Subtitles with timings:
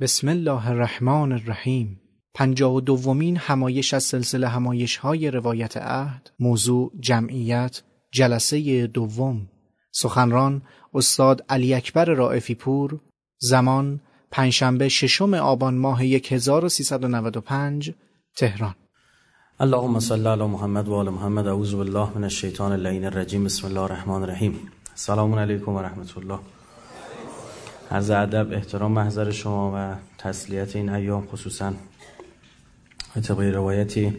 [0.00, 2.00] بسم الله الرحمن الرحیم.
[2.34, 9.48] پنجاه و دومین همایش از سلسله همایش های روایت عهد موضوع جمعیت جلسه دوم.
[9.92, 10.62] سخنران
[10.94, 13.00] استاد علی اکبر رائفی پور
[13.38, 14.00] زمان
[14.30, 17.94] پنجشنبه ششم آبان ماه 1395
[18.36, 18.74] تهران.
[19.60, 21.46] اللهم صل علی محمد و آل محمد.
[21.46, 23.44] اعوذ بالله من الشیطان اللعین الرجیم.
[23.44, 24.58] بسم الله الرحمن الرحیم.
[24.94, 26.38] سلام علیکم و رحمت الله.
[27.90, 31.72] عرض ادب احترام محضر شما و تسلیت این ایام خصوصا
[33.22, 34.16] طبق روایتی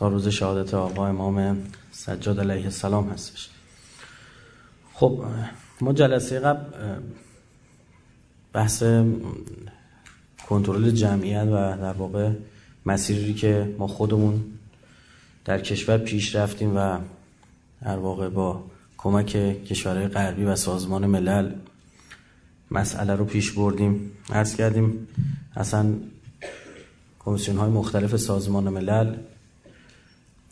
[0.00, 3.48] روز شهادت آقا امام سجاد علیه السلام هستش.
[4.94, 5.24] خب
[5.80, 6.64] ما جلسه قبل
[8.52, 8.84] بحث
[10.48, 12.30] کنترل جمعیت و در واقع
[12.86, 14.44] مسیری که ما خودمون
[15.44, 16.98] در کشور پیش رفتیم و
[17.82, 18.64] در واقع با
[18.98, 19.26] کمک
[19.64, 21.52] کشورهای غربی و سازمان ملل
[22.74, 24.10] مسئله رو پیش بردیم.
[24.30, 25.08] عرض کردیم
[25.56, 25.94] اصلا
[27.18, 29.16] کمیسیون های مختلف سازمان ملل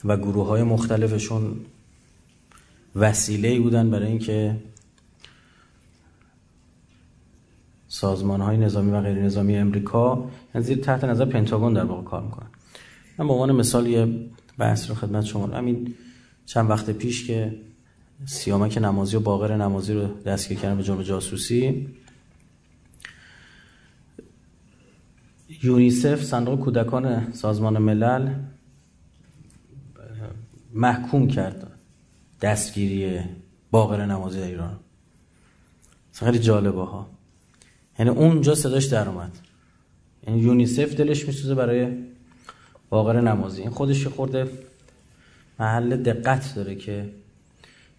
[0.04, 1.56] و گروه های مختلفشون
[2.96, 4.56] وسیله بودن برای اینکه
[7.88, 12.46] سازمان های نظامی و غیر نظامی امریکا یعنی تحت نظر پنتاگون در واقع کار می‌کنن.
[13.18, 15.94] من به عنوان مثال یه بحث رو خدمت شما همین
[16.46, 17.60] چند وقت پیش که
[18.26, 21.88] سیامک نمازی و باقر نمازی رو دستگیر کردن به جرم جاسوسی
[25.62, 28.34] یونیسف صندوق کودکان سازمان ملل
[30.72, 31.70] محکوم کرد
[32.40, 33.20] دستگیری
[33.70, 34.76] باقر نمازی ایران.
[36.12, 37.06] خیلی جالبه ها.
[37.98, 39.38] یعنی اونجا صداش در اومد.
[40.26, 41.96] یعنی یونیسف دلش میسوزه برای
[42.90, 43.60] باقر نمازی.
[43.60, 44.48] این خودش خورده
[45.60, 47.10] محل دقت داره که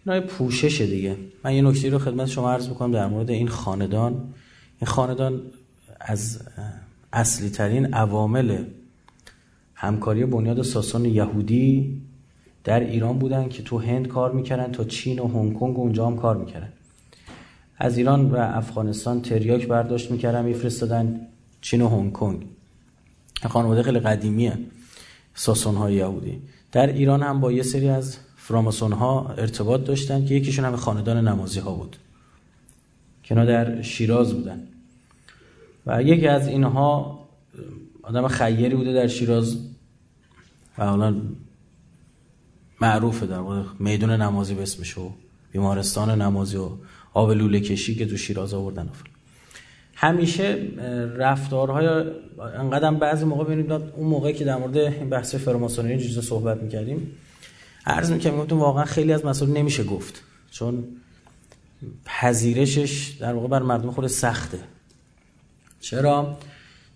[0.06, 1.18] اینا پوششه دیگه.
[1.44, 4.34] من یه نکته رو خدمت شما عرض می‌کنم در مورد این خاندان.
[4.82, 5.42] این خاندان
[6.00, 6.40] از
[7.14, 8.64] اصلی ترین عوامل
[9.76, 12.02] همکاری بنیاد ساسان یهودی
[12.64, 16.16] در ایران بودن که تو هند کار می‌کردن تا چین و هنگ کنگ اونجا هم
[16.16, 16.74] کار می‌کردن.
[17.78, 21.28] از ایران و افغانستان تریاک برداشت می‌کردن میفرستادن
[21.62, 22.46] چین و هنگ کنگ.
[23.50, 24.58] خانواده خیلی قدیمیه
[25.36, 26.42] ساسون های یهودی.
[26.72, 31.28] در ایران هم با یه سری از فراماسون ها ارتباط داشتن که یکیشون هم خاندان
[31.28, 31.98] نمازی ها بود.
[33.24, 34.68] که در شیراز بودن.
[35.86, 37.20] و یکی از اینها
[38.04, 39.58] آدم خیری بوده در شیراز
[40.78, 41.16] و حالا
[42.82, 43.42] معروفه در
[43.80, 45.12] میدون نمازی به اسمش و
[45.52, 46.70] بیمارستان نمازی و
[47.14, 48.90] آب لوله کشی که تو شیراز آوردن.
[49.96, 50.68] همیشه
[51.18, 51.88] رفتارهای
[52.56, 57.12] انقدر بعضی موقع ببینید اون موقعی که در مورد این بحث فراماسونری جزء صحبت می‌کردیم
[57.86, 60.84] عرض می‌کنم گفتم واقعا خیلی از مسائل نمیشه گفت چون
[62.06, 64.60] پذیرشش در واقع بر مردم خود سخته.
[65.82, 66.38] چرا؟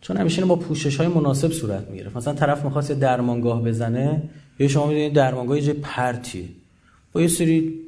[0.02, 4.24] چون همیشه با پوشش های مناسب صورت می‌گیره مثلا طرف می‌خواست یه درمانگاه بزنه
[4.60, 6.50] یا شما می‌دونید درمانگاه یه پرتی.
[7.14, 7.80] با یه سری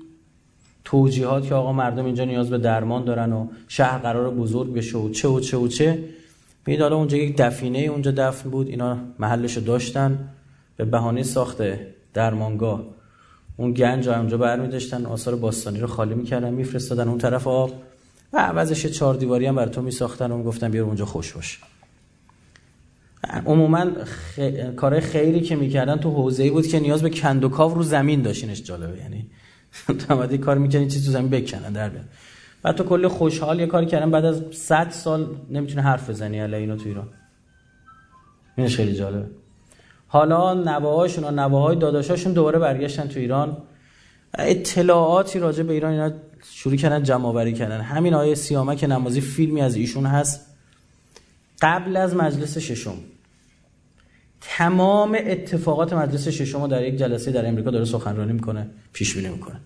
[0.84, 5.10] توجیهات که آقا مردم اینجا نیاز به درمان دارن و شهر قرار بزرگ بشه و
[5.10, 6.04] چه و چه و چه.
[6.66, 10.30] بید حالا اونجا یک دفینه اونجا دفن بود اینا محلشو داشتن
[10.78, 11.58] به بهانه ساخت
[12.14, 12.84] درمانگاه.
[13.58, 17.08] اون گنج اونجا برمی داشتن آثار باستانی رو خالی می‌کردن میفرستادن.
[17.08, 17.72] اون طرف آب
[18.34, 21.60] و عوضش چهار دیواری هم برای تو میساختن و گفتن بیا اونجا خوش باش.
[23.46, 24.40] عموما خ...
[24.76, 28.98] کار خیری که می‌کردن تو حوزه‌ای بود که نیاز به کندوکاو رو زمین داشتینش جالبه.
[28.98, 29.30] یعنی
[30.08, 32.06] تو کار می‌کنی چیزی تو زمین بکنن در بیان
[32.64, 36.56] بعد تو کلی خوشحال یه کاری کردن بعد از 100 سال نمی‌تونه حرف بزنی علی
[36.56, 37.08] اینو تو ایران.
[38.58, 39.26] اینش خیلی جالبه.
[40.08, 43.58] حالا نواهاشون و نواهای داداشاشون دوباره برگشتن تو ایران.
[44.38, 46.12] اطلاعاتی راجع به ایران اینا
[46.52, 47.82] شروع کردن جمع آوری کردن.
[47.82, 50.46] همین آیه سیامک نمازی فیلمی از ایشون هست
[51.62, 52.96] قبل از مجلس ششم
[54.42, 59.60] تمام اتفاقات مجلس ششم در یک جلسه در امریکا داره سخنرانی می‌کنه پیش بینی می‌کنه.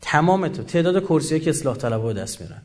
[0.00, 2.62] تمام تو تعداد کرسی که اصلاح طلبها به دست میارن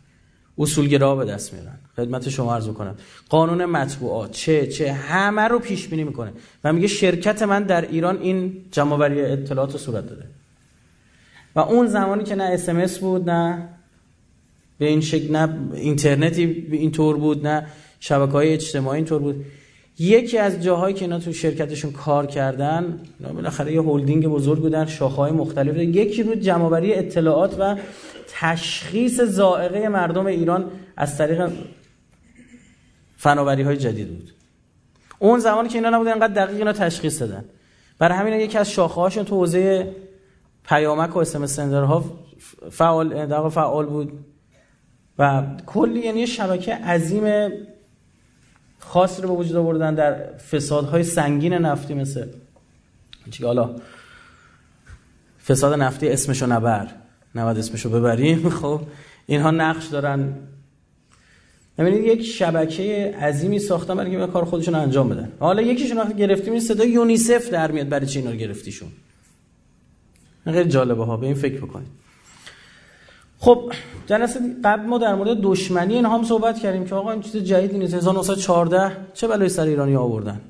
[0.58, 2.96] اصولگرا به دست میارن خدمت شما عرض کنم
[3.30, 6.32] قانون مطبوعات چه چه همه رو پیش بینی می‌کنه.
[6.64, 10.26] و میگه شرکت من در ایران این جمع اطلاعات رو صورت داده.
[11.56, 13.70] و اون زمانی که نه اسمس بود نه
[14.78, 17.68] به این شکل نه اینترنتی اینطور بود نه
[18.00, 19.46] شبکه های اجتماعی اینطور بود.
[20.00, 23.00] یکی از جاهایی که اینا تو شرکتشون کار کردن
[23.34, 27.76] بالاخره یه هلدینگ بزرگ بودن شاخه‌های مختلف یکی بود جمعآوری اطلاعات و
[28.28, 31.52] تشخیص زائقه مردم ایران از طریق
[33.18, 34.32] فناوری های جدید بود.
[35.20, 37.46] اون زمانی که اینا نبود اینقدر دقیق اینا تشخیص دادن.
[38.00, 39.36] برای همین یکی از شاخه هاشون تو
[40.68, 42.04] پیامک و اسمس سندرها
[42.72, 44.26] فعال در فعال بود.
[45.20, 47.52] و کلی یعنی شبکه عظیم
[48.80, 52.28] خاصی رو به وجود آوردن در فسادهای سنگین نفتی مثل
[53.32, 53.76] چی حالا
[55.48, 56.88] فساد نفتی اسمشو نبر
[57.36, 58.50] نباید اسمشو ببریم.
[58.62, 58.82] خب
[59.26, 60.34] اینها نقش دارن.
[61.78, 65.32] ببینید یک شبکه عظیمی ساختن برای کار خودشون انجام بدن.
[65.40, 67.90] حالا یکیشون وقتی گرفتیم این صدا یونیسف در میاد.
[67.90, 68.90] برای چی اینا رو گرفتیشون
[70.46, 71.88] خیلی جالبه ها به این فکر بکنید.
[73.38, 73.72] خب
[74.08, 77.78] جلسه قبل ما در مورد دشمنی اینها هم صحبت کردیم که آقا این چیز جدیدی
[77.78, 77.94] نیست.
[77.94, 80.42] 1914 چه بلایی سر ایرانی آوردن؟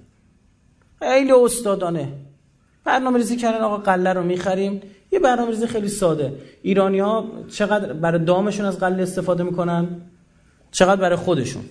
[1.00, 2.08] خیلی استادانه.
[2.84, 4.82] برنامه ریزی کردن آقا قله رو می‌خریم.
[5.12, 6.34] یه برنامه ریزی خیلی ساده.
[6.62, 9.88] ایرانی ها چقدر برای دامشون از قله استفاده می‌کنن؟
[10.72, 11.64] چقدر برای خودشون؟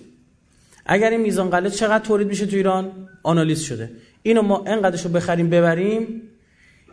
[0.85, 2.91] اگر این میزان قله چقدر تولید میشه تو ایران؟
[3.23, 3.91] آنالیز شده.
[4.21, 6.21] اینو ما انقدرش رو بخریم ببریم.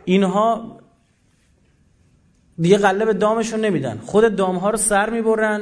[0.05, 0.77] اینها
[2.59, 3.99] دیگه قله به دامشون نمیدن.
[4.05, 5.61] خود دام ها رو سر می‌برن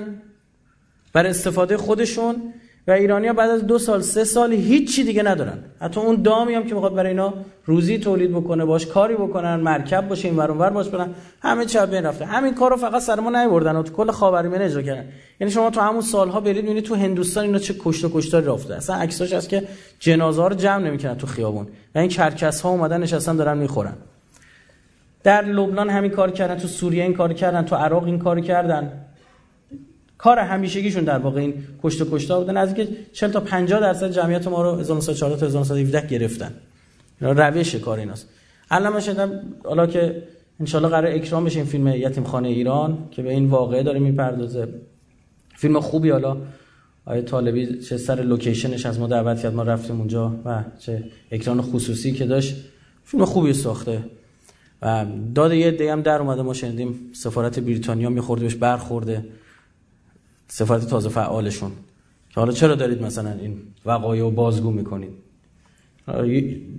[1.13, 2.35] برای استفاده خودشون
[2.87, 5.63] و ایرانی ها بعد از دو سال سه سال هیچی دیگه ندارن.
[5.81, 7.33] حتی اون دامی هم که می‌خواد برای اینا
[7.65, 11.15] روزی تولید بکنه باش کاری بکنن مرکب باشه این ور باش برن.
[11.41, 12.25] همه چی بین رفته.
[12.25, 13.75] همین کارو فقط سر ما نیوردن.
[13.75, 15.05] و تو کل خاورمیانه اجرا کردن.
[15.39, 18.75] یعنی شما تو همون سالها برید ببینید تو هندوستان اینا چه کشت و کشتاری رفته.
[18.75, 19.67] اصلا عکساش هست که
[19.99, 21.67] جنازه ها رو جمع نمی‌کنن تو خیابون.
[21.95, 23.93] و این کرکس ها اومدن نشستن دارن می‌خورن.
[25.23, 29.05] در لبنان همین کار کردن تو سوریه این کار کردن تو عراق این کار کردن.
[30.17, 31.53] کار همیشگیشون در واقع این
[31.83, 35.45] کشت و کشتا بودن از اینکه 40 تا 50 درصد جمعیت ما رو 1914 تا
[35.45, 36.53] 1917 گرفتن.
[37.21, 38.29] روش کار ایناست.
[38.71, 40.23] الان من حالا که
[40.59, 44.67] ان قرار اکرام بشه این فیلم یتیم خانه ایران که به این واقعه داره می‌پردازه.
[45.55, 46.37] فیلم خوبی حالا.
[47.05, 51.61] آیه طالبی چه سر لوکیشنش از ما دعوت کرد ما رفتیم اونجا و چه اکران
[51.61, 52.55] خصوصی که داشت.
[53.03, 54.03] فیلم خوبی ساخته.
[54.81, 55.05] و
[55.35, 59.25] داد یه دی هم در اومده ما شنیدیم سفارت بریتانیا میخورده بهش برخورده
[60.47, 61.71] سفارت تازه فعالشون.
[62.29, 65.11] که حالا چرا دارید مثلا این وقایع رو بازگو می‌کنید؟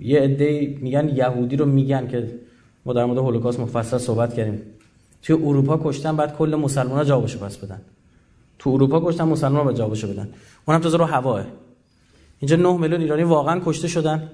[0.00, 2.38] یه عده میگن یهودی رو میگن که
[2.84, 4.62] ما در مورد هولوکاست مفصل صحبت کردیم.
[5.22, 7.81] توی اروپا کشتن بعد کل مسلمان ها جوابشو پس بدن.
[8.58, 10.28] تو اروپا کشتن مسلمان ها جوابشو بدن.
[10.66, 11.46] اونم تازه رو هواه.
[12.38, 14.28] اینجا 9 میلیون ایرانی واقعا کشته شدن.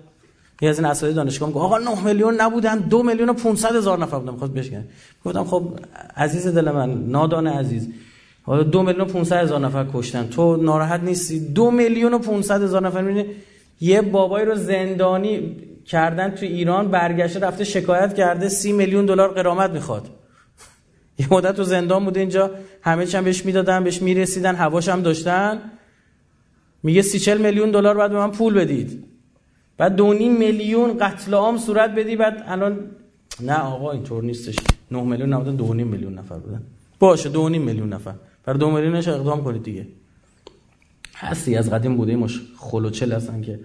[0.61, 3.99] یه از این اساتید دانشگاه میگه آقا 9 میلیون نبودن 2 میلیون و 500 هزار
[3.99, 4.85] نفر بودن می‌خواد بشکنه.
[5.25, 5.79] گفتم خب
[6.17, 7.89] عزیز دل من نادان عزیز
[8.43, 10.29] حالا 2 میلیون و 500 هزار نفر کشتن.
[10.29, 13.03] تو ناراحت نیستی؟ 2 میلیون و 500 هزار نفر.
[13.03, 13.27] می‌بینی
[13.81, 15.57] یه بابایی رو زندانی
[15.87, 20.07] کردن تو ایران برگشته رفته شکایت کرده 30 میلیون دلار غرامت می‌خواد.
[21.19, 22.51] یه مدت تو زندان بوده اینجا
[22.83, 25.61] همه چی هم بهش می‌دادن بهش می‌رسیدن هواش هم داشتن.
[26.83, 29.05] میگه 30 میلیون دلار بعد به من پول بدید.
[29.79, 32.17] بعد دو میلیون قتل عام صورت بدی.
[32.17, 32.91] بعد الان
[33.41, 34.57] نه آقا اینطور نیستش.
[34.91, 36.63] 9 میلیون نبودن دو میلیون نفر بودن.
[36.99, 38.15] باشه دو میلیون نفر.
[38.45, 39.87] بر دو میلیونش اقدام کنید دیگه.
[41.17, 42.41] هستی از قدیم بوده مش.
[42.57, 43.61] خلوچل هستن که.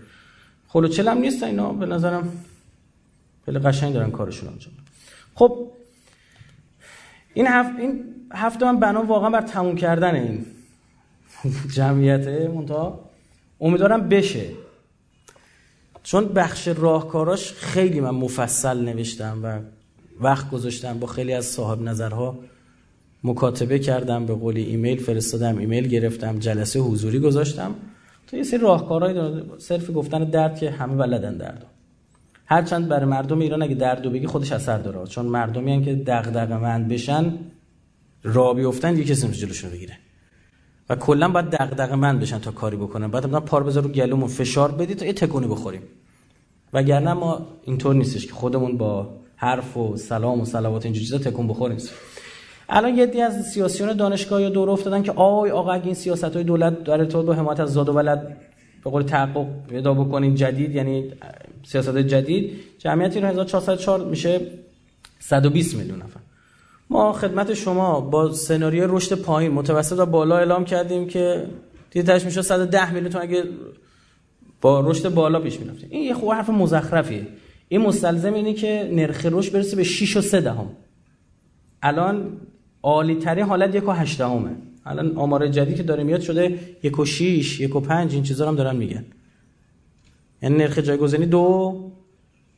[0.67, 1.73] خلوچل هم نیست اینا.
[1.73, 2.31] به نظرم
[3.45, 4.73] خیلی قشنگ دارن کارشون انجام
[5.35, 5.67] خب
[7.33, 10.45] این هفت این هفته من بنا واقعا بر تموم کردن این
[11.75, 13.09] جمعیت منتها
[13.61, 14.49] امیدوارم بشه.
[16.03, 19.59] چون بخش راهکاراش خیلی من مفصل نوشتم و
[20.21, 22.39] وقت گذاشتم با خیلی از صاحب نظرها
[23.23, 27.75] مکاتبه کردم به قولی ایمیل فرستادم ایمیل گرفتم جلسه حضوری گذاشتم.
[28.27, 31.65] تو یه سری راهکارهایی داره صرف گفتن درد که همه بلدن درد
[32.45, 35.07] هرچند برای مردم ایران اگه درد بگی خودش اثر داره.
[35.07, 37.33] چون مردمی هم که دغدغه مند بشن
[38.23, 39.97] را بیفتن یه کسی جلوشون بگیره.
[40.89, 43.07] و کلا باید دغدغه مند بشن تا کاری بکنن.
[43.07, 45.81] بعد مثلا پار بذار رو گلومون فشار بدید تا یه تکونی بخوریم.
[46.73, 51.47] وگرنه ما اینطور نیستش که خودمون با حرف و سلام و صلوات اینجور چیزا تکون
[51.47, 51.77] بخوریم.
[52.69, 56.23] الان یه دی از سیاسیون دانشگاه یا دور افتادن که آی آقا اگه این سیاست
[56.23, 58.37] های دولت در ارتباط با حمایت از زاد و ولد
[58.83, 61.11] به قول تحقق پیدا بکنید جدید یعنی
[61.63, 64.41] سیاست جدید جمعیت ایران 1404 میشه
[65.19, 66.19] 120 میلیون نفر.
[66.89, 71.47] ما خدمت شما با سناریوی رشد پایین متوسط و بالا اعلام کردیم که
[71.91, 73.43] دیگه تاش میشه 110 میلیون اگه
[74.61, 77.27] با رشد بالا پیش می‌رفتیم این یه خوب حرف مزخرفیه.
[77.67, 80.69] این مستلزم اینه که نرخ رشد برسه به 6 و 3 دهم.
[81.81, 82.37] الان
[82.83, 84.51] عالی ترین حالت یک و هشتمه
[84.85, 88.47] الان آمار جدید که داره میاد شده یک و شیش یک و پنج این چیزا
[88.47, 89.05] هم دارن میگن.
[90.41, 91.82] یعنی نرخ جایگزینی دو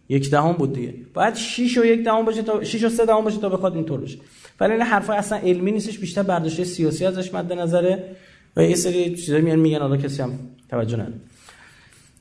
[0.09, 0.93] یک دهم بود دیگه.
[1.13, 4.01] باید 6 و یک دهم باشه تا 6 و 3 دهم باشه تا بخواد اینطور
[4.01, 4.17] بشه.
[4.59, 8.15] ولی این حرفا اصلا علمی نیستش بیشتر برداشت سیاسی ازش مد نظره.
[8.55, 11.19] و یه سری چیزا میان میگن حالا کسی هم توجه نداره.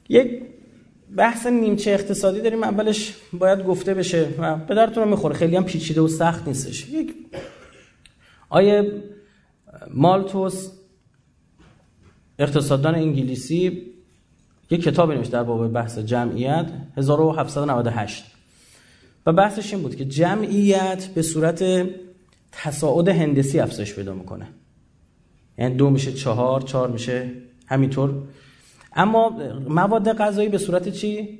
[0.08, 0.42] یک
[1.16, 2.62] بحث نیمچه اقتصادی داریم.
[2.62, 5.34] اولش باید گفته بشه و به درتون می‌خوره.
[5.34, 6.88] خیلی هم پیچیده و سخت نیستش.
[6.88, 7.14] یک
[8.48, 9.02] آیه
[9.90, 10.70] مالتوس
[12.38, 13.93] اقتصاددان انگلیسی
[14.74, 16.66] یک کتاب نوشت در باب بحث جمعیت
[16.96, 18.24] 1798
[19.26, 21.64] و بحثش این بود که جمعیت به صورت
[22.52, 24.46] تصاعد هندسی افزایش پیدا می‌کنه.
[25.58, 27.30] یعنی دو میشه چهار چهار میشه
[27.66, 28.14] همینطور.
[28.96, 29.38] اما
[29.68, 31.38] مواد غذایی به صورت چی؟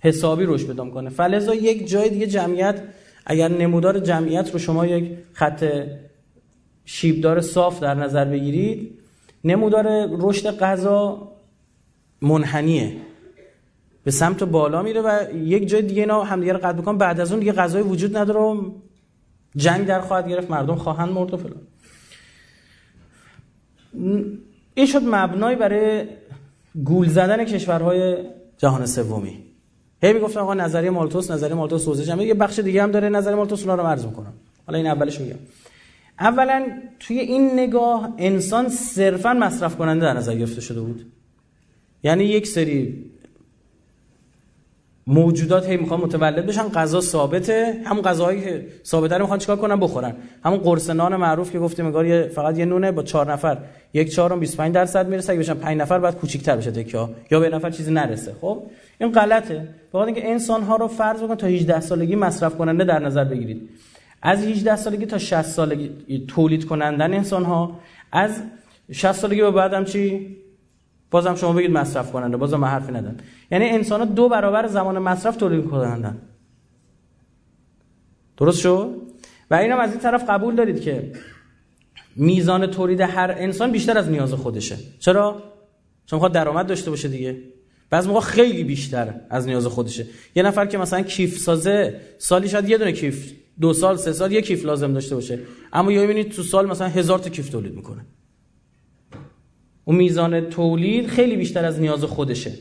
[0.00, 1.10] حسابی رشد پیدا می‌کنه.
[1.10, 2.82] فلزا یک جای دیگه جمعیت
[3.26, 5.86] اگر نمودار جمعیت رو شما یک خط
[6.84, 8.98] شیبدار صاف در نظر بگیرید
[9.44, 11.33] نمودار رشد غذا
[12.22, 12.96] منحنیه.
[14.04, 16.98] به سمت بالا میره و یک جای دیگه اینا همدیگه رو قطع می‌کنن.
[16.98, 18.70] بعد از اون دیگه غذای وجود نداره و
[19.56, 20.50] جنگ در خواهد گرفت.
[20.50, 21.62] مردم خواهند مرد و فلان.
[24.74, 26.04] این شد مبنای برای
[26.84, 28.16] گول زدن کشورهای
[28.58, 29.38] جهان سومی.
[30.02, 33.36] هی می‌گفتن آقا نظریه مالتوس نظریه مالتوس حوزه جمعی یه بخش دیگه هم داره نظریه
[33.36, 34.32] مالتوس اونا رو عرض می‌کنم.
[34.66, 35.38] حالا این اولش میگم.
[36.20, 36.66] اولا
[37.00, 41.12] توی این نگاه انسان صرفا مصرف کننده در نظر گرفته شده بود.
[42.04, 43.04] یعنی یک سری
[45.06, 47.80] موجودات هی می‌خوان متولد بشن غذا ثابته.
[47.84, 50.14] همون غذاهایی که ثابته رو می‌خوان چیکار کنن؟ بخورن.
[50.44, 53.58] همون قرص نان معروف که گفتیم انگار فقط یه نونه با چهار نفر.
[53.94, 55.32] یک چهارم 25 درصد می‌رسه.
[55.32, 58.34] اگه بشن 5 نفر بعد کوچیک‌تر بشه تکیا یا به نفر چیزی نرسه.
[58.40, 58.62] خب؟
[59.00, 59.68] این غلطه.
[59.92, 63.68] فقط اینکه انسان ها رو فرض بکن تا 18 سالگی مصرف کننده در نظر بگیرید.
[64.22, 67.80] از 18 سالگی تا 60 سالگی تولید کنندن انسان ها
[68.12, 68.30] از
[68.92, 70.36] 60 سالگی به بعدم چی؟
[71.14, 73.16] بازم شما بگید مصرف کننده بازم من حرفی ندارم.
[73.50, 76.18] یعنی انسان ها دو برابر زمان مصرف تولید کنندن
[78.36, 78.96] درست شد؟
[79.50, 81.12] و اینم از این طرف قبول دارید که
[82.16, 84.76] میزان تولید هر انسان بیشتر از نیاز خودشه.
[84.98, 85.42] چرا؟
[86.06, 87.42] چون می‌خواد درآمد داشته باشه دیگه.
[87.90, 90.06] بعضی موقع خیلی بیشتر از نیاز خودشه.
[90.34, 94.32] یه نفر که مثلا کیف سازه سالی شاید یه دونه کیف دو سال سه سال
[94.32, 95.38] یه کیف لازم داشته باشه.
[95.72, 98.06] اما یا می‌بینید تو سال مثلا هزار تا کیف تولید می‌کنه.
[99.84, 102.52] اون میزان تولید خیلی بیشتر از نیاز خودشه.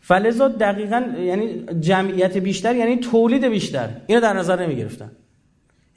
[0.00, 3.88] فلزا دقیقا یعنی جمعیت بیشتر یعنی تولید بیشتر.
[4.06, 5.10] اینو در نظر نمی گرفتن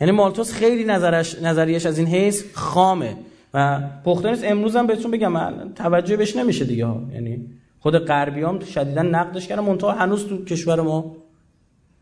[0.01, 3.15] یعنی مالتوس خیلی نظرش نظریش از این حیث خامه.
[3.53, 4.43] و پخته نیست.
[4.43, 5.33] امروز هم بهتون بگم
[5.73, 6.87] توجه بهش نمیشه دیگه.
[7.13, 7.49] یعنی
[7.79, 9.63] خود غربیام شدیدا نقدش کردن.
[9.63, 11.15] منتها هنوز تو کشور ما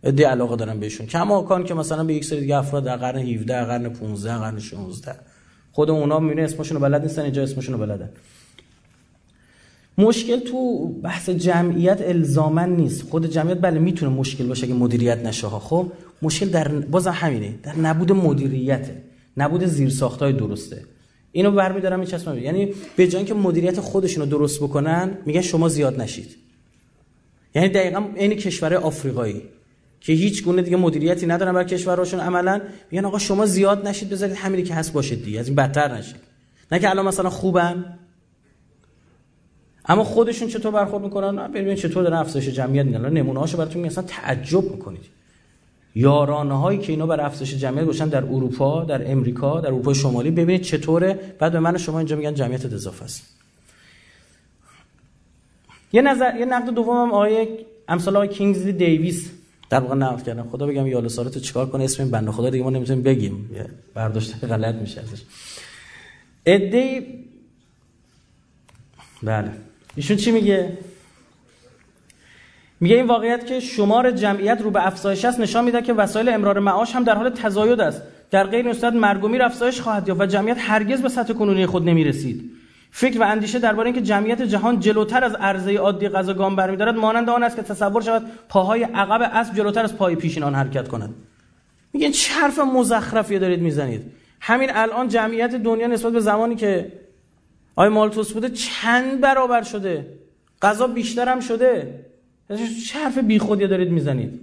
[0.03, 1.07] ادعای علاقه دارن بهشون.
[1.41, 5.15] کان که مثلا به یک سری دیگه افراد در قرن 17 قرن 15 قرن 16
[5.71, 8.09] خود اونا می‌بینه اسمشون بلد نیستن اینجا اسمشون رو بلدن.
[9.97, 13.01] مشکل تو بحث جمعیت الزامن نیست.
[13.01, 15.59] خود جمعیت بله می‌تونه مشکل باشه که مدیریت نشه ها.
[15.59, 17.55] خب مشکل در باز همینه.
[17.63, 19.01] در نبود مدیریته
[19.37, 20.83] نبود زیرساختای درسته.
[21.31, 22.37] اینو برمیدارم این چسبم.
[22.37, 26.35] یعنی به جای اینکه مدیریت خودشونو درست بکنن میگن شما زیاد نشید.
[27.55, 29.41] یعنی دقیقا این کشور آفریقایی
[30.01, 34.35] که هیچ گونه دیگه مدیریتی ندارن بر کشورشون عملا میگن آقا شما زیاد نشید بذارید
[34.35, 36.15] همینی که هست باشید دیگه از این بدتر نشید.
[36.71, 37.99] نه که الان مثلا خوبن.
[39.85, 44.03] اما خودشون چطور برخورد می‌کنن؟ ببینید چطور دارن افزایش جمعیت میدن نمونه هاشو براتون اصلا
[44.03, 45.05] تعجب می‌کنید.
[45.95, 50.31] یارانه هایی که اینا بر افزایش جمعیت گوشن در اروپا در امریکا در اروپا شمالی.
[50.31, 53.23] ببینید چطوره؟ بعد به من شما اینجا میگن جمعیت اضافه است.
[55.93, 57.47] یه نظر یه نقد دومم آقای
[57.87, 59.31] امثال آقای کینگزلی دیویس
[59.69, 60.43] در واقع نقد کردن.
[60.43, 63.49] خدا بگم یا تو چیکار کنه؟ اسم این بنده خدا دیگه ما نمی‌تونیم بگیم.
[63.93, 65.21] برداشت غلط میشه ازش.
[66.45, 67.25] ادعی
[69.23, 69.51] بله.
[69.95, 70.77] ایشون چی میگه؟
[72.79, 76.59] میگه این واقعیت که شمار جمعیت رو به افزایش است نشان میده که وسایل امرار
[76.59, 78.01] معاش هم در حال تزاید است.
[78.31, 81.33] در غیر این صورت مرگ و میر افزایش خواهد یافت و جمعیت هرگز به سطح
[81.33, 82.51] کنونی خود نمی‌رسید.
[82.91, 87.29] فکر و اندیشه درباره اینکه جمعیت جهان جلوتر از عرضه عادی غذا گام برمیدارد مانند
[87.29, 91.13] آن است که تصور شود پاهای عقب اسب جلوتر از پای پیشین آن حرکت کند.
[91.93, 96.91] میگن چه حرف مزخرفی دارید می‌زنید؟ همین الان جمعیت دنیا نسبت به زمانی که
[97.75, 100.19] آی مالتوس بوده چند برابر شده؟
[100.61, 101.99] غذا بیشتر هم شده.
[102.87, 104.39] چه حرف بیخودی دارید می‌زنید؟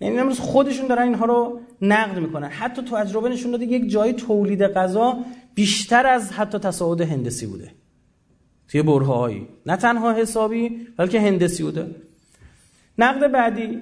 [0.00, 2.48] یعنی امروز خودشون دارن اینها رو نقد می‌کنن.
[2.48, 5.16] حتی تو تجربه نشون داده یک جای تولید غذا
[5.54, 7.70] بیشتر از حتی تصاعد هندسی بوده.
[8.68, 11.94] توی برهایی نه تنها حسابی بلکه هندسی بوده.
[12.98, 13.80] نقد بعدی.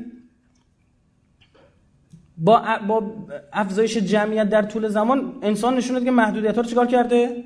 [2.39, 3.13] با با
[3.53, 7.45] افزایش جمعیت در طول زمان انسان نشون داده که محدودیت ها رو چیکار کرده؟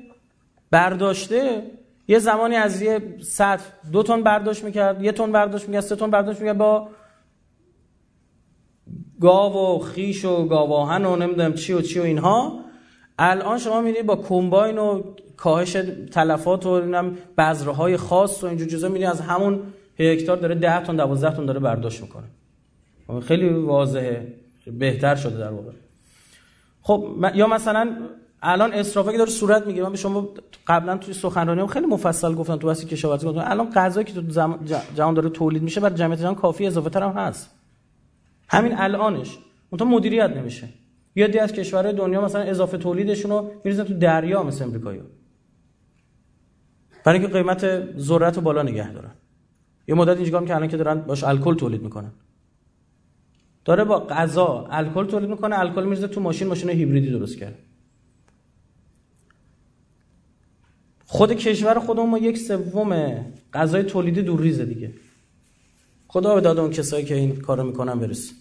[0.71, 1.63] برداشته
[2.07, 6.11] یه زمانی از یه سطح دو تن برداشت می‌کرد یه تن برداشت می‌کرد سه تن
[6.11, 6.89] برداشت می‌کرد با
[9.21, 12.59] گاو و خیش و گاواهن و نمی‌دونم چی و چی و اینها.
[13.19, 15.03] الان شما می‌بینید با کمباین و
[15.37, 15.77] کاهش
[16.11, 19.61] تلفات و نمی‌دونم بذرهای خاص و اینجور چیزا می‌بینید از همون
[19.99, 22.25] هکتار داره 10 تن 12 تن داره برداشت می‌کنه.
[23.21, 24.33] خیلی واضحه
[24.79, 25.71] بهتر شده در واقع.
[26.81, 27.95] خب یا مثلا
[28.41, 30.29] الان اسرافه که داره صورت می‌گیره من به شما
[30.67, 33.43] قبلا توی سخنرانی خیلی مفصل گفتم تو بحث کشاورزی گفتم.
[33.43, 34.21] الان غذایی که تو
[34.95, 37.49] جهان داره تولید میشه برای جمعیت جهان کافی اضافه تر هم هست.
[38.49, 39.37] همین الانش.
[39.69, 40.69] اون مدیریت نمیشه.
[41.15, 45.01] یادی از کشورهای دنیا مثلا اضافه تولیدشون رو میریزن تو دریا مثل امریکایی
[47.05, 49.11] برای اینکه قیمت ذرت رو بالا نگه دارن.
[49.87, 52.11] یه مدت اینجا که الان که دارن باش الکل تولید می‌کنن.
[53.65, 57.68] داره با غذا الکل تولید می‌کنه الکل میریزه تو ماشین ماشین هیبریدی درست کرده.
[61.11, 64.93] خود کشور خودمون ما یک سوم غذای تولیدی دور ریزه دیگه.
[66.07, 68.33] خدا به داد اون کسایی که این کارو می‌کنن برسه.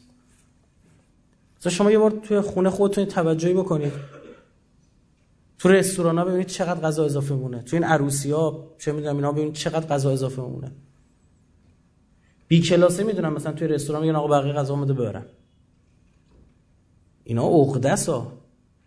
[1.60, 3.92] مثلا شما یه بار توی خونه خودتون توجهی بکنید.
[5.58, 9.32] تو رستوران ها ببینید چقدر غذا اضافه مونه تو این عروسی ها چه می‌دونم اینا
[9.32, 10.72] ببینید چقدر غذا اضافه مونه
[12.48, 15.26] بی کلاسه می‌دونم مثلا توی رستوران میگن آقا بقیه غذا اومده ببرن.
[17.24, 18.32] اینا عقده ها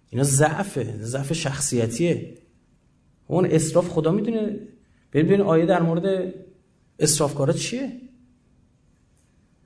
[0.10, 0.98] اینا ضعفه.
[1.02, 2.41] ضعف شخصیتیه.
[3.32, 4.60] اون اسراف خدا می‌دونه.
[5.14, 6.34] ببین آیه در مورد
[7.00, 7.92] اسرافکارا چیه؟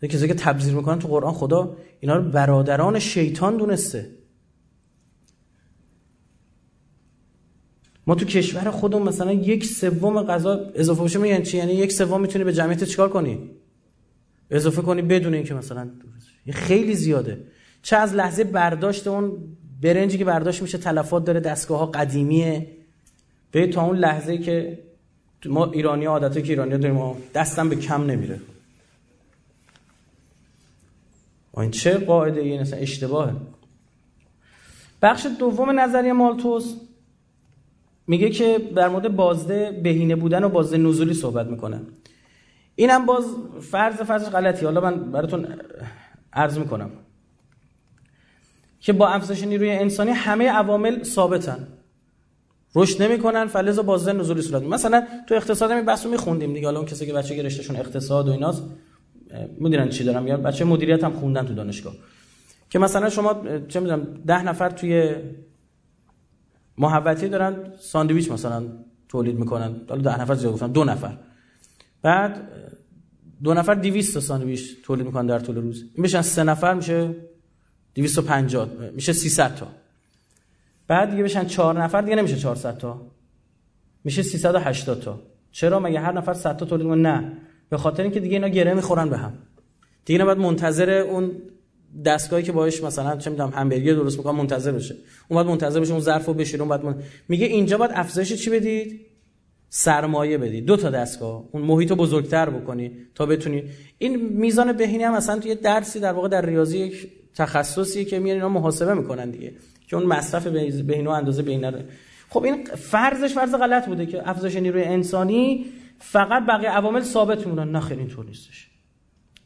[0.02, 4.10] کسی که تبذیر می‌کنن تو قرآن خدا اینا رو برادران شیطان دونسته.
[8.08, 12.22] ما تو کشور خودمون مثلا یک سوم غذا اضافه بشه یعنی چی؟ یعنی یک سوم
[12.22, 13.50] می‌تونی به جمعیت چیکار کنی؟
[14.50, 15.90] اضافه کنی بدون اینکه مثلا
[16.52, 17.48] خیلی زیاده.
[17.82, 22.85] چه از لحظه برداشت اون برنجی که برداشت میشه تلفات داره دستگاه ها قدیمیه.
[23.56, 24.80] به تا اون لحظه که
[25.46, 28.40] ما ایرانی عادته که ایرانی داریم دستم به کم نمیره.
[31.58, 33.34] این چه قاعده این اصلا اشتباهه.
[35.02, 36.76] بخش دوم نظریه مالتوس
[38.08, 41.82] میگه که در مورد بازده بهینه بودن و بازده نزولی صحبت می‌کنه.
[42.76, 43.26] اینم باز
[43.62, 44.66] فرض فرض غلطی.
[44.66, 45.48] حالا من براتون
[46.34, 46.90] عرض می‌کنم
[48.80, 51.68] که با افزایش نیروی انسانی همه عوامل ثابتن.
[52.76, 56.68] رشد نمی‌کنن فلز و بازده نزولی صورت مثلا تو اقتصاد می بحثو میخوندیم دیگه.
[56.68, 58.64] حالا اون کسی که بچه رشتهشون اقتصاد و ایناست
[59.60, 61.94] می‌دونن چی دارم یا بچه مدیریت هم خوندن تو دانشگاه.
[62.70, 65.16] که مثلا شما چه می‌دونم ده نفر توی
[66.78, 68.64] محوطه دارن ساندویچ مثلا
[69.10, 69.76] تولید می‌کنن.
[69.90, 71.18] حالا ده نفر زیاد گفتم دو نفر.
[72.02, 72.52] بعد
[73.44, 75.86] دو نفر 200 تا ساندویچ تولید می‌کنن در طول روز.
[75.94, 77.16] این بشن سه نفر میشه
[77.96, 79.68] 250 میشه 300 تا.
[80.88, 83.02] بعد دیگه بشن چهار نفر دیگه نمیشه 400 تا.
[84.04, 85.20] میشه 380 تا.
[85.52, 87.32] چرا؟ مگه هر نفر 100 تا تولید نه.
[87.70, 89.34] به خاطر اینکه دیگه اینا گره می‌خورن به هم.
[90.06, 91.32] دیگه نباید منتظر اون
[92.06, 94.96] دستگاهی که باهاش مثلا چه می‌دونم همبرگر درست می‌کنه منتظر بشه.
[95.28, 96.96] اون بعد منتظر بشه اون ظرفو بشوره اون بعد من...
[97.30, 99.02] میگه اینجا باید افزایش چی بدید؟
[99.70, 100.66] سرمایه بدید.
[100.66, 101.44] دو تا دستگاه.
[101.52, 103.64] اون محیط رو بزرگتر بکنی تا بتونی
[103.98, 108.36] این میزان بهینه هم مثلا توی درسی در واقع در ریاضی یک تخصصیه که میان
[108.36, 109.54] اینا محاسبه می‌کنن دیگه.
[109.88, 111.80] که اون مصرف و اندازه بهینه رو
[112.30, 115.66] خب این فرضش فرض غلط بوده که افزایش نیروی انسانی
[116.00, 118.70] فقط بقیه عوامل ثابت میمونن نه خیلی اینطور نیستش.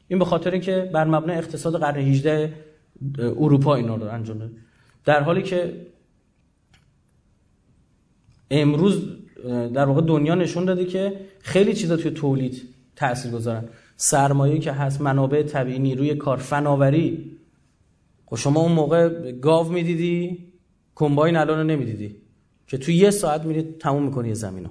[0.08, 2.54] این به خاطر اینکه بر مبنای اقتصاد قرن 18
[3.18, 4.52] اروپا اینا رو انجام داد
[5.06, 5.86] در حالی که
[8.52, 9.02] امروز
[9.74, 12.62] در واقع دنیا نشون داده که خیلی چیزا توی تولید
[12.96, 13.64] تاثیر گذارن
[13.96, 17.39] سرمایه که هست منابع طبیعی نیروی کار فناوری.
[18.30, 20.44] خب شما اون موقع گاو می‌دیدی
[20.96, 22.16] کمباین الان رو نمی‌دیدی.
[22.68, 24.70] که توی یه ساعت میری تموم می‌کنی زمینو.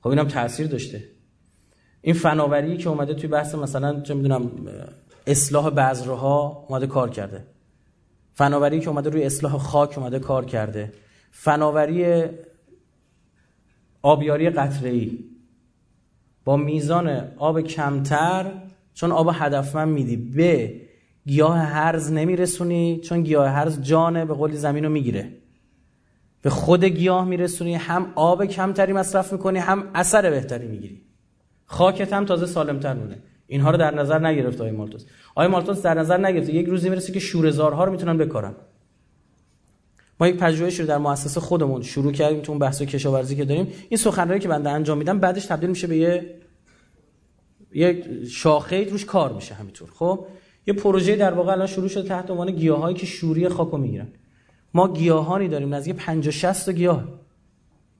[0.00, 1.04] خب اینم تاثیر داشته.
[2.02, 4.50] این فناوری که اومده توی بحث مثلا چه می‌دونم
[5.26, 7.46] اصلاح بذرها اومده کار کرده.
[8.34, 10.92] فناوری که اومده روی اصلاح خاک اومده کار کرده.
[11.30, 12.24] فناوری
[14.02, 15.18] آبیاری قطره‌ای.
[16.44, 18.52] با میزان آب کمتر
[18.94, 20.16] چون آب هدفمند میدی.
[20.16, 20.80] به
[21.26, 25.32] گیاه هرز نمیرسونی چون گیاه هرز جانه به قولی زمین رو می‌گیره.
[26.42, 31.02] به خود گیاه میرسونی هم آب کمتری مصرف می‌کنی هم اثر بهتری می‌گیری.
[31.66, 33.18] خاکت هم تازه سالمتر مونه.
[33.46, 35.04] اینها رو در نظر نگرفت آقای مالتوس.
[35.34, 36.48] آقای مالتوس در نظر نگرفت.
[36.48, 38.54] یک روزی می‌رسه که شورزارها رو می‌تونن بکارن.
[40.20, 43.72] ما یک پژوهشی رو در مؤسسه خودمون شروع کردیم تو اون بحث کشاورزی که داریم.
[43.88, 46.34] این سخنرانی که بنده انجام میدم بعدش تبدیل میشه به یه
[47.72, 50.26] یک شاخه روش کار میشه همینطور خب؟
[50.66, 54.08] یه پروژه در واقع الان شروع شده تحت عنوان گیاهایی که شوری خاکو می‌گیرن.
[54.74, 57.04] ما گیاهانی داریم نزدیک 50 60 تا گیاه.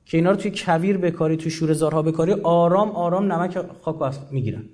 [0.06, 4.64] که اینا رو توی کویر بکاری توی شورزارها بکاری آرام آرام نمک خاکو می‌گیرن.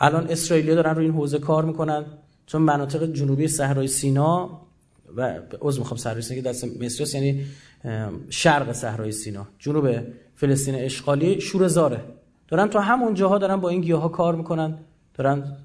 [0.00, 2.04] الان اسرائیلیا دارن روی این حوزه کار می‌کنن.
[2.46, 4.60] چون مناطق جنوبی صحرای سینا
[5.16, 7.44] و عذر می‌خوام صحرای سینا که دست مصر یعنی
[8.28, 9.46] شرق صحرای سینا.
[9.58, 9.88] جنوب
[10.34, 12.00] فلسطین اشغالی شورزاره
[12.48, 14.78] دارن تو همون جاها دارن با این گیاها کار می‌کنن.
[15.16, 15.56] دارن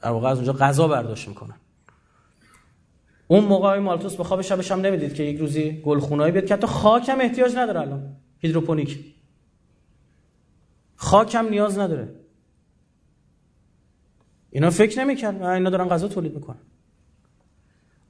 [0.00, 1.54] در واقع از اونجا غذا برداشت می‌کنن.
[3.26, 6.66] اون موقع مالتوس به خواب شبش هم نمی‌دید که یک روزی گلخونایی بیاد که حتی
[6.66, 8.16] خاک هم احتیاج نداره الان.
[8.38, 9.14] هیدروپونیک.
[10.96, 12.14] خاک هم نیاز نداره.
[14.50, 16.60] اینا فکر نمی‌کرد اینا دارن غذا تولید می‌کنن.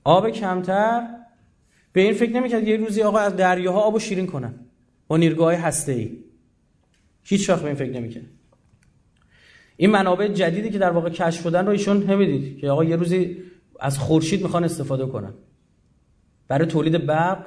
[0.05, 1.09] آب کمتر.
[1.93, 4.55] به این فکر نمی‌کرد یه روزی آقا از دریاها آبو شیرین کنن.
[5.07, 6.19] با نیرگاه هسته ای
[7.23, 8.25] هیچ وقت به این فکر نمی‌کرد
[9.83, 13.37] این منابع جدیدی که در واقع کشف شدن رو ایشون نمی‌دید که آقا یه روزی
[13.81, 15.35] از خورشید می‌خوان استفاده کنن.
[16.49, 17.47] برای تولید برق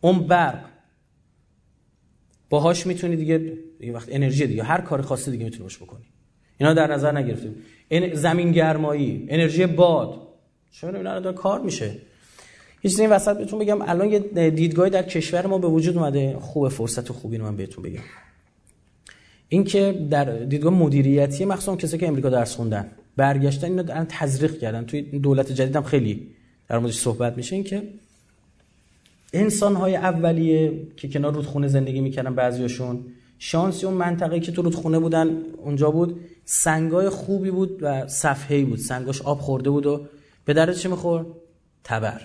[0.00, 0.64] اون برق
[2.50, 6.04] باهاش می‌تونی دیگه یه وقت انرژی دیگه هر کار خاصی دیگه می‌تونی باش بکنی.
[6.58, 7.56] اینا در نظر نگرفتیم.
[8.12, 10.28] زمین گرمایی انرژی باد.
[10.70, 11.96] چون اینا داره کار میشه؟
[12.80, 13.82] هیچ این وسط بهتون بگم.
[13.82, 14.18] الان یه
[14.50, 16.36] دیدگاهی در کشور ما به وجود اومده.
[16.40, 18.02] خوب فرصت خوبی رو من بهتون بگم.
[19.48, 24.58] این که در دیدگاه مدیریتی مخصوصا کسی که امریکا درس خوندن برگشتن اینو دارن تزریق
[24.58, 24.84] کردن.
[24.84, 26.26] توی دولت جدیدم خیلی
[26.68, 27.82] در موردش صحبت میشه این که
[29.32, 33.04] انسان های اولیه که کنار رودخونه زندگی می‌کردن بعضیاشون
[33.38, 38.78] شانسی اون منطقه که تو رودخونه بودن اونجا بود سنگای خوبی بود و صفحه‌ای بود.
[38.78, 40.06] سنگاش آب خورده بود و
[40.44, 41.26] به درد چی میخور
[41.84, 42.20] تبر.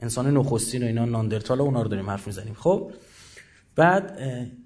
[0.00, 2.54] انسان نخستین و اینا ناندرتال اونا رو داریم حرف می‌زنیم.
[2.54, 2.90] خب
[3.78, 4.18] بعد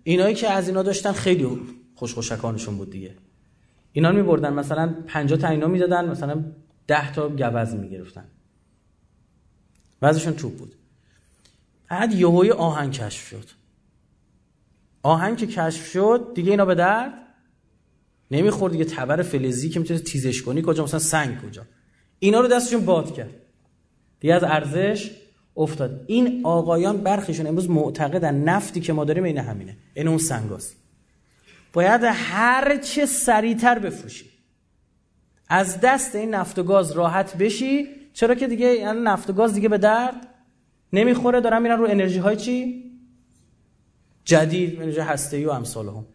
[0.04, 1.60] اینایی که از اینا داشتن خیلی
[1.94, 3.14] خوشخوشکانشون بود دیگه.
[3.92, 6.44] اینا میبردن مثلا 50 تا اینا می‌دادن مثلا
[6.86, 8.24] 10 تا گوز می‌گرفتن.
[10.02, 10.74] وزنشون توپ بود.
[11.88, 13.48] بعد یهوی آهن کشف شد.
[15.02, 17.12] آهن که کشف شد دیگه اینا به درد
[18.30, 18.72] نمی‌خورد.
[18.72, 21.66] دیگه تبر فلزی که می‌تونه تیزش کنی کجا؟ مثلا سنگ کجا؟
[22.18, 23.34] اینا رو دستشون باد کرد.
[24.20, 25.10] دیگه از ارزش
[25.56, 26.04] افتاد.
[26.06, 29.76] این آقایان برخیشون امروز معتقدن نفتی که ما داریم این همینه.
[29.94, 30.76] این اون سنگاست
[31.72, 34.32] باید هر چه سریعتر بفروشی.
[35.48, 39.54] از دست این نفت و گاز راحت بشی چرا که دیگه یعنی نفت و گاز
[39.54, 40.28] دیگه به درد
[40.92, 42.84] نمی‌خوره دارن میرن رو انرژی های چی؟
[44.24, 46.06] جدید انرژی هسته و امثال هم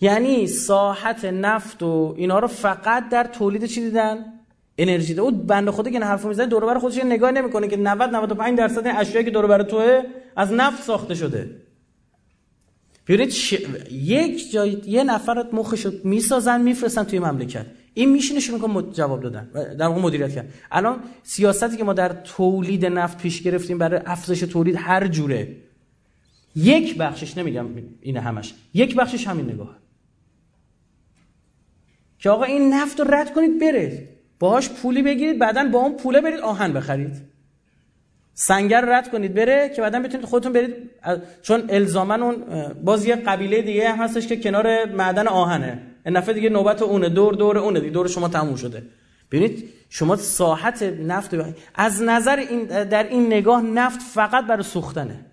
[0.00, 4.39] یعنی ساحت نفت و اینا رو فقط در تولید چی دیدن؟
[4.82, 5.22] انرژی ده.
[5.22, 8.58] اون بنده خدا که این حرفو می‌زنه دور بر خودش نگاه نمی‌کنه که 90 95
[8.58, 10.02] درصد اشیایی که دور بر توه
[10.36, 11.56] از نفت ساخته شده.
[13.08, 13.34] ببینید
[13.90, 17.66] یک جای یه نفر مخش می‌سازن میفرستن توی مملکت.
[17.94, 19.50] این میشینه می‌کنه جواب دادن.
[19.78, 20.54] در واقع مدیریت کرد.
[20.70, 25.56] الان سیاستی که ما در تولید نفت پیش گرفتیم برای افزایش تولید هر جوره.
[26.56, 27.66] یک بخشش نمیگم
[28.00, 28.54] این همش.
[28.74, 29.76] یک بخشش همین نگاه.
[32.18, 34.08] که آقا این نفت رو رد کنید بره.
[34.40, 37.22] باهاش پولی بگیرید بعدا با اون پوله برید آهن بخرید.
[38.34, 40.74] سنگر رد کنید بره که بعدا بتونید خودتون برید.
[41.42, 42.44] چون الزامن اون
[42.84, 45.82] باز یه قبیله دیگه هم هستش که کنار معدن آهنه.
[46.06, 48.82] این نفع دیگه نوبت اونه دور دور اونه دیگه دور شما تموم شده.
[49.30, 51.34] ببینید شما ساحت نفت
[51.74, 55.26] از نظر این در این نگاه نفت فقط برای سوختنه.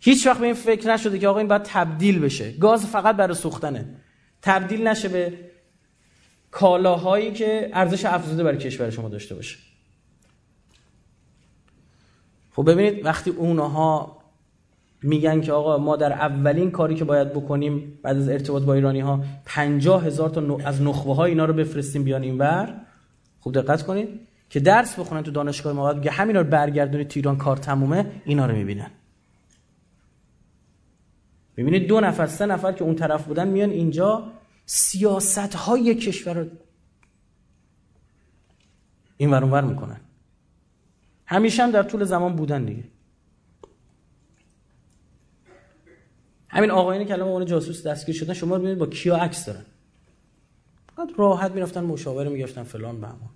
[0.00, 2.52] هیچ وقت به این فکر نشده که آقا این باید تبدیل بشه.
[2.52, 3.84] گاز فقط برای سوختنه.
[4.42, 5.32] تبدیل نشه به
[6.54, 9.56] کالاهایی که ارزش افزوده برای کشور شما داشته باشه.
[12.52, 14.16] خب ببینید وقتی اونها
[15.02, 19.00] میگن که آقا ما در اولین کاری که باید بکنیم بعد از ارتباط با ایرانی
[19.00, 22.74] ها پنجاه هزار تا از نخبه ها اینا رو بفرستیم بیان اینور
[23.40, 24.08] خوب دقت کنید
[24.50, 28.56] که درس بخونن تو دانشگاه ما که همینا رو برگردونید تو کار تمومه اینا رو
[28.56, 28.90] می‌بینن.
[31.56, 34.24] ببینید دو نفر سه نفر که اون طرف بودن میان اینجا
[34.66, 36.50] سیاست های کشور رو
[39.16, 40.00] این ور می‌کنن.
[41.26, 42.84] همیشه هم در طول زمان بودن دیگه.
[46.48, 46.70] همین
[47.04, 49.64] که الان اون جاسوس دستگیر شدن شما ببینید با کیا عکس دارن.
[51.16, 53.30] راحت می‌رفتن مشاوره می‌گفتن فلان بهمان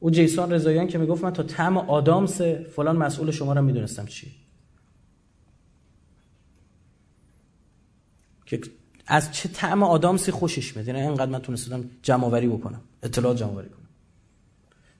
[0.00, 4.34] او جیسون رضاییان که می‌گفت من تا تم آدامس فلان مسئول شما رو می‌دونستم چی
[8.46, 8.60] که
[9.10, 13.50] از چه طعم آدامسی خوشش میاد؟ یعنی اینقدر من تونستم جمع آوری بکنم اطلاعات جمع
[13.50, 13.88] آوری کنم.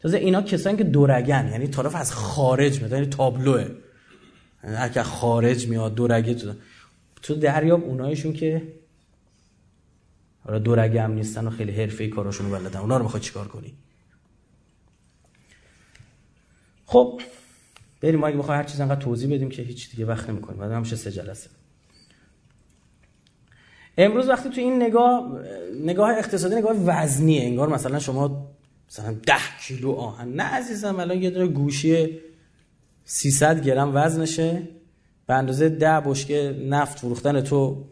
[0.00, 3.70] تازه اینا کسانی که دورگن یعنی طرف از خارج میاد یعنی تابلوه.
[4.64, 6.52] یعنی اگه خارج میاد دورگه تو
[7.22, 8.74] تو دریاب اونایشون که
[10.44, 12.80] حالا دورگه هم نیستن و خیلی حرفه‌ای کاراشون رو بلدن.
[12.80, 13.74] اونا رو می‌خواد چیکار کنی؟
[16.86, 17.20] خب
[18.00, 20.60] بریم ما اگه بخوای هر چیز انقدر توضیح بدیم که هیچ دیگه وقت نمی‌کنیم.
[20.60, 21.50] بعد همشه سه جلسه.
[23.98, 25.40] امروز وقتی تو این نگاه
[25.84, 27.42] نگاه اقتصادی نگاه وزنیه.
[27.42, 28.48] انگار مثلا شما
[28.90, 29.34] مثلا ده
[29.66, 30.28] کیلو آهن.
[30.28, 32.20] نه عزیزم الان یه دونه گوشی
[33.04, 34.62] 300 گرم وزنشه.
[35.26, 37.84] به اندازه ده بشکه نفت فروختن تو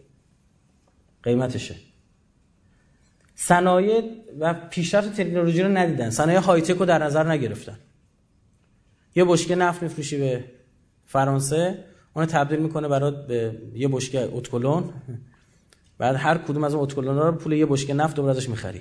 [1.22, 1.74] قیمتشه.
[3.34, 4.02] صنایع
[4.38, 6.10] و پیشرفت تکنولوژی رو ندیدن.
[6.10, 7.78] صنایع های تک رو در نظر نگرفتن.
[9.14, 10.44] یه بشکه نفت میفروشی به
[11.06, 14.92] فرانسه اون تبدیل می‌کنه برات به یه بشکه اتکلون
[15.98, 18.80] بعد هر کدوم از اون رو پول یه بشکه نفت دوباره ازش می‌خری.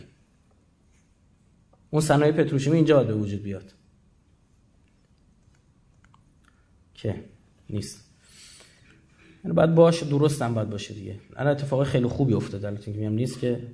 [1.90, 3.74] اون صنایع پتروشیمی اینجا به وجود بیاد.
[6.94, 7.24] که
[7.70, 8.06] نیست.
[9.44, 9.76] یعنی باید
[10.10, 11.20] درست هم باید باشه دیگه.
[11.36, 12.68] الان اتفاق خیلی خوبی افتاده.
[12.68, 13.68] البته میگم نیست که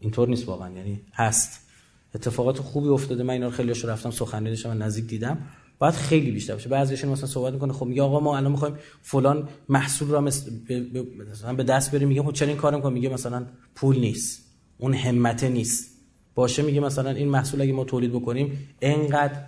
[0.00, 0.70] اینطور نیست واقعا.
[0.70, 1.66] یعنی هست.
[2.14, 3.22] اتفاقات خوبی افتاده.
[3.22, 5.48] من اینا رو خیلیش رفتم سخنرانی و نزدیک دیدم.
[5.80, 6.68] باید خیلی بیشتر باشه.
[6.68, 11.62] بعضیشون مثلا صحبت می‌کنه خب میگه آقا ما الان می‌خوایم فلان محصول رو مثلا به
[11.62, 12.08] دست بریم.
[12.08, 14.44] میگه خب چرا این کارو می‌کنه میگه مثلا پول نیست.
[14.78, 15.90] اون همته نیست.
[16.34, 19.44] باشه میگه مثلا این محصول اگه ما تولید بکنیم انقدر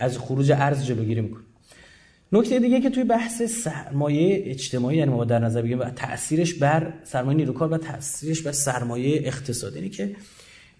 [0.00, 1.42] از خروج ارز جلوگیری می‌کنه.
[2.32, 6.92] نکته دیگه که توی بحث سرمایه اجتماعی یعنی ما در نظر بگیریم و تاثیرش بر
[7.04, 10.16] سرمایه نیروکار و تاثیرش بر سرمایه اقتصادی اینه که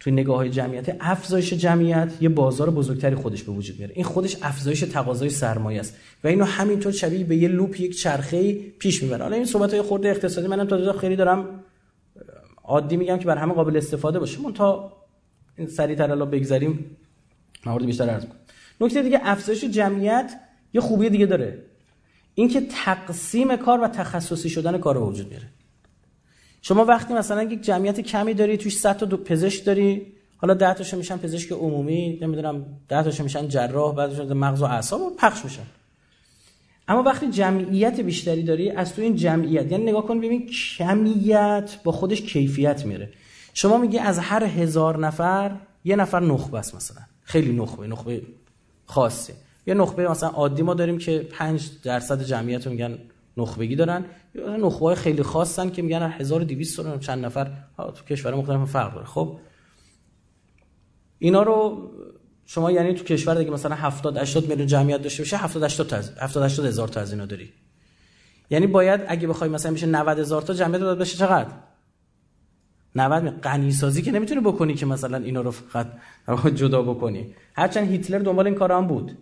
[0.01, 3.95] توی نگاه های جمعیت افزایش جمعیت یه بازار بزرگتری خودش به وجود میاره.
[3.95, 8.53] این خودش افزایش تقاضای سرمایه است و اینو همینطور شبیه به یه لوپ یک چرخه
[8.53, 9.23] پیش می‌بره.
[9.23, 11.65] حالا این صحبت های خورده اقتصادی منم تا خیلی دارم
[12.65, 14.41] عادی میگم که بر همه قابل استفاده باشه.
[14.41, 14.93] من تا
[15.59, 16.97] این سریعتر الان بگذریم
[17.67, 18.37] موارد بیشتر عرض کنم
[18.81, 20.33] نکته دیگه افزایش جمعیت
[20.75, 21.63] یه خوبی دیگه داره.
[22.35, 25.47] اینکه تقسیم کار و تخصصی شدن کار به وجود میاره.
[26.63, 30.97] شما وقتی مثلا یک جمعیت کمی داری توش 100 تا پزشک داری حالا 10 تاشو
[30.97, 35.63] میشن پزشک عمومی نمی‌دونم 10 تاشو میشن جراح بعدش مغز و اعصاب پخش میشن.
[36.89, 41.93] اما وقتی جمعیت بیشتری داری از تو این جمعیت یعنی نگاه کن ببین کمیت با
[41.93, 43.11] خودش کیفیت میاره
[43.55, 47.03] شما میگی از هر هزار نفر یه نفر نخبه است مثلا.
[47.23, 48.23] خیلی نخبه نخبه
[48.87, 49.35] خاصه.
[49.67, 52.99] یه نخبه مثلا عادی ما داریم که 5 درصد جمعیت رو میگن
[53.39, 54.05] نخبگی دارن.
[54.35, 58.95] یا نخبه های خیلی خاصن که میگن 1200 تا چند نفر تو کشور مختلف فرق
[58.95, 59.07] داره.
[59.07, 59.39] خب
[61.19, 61.89] اینا رو
[62.47, 65.97] شما یعنی تو کشور دیگه مثلا 70 80 میلیون جمعیت داشته باشه 70 80 تا
[65.97, 67.53] 70 80 هزار تا از اینا داری.
[68.51, 71.51] یعنی باید اگه بخوای مثلا میشه 90 هزار تا جمعیت داد بشه چقدر؟
[72.95, 75.93] 90 غنی سازی که نمی‌تونی بکنی که مثلا اینا رو فقط
[76.61, 77.35] جدا بکنی.
[77.55, 79.19] هرچند هیتلر دنبال این کارا هم بود.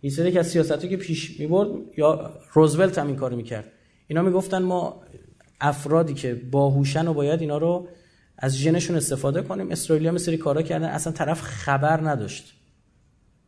[0.00, 3.64] هیتلر که از سیاستی که پیش می‌برد یا روزولت هم این کارو می‌کرد.
[4.06, 5.02] اینا می‌گفتن ما
[5.60, 7.88] افرادی که باهوشن و باید اینا رو
[8.38, 9.70] از ژنشون استفاده کنیم.
[9.70, 10.88] اسرائیلی هم سری کارا کردن.
[10.88, 12.54] اصلا طرف خبر نداشت.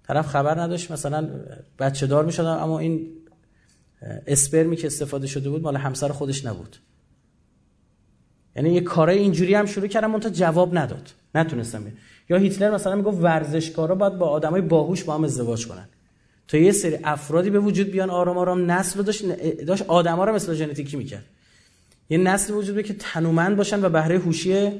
[0.02, 0.90] طرف خبر نداشت.
[0.90, 1.30] مثلا
[1.78, 3.10] بچه دار می‌شدن اما این
[4.26, 6.76] اسپرمی که استفاده شده بود مال همسر خودش نبود.
[8.56, 11.10] یعنی یه کارای اینجوری هم شروع کردم تا جواب نداد.
[11.34, 11.84] نتونستم.
[12.28, 15.88] یا هیتلر مثلا می‌گفت ورزشکارا باید با آدمای باهوش با هم ازدواج کنن.
[16.48, 19.24] تا یه سری افرادی به وجود بیان آرام آرام نسل داشت
[19.66, 21.24] داشت آدما رو مثل ژنتیکی می‌کرد.
[22.10, 24.70] یه نسل وجود بیاد که تنومند باشن و بهره هوشی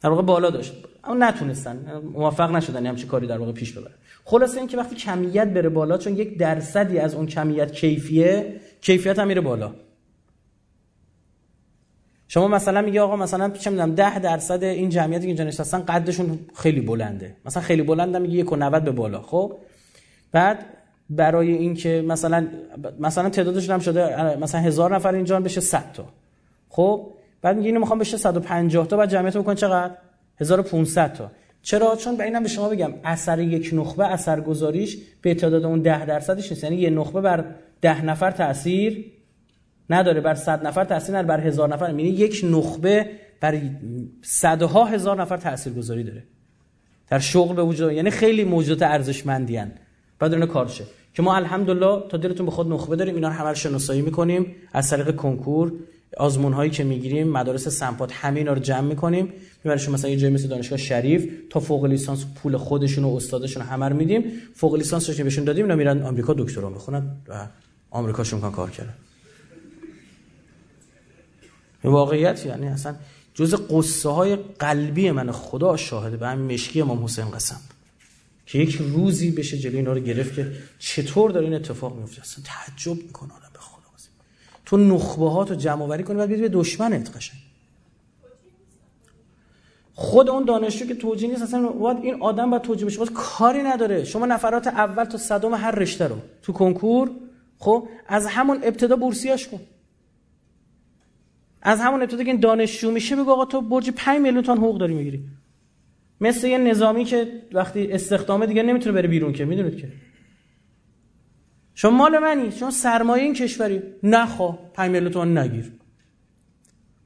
[0.00, 0.72] در واقع بالا داشت.
[1.04, 2.02] اما نتونستن.
[2.14, 6.16] موفق نشدن همچین کاری در واقع پیش ببرن خلاصه اینکه وقتی کمیت بره بالا چون
[6.16, 9.74] یک درصدی از اون کمیت کیفیه کیفیت هم میره بالا.
[12.28, 16.38] شما مثلا میگه آقا مثلا چه می‌دونم 10 درصد این جمعیتی که اینجا نشستن قدشون
[16.54, 17.36] خیلی بلنده.
[17.44, 19.22] مثلا خیلی بلنده میگه 1.90 به بالا.
[19.22, 19.58] خب؟
[20.36, 20.66] بعد
[21.10, 22.46] برای اینکه مثلا
[23.00, 26.04] مثلا تعدادشون هم شده مثلا هزار نفر اینجا بشه 100 تا.
[26.68, 29.94] خب؟ بعد میگه اینو می‌خوام بشه 150 تا بعد جمعیت بکن چقدر؟
[30.40, 31.30] 1500 تا.
[31.62, 36.06] چرا؟ چون به اینم به شما بگم اثر یک نخبه اثرگذاریش به تعداد اون 10
[36.06, 36.64] درصدش نیست.
[36.64, 37.44] یعنی یه نخبه بر
[37.80, 39.04] 10 نفر تاثیر
[39.90, 41.88] نداره بر 100 نفر تاثیر نداره بر هزار نفر.
[41.88, 43.60] یعنی یک نخبه بر
[44.22, 46.22] صدها هزار نفر تاثیرگذاری داره.
[47.08, 49.58] در شغل به وجود یعنی خیلی موجودات ارزشمندی
[50.18, 53.48] بعد اون کارشه که ما الحمدلله تا دلتون به خود نخبه داریم اینا رو همه
[53.48, 54.54] رو شناسایی می‌کنیم.
[54.72, 55.72] از طریق کنکور
[56.16, 59.32] آزمون هایی که می‌گیریم مدارس سمپات همه اینا رو جمع می‌کنیم.
[59.64, 63.88] می‌بریم مثلا یه جای مثل دانشگاه شریف تا فوق لیسانس پول خودشون و استادشون همه
[63.88, 64.24] رو میدیم.
[64.54, 67.46] فوق لیسانسش بهشون دادیم اینا میرن آمریکا دکترا می‌خونن و
[67.90, 68.94] آمریکاشون کار کار کردن.
[71.84, 72.94] واقعیت یعنی اصلا
[73.34, 77.60] جز قصه های قلبی من خدا شاهده به همین مشکی امام حسین قسم.
[78.46, 82.44] که یک روزی بشه جلوی اینا رو گرفت که چطور داره این اتفاق میفته؟ اصلا
[82.44, 83.76] تعجب می‌کنه آدم به خدا.
[84.64, 87.40] تو نخبه ها تو جمع آوری کنی بعد به دشمنت قشنگ.
[89.94, 93.04] خود اون دانشجو که توجیه نیست اصلا باید این آدم باید توجیه بشه.
[93.04, 94.04] کاری نداره.
[94.04, 96.16] شما نفرات اول تا صدم هر رشته رو.
[96.42, 97.10] تو کنکور
[97.58, 99.60] خب از همون ابتدا بورسیاش کن.
[101.62, 104.78] از همون ابتدا که این دانشجو میشه بگو آقا تو برج 5 میلیون تومان حقوق
[104.78, 105.24] داری می‌گیری.
[106.20, 109.88] مثل یه نظامی که وقتی استخدامه دیگه نمی‌تونه بره بیرون که می‌دونید که؟
[111.74, 113.82] شما مال منی شما سرمایه این کشوری.
[114.02, 115.72] نخوا 5 میلیون نگیر.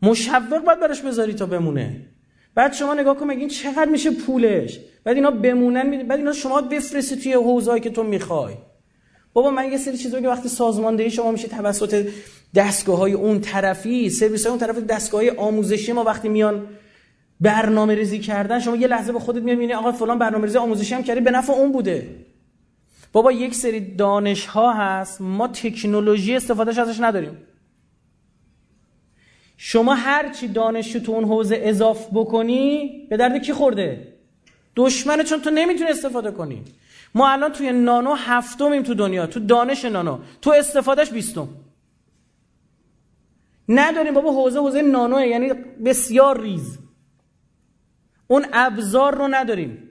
[0.03, 2.07] مشوق باید براش بذاری تا بمونه.
[2.55, 7.17] بعد شما نگاه کن این چقدر میشه پولش؟ بعد اینا بمونن بعد اینا شما بفرستی
[7.17, 8.55] توی حوزه‌ای که تو می‌خوای.
[9.33, 12.09] بابا من یه سری چیزا که وقتی سازماندهی شما میشه توسط
[12.55, 16.67] دستگاه های اون طرفی سرویس های اون طرف دستگاه های آموزشی ما وقتی میان
[17.41, 21.03] برنامه ریزی کردن شما یه لحظه به خودت می‌بینی آقا فلان برنامه ریزی آموزشی هم
[21.03, 22.27] کردی به نفع اون بوده.
[23.13, 27.39] بابا یک سری دانش ها هست ما تکنولوژی استفادهش ازش نداریم.
[29.57, 34.15] شما هر چی دانشجو تو اون حوزه اضاف بکنی به درد کی خورده؟
[34.77, 36.63] دشمنه چون تو نمی‌تونی استفاده کنی.
[37.15, 40.19] ما الان توی نانو هفتمیم تو دنیا تو دانش نانو.
[40.43, 41.49] تو استفادهش بیستم.
[43.69, 45.53] نداریم بابا حوزه حوزه نانوه یعنی
[45.85, 46.79] بسیار ریز.
[48.31, 49.91] اون ابزار رو نداریم.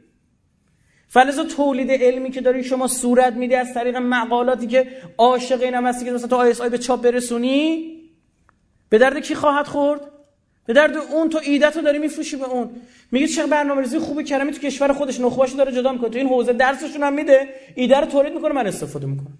[1.07, 6.05] فلزا تولید علمی که داری شما صورت میده از طریق مقالاتی که عاشق اینم هستی
[6.05, 7.95] که مثلا تو آیس آی به چاپ برسونی
[8.89, 10.01] به درد کی خواهد خورد؟
[10.65, 12.69] به درد اون تو ایده تو داری میفروشی به اون.
[13.11, 16.09] میگه چه برنامه‌ریزی خوبی کرمی تو کشور خودش نخبه‌اشو داره جدا می‌کنه.
[16.09, 19.37] تو این حوزه درسشون هم میده ایده رو تولید می‌کنه من استفاده می‌کنم.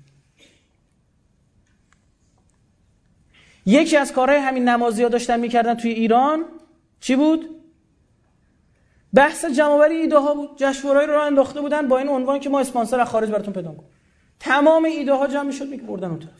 [3.66, 6.46] یکی از کارهای همین نمازی ها داشتن می‌کردن توی ایران
[7.00, 7.59] چی بود؟
[9.14, 10.50] بحث جمعوری ایده ها بود.
[10.58, 13.90] جشنواره‌ای رو انداخته بودن با این عنوان که ما اسپانسر از خارج براتون پیدا کنیم
[14.40, 16.32] تمام ایده ها جمع می‌شد میبردن اون طرف.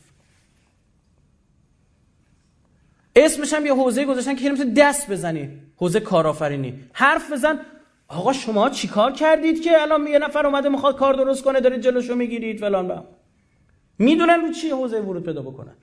[3.16, 5.50] اسمش هم یه حوزه گذاشتن که نمی‌تونی دست بزنی.
[5.76, 6.84] حوزه کارآفرینی.
[6.92, 7.60] حرف بزن.
[8.08, 12.14] آقا شما چیکار کردید که الان یه نفر اومده می‌خواد کار درست کنه دارید جلوشو
[12.14, 13.04] می‌گیرید فلان با
[13.98, 15.74] می‌دونن رو چی حوزه ورود پیدا بکنن.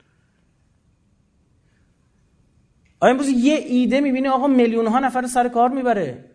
[3.00, 6.26] آیا امروز یه ایده می‌بینی آقا میلیون ها نفر سر کار می‌بره؟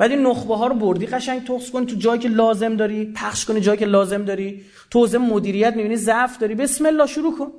[0.00, 3.44] بعد این نخبه ها رو بردی قشنگ تخص کنی تو جایی که لازم داری پخش
[3.44, 4.62] کنی جایی که لازم داری.
[4.90, 6.54] تو حوزه مدیریت می‌بینی ضعف داری.
[6.54, 7.52] بسم الله شروع کن.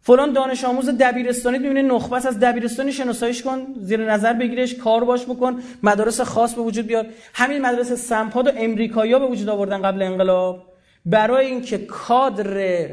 [0.00, 5.24] فلان دانش آموز دبیرستانی می‌بینی نخبه از دبیرستانی شناساییش کن زیر نظر بگیرش کار باش
[5.24, 7.06] بکن مدارس خاص به وجود بیار.
[7.34, 10.62] همین مدرسه سمپاد و امریکایی به وجود آوردن قبل انقلاب.
[11.06, 12.86] برای اینکه کادر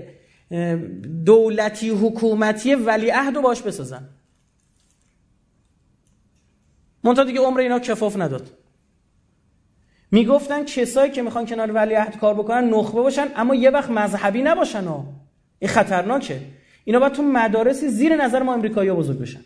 [1.25, 4.16] دولتی حکومتی ولیعهد رو باش بسازن.
[7.07, 8.57] منتها دیگه عمر اینا کفاف نداد.
[10.11, 14.83] می‌گفتن کسایی که می‌خوان کنار ولیعهد کار بکنن نخبه باشن اما یه وقت مذهبی نباشن
[14.83, 15.05] ها.
[15.59, 16.41] این خطرناکه.
[16.85, 19.41] اینا باید تو مدارسی زیر نظر ما امریکایی بزرگ بشن.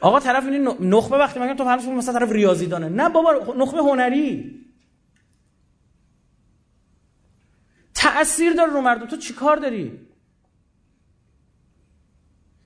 [0.00, 3.78] آقا طرف این نخبه وقتی میگن تو فرض مثلا طرف ریاضی دانه نه بابا نخبه
[3.78, 4.60] هنری.
[7.94, 9.06] تأثیر داره رو مردم.
[9.06, 10.05] تو چیکار داری؟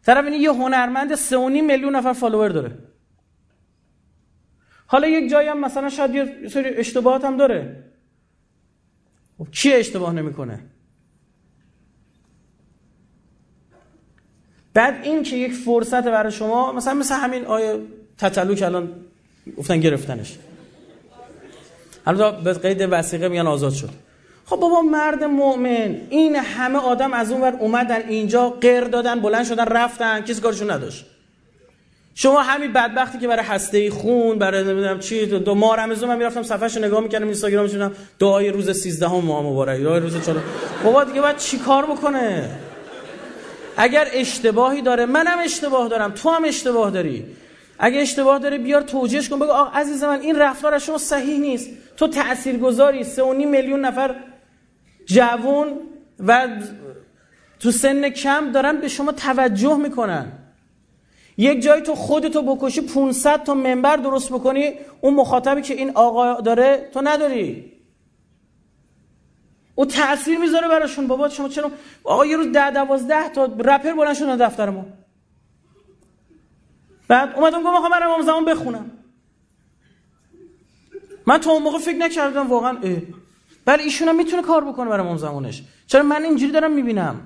[0.07, 1.33] طرف این یه هنرمند 3.5
[1.63, 2.79] میلیون نفر فالوور داره.
[4.87, 7.85] حالا یک جایی هم مثلا شاید یه سری اشتباهات هم داره.
[9.39, 10.61] خب کی اشتباه نمی‌کنه؟
[14.75, 17.81] بعد این که یک فرصت برای شما مثلا مثل همین آیه
[18.19, 18.95] تتلو که الان
[19.57, 20.39] گفتن گرفتنش.
[22.07, 23.91] الان به قید وسیقه میان آزاد شد.
[24.51, 29.45] خب بابا مرد مؤمن این همه آدم از اون ور اومدن اینجا غیر دادن بلند
[29.45, 31.07] شدن رفتن کسی کارشون نداشت.
[32.15, 36.43] شما همین بدبختی که برای هسته خون برای نمی‌دونم چی دو ماه رمضان من می‌رفتم
[36.43, 40.37] صفحهشو نگاه می‌کردم اینستاگرامش می‌شدم دعای روز 13 هم ماه مبارک دعای روز 4
[40.85, 42.51] بابا دیگه باید چیکار بکنه؟
[43.77, 47.25] اگر اشتباهی داره منم اشتباه دارم تو هم اشتباه داری.
[47.79, 51.71] اگه اشتباه داره بیار توجیهش کن بگو آقا عزیز من این رفتار شما صحیح نیست.
[51.97, 54.15] تو تاثیرگذاری 3.5 میلیون نفر
[55.15, 55.79] جوون
[56.27, 56.49] و
[57.61, 60.33] تو سن کم دارن به شما توجه می‌کنن.
[61.37, 66.41] یک جایی تو خودتو بکشی 500 تا منبر درست بکنی اون مخاطبی که این آقا
[66.41, 67.73] داره تو نداری.
[69.75, 71.07] او تاثیر می‌ذاره براشون.
[71.07, 71.71] بابا شما چرا؟
[72.05, 74.87] آقا یه روز ده دوازده تا رپر بلند شدن دفتر ما.
[77.09, 78.91] بعد اومدم گفتم من امام زمان بخونم.
[81.27, 82.79] من تو اون موقع فکر نکردم واقعا.
[83.71, 85.63] برای ایشون هم می‌تونه کار بکنه برای زمانش.
[85.87, 87.21] چرا من اینجوری دارم می‌بینم؟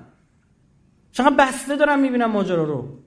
[1.12, 2.98] چقدر بسته دارم می‌بینم ماجرا رو.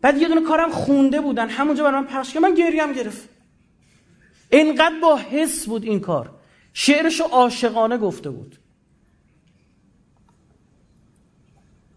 [0.00, 3.28] بعد یه دونه کارم خونده بودن همونجا برای من پخش که من گریم گرفت.
[4.50, 6.30] اینقدر با حس بود این کار.
[6.72, 8.56] شعرشو عاشقانه گفته بود.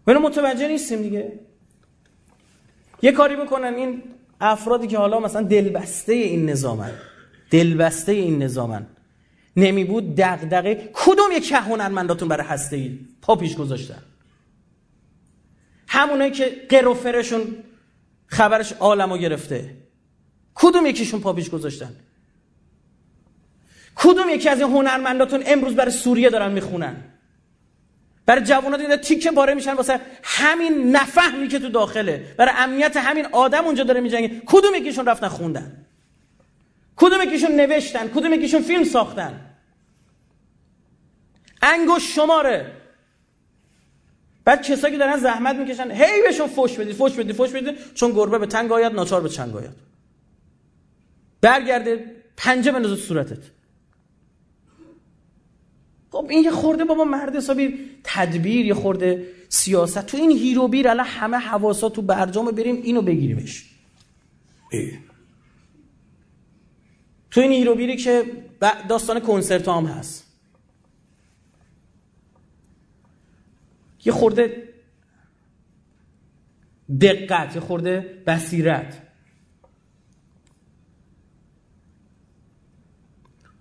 [0.06, 1.40] ولی متوجه نیستیم دیگه.
[3.02, 4.02] یه کاری بکنن این
[4.40, 6.92] افرادی که حالا مثلا دلبسته این نظامن
[7.50, 8.86] دلبسته این نظامن
[9.56, 10.90] نمی بود دغدغه.
[10.92, 14.02] کدوم یک هنرمنداتون برای هسته ای؟ پا پیش گذاشتن.
[15.88, 17.56] همونایی که قروفرشون
[18.26, 19.76] خبرش عالمو گرفته.
[20.54, 21.96] کدوم یکیشون پا پیش گذاشتن؟
[23.94, 26.96] کدوم یکی از این هنرمنداتون امروز برای سوریه دارن می‌خونن؟
[28.26, 32.34] برای جوانات اینا تیکه پاره میشن واسه همین نفهمی که تو داخله.
[32.38, 34.42] برای امنیت همین آدم اونجا داره میجنگه.
[34.46, 35.86] کدوم یکیشون رفتن خوندن؟
[36.96, 39.40] کدوم یکیشون نوشتن؟ کدوم یکیشون فیلم ساختن؟
[41.62, 42.72] انگوش شماره.
[44.44, 48.12] بعد کسایی که دارن زحمت می‌کشن هی بهشون فوش بدید فوش بدید فوش بدید چون
[48.12, 49.74] گربه به تنگ آید ناچار به چنگ آید.
[51.40, 52.04] برگرده
[52.36, 53.38] پنجه بندازه صورتت.
[56.10, 60.06] خب این یه خورده بابا مرد حسابی تدبیر یه خورده سیاست.
[60.06, 63.70] تو این هیرو بیر الان همه حواسا تو برجام بریم اینو بگیریمش.
[64.70, 64.76] تو
[67.40, 68.24] این هیرو بیری که
[68.88, 70.26] داستان کنسرت هم هست.
[74.04, 74.68] یه خورده
[77.00, 79.02] دقت یه خورده بصیرت.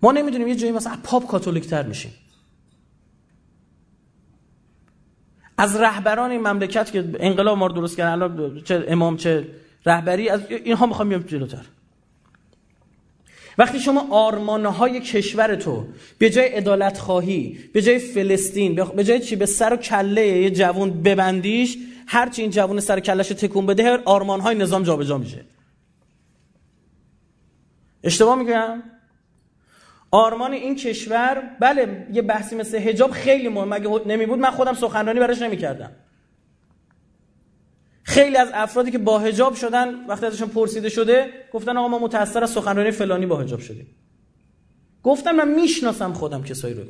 [0.01, 2.11] ما نمی‌دونیم یه جایی مثلا پاپ کاتولیک تر میشیم.
[5.57, 9.47] از رهبران این مملکت که انقلاب ما رو درست کردن چه امام چه
[9.85, 11.65] رهبری از اینها می‌خوام بیام جلوتر.
[13.57, 15.85] وقتی شما آرمانهای کشور تو
[16.17, 20.49] به جای عدالت خواهی به جای فلسطین به جای چی؟ به سر و کله یه
[20.49, 21.77] جوون ببندیش
[22.07, 25.45] هرچی این جوون سر کلش تکون بده آرمانهای نظام جابجا جا میشه.
[28.03, 28.83] اشتباه میگم
[30.11, 33.73] آرمان این کشور بله یه بحثی مثل حجاب خیلی مهم.
[33.73, 35.91] اگه نمی بود من خودم سخنرانی براش نمی‌کردم.
[38.03, 42.43] خیلی از افرادی که با حجاب شدن وقتی ازشون پرسیده شده گفتن آقا ما متأثر
[42.43, 43.87] از سخنرانی فلانی با حجاب شدیم.
[45.03, 46.83] گفتم من می‌شناسم خودم کسایی رو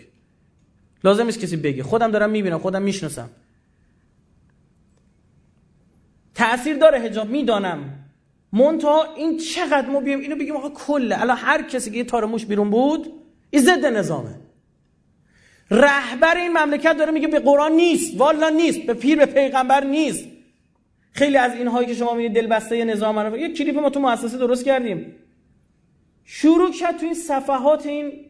[1.03, 1.83] لازم نیست کسی بگه.
[1.83, 3.29] خودم دارم می‌بینم خودم می‌شناسم.
[6.35, 7.97] تأثیر داره حجاب می‌دانم.
[8.53, 11.21] منتها این چقدر ما بیایم اینو بگیم آقا کله.
[11.21, 13.13] الان هر کسی که یه تار موش بیرون بود
[13.49, 14.35] این ضد نظامه.
[15.71, 18.17] رهبر این مملکت داره میگه به قرآن نیست.
[18.17, 18.79] والا نیست.
[18.79, 20.27] به پیر به پیغمبر نیست.
[21.11, 24.65] خیلی از اینهایی که شما میگید دلبسته نظام رو یه کلیپ ما تو مؤسسه درست
[24.65, 25.15] کردیم.
[26.23, 28.25] شروع کرد تو این صفحات این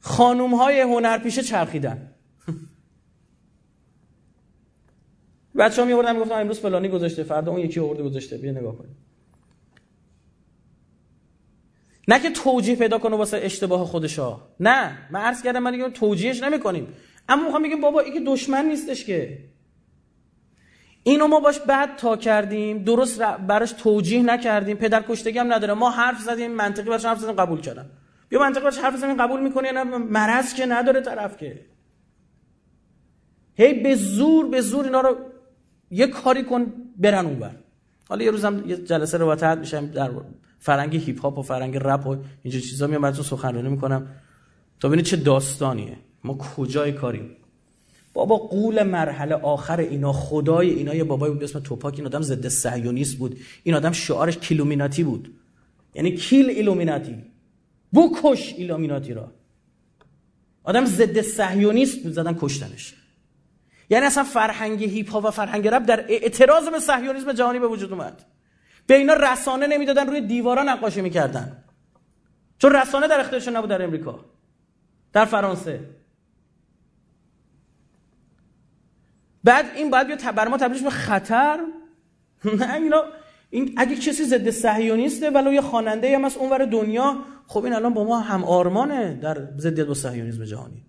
[0.00, 2.14] خانوم های هنرپیشه چرخیدن.
[5.58, 8.76] بچه ها می آوردن می‌گفتن امروز فلانی گذاشته فردا اون یکی آورده گذاشته بیا نگاه
[8.76, 8.96] کنید
[12.08, 14.40] نه که توجیه پیدا کنه واسه اشتباه خودشا.
[14.60, 16.88] نه من عرض کردم من توجیهش نمی‌کنیم.
[17.28, 19.38] اما می‌خوام بگیم بابا این که دشمن نیستش که.
[21.02, 25.74] اینو ما باش بعد تا کردیم درست براش توجیه نکردیم پدر کشتگی هم نداره.
[25.74, 27.90] ما حرف زدیم منطقی براش حرف زدیم قبول کردن.
[28.28, 31.66] بیا منطقی براش حرف زدیم قبول می‌کنه نه؟ مرض که نداره طرف که.
[33.54, 35.16] هی به زور به زور اینا رو
[35.90, 37.54] یه کاری کن برن اونور
[38.08, 40.10] حالا یه روزم یه جلسه روایت میشم در
[40.58, 44.06] فرهنگ هیپ هاپ و فرهنگ رپ و اینجور چیزا میام براتون سخنرانی می‌کنم.
[44.80, 45.96] تا ببینید چه داستانیه.
[46.24, 47.36] ما کجای کاریم؟
[48.18, 52.48] بابا غول مرحله آخر اینا خدای اینا یه بابایی بود اسم توپاک این آدم ضد
[52.48, 53.40] صهیونیست بود.
[53.62, 55.38] این آدم شعارش Killuminati بود.
[55.94, 57.24] یعنی kill Illuminati.
[57.94, 59.32] بکش ایلومیناتی را.
[60.64, 62.94] آدم ضد صهیونیست بود زدن کشتنش.
[63.90, 68.24] یعنی اصلا فرهنگ هیپ و فرهنگ رپ در اعتراض به صهیونیسم جهانی به وجود اومد.
[68.86, 71.64] به اینا رسانه نمی‌دادن روی دیوارا نقاشی می‌کردن.
[72.58, 74.24] چون رسانه در اختیارشون نبود در امریکا.
[75.12, 75.97] در فرانسه.
[79.48, 81.60] بعد این باید بیا بر ما تبدیلش به خطر؟
[82.60, 83.04] نه اینا
[83.50, 87.94] این اگه کسی ضد صهیونیسته ولو یه خواننده هم از اونور دنیا خب این الان
[87.94, 90.82] با ما هم آرمانه در ضدیت با صهیونیسم جهانی.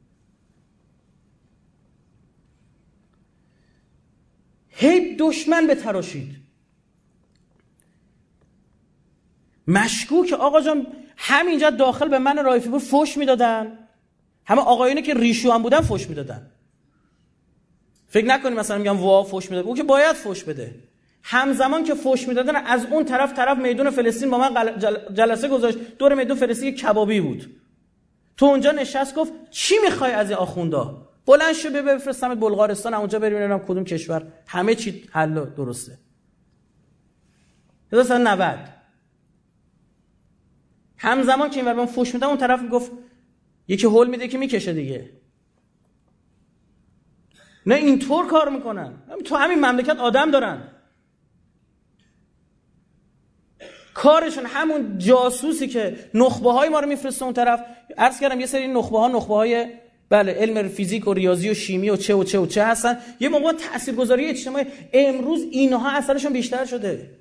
[4.70, 6.36] هی دشمن به تراشید.
[9.68, 10.88] مشکوک آقا جان
[11.18, 13.78] همینجا داخل به من رایفی بود فوش می‌دادن.
[14.46, 16.52] همه آقایونی که ریشو هم بودن فوش می‌دادن.
[18.10, 19.66] فکر نکنیم مثلا میگم وا فوش می‌داد.
[19.66, 20.76] او که باید فوش بده.
[21.24, 24.80] همزمان که فوش می‌دادن از اون طرف طرف میدون فلسطین با من
[25.14, 25.78] جلسه گذاشت.
[25.98, 27.56] دور میدون فلسطین کبابی بود.
[28.38, 33.20] تو اونجا نشست گفت چی می‌خوای از این آخوندا؟ بلند شو به بفرستم بلغارستان اونجا
[33.20, 34.28] بریم ببینم کدوم کشور.
[34.48, 35.98] همه چی حل درسته.
[37.92, 38.60] 1990
[40.98, 42.92] همزمان که این ور فوش میدم اون طرف می‌گفت
[43.68, 45.10] یکی هول میده که می‌کشه دیگه.
[47.70, 48.94] نه اینطور کار می‌کنن.
[49.26, 50.64] تو همین مملکت آدم دارن.
[53.94, 57.62] کارشون همون جاسوسی که نخبه های ما رو میفرسته اون طرف.
[57.98, 59.68] عرض کردم یه سری نخبه ها نخبه های
[60.10, 62.98] بله علم فیزیک و ریاضی و شیمی و چه و چه و چه هستن.
[63.20, 64.66] یه موقع تاثیرگذاری اجتماعی.
[64.94, 67.19] امروز اینها اثرشون بیشتر شده.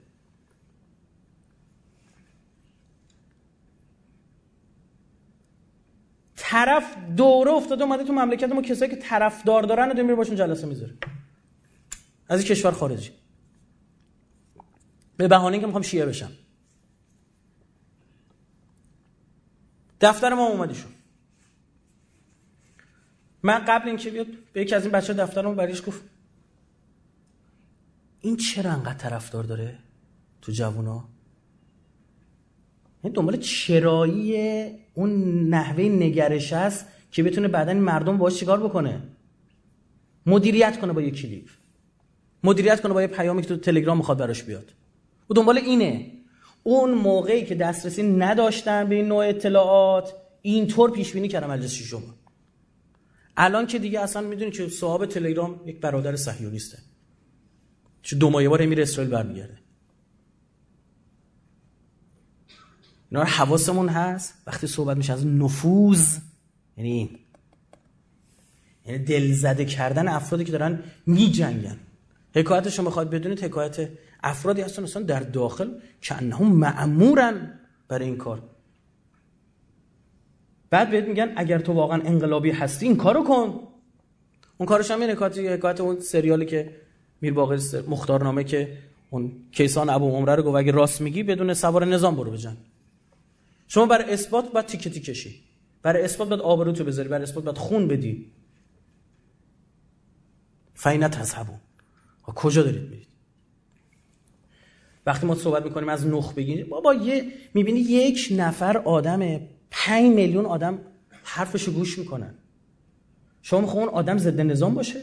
[6.50, 10.66] طرف دوره افتاده اومده تو مملکت ما کسایی که طرفدار دارن و میره باشون جلسه
[10.66, 10.94] می‌ذاره.
[12.28, 13.10] از این کشور خارجی.
[15.16, 16.30] به بهانه اینکه می‌خوام شیعه بشم.
[20.00, 20.90] دفتر ما اومدیشون
[23.42, 26.00] من قبل اینکه بیاد به یکی از این بچه دفترمو بریش گفت
[28.20, 29.78] این چرا انقدر طرفدار داره
[30.42, 31.08] تو جوونا؟
[33.04, 34.36] این دنبال چرایی
[34.94, 39.02] اون نحوه نگرش است که بتونه بعدا مردم باش چیکار بکنه؟
[40.26, 41.48] مدیریت کنه با یه کلیپ.
[42.44, 44.72] مدیریت کنه با یه پیامی که تو تلگرام می‌خواد براش بیاد.
[45.30, 46.12] و دنبال اینه.
[46.62, 52.14] اون موقعی که دسترسی نداشتن به این نوع اطلاعات اینطور پیش بینی کردم مجلس شما
[53.36, 56.78] الان که دیگه اصلا می‌دونی که صاحب تلگرام یک برادر صهیونیسته.
[58.02, 59.58] چه دو ماه بار میره اسرائیل برمیگرده.
[63.10, 64.34] اینا حواسمون هست.
[64.46, 66.18] وقتی صحبت میشه از نفوذ
[66.76, 67.08] یعنی این.
[68.86, 71.76] یعنی دلزده کردن افرادی که دارن میجنگن.
[72.34, 73.88] حکایتش رو می‌خواد بدونید حکایت
[74.22, 78.42] افرادی هستن اصلا در داخل که انهم معمورن برای این کار.
[80.70, 83.60] بعد بهت میگن اگر تو واقعا انقلابی هستی این کارو کن.
[84.58, 86.76] اون کارش هم حکایت حکایت اون سریالی که
[87.22, 88.78] میر باقر مختارنامه که
[89.10, 92.56] اون کیسان ابو عمره رو گفت اگه راست میگی بدون سوار نظام برو بجن
[93.68, 95.44] شما برای اثبات باید تیکه تیکشی
[95.82, 98.32] برای اثبات باید آبرو تو بذاری برای اثبات باید خون بدی.
[100.74, 101.60] فینت تذهبون
[102.22, 103.08] کجا دارید میرید؟
[105.06, 109.40] وقتی ما صحبت می‌کنیم از نخ بگیریم بابا یه می‌بینی یک نفر آدم
[109.70, 110.78] پنج میلیون آدم
[111.22, 112.34] حرفشو گوش می‌کنن.
[113.42, 115.02] شما می‌خواه اون آدم ضد نظام باشه؟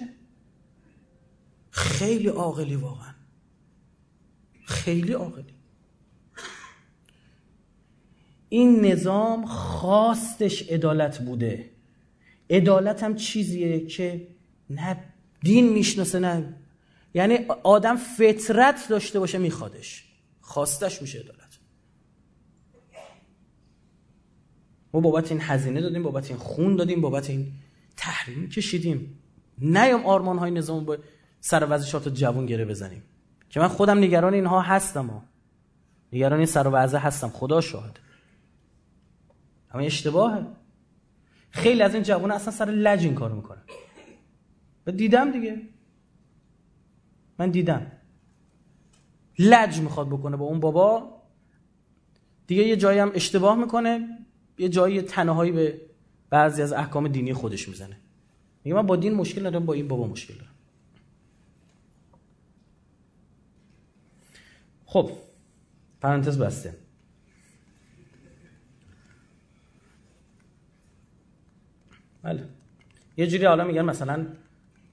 [1.69, 3.13] خیلی عاقلی واقعا.
[4.65, 5.54] خیلی عاقلی.
[8.55, 11.69] این نظام خواستش عدالت بوده.
[12.49, 14.27] عدالت هم چیزیه که
[14.69, 14.97] نه
[15.41, 16.53] دین می‌شناسه نه.
[17.13, 20.05] یعنی آدم فطرت داشته باشه میخوادش.
[20.41, 21.59] خواستش میشه عدالت.
[24.93, 27.51] ما بابت این هزینه دادیم بابت این خون دادیم بابت این
[27.97, 29.19] تحریم کشیدیم.
[29.61, 30.97] نیام آرمان های نظام با
[31.41, 33.03] سر وضعیت جوون گره بزنیم.
[33.49, 35.23] که من خودم نگران اینها هستم ها.
[36.13, 37.29] نگران این سر وضع هستم.
[37.29, 37.99] خدا شاهد
[39.75, 40.45] اما اشتباهه.
[41.49, 43.61] خیلی از این جوان اصلا سر لج این کارو می‌کنن.
[44.87, 45.61] و دیدم دیگه.
[47.39, 47.91] من دیدم.
[49.39, 51.21] لج می‌خواد بکنه با اون بابا.
[52.47, 54.17] دیگه یه جایی هم اشتباه می‌کنه.
[54.57, 55.81] یه جایی تنهایی به
[56.29, 57.97] بعضی از احکام دینی خودش می‌زنه.
[58.63, 60.55] میگه من با دین مشکل ندارم با این بابا مشکل دارم.
[64.85, 65.11] خب
[66.01, 66.84] پرانتز بسته.
[72.25, 72.43] بله.
[73.17, 74.25] یه جوری حالا میگن مثلا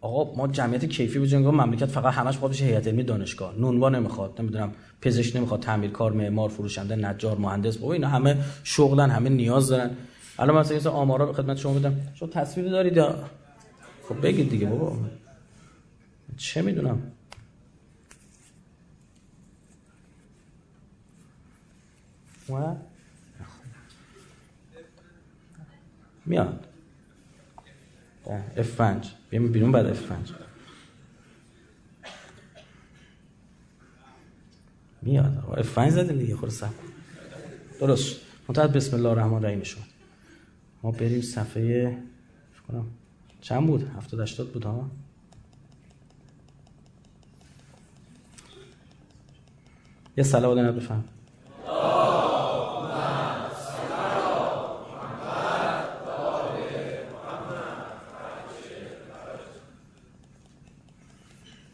[0.00, 3.54] آقا ما جمعیت کیفی بجنگا مملکت فقط همش خودش هیئت علمی دانشگاه.
[3.58, 7.76] نونوا نمی‌خواد نمی‌دونم پزشک نمی‌خواد تعمیرکار معمار فروشنده نجار مهندس.
[7.76, 9.90] بابا اینا همه شغلن همه نیاز دارن.
[10.38, 13.24] الان مثلا این آمارا به خدمت شما بدم شما تصویر دارید یا؟
[14.08, 14.96] خب بگید دیگه بابا.
[16.36, 17.02] چه می‌دونم؟
[26.26, 26.71] میاد.
[28.56, 29.06] F5.
[29.30, 30.12] بیایم بیرون بعد F5.
[35.02, 35.64] میاد.
[35.74, 36.70] F5 زدیم دیگه خود سب
[37.80, 38.20] درست.
[38.48, 39.78] منتهت بسم الله الرحمن الرحیم شد
[40.82, 41.98] ما بریم صفحه
[42.68, 42.86] کنم
[43.40, 44.90] چند بود؟ 70 80 بود ها
[50.16, 50.80] یه صلوات نبی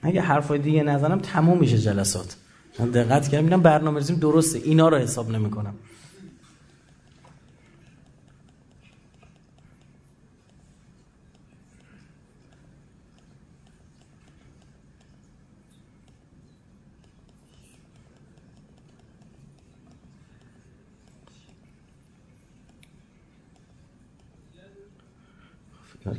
[0.09, 2.37] اگه حرفای دیگه نزنم تموم میشه جلسات.
[2.79, 4.59] من دقت کردم برنامه ریزیم درسته.
[4.59, 5.75] اینا رو حساب نمی‌کنم.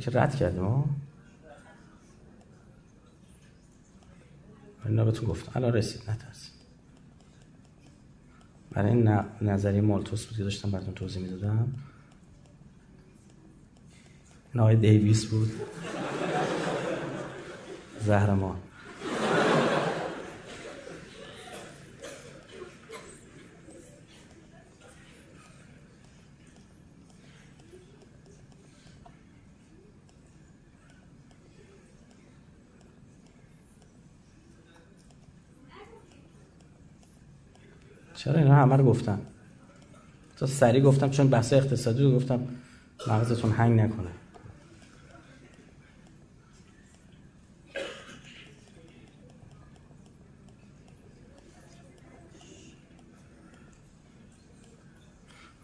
[0.00, 0.84] که رد کردیم
[4.90, 5.52] اینا بهتون گفتم.
[5.54, 6.50] الان رسید نترس
[8.72, 9.08] برای این
[9.40, 11.74] نظری مالتوس بود که داشتم براتون توضیح می‌دادم.
[14.54, 15.50] نای دیویس بود.
[18.00, 18.56] زهرمان
[38.30, 39.18] چرا اینا همه رو گفتم
[40.36, 42.48] تا سریع گفتم چون بحث اقتصادی رو گفتم
[43.06, 44.08] مغزتون هنگ نکنه.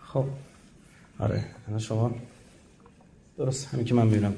[0.02, 0.24] خب.
[1.18, 2.14] آره الان شما
[3.38, 4.34] درست همین که من می‌بینم.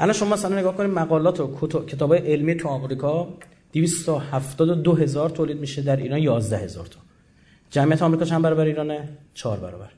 [0.00, 3.28] الان شما مثلا نگاه کنید مقالات و کتاب علمی تو آمریکا
[3.72, 7.00] 272 هزار تولید میشه در ایران 11 هزار تا.
[7.70, 9.90] جمعیت آمریکا چند برابر ایرانه؟ 4 برابر.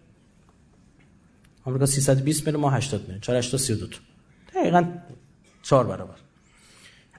[1.64, 3.98] آمریکا 320 میلیون ما 80 میلیون 4 80 32 تا.
[4.54, 4.84] دقیقاً
[5.62, 6.14] 4 برابر.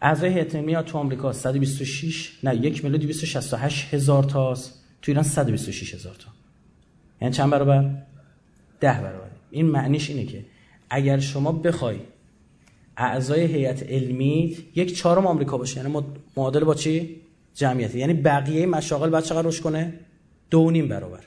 [0.02, 4.84] اعضای هیئت علمی تو آمریکا 126 نه 1 میلیون 268 هزار تاست.
[5.02, 6.28] تو ایران 126 هزار تا.
[7.22, 8.04] یعنی چند برابر؟
[8.80, 9.32] 10 برابر.
[9.52, 10.46] این معنیش اینه که
[10.90, 12.00] اگر شما بخوای
[12.98, 16.04] اعضای هیئت علمی یک چهارم آمریکا باشه یعنی
[16.38, 17.22] معادل با چی؟
[17.54, 17.96] جمعیت.
[17.96, 19.94] یعنی بقیه مشاغل بعد چقدر روش کنه؟
[20.50, 21.20] دو نیم برابر.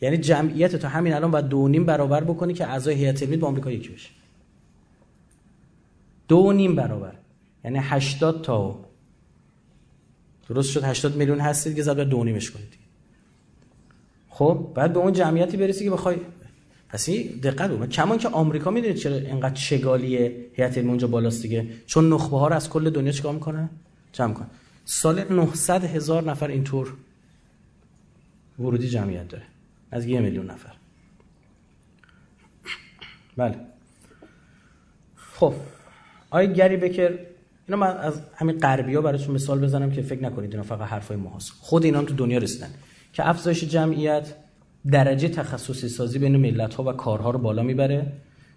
[0.00, 3.48] یعنی جمعیت تو همین الان باید دو نیم برابر بکنی که اعضای هیئت علمی با
[3.48, 4.10] آمریکا یکی بشه.
[6.28, 7.12] دو نیم برابر.
[7.64, 8.84] یعنی 80 تا
[10.48, 12.74] درست شد 80 میلیون هستید که زد دو نیمش کنید.
[14.28, 16.16] خب بعد به اون جمعیتی برسی که بخوای
[16.88, 21.42] پس این دقت بود کمان که آمریکا می‌دونید چرا اینقدر چگالیه هیئت علمی اونجا بالاست
[21.42, 21.66] دیگه.
[21.86, 23.70] چون نخبه ها رو از کل دنیا چیکار می‌کنه
[24.12, 24.46] جمع کن.
[24.84, 26.94] سال 900 هزار نفر اینطور
[28.58, 29.44] ورودی جمعیت داره.
[29.90, 30.72] از یه میلیون نفر.
[33.36, 33.56] بله.
[35.16, 35.54] خب.
[36.30, 37.18] آیا گری بکر
[37.66, 41.16] اینا من از همین غربی ها براتون مثال بزنم که فکر نکنید اینا فقط حرفای
[41.16, 41.52] ماست.
[41.60, 42.70] خود اینا هم تو دنیا رسیدن.
[43.12, 44.34] که افزایش جمعیت
[44.90, 48.12] درجه تخصصی سازی بین ملت ها و کارها رو بالا می‌بره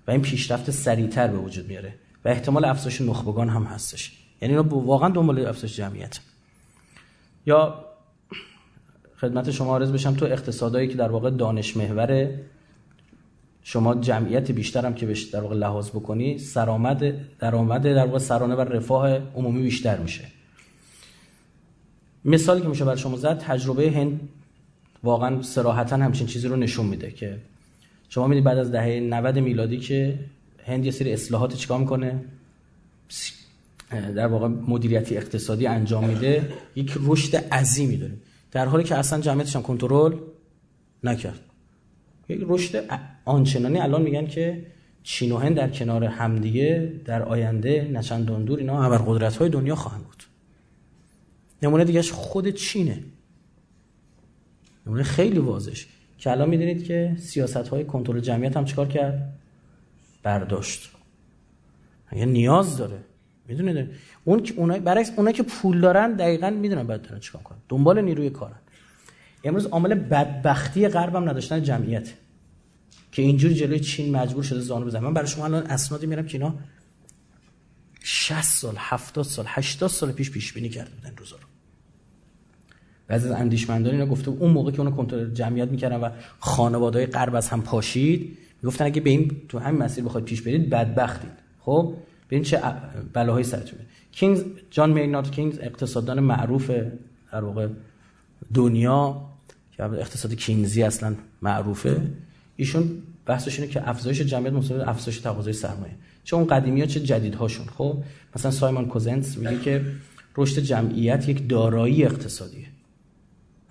[0.08, 1.96] و این پیشرفت سریعتر به وجود میاره
[2.26, 4.23] و احتمال افزایش نخبگان هم هستش.
[4.44, 6.20] یعنی اینا واقعا دنبال افزایش جمعیت.
[7.46, 7.86] یا
[9.18, 12.46] خدمت شما عرض بشم تو اقتصادایی که در واقع دانش محوره
[13.64, 18.56] شما جمعیت بیشتر هم که بهش در واقع لحاظ بکنی سرآمد درآمد در واقع سرانه
[18.56, 20.26] و رفاه عمومی بیشتر میشه.
[22.26, 24.30] مثالی که میشه بر شما زد تجربه هند
[25.04, 27.38] واقعا سراحتا همچین چیزی رو نشون میده که
[28.10, 30.20] شما می‌دید بعد از دهه 90 میلادی که
[30.66, 32.26] هند یه سری اصلاحات چیکار می‌کنه؟
[34.02, 38.14] در واقع مدیریتی اقتصادی انجام میده یک رشد عظیمی داره.
[38.52, 40.16] در حالی که اصلا جمعیتش هم کنترل
[41.04, 41.40] نکرد.
[42.30, 42.86] یک رشد
[43.26, 44.66] آنچنانی الان میگن که
[45.04, 50.04] چین و هند در کنار همدیگه در آینده نچندان دور اینا قدرت های دنیا خواهند
[50.04, 50.24] بود.
[51.64, 53.04] نمونه دیگهش خود چینه.
[54.88, 55.72] نمونه خیلی واضح
[56.18, 59.34] که الان می‌دونید که سیاست های کنترل جمعیت هم چیکار کرد؟
[60.24, 60.92] برداشت.
[62.16, 63.00] یه نیاز داره.
[63.48, 63.90] می‌دونید
[64.24, 67.58] اون اونای برعکس اونایی که پول دارن دقیقا می‌دونن باید دارن چیکار کنن.
[67.70, 68.60] دنبال نیروی کارن.
[69.44, 72.14] امروز عامل بدبختی غرب هم نداشتن جمعیت.
[73.12, 75.02] که اینجوری جلوی چین مجبور شده زانو بزنه.
[75.02, 76.56] من برای شما الان اسنادی میرم که اینا
[78.04, 81.48] 60 سال 70 سال 80 سال پیش پیش بینی کرده بودن روزا رو.
[83.08, 87.36] بعضی از اندیشمندان اینا گفته اون موقع که اون کنترل جمعیت می‌کردن و خانواده‌های غرب
[87.36, 91.32] از هم پاشید می‌گفتن اگه به این تو همین مسیر بخواید پیش برید بدبختید.
[91.60, 91.96] خب؟
[92.34, 92.62] ببین چه
[93.14, 93.80] بلاهایی سرتون
[94.12, 96.72] کینگز جان مینارد کینگز اقتصاددان معروف
[97.32, 97.68] در واقع
[98.54, 99.22] دنیا
[99.72, 102.02] که اقتصاد کینزی اصلا معروفه.
[102.56, 102.92] ایشون
[103.26, 105.94] بحثش اینه که افزایش جمعیت مساوی افزایش تقاضای سرمایه.
[106.24, 108.04] چه اون قدیمی ها چه جدید هاشون خب؟
[108.36, 109.86] مثلا سایمون کوزنس میگه که
[110.38, 112.68] رشد جمعیت یک دارایی اقتصادیه.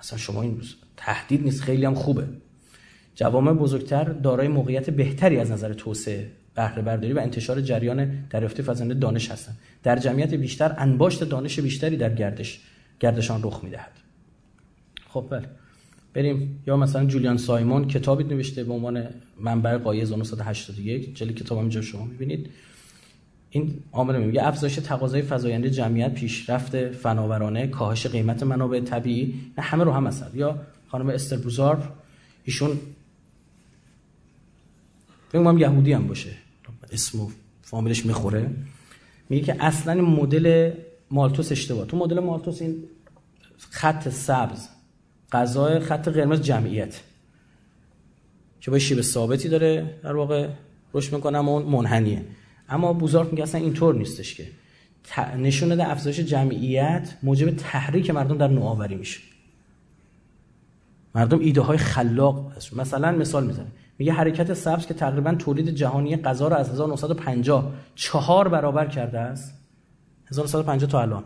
[0.00, 0.60] اصلا شما این
[0.96, 2.28] تهدید نیست خیلی هم خوبه.
[3.14, 6.41] جوامع بزرگتر دارای موقعیت بهتری از نظر توسعه.
[6.54, 9.58] بهره برداری و انتشار جریان دریافتی فزاینده دانش هستند.
[9.82, 12.60] در جمعیت بیشتر انباشت دانش بیشتری در گردش
[13.00, 13.92] گردشان رخ می‌دهد.
[15.08, 15.48] خب بله.
[16.14, 16.62] بریم.
[16.66, 19.06] یا مثلا جولیان سایمون کتابی نوشته به عنوان
[19.40, 22.50] منبع قایز 1981 جلی کتاب اینجا شما می‌بینید.
[23.50, 29.84] این عامل میگه افزایش تقاضای فزاینده جمعیت پیشرفت فناورانه کاهش قیمت منابع طبیعی نه همه
[29.84, 31.92] رو هم اثر یا خانم استر بوزار
[32.44, 32.78] ایشون
[35.32, 36.30] بگم یهودی هم باشه.
[36.92, 37.30] اسم و
[37.62, 38.50] فامیلش می‌خوره.
[39.28, 40.72] میگه که اصلا مدل
[41.10, 41.86] مالتوس اشتباه.
[41.86, 42.84] تو مدل مالتوس این
[43.58, 44.68] خط سبز
[45.32, 47.00] غذای خط قرمز جمعیت
[48.60, 50.48] که با شیب ثابتی داره در واقع
[50.94, 52.24] رشد می‌کنه اون منحنیه.
[52.68, 54.46] اما بوزارت میگه اصلا اینطور نیستش که
[55.38, 59.20] نشون داده افزایش جمعیت موجب تحریک مردم در نوآوری میشه.
[61.14, 62.76] مردم ایده های خلاق هست.
[62.76, 63.66] مثلا مثال می‌زنه
[63.98, 69.54] میگه حرکت سبز که تقریبا تولید جهانی غذا رو از 1950 چهار برابر کرده است.
[70.30, 71.24] 1950 تا الان.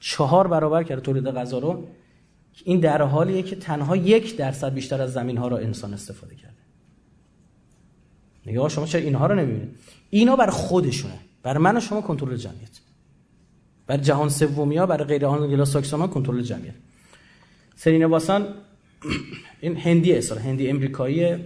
[0.00, 1.88] چهار برابر کرده تولید غذا رو.
[2.64, 6.54] این در حالیه که تنها یک درصد بیشتر از زمین ها را انسان استفاده کرده.
[8.46, 9.76] نگاه شما چرا اینها رو نمی‌بینید؟
[10.10, 11.18] اینا بر خودشونه.
[11.42, 12.80] بر من و شما کنترل جمعیت.
[13.86, 16.74] بر جهان سومی ها برای غیر آنگلو ساکسون کنترل جمعیت.
[17.76, 18.46] سرین واسان
[19.60, 21.36] این هندی اصلا هندی امریکایی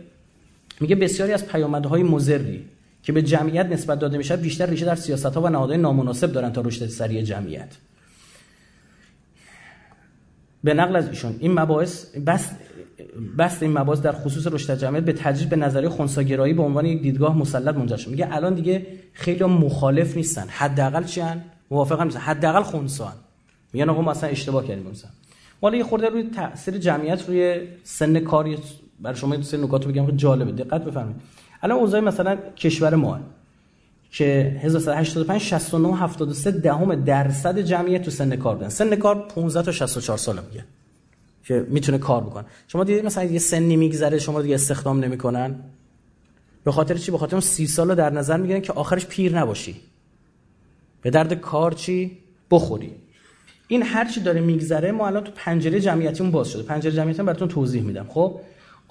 [0.83, 2.65] میگه بسیاری از پیامدهای مضری
[3.03, 6.53] که به جمعیت نسبت داده میشه بیشتر ریشه در سیاست ها و نهادهای نامناسب دارن
[6.53, 7.77] تا رشد سریع جمعیت.
[10.65, 12.51] به نقل از ایشون این مباحث بس
[13.39, 17.03] بس این مباحث در خصوص رشد جمعیت به تجربه به نظریه خنثاگرایی به عنوان یک
[17.03, 18.11] دیدگاه مسلط منجر شد.
[18.11, 20.47] میگه الان دیگه خیلی مخالف نیستن.
[20.49, 22.21] حداقل چیان موافق هم نیستن.
[22.21, 23.13] حداقل خنثان
[23.73, 25.11] میگن آقا ما اصلا اشتباه کردیم مثلا.
[25.63, 28.59] حالا یه خورده روی تاثیر جمعیت روی سن کاری
[29.01, 30.53] برای شما سه نکات بگم که جالبه.
[30.53, 31.17] دقت بفرمایید.
[31.63, 33.21] الان اوضاع مثلا کشور ما
[34.11, 38.69] که 1385 69 73 دهم درصد جمعیت تو سن کار بودن.
[38.69, 40.65] سن کار 15 تا 64 سال میگه
[41.45, 42.45] که می‌تونه کار بکنه.
[42.69, 45.55] شما دیدید مثلا یه سنی میگذره شما دیگه استخدام نمی‌کنن.
[46.65, 49.77] به خاطر چی؟ به خاطر 30 سال رو در نظر می‌گیرن که آخرش پیر نباشی.
[51.03, 52.19] به درد کار چی؟
[52.51, 52.93] بخوری.
[53.69, 56.63] این هر چی داره میگذره ما الان تو پنجره جمعیتیمون باز شده.
[56.63, 58.07] پنجره جمعیتی براتون توضیح میدم.
[58.09, 58.41] خب؟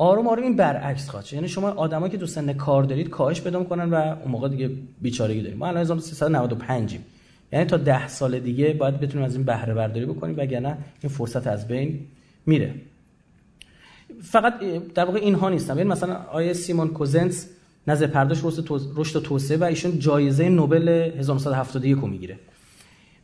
[0.02, 3.64] آروم آروم این برعکس خواهد یعنی شما آدمایی که تو سن کار دارید کاهش پیدا
[3.64, 4.70] کنن و اون موقع دیگه
[5.02, 5.58] بیچارگی داریم.
[5.58, 6.98] ما الان 1395
[7.54, 11.48] یعنی تا 10 سال دیگه باید بتونیم از این بهره برداری بکنیم وگرنه این فرصت
[11.48, 12.00] از بین
[12.46, 12.74] میره.
[14.22, 14.60] فقط
[14.96, 17.50] در واقع اینها نیستن یعنی مثلا آیه سیمون کوزنس
[17.88, 18.44] نظر پرداش
[18.96, 22.40] رشد و توسعه و ایشون جایزه نوبل 1971 رو می‌گیره.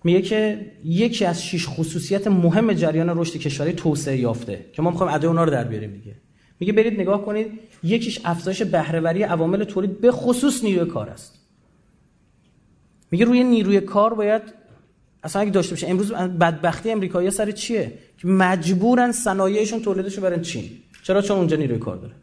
[0.04, 5.14] میگه که یکی از شش خصوصیت مهم جریان رشد کشوری توسعه یافته که ما می‌خوایم
[5.14, 6.16] ادای اونا رو در بیاریم دیگه.
[6.60, 11.40] میگه برید نگاه کنید یکیش افزایش بهرهوری عوامل تولید به خصوص نیروی کار است.
[13.12, 14.42] میگه روی نیروی کار باید
[15.24, 20.70] اصلا اگه داشته باشه امروز بدبختی امریکایی سر چیه؟ که مجبورن صنایعشون تولیدشون برن چین.
[21.04, 22.14] چرا؟ چون اونجا نیروی کار داره.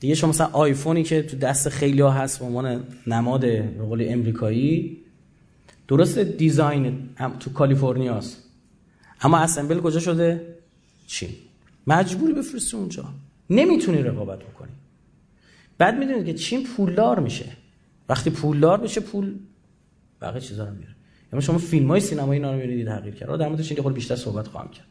[0.00, 4.98] دیگه شما مثلا آیفونی که تو دست خیلی ها هست به عنوان نماد به امریکایی
[5.88, 7.08] درست دیزاین
[7.40, 8.20] تو کالیفرنیا
[9.20, 10.47] اما اسمبل کجا شده؟
[11.08, 11.30] چین
[11.86, 13.04] مجبوری بفرستی اونجا.
[13.50, 14.72] نمی‌تونی رقابت بکنی.
[15.78, 17.44] بعد می‌دونید که چین پولدار میشه.
[18.08, 19.34] وقتی پولدار بشه پول
[20.22, 20.94] بقیه چیزا رو میاره
[21.32, 23.38] یعنی شما فیلم های سینمایی اینا رو می‌بینید تغییر کرد.
[23.38, 24.86] در موردش خود بیشتر صحبت خواهم کرد.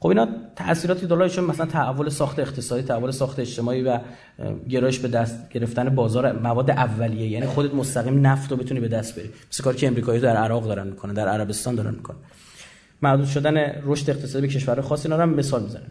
[0.00, 4.00] خب اینا تاثیراتی دلارشون مثلا تحول ساخت اقتصادی تحول ساخت اجتماعی و
[4.68, 7.28] گرایش به دست گرفتن بازار مواد اولیه.
[7.28, 9.30] یعنی خودت مستقیم نفت رو بتونی به دست بری.
[9.52, 12.16] مثل کاری که امریکایی در عراق دارن می‌کنن در عربستان دارن می‌کنن.
[13.02, 15.90] محدود شدن رشد اقتصادی کشور خاص اینا هم مثال می‌زنم.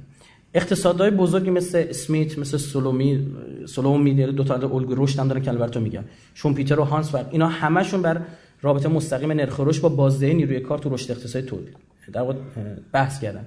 [0.53, 3.27] اقتصادهای بزرگی مثل اسمیت مثل سولومی
[3.65, 6.03] سولومی دو تا الگوی رشد هم دارن که البته میگم
[6.33, 8.21] شومپیتر و هانس و اینا همشون بر
[8.61, 11.75] رابطه مستقیم نرخ رشد با بازدهی نیروی کار تو رشد اقتصادی تولید.
[12.13, 12.33] در واقع
[12.91, 13.45] بحث کردن.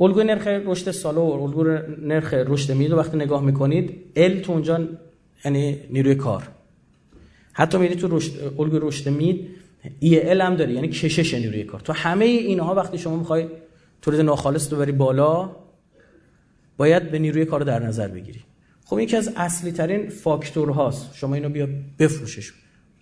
[0.00, 4.80] الگوی نرخ رشد سالو و الگوی نرخ رشد رو وقتی نگاه می‌کنید ال تو اونجا
[5.44, 6.48] یعنی نیروی کار.
[7.52, 9.48] حتی میرید تو رشد الگوی رشد مید
[9.84, 11.80] EL هم داره یعنی کشش نیروی کار.
[11.80, 13.48] تو همه اینها وقتی شما می‌خوای
[14.02, 15.56] تولید ناخالص رو بری بالا
[16.76, 18.40] باید به نیروی کار در نظر بگیری.
[18.84, 21.68] خب یکی از اصلی ترین فاکتور هاست شما اینو بیا
[21.98, 22.52] بفروشش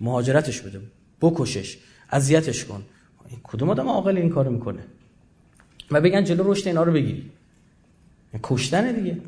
[0.00, 0.80] مهاجرتش بده
[1.20, 1.78] بکشش
[2.10, 2.82] اذیتش کن.
[3.42, 4.82] کدوم آدم عاقل این کارو می‌کنه؟
[5.90, 7.30] و بگن جلو رشد اینا رو بگیری.
[8.42, 9.18] کشتن دیگه.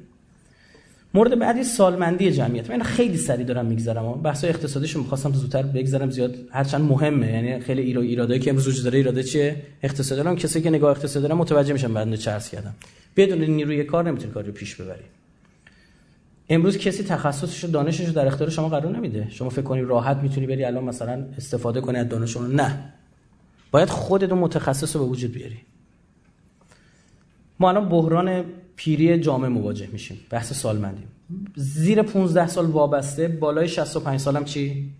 [1.14, 2.70] مورد بعدی سالمندی جمعیت.
[2.70, 4.12] من خیلی سریع دارم میگذرم.
[4.12, 7.32] بحث اقتصادیشو می‌خواستم زودتر بگذرم زیاد هرچند مهمه.
[7.32, 10.90] یعنی خیلی ایراد ایرادایی که امروز وجود داره ایراده چیه؟ اقتصادی دارم کسی که نگاه
[10.90, 12.74] اقتصادی دارم متوجه میشن بعد چرس کردم.
[13.16, 15.04] بدون نیروی کار نمی‌تونی کاری رو پیش ببری.
[16.48, 19.26] امروز کسی تخصصش و دانشش رو در اختیار شما قرار نمیده.
[19.30, 22.92] شما فکر کنی راحت می‌تونی بری الان مثلا استفاده کنی از دانش نه.
[23.70, 25.58] باید خودت متخصص رو به وجود بیاری.
[27.58, 28.44] ما الان بحران
[28.76, 30.20] پیری جامعه مواجه میشیم.
[30.30, 31.02] بحث سالمندی
[31.56, 34.90] زیر 15 سال وابسته بالای 65 سالم چی؟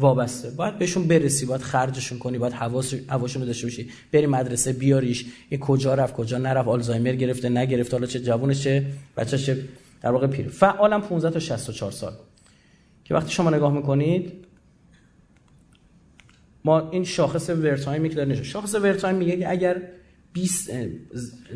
[0.00, 0.50] وابسته.
[0.50, 3.90] باید بهشون برسی باید خرجشون کنی باید حواس حواشون داشته باشی.
[4.12, 5.26] بری مدرسه بیاریش.
[5.48, 8.86] این کجا رفت کجا نرفت آلزایمر گرفته نگرفته حالا چه جوونش چه
[9.16, 9.58] چه
[10.02, 12.12] در واقع پیر فعالم 15 تا 64 سال.
[13.04, 14.32] که وقتی شما نگاه می‌کنید
[16.64, 19.82] ما این شاخص ورتایم داره شاخص ورتایم میگه که اگر
[20.32, 20.70] 20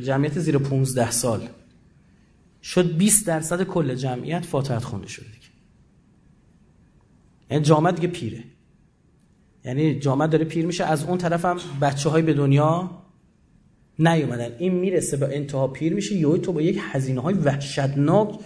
[0.02, 1.48] جمعیت زیر 15 سال.
[2.62, 5.46] شد 20 درصد کل جمعیت فاتحت خونده شده دیگه.
[7.50, 8.44] یعنی جامعه دیگه پیره.
[9.64, 10.84] یعنی جامعه داره پیر میشه.
[10.84, 12.90] از اون طرف هم بچه های به دنیا
[13.98, 14.56] نیومدن.
[14.58, 16.14] این می‌رسه به انتها پیر میشه.
[16.16, 18.40] یهو تو با یک هزینه های وحشتناک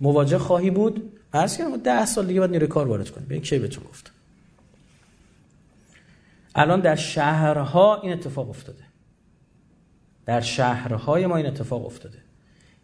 [0.00, 1.12] مواجه خواهی بود.
[1.32, 4.12] عرض کردم 10 سال دیگه باید نیروی کار وارد کنی ببین کی بهتون گفت
[6.54, 8.85] الان در شهرها این اتفاق افتاده.
[10.26, 12.18] در شهرهای ما این اتفاق افتاده.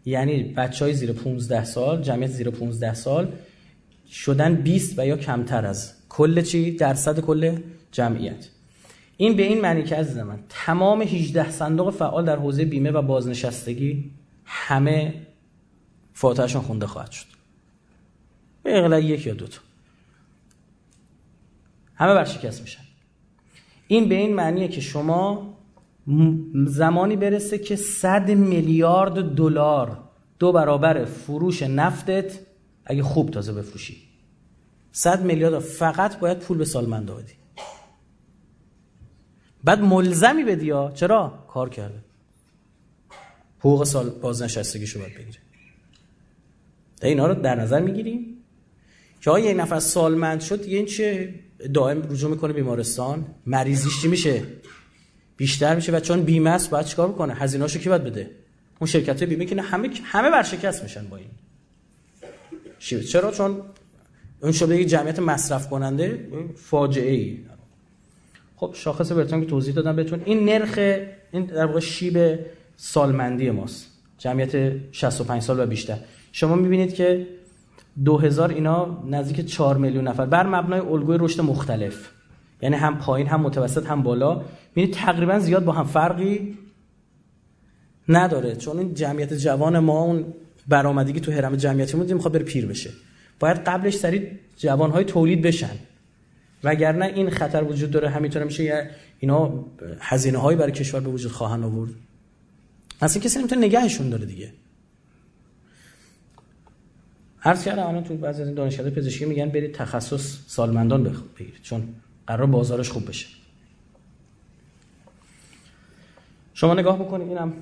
[0.05, 3.31] یعنی بچه های زیر 15 سال جمعیت زیر 15 سال
[4.11, 7.57] شدن 20 و یا کمتر از کل چی؟ درصد کل
[7.91, 8.49] جمعیت.
[9.17, 13.01] این به این معنی که عزیز من تمام 18 صندوق فعال در حوزه بیمه و
[13.01, 14.11] بازنشستگی
[14.45, 15.13] همه
[16.13, 17.25] فاتحشون خونده خواهد شد.
[18.63, 19.59] به اقلا یک یا دو تا.
[21.95, 22.83] همه برشکست میشن.
[23.87, 25.52] این به این معنیه که شما
[26.67, 29.99] زمانی برسه که 100 میلیارد دلار
[30.39, 32.39] دو برابر فروش نفتت
[32.85, 33.97] اگه خوب تازه بفروشی.
[34.91, 37.33] 100 میلیارد فقط باید پول به سالمندا بدی.
[39.63, 40.91] بعد ملزمی بدی ها.
[40.91, 42.03] چرا؟ کار کرده.
[43.59, 45.39] حقوق سال بازنشستگیشو باید بگیره.
[47.03, 48.37] اینا رو در نظر می‌گیریم
[49.21, 51.33] که یه نفر سالمند شد دیگه این چه
[51.73, 54.43] دائم رجوع می‌کنه بیمارستان؟ مریضیش چی میشه؟
[55.37, 58.29] بیشتر میشه و چون بیمه است باید چیکار بکنه؟ هزینه‌اشو کی باید بده؟
[58.79, 61.27] اون شرکت بیمه که همه همه ورشکست میشن با این.
[63.01, 63.61] چرا؟ چون
[64.41, 67.39] اون شده جمعیت مصرف کننده فاجعه ای
[68.55, 70.77] خب شاخص برتون که توضیح دادم بهتون این نرخ
[71.31, 72.39] این در واقع شیب
[72.75, 73.87] سالمندی ماست.
[74.17, 75.97] جمعیت 65 سال و بیشتر.
[76.31, 77.27] شما می‌بینید که
[78.05, 82.09] 2000 اینا نزدیک 4 میلیون نفر بر مبنای الگوی رشد مختلف.
[82.63, 84.41] یعنی هم پایین هم متوسط هم بالا.
[84.75, 86.57] می‌بینید تقریبا زیاد با هم فرقی
[88.09, 88.55] نداره.
[88.55, 90.25] چون این جمعیت جوان ما اون
[90.67, 92.89] برآمدگی تو حرم جمعیتیمون می‌خواد بره پیر بشه.
[93.39, 95.75] باید قبلش سریع جوانهای تولید بشن.
[96.63, 98.89] وگرنه این خطر وجود داره همینطور میشه
[99.19, 99.65] اینا
[99.99, 101.91] هزینه هایی برای کشور به وجود خواهند آورد.
[103.01, 104.53] اصلا کسی نمی‌تونه نگهشون داره دیگه.
[107.43, 111.03] عرض کردم الان تو بعضی از این دانشکده پزشکی میگن برید تخصص سالمندان
[111.39, 111.61] بگیرید.
[111.63, 111.87] چون
[112.27, 113.27] قرار بازارش خوب بشه.
[116.53, 117.53] شما نگاه بکنید اینم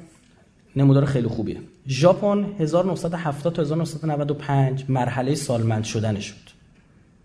[0.76, 1.62] نمودار خیلی خوبیه.
[1.88, 6.52] ژاپن 1970 تا 1995 مرحله سالمند شدنش شد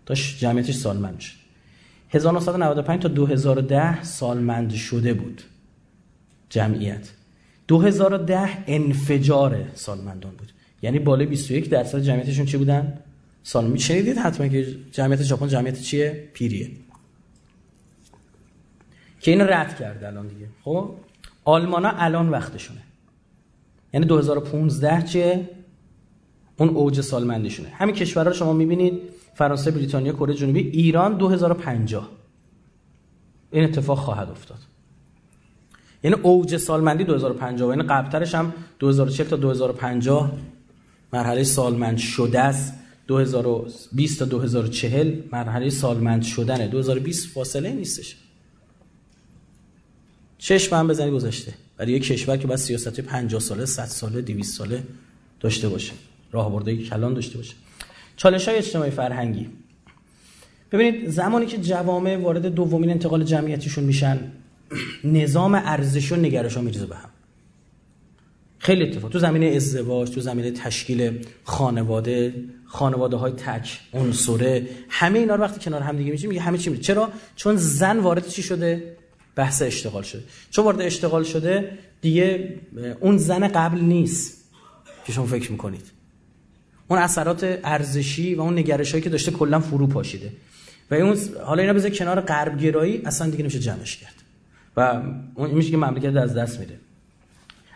[0.05, 1.35] داشت جمعیتش سالمند شد.
[2.09, 5.41] 1995 تا 2010 سالمند شده بود.
[6.49, 7.09] جمعیت.
[7.67, 10.51] 2010 انفجار سالمندان بود.
[10.81, 12.99] یعنی بالای 21 درصد جمعیتشون چی بودن؟
[13.43, 16.71] سالم شنیدید حتما که جمعیت ژاپن جمعیت چیه؟ پیریه.
[19.19, 20.47] که این رد کرده الان دیگه.
[20.63, 20.95] خب؟
[21.45, 22.81] آلمانا الان وقتشونه.
[23.93, 25.49] یعنی 2015 چه؟
[26.57, 27.69] اون اوج سالمندیشونه.
[27.69, 29.01] همین کشورها رو شما می‌بینید
[29.35, 32.09] فرانسه بریتانیا کره جنوبی ایران 2050
[33.51, 34.57] این اتفاق خواهد افتاد.
[36.03, 40.31] یعنی اوج سالمندی 2050 یعنی قبلترش هم 2040 تا 2050
[41.13, 42.73] مرحله سالمند شده است.
[43.07, 46.67] 2020 تا 2040 مرحله سالمند شدنه.
[46.67, 48.17] 2020 فاصله نیستش.
[50.37, 51.53] چشم هم بزنی گذاشته.
[51.77, 54.83] برای یک کشور که باید سیاست 50 ساله 100 ساله 200 ساله
[55.39, 55.93] داشته باشه.
[56.31, 57.53] راهبردهای کلان داشته باشه.
[58.17, 59.49] چالش های اجتماعی فرهنگی.
[60.71, 64.19] ببینید زمانی که جوامع وارد دومین انتقال جمعیتیشون میشن
[65.03, 67.09] نظام ارزش و نگرش ها میریزه به هم.
[68.59, 69.11] خیلی اتفاق.
[69.11, 72.33] تو زمینه ازدواج تو زمینه تشکیل خانواده
[72.65, 76.69] خانواده های تک عنصره همه اینا رو وقتی کنار هم دیگه میشه میگه همه چی
[76.69, 78.96] میشه چرا؟ چون زن وارد چی شده؟
[79.37, 80.23] بحث اشتغال شده.
[80.51, 82.53] چون وارد اشتغال شده دیگه
[82.99, 84.43] اون زن قبل نیست
[85.05, 85.91] که شما فکر می‌کنید.
[86.87, 90.31] اون اثرات ارزشی و اون نگرش هایی که داشته کلا فرو پاشیده.
[90.91, 94.13] و اون حالا اینا بذار کنار غرب گرایی اصلا دیگه نمیشه جمعش کرد.
[94.77, 95.01] و
[95.35, 96.75] اون میشه که مملکت از دست میره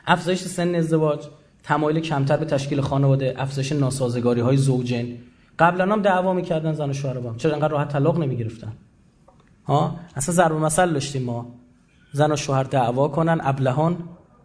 [0.07, 1.20] افزایش سن ازدواج
[1.64, 5.18] تمایل کمتر به تشکیل خانواده افزایش ناسازگاری های زوجین.
[5.59, 8.74] قبلا هم دعوا می‌کردن زن و شوهر با چرا انقدر راحت طلاق نمی‌گرفتن؟
[9.72, 11.55] ها؟ اصلا ضرب مثل داشتیم ما.
[12.13, 13.97] زن و شوهر دعوا کنن ابلهان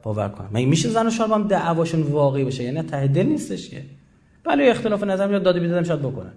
[0.03, 0.49] باور کنن.
[0.53, 3.85] مگه میشه زن و شوهر هم دعواشون واقعی باشه یعنی ته دل نیستش که.
[4.45, 6.33] بله اختلاف نظر میاد داده بیدادم شاید بکنن.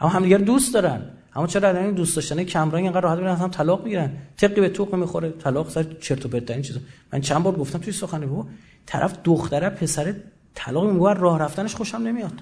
[0.00, 1.02] اما همدیگر دوست دارن.
[1.34, 4.94] اما چرا این دوست داشتن کمرنگ اینقدر راحت میرن هم طلاق می‌گیرن؟ طبقی به توق
[4.94, 6.80] می‌خوره طلاق سر چرت و پرت این چیزا.
[7.12, 8.48] من چند بار گفتم توی سخنرانی بابا
[8.86, 10.14] طرف دختره پسر
[10.54, 12.32] طلاق میگه راه رفتنش خوشم نمیاد.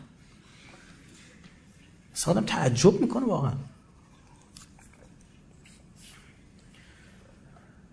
[2.12, 3.53] سادم تعجب می‌کنه واقعا.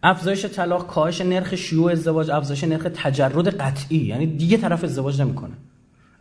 [0.03, 3.97] افزایش طلاق کاهش نرخ شیوع ازدواج افزایش نرخ تجرد قطعی.
[3.97, 5.53] یعنی دیگه طرف ازدواج نمی‌کنه.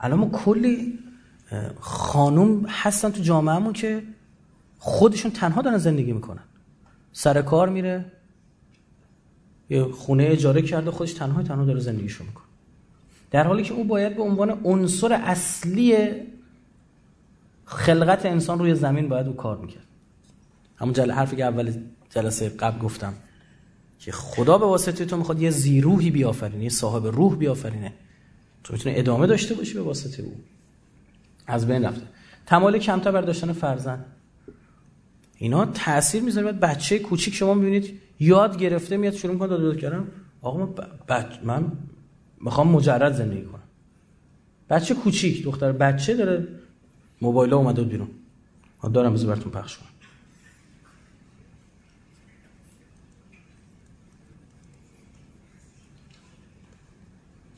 [0.00, 0.98] الان ما کلی
[1.80, 4.02] خانم هستن تو جامعهمون که
[4.78, 6.42] خودشون تنها دارن زندگی می‌کنن.
[7.12, 8.04] سر کار میره
[9.70, 12.44] یه خونه اجاره کرده خودش تنها تنها داره زندگیشو می‌کنه.
[13.30, 16.12] در حالی که او باید به عنوان عنصر اصلی
[17.64, 19.84] خلقت انسان روی زمین باید او کار می‌کرد.
[20.76, 21.72] همون جل حرفی که اول
[22.10, 23.14] جلسه قبل گفتم.
[24.00, 27.92] که خدا به واسطه تو می‌خواد یه زیروحی بیافرینه یه صاحب روح بیافرینه.
[28.64, 30.34] تو می‌تونه ادامه داشته باشی به واسطه او.
[31.46, 32.06] از بین رفته.
[32.46, 34.04] تمایل کمتر بر داشتن فرزند.
[35.36, 36.52] اینا تاثیر می‌ذاره.
[36.52, 40.08] بعد بچه کوچیک شما می‌بینید یاد گرفته میاد شروع می‌کنه داد کردن.
[40.42, 40.74] آقا من,
[41.08, 41.26] بچ...
[41.44, 41.72] من
[42.40, 43.62] می‌خوام مجرد زندگی کنم.
[44.70, 46.48] بچه کوچیک دختر بچه داره
[47.20, 48.08] موبایل اومده بیرون.
[48.94, 49.89] دارم بذار براتون پخش کنم.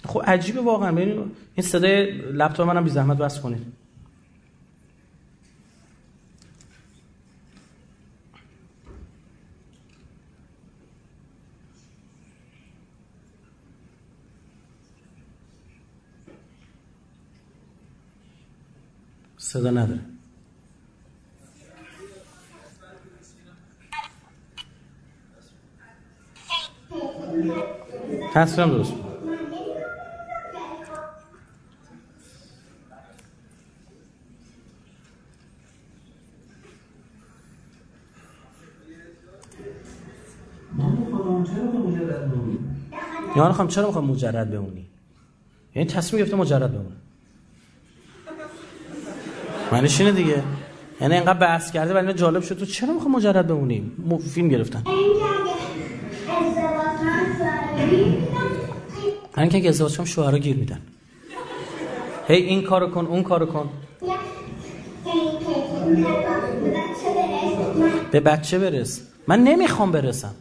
[0.04, 0.98] خب عجیبه واقعا.
[1.54, 3.82] این صدای لپتاپ منم بی زحمت بس کنید.
[19.38, 20.00] صدا نداره.
[28.34, 28.92] تصویرم درست
[43.36, 44.86] یا خواهم چرا می‌خوام مجرد بمونی؟
[45.74, 46.96] یعنی تصمیم گرفته مجرد بمونه
[49.72, 50.42] معنیش اینه دیگه.
[51.00, 52.58] یعنی اینقدر بحث کرده ولی جالب شد.
[52.58, 53.92] تو چرا می‌خوام مجرد بمونی؟
[54.34, 54.82] فیلم گرفتن.
[59.36, 60.78] من که ازدواج کنم شوهرها گیر میدن.
[62.28, 63.70] هی این کارو کن اون کارو کن.
[68.10, 69.00] به بچه برس.
[69.26, 70.34] من نمی‌خوام برسم.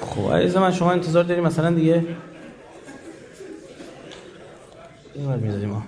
[0.00, 1.44] خب عزیز من شما انتظار داریم.
[1.44, 2.06] مثلا دیگه
[5.14, 5.82] این بار می‌دادیم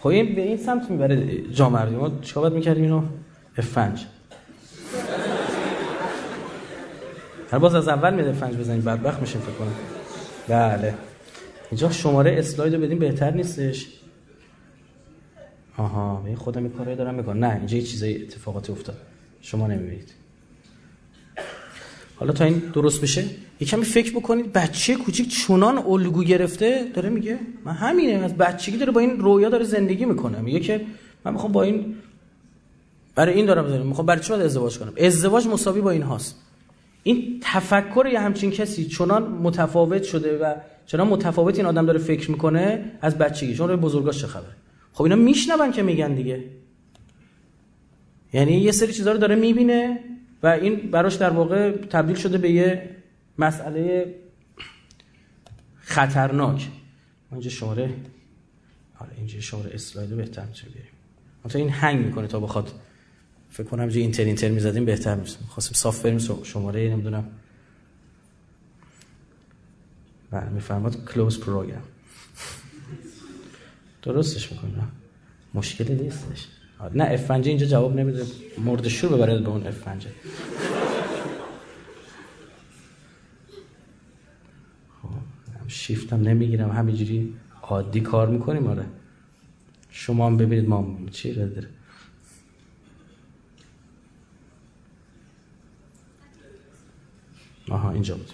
[0.00, 3.02] خب این به این سمت می‌بره جامعه ما چیکار باید می‌کردیم اینو؟
[3.58, 4.06] افنج
[7.52, 8.82] هر باز از اول میده فنج بزنیم.
[8.82, 9.74] بدبخت میشیم فکر کنم.
[10.48, 10.94] بله.
[11.70, 13.99] اینجا شماره اسلاید رو بدیم بهتر نیستش.
[15.80, 16.22] آها.
[16.26, 17.44] این خودم این کارایی دارم می‌کنم.
[17.44, 18.96] نه اینجا یه چیزای اتفاقاتی افتاد.
[19.42, 20.12] شما نمی‌بینید.
[22.16, 23.24] حالا تا این درست بشه
[23.60, 28.76] یه کمی فکر بکنید بچه کوچیک چونان الگو گرفته داره میگه من همینه از بچگی
[28.76, 30.40] داره با این رویا داره زندگی می‌کنه.
[30.40, 30.86] میگه که
[31.24, 31.94] من می‌خوام با این
[33.14, 36.36] برای این دارم می‌خوام می‌خوام برای چی باید ازدواج کنم؟ ازدواج مساوی با این هاست.
[37.02, 40.54] این تفکر یه همچین کسی چنان متفاوت شده و
[40.86, 43.54] چنان متفاوت این آدم داره فکر می‌کنه از بچگی.
[43.54, 44.54] چون روی بزرگاش چه خبره؟
[44.92, 46.44] خب اینا میشنون که میگن دیگه.
[48.32, 50.00] یعنی یه سری چیزا رو داره می‌بینه
[50.42, 52.96] و این براش در واقع تبدیل شده به یه
[53.38, 54.14] مسئله
[55.80, 56.68] خطرناک.
[57.32, 57.94] اینجا شماره
[58.98, 60.90] آره اینجا شماره اسلاید بهتر میشه بیاریم
[61.48, 62.72] تا این هنگ می‌کنه تا بخواد.
[63.50, 65.38] فکر کنم اینجا اینتر اینتر می‌زدیم بهتر میشه.
[65.48, 67.24] خواستیم صاف بریم شماره نمی‌دونم.
[70.30, 71.82] بله میفرماد کلوز پروگرام
[74.02, 74.92] درستش می‌کنم
[75.54, 76.46] مشکلی نیستش.
[76.94, 78.26] نه افنجه اینجا جواب نمیده.
[78.58, 80.10] مردشور ببره به اون افنجه
[85.02, 85.08] خب
[85.68, 88.86] شیفتم نمی‌گیرم همینجوری عادی کار می‌کنیم آره.
[89.90, 91.68] شما هم ببینید ما چی داره.
[97.70, 98.32] آها اینجا بود.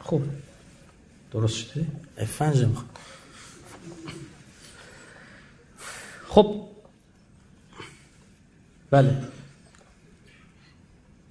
[0.00, 0.22] خب
[1.30, 1.86] درست شده؟
[2.18, 2.93] افنجه می‌خوام.
[6.34, 6.60] خب.
[8.90, 9.18] بله.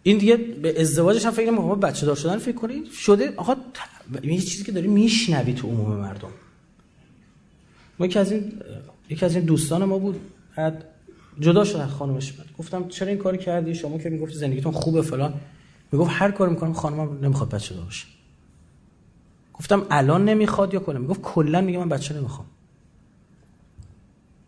[0.03, 1.79] این دیگه به ازدواجش هم فکر نمی‌کنم.
[1.79, 3.33] بچه دار شدن فکر کنید شده.
[3.37, 3.55] آقا
[4.23, 6.29] یه چیزی که داری میشنوی تو عموم مردم.
[7.99, 8.61] ما یکی از این
[9.09, 10.19] یکی از این دوستان ما بود.
[10.55, 10.85] بعد
[11.39, 15.33] جدا شد از خانمش گفتم چرا این کاری کردی؟ شما که می‌گفتی زندگیتون خوبه فلان.
[15.91, 18.05] می‌گفت هر کاری می‌کنم خانمم نمی‌خواد بچه دار باشه.
[19.53, 22.47] گفتم الان نمی‌خواد یا کنه می‌گفت کلا میگه من بچه نمی‌خوام.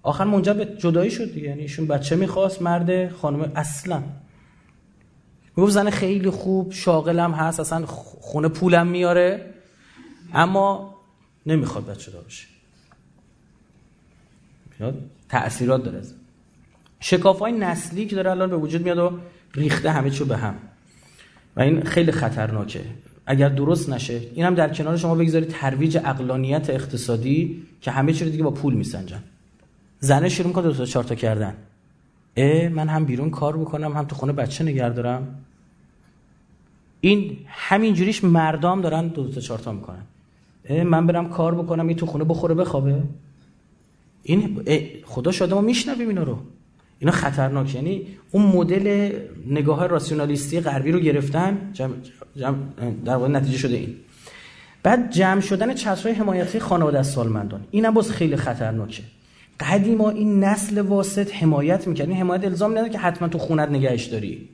[0.06, 1.48] آخر منجر به جدایی شد دیگه.
[1.48, 4.04] یعنی ایشون بچه می‌خواست مرد خانم اصلا.
[5.56, 9.54] می‌گفت زن خیلی خوب شاغلم هست اصلا خونه پولم میاره.
[10.34, 10.96] اما
[11.46, 12.48] نمی‌خواد بچه دار بشه.
[15.30, 16.02] تأثیرات داره.
[17.00, 19.20] شکاف های نسلی که داره الان به وجود میاد و
[19.54, 20.56] ریخته همه چیو به هم.
[21.56, 22.82] و این خیلی خطرناکه.
[23.26, 28.30] اگر درست نشه این هم در کنار شما بگذارید ترویج اقلانیت اقتصادی که همه چی
[28.32, 29.24] دیگه با پول میسنجن.
[30.00, 31.56] زنه شروع می‌کنه دو تا چهار تا کردن.
[32.38, 35.36] اه من هم بیرون کار بکنم هم تو خونه بچه نگه دارم.
[37.02, 40.04] این همینجوریش مردم دارن دو تا چهار تا می‌کنن.
[40.84, 43.04] من برم کار بکنم این تو خونه بخوره بخوابه.
[44.24, 44.62] این
[45.06, 46.38] خدا شاده ما میشنویم اینا رو.
[47.00, 47.76] اینا خطرناک.
[47.76, 49.12] یعنی اون مدل
[49.48, 51.94] نگاه راسیونالیستی غربی رو گرفتن جمع,
[52.36, 52.58] جمع
[53.06, 53.96] در واقع نتیجه شده این.
[54.84, 57.64] بعد جمع شدن چترهای حمایتی خانواده سالمندان.
[57.72, 59.04] اینم باز خیلی خطرناکه.
[59.60, 62.10] قدیما این نسل واسط حمایت می‌کرد.
[62.10, 64.50] این حمایت الزام نداره که حتما تو خونت نگهش داری.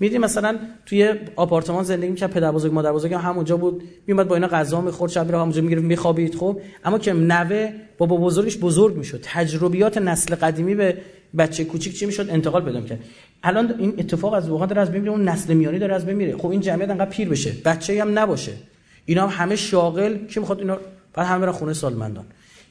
[0.00, 3.82] میدی مثلا توی آپارتمان زندگی می‌کرد پدر بزرگ مادر بزرگ هم همونجا بود.
[4.06, 6.60] میومد با اینا غذا می‌خورد شب میره همونجا می‌گرفت میخوابید خب.
[6.84, 9.20] اما که نوه بابا بزرگش بزرگ می‌شد.
[9.22, 10.96] تجربیات نسل قدیمی به
[11.38, 13.00] بچه کوچیک چی می‌شد؟ انتقال پیدا می‌کرد.
[13.42, 16.36] الان این اتفاق از واقعا داره از بین اون نسل میانی داره از بین میره.
[16.36, 17.52] خب این جمعیت انقدر پیر بشه.
[17.64, 18.52] بچه هم نباشه.
[19.06, 20.78] اینا هم همه شاغل کی می‌خواد اینا
[21.14, 22.24] بعد همه برن خونه سالمندان.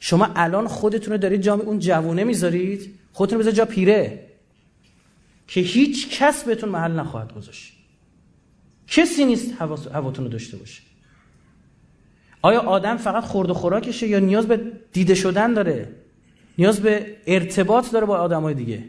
[0.04, 4.28] شما الان خودتون رو دارید جامعه اون جوونه می‌ذارید؟ خودتون بذار جا پیره.
[5.46, 7.72] که هیچ کس بهتون محل نخواهد گذاشت.
[8.88, 9.52] کسی نیست
[9.92, 10.82] هواتون رو داشته باشه.
[12.42, 14.60] آیا آدم فقط خورد و خوراکشه یا نیاز به
[14.92, 15.88] دیده شدن داره؟
[16.58, 18.84] نیاز به ارتباط داره با آدمای دیگه؟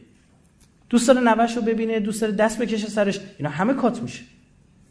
[0.90, 3.20] دوست داره نوش رو ببینه دوست داره دست بکشه سرش.
[3.38, 4.24] اینا همه کات میشه.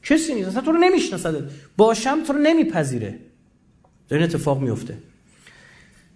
[0.02, 0.48] کسی نیست.
[0.48, 3.18] اصلا تو رو نمی‌شناسد باشم تو رو نمیپذیره.
[4.08, 4.98] در این اتفاق میفته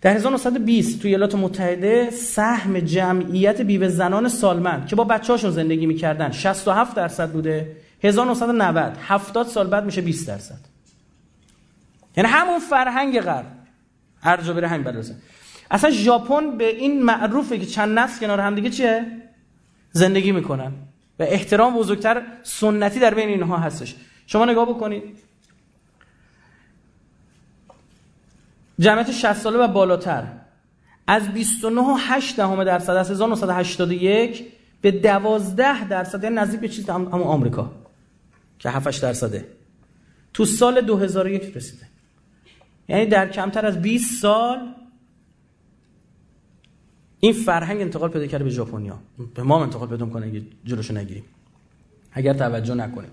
[0.00, 6.30] در 1920 توی ایالات متحده سهم جمعیت بیوه زنان سالمند که با بچه‌هاشون زندگی می‌کردن
[6.30, 7.76] 67 درصد بوده.
[8.02, 10.58] 1990 70 سال بعد میشه 20 درصد.
[12.16, 13.46] یعنی همون فرهنگ غرب.
[14.22, 15.14] هر جا بره همین بدلسه
[15.70, 19.06] اصلا ژاپن به این معروفه که چند نسل کنار هم دیگه چیه؟
[19.92, 20.72] زندگی می‌کنن.
[21.18, 23.94] و احترام بزرگتر سنتی در بین اینها هستش.
[24.26, 25.02] شما نگاه بکنید.
[28.78, 30.24] جمعیت 60 ساله و بالاتر.
[31.06, 34.44] از 29.8 دهم درصد از 1981
[34.80, 37.72] به 12 درصد یعنی نزدیک به چیز هم آمریکا
[38.58, 39.48] که 7 درصده.
[40.34, 41.86] تو سال 2001 رسیده.
[42.88, 44.74] یعنی در کمتر از 20 سال
[47.20, 48.98] این فرهنگ انتقال پیدا کرده به ژاپنیا.
[49.34, 51.24] به ما انتقال پیدا کنه اگه جلوشو نگیریم.
[52.12, 53.10] اگر توجه نکنیم.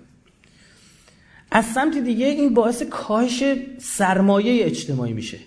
[1.51, 3.43] از سمت دیگه این باعث کاهش
[3.77, 5.37] سرمایه اجتماعی میشه.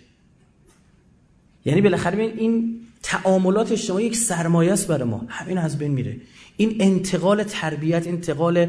[1.67, 5.25] یعنی بالاخره این تعاملات اجتماعی یک سرمایه است برای ما.
[5.29, 6.17] همین از بین میره.
[6.57, 8.67] این انتقال تربیت انتقال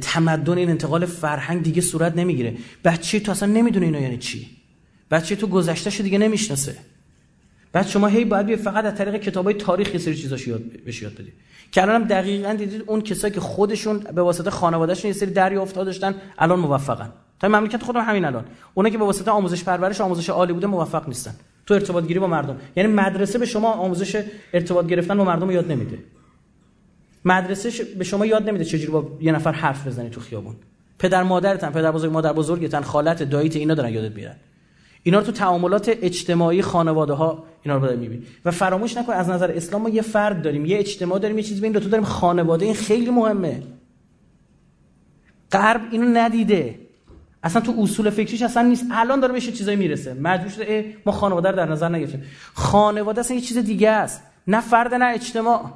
[0.00, 2.56] تمدن این انتقال فرهنگ دیگه صورت نمی‌گیره.
[2.84, 4.46] بچه تو اصلا نمی‌دونه اینا یعنی چی.
[5.10, 6.76] بچه تو گذشتهش دیگه نمی‌شناسه.
[7.72, 11.02] بعد شما هی باید بیا فقط از طریق کتابای تاریخ یه سری چیزاش یاد بهش
[11.02, 11.32] یاد بدی.
[11.72, 16.14] که الانم دقیقاً دیدید اون کسایی که خودشون به واسطه خانوادهشون یه سری دریافت داشتن
[16.38, 17.12] الان موفقن.
[17.40, 18.44] تا مملکت خودم همین الان.
[18.74, 21.34] اونایی که به واسطه آموزش پرورش آموزش عالی بوده موفق نیستن.
[21.66, 22.56] تو ارتباط گیری با مردم.
[22.76, 25.98] یعنی مدرسه به شما آموزش ارتباط گرفتن با مردم یاد نمیده.
[27.24, 30.56] مدرسه به شما یاد نمیده چجوری با یه نفر حرف بزنی تو خیابون.
[30.98, 34.36] پدر مادرتن پدر بزرگ مادر بزرگتن خالت داییت اینا دارن یادت میرن.
[35.02, 38.22] اینا رو تو تعاملات اجتماعی خانواده ها اینا رو می‌بینی.
[38.44, 41.60] و فراموش نکن از نظر اسلام ما یه فرد داریم یه اجتماع داریم یه چیزی
[41.60, 42.04] بین دو تا داریم.
[42.04, 43.62] خانواده این خیلی مهمه.
[45.52, 46.78] غرب اینو ندیده.
[47.44, 48.84] اصلا تو اصول فکریش اصلا نیست.
[48.92, 50.14] الان داره بهش چیزایی می‌رسه.
[50.14, 52.24] مجبور شده ما خانواده رو در نظر نگرفتیم.
[52.54, 54.22] خانواده اصلا یه چیز دیگه است.
[54.46, 55.70] نه فرد نه eجتماع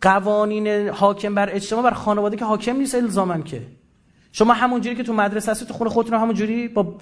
[0.00, 3.62] قوانین حاکم بر اجتماع بر خانواده که حاکم نیست الزامن که.
[4.32, 6.94] شما همون جوری که تو مدرسه هستی تو خونه خودتون همون جوری با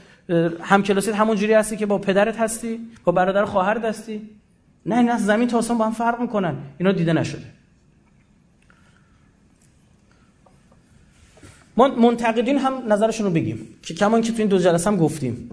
[0.63, 4.31] همکلاسیت همون جوری هستی که با پدرت هستی با برادر خواهرت هستی.
[4.87, 6.55] نه این از زمین تا با هم فرق می‌کنن.
[6.79, 7.60] اینا دیده نشده.
[11.81, 13.59] ما منتقدین هم نظرشون رو بگیم.
[13.83, 15.51] که کمان که تو این دو جلسه هم گفتیم.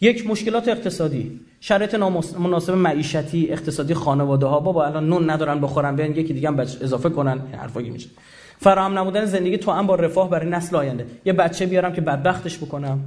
[0.00, 1.40] یک مشکلات اقتصادی.
[1.60, 1.94] شرایط
[2.38, 7.08] مناسب معیشتی اقتصادی خانواده ها بابا الان نون ندارن بخورن بیان یکی دیگه هم اضافه
[7.08, 7.38] کنن.
[7.38, 8.08] حرفا میشه.
[8.58, 11.06] فراهم نمودن زندگی تو هم با رفاه برای نسل آینده.
[11.24, 13.00] یه بچه بیارم که بدبختش بکنم.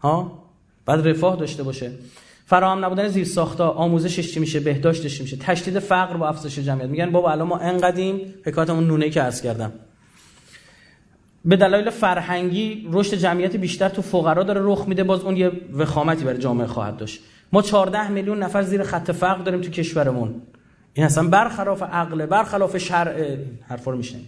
[0.00, 0.44] ها؟
[0.86, 1.90] بعد رفاه داشته باشه.
[2.46, 6.88] فراهم نبودن زیر ساختا آموزشش چی میشه؟ بهداشتش چی میشه؟ تشدید فقر با افزایش جمعیت.
[6.90, 9.72] میگن بابا الان ما انقدیم حکایت اون نونه که عرض کردم.
[11.44, 16.24] به دلایل فرهنگی رشد جمعیت بیشتر تو فقرا داره رخ میده باز اون یه وخامتی
[16.24, 17.20] برای جامعه خواهد داشت.
[17.52, 20.34] ما 14 میلیون نفر زیر خط فقر داریم تو کشورمون.
[20.94, 23.36] این اصلا برخلاف عقل برخلاف شرع
[23.68, 24.26] حرفا رو میشنیم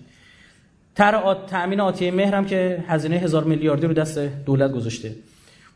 [0.95, 5.13] تر تامین آتیه مهر هم که هزینه هزار میلیاردی رو دست دولت گذاشته.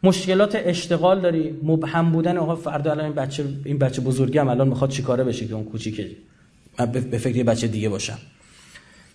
[0.03, 4.69] مشکلات اشتغال داری مبهم بودن آقا فردا الان این بچه این بچه بزرگی هم الان
[4.69, 6.11] می‌خواد چیکاره بشه که اون کوچیکه؟
[6.79, 8.19] من به فکر بچه دیگه باشم.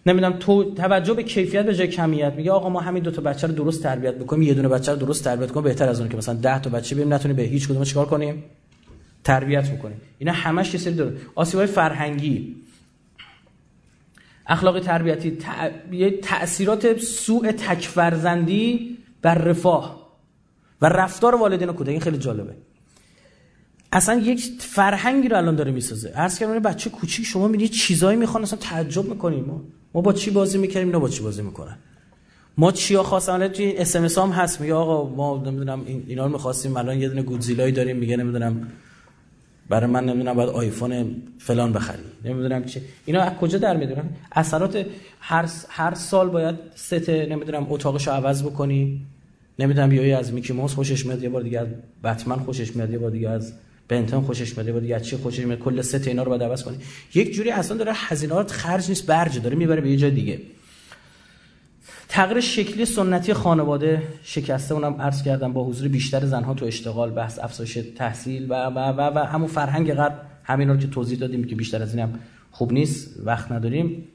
[0.05, 3.47] نمی‌دونم تو توجه به کیفیت به جای کمیت میگه آقا ما همین دو تا بچه
[3.47, 6.17] رو درست تربیت بکنیم یه دونه بچه رو درست تربیت کنیم بهتر از اون که
[6.17, 8.43] مثلا 10 تا بچه بیم نتونیم به هیچ کدوم چیکار کنیم؟
[9.23, 10.01] تربیت بکنیم.
[10.17, 12.55] اینا همش یه سری آسیبای فرهنگی.
[14.47, 15.37] اخلاق تربیتی
[16.21, 20.05] تأثیرات سوء تکفرزندی بر رفاه
[20.81, 22.53] و رفتار والدین کودک این خیلی جالبه.
[23.91, 26.09] اصلا یک فرهنگی رو الان داره می‌سازه.
[26.09, 29.61] عرض کردم بچه کوچیک شما می‌بینید چیزایی می‌خوان اصلا تعجب می‌کنیم
[29.95, 31.77] ما با چی بازی می‌کردیم؟ اینا با چی بازی می‌کنن؟
[32.57, 36.99] ما چیا خواستم توی SMS هم هست میگه آقا ما نمی‌دونم اینا رو می‌خواستیم الان
[36.99, 38.67] یه دونه گودزیلایی داریم میگه نمی‌دونم
[39.69, 44.85] برای من نمی‌دونم باید آیفون فلان بخری نمی‌دونم چه اینا از کجا در میاد؟ اثرات
[45.19, 49.01] هر هر سال باید ست نمی‌دونم اتاقشو عوض بکنی.
[49.59, 51.67] نمی‌دونم بیای از میکی موس خوشش میاد یه بار دیگه از
[52.03, 53.53] بتمن خوشش میاد یه بار دیگه از
[53.87, 56.77] بنتن خوشش میاد از چی خوشش میاد؟ کل ست اینا رو باید عوض کنی.
[57.13, 60.41] یک جوری اصلا داره هزینه‌ات خرج نیست برج داره می‌بره به یه جای دیگه.
[62.09, 67.39] تغییر شکلی سنتی خانواده شکسته اونم عرض کردم با حضور بیشتر زنها تو اشتغال بحث
[67.39, 71.55] افزایش تحصیل و و و, و همون فرهنگ غرب همین رو که توضیح دادیم که
[71.55, 72.19] بیشتر از اینم
[72.51, 74.07] خوب نیست وقت نداریم.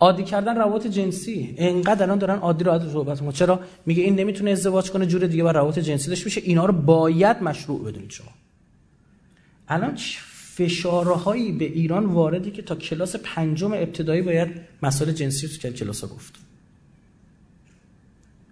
[0.00, 1.54] عادی کردن روابط جنسی.
[1.58, 3.32] انقدر الان دارن عادی رو عادی صحبت می‌کنن.
[3.32, 6.72] چرا؟ میگه این نمی‌تونه ازدواج کنه جور دیگه با روابط جنسی داشته بشه اینا رو
[6.72, 8.30] باید مشروع بدونید شما.
[9.68, 9.96] الان
[10.54, 14.48] فشارهایی به ایران واردی که تا کلاس پنجم ابتدایی باید
[14.82, 16.34] مسائل جنسی رو کلاس ها گفت.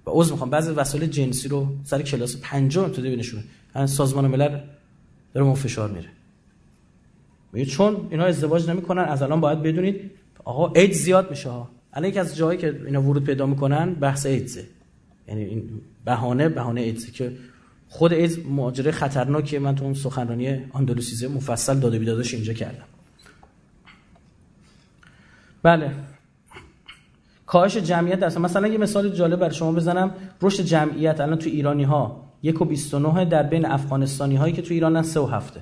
[0.07, 3.45] و عذر می‌خوام بعضی وسایل جنسی رو سر کلاس پنجم ابتدایی بنشونه
[3.87, 4.61] سازمان ملل
[5.35, 6.09] داره فشار میره.
[7.53, 10.11] میگه چون اینا ازدواج نمی‌کنن از الان باید بدونید
[10.45, 11.71] آقا اید زیاد میشه ها.
[11.93, 14.65] الان یکی از جایی که اینا ورود پیدا می‌کنن بحث ایدزه
[15.29, 17.33] یعنی این بهانه بهانه ایدزه که
[17.89, 19.59] خود ایدز ماجره خطرناکیه.
[19.59, 22.85] من تو اون سخنرانی آندلوسیزه مفصل داده بیدادش اینجا کردم.
[25.63, 25.91] بله.
[27.47, 30.11] کاهش جمعیت اصلا مثلا یه مثال جالب برای شما بزنم.
[30.43, 34.75] رشد جمعیت الان تو ایرانی ها یک و 29 در بین افغانستانی هایی که تو
[34.75, 35.61] ایرانن سه و هفته.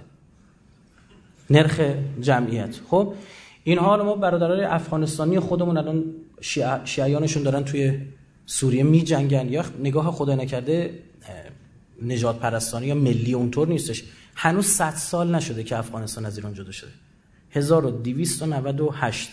[1.50, 1.80] نرخ
[2.20, 2.80] جمعیت.
[2.90, 3.14] خب؟
[3.64, 6.05] این حال ما برادرای افغانستانی خودمون الان
[6.84, 8.01] شیعیانشون دارن توی
[8.47, 10.98] سوریه می جنگن یا نگاه خدا نکرده
[12.02, 14.05] نجات پرستانی یا ملی اونطور نیستش.
[14.34, 16.90] هنوز 100 سال نشده که افغانستان از ایران جدا شده.
[17.51, 19.30] 1298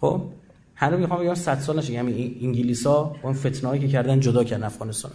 [0.00, 0.22] خب؟
[0.74, 1.92] هنوز می‌خوام بگم 100 سال نشده.
[1.92, 5.12] یعنی انگلیسا اون فتنه‌ای که کردن جدا کردن افغانستان.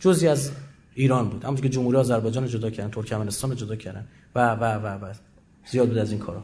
[0.00, 0.50] جزئی از
[0.94, 1.44] ایران بود.
[1.44, 4.06] همونطور که جمهوری آذربایجان جدا کردن ترکمنستان جدا کردن.
[4.34, 5.12] و و و و
[5.66, 6.42] زیاد بود از این کارا.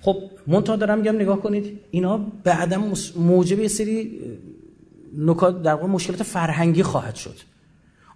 [0.00, 2.82] خب منتها دارم میگم نگاه کنید اینا بعدا
[3.16, 4.20] موجب یه سری
[5.18, 7.34] نکات در واقع مشکلات فرهنگی خواهد شد.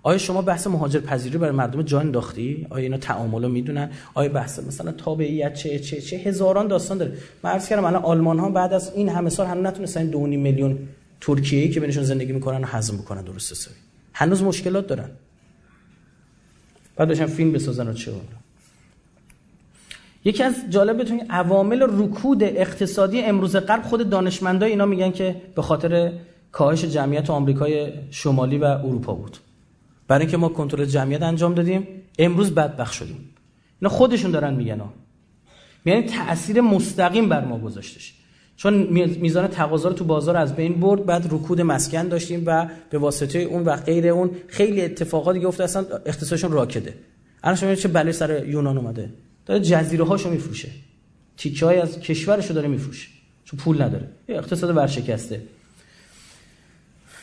[0.02, 4.58] آیا شما بحث مهاجر پذیری برای مردم جان انداختی؟ آیا اینا تعامل می‌دونن؟ آیا بحث
[4.58, 8.72] مثلا تابعیت چه چه چه هزاران داستان داره؟ من عرض کردم الان آلمان ها بعد
[8.72, 10.78] از این همه سال هنوز نتونستن 2.5 میلیون
[11.20, 13.76] ترکیه‌ای که بینشون زندگی می‌کنن هضم بکنن درست حسابی.
[14.12, 15.10] هنوز مشکلات دارن.
[16.96, 18.12] بعد داشتن فیلم بسازن و چه
[20.24, 25.62] یکی از جالب بتونید عوامل رکود اقتصادی امروز قلب خود دانشمندای اینا میگن که به
[25.62, 26.12] خاطر
[26.52, 29.36] کاهش جمعیت آمریکای شمالی و اروپا بود.
[30.08, 31.88] برای اینکه ما کنترل جمعیت انجام دادیم
[32.18, 33.34] امروز بدبخت شدیم.
[33.80, 34.80] اینا خودشون دارن میگن
[35.86, 38.14] یعنی تاثیر مستقیم بر ما گذاشتش.
[38.56, 38.74] چون
[39.20, 43.38] میزان تقاضا رو تو بازار از بین برد بعد رکود مسکن داشتیم و به واسطه
[43.38, 46.94] اون و غیر اون خیلی اتفاقاتی که افتاد اصلا اقتصادشون راکده.
[47.42, 49.10] الان شما چه بلای سر یونان اومده.
[49.50, 50.68] داره جزیره هاشو میفروشه.
[51.36, 53.08] تیکه های از کشورشو داره میفروشه.
[53.44, 54.08] چون پول نداره.
[54.28, 55.42] اقتصاد ورشکسته.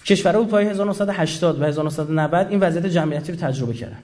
[0.06, 4.00] کشورها بود پای 1980 و 1990 این وضعیت جمعیتی رو تجربه کردن.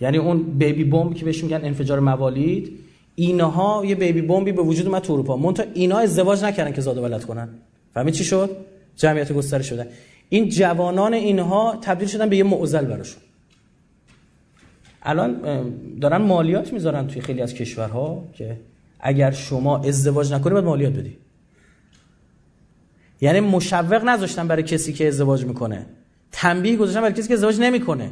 [0.00, 2.78] یعنی اون بیبی بمب که بهش میگن انفجار موالید
[3.14, 5.36] اینها یه بیبی بمبی به وجود اومد تو اروپا.
[5.36, 7.48] مونتا اینا ازدواج نکردن که زاد ولد کنن.
[7.94, 8.50] فهمید چی شد؟
[8.96, 9.88] جمعیت گسترش شده
[10.28, 13.22] این جوانان اینها تبدیل شدن به یه معضل براشون.
[15.04, 15.40] الان
[16.00, 18.60] دارن مالیات می‌ذارن توی خیلی از کشورها که
[19.00, 21.16] اگر شما ازدواج نکنی باید مالیات بدی.
[23.20, 25.86] یعنی مشوق نذاشتن برای کسی که ازدواج می‌کنه.
[26.32, 28.10] تنبیه گذاشتن برای کسی که ازدواج نمی‌کنه.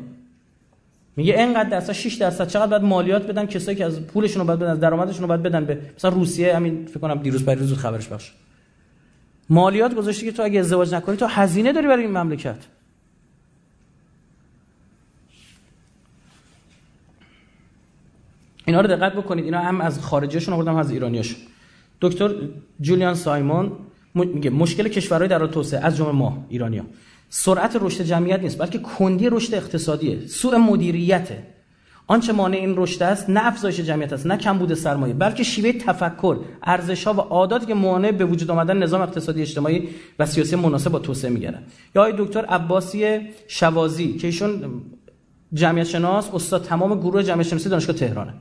[1.17, 4.59] میگه اینقدر درصد 6 درصد چقدر باید مالیات بدن کسایی که از پولشون رو باید
[4.59, 8.09] بدن از درآمدشون رو باید بدن به مثلا روسیه همین فکر کنم دیروز روز خبرش
[8.09, 8.33] بخش.
[9.51, 12.59] مالیات گذاشته که تو اگه ازدواج نکنی تو هزینه داری برای این مملکت.
[18.67, 19.45] اینا رو دقت بکنید.
[19.45, 21.37] اینا هم از خارجیشون آوردم از ایرانیاشون.
[22.01, 22.35] دکتر
[22.81, 23.73] جولیان سایمون
[24.15, 26.85] میگه مشکل کشورهای در توسعه از جمله ما ایرانیا.
[27.29, 30.27] سرعت رشد جمعیت نیست بلکه کندی رشد اقتصادیه.
[30.27, 31.43] سوء مدیریته.
[32.07, 36.39] آنچه مانع این رشد است نه افزایش جمعیت است نه کمبود سرمایه بلکه شیوه تفکر
[36.63, 40.91] ارزش ها و عاداتی که مانع به وجود آمدن نظام اقتصادی اجتماعی و سیاسی مناسب
[40.91, 41.63] با توسعه می‌گیرن.
[41.95, 44.83] یا آقای دکتر عباسی شوازی که ایشون
[45.53, 48.35] جمعیت شناس استاد تمام گروه جمعیت شناسی دانشگاه تهرانه.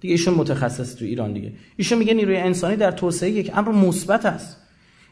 [0.00, 1.52] دیگه ایشون متخصص تو ایران دیگه.
[1.76, 4.56] ایشون میگه نیروی انسانی در توسعه یک امر مثبت است.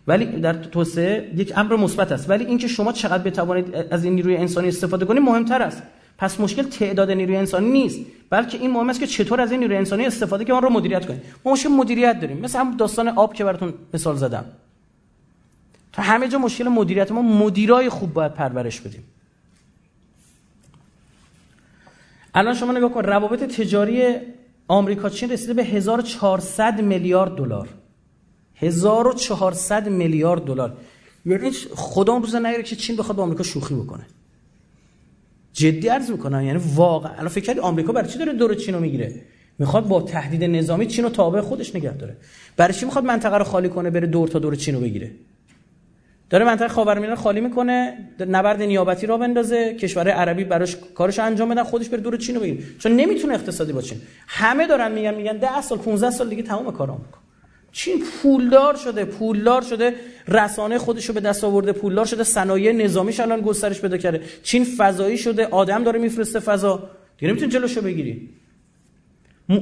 [0.06, 2.30] ولی در توسعه یک امر مثبت است.
[2.30, 5.82] ولی اینکه شما چقدر بتوانید از این نیروی انسانی استفاده کنید مهمتر است.
[6.18, 8.00] پس مشکل تعداد نیروی انسانی نیست.
[8.30, 11.06] بلکه این مهم است که چطور از این نیروی انسانی استفاده که آن رو مدیریت
[11.06, 11.22] کنید.
[11.44, 12.36] ما مشکل مدیریت داریم.
[12.36, 14.44] مثل هم داستان آب که براتون مثال زدم.
[15.92, 19.04] تا همه جا مشکل مدیریت ما مدیرای خوب باید پرورش بدیم.
[22.34, 24.16] الان شما نگاه کن روابط تجاری
[24.68, 27.68] آمریکا چین رسیده به 1400 میلیارد دلار.
[28.54, 30.76] 1400 میلیارد دلار.
[31.26, 34.06] یعنی خدا روز نگیره که چین بخواد با آمریکا شوخی بکنه.
[35.52, 37.12] جدی عرض می‌کنم یعنی واقعا.
[37.12, 39.22] الان فکر کردی آمریکا برای چی داره دور چین رو می‌گیره؟
[39.58, 42.16] می‌خواد با تهدید نظامی چین رو تابع خودش نگه داره.
[42.56, 45.10] برای چی می‌خواد منطقه رو خالی کنه بره دور تا دور چین رو بگیره؟
[46.32, 47.98] داره منطقه خاورمیانه خالی می‌کنه
[48.28, 52.58] نبرد نیابتی را بندازه کشور عربی براش کارش انجام بدن خودش بره دور چین بگیره.
[52.78, 53.98] چون نمی‌تونه اقتصادی با چین.
[54.28, 57.22] همه دارن میگن میگن 10 سال 15 سال دیگه تمام کارا می‌کنه.
[57.72, 59.94] چین پولدار شده پولدار شده
[60.28, 64.20] رسانه خودش رو به دست آورده پولدار شده صنایع نظامیش الان گسترش پیدا کرده.
[64.42, 66.90] چین فضایی شده آدم داره میفرسته فضا.
[67.18, 68.30] دیگه نمی‌تونی جلوشو بگیری.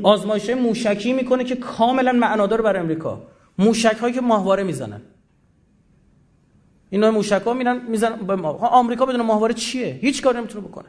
[0.03, 3.23] آزمایش موشکی می‌کنه که کاملا معنادار برای امریکا.
[3.59, 5.01] موشک هایی که ماهواره می‌زنن.
[6.91, 8.31] اینا موشک ها میرن می‌زنن
[8.61, 10.89] آمریکا بدون ماهواره چیه؟ هیچ کاری نمی‌تونه بکنه.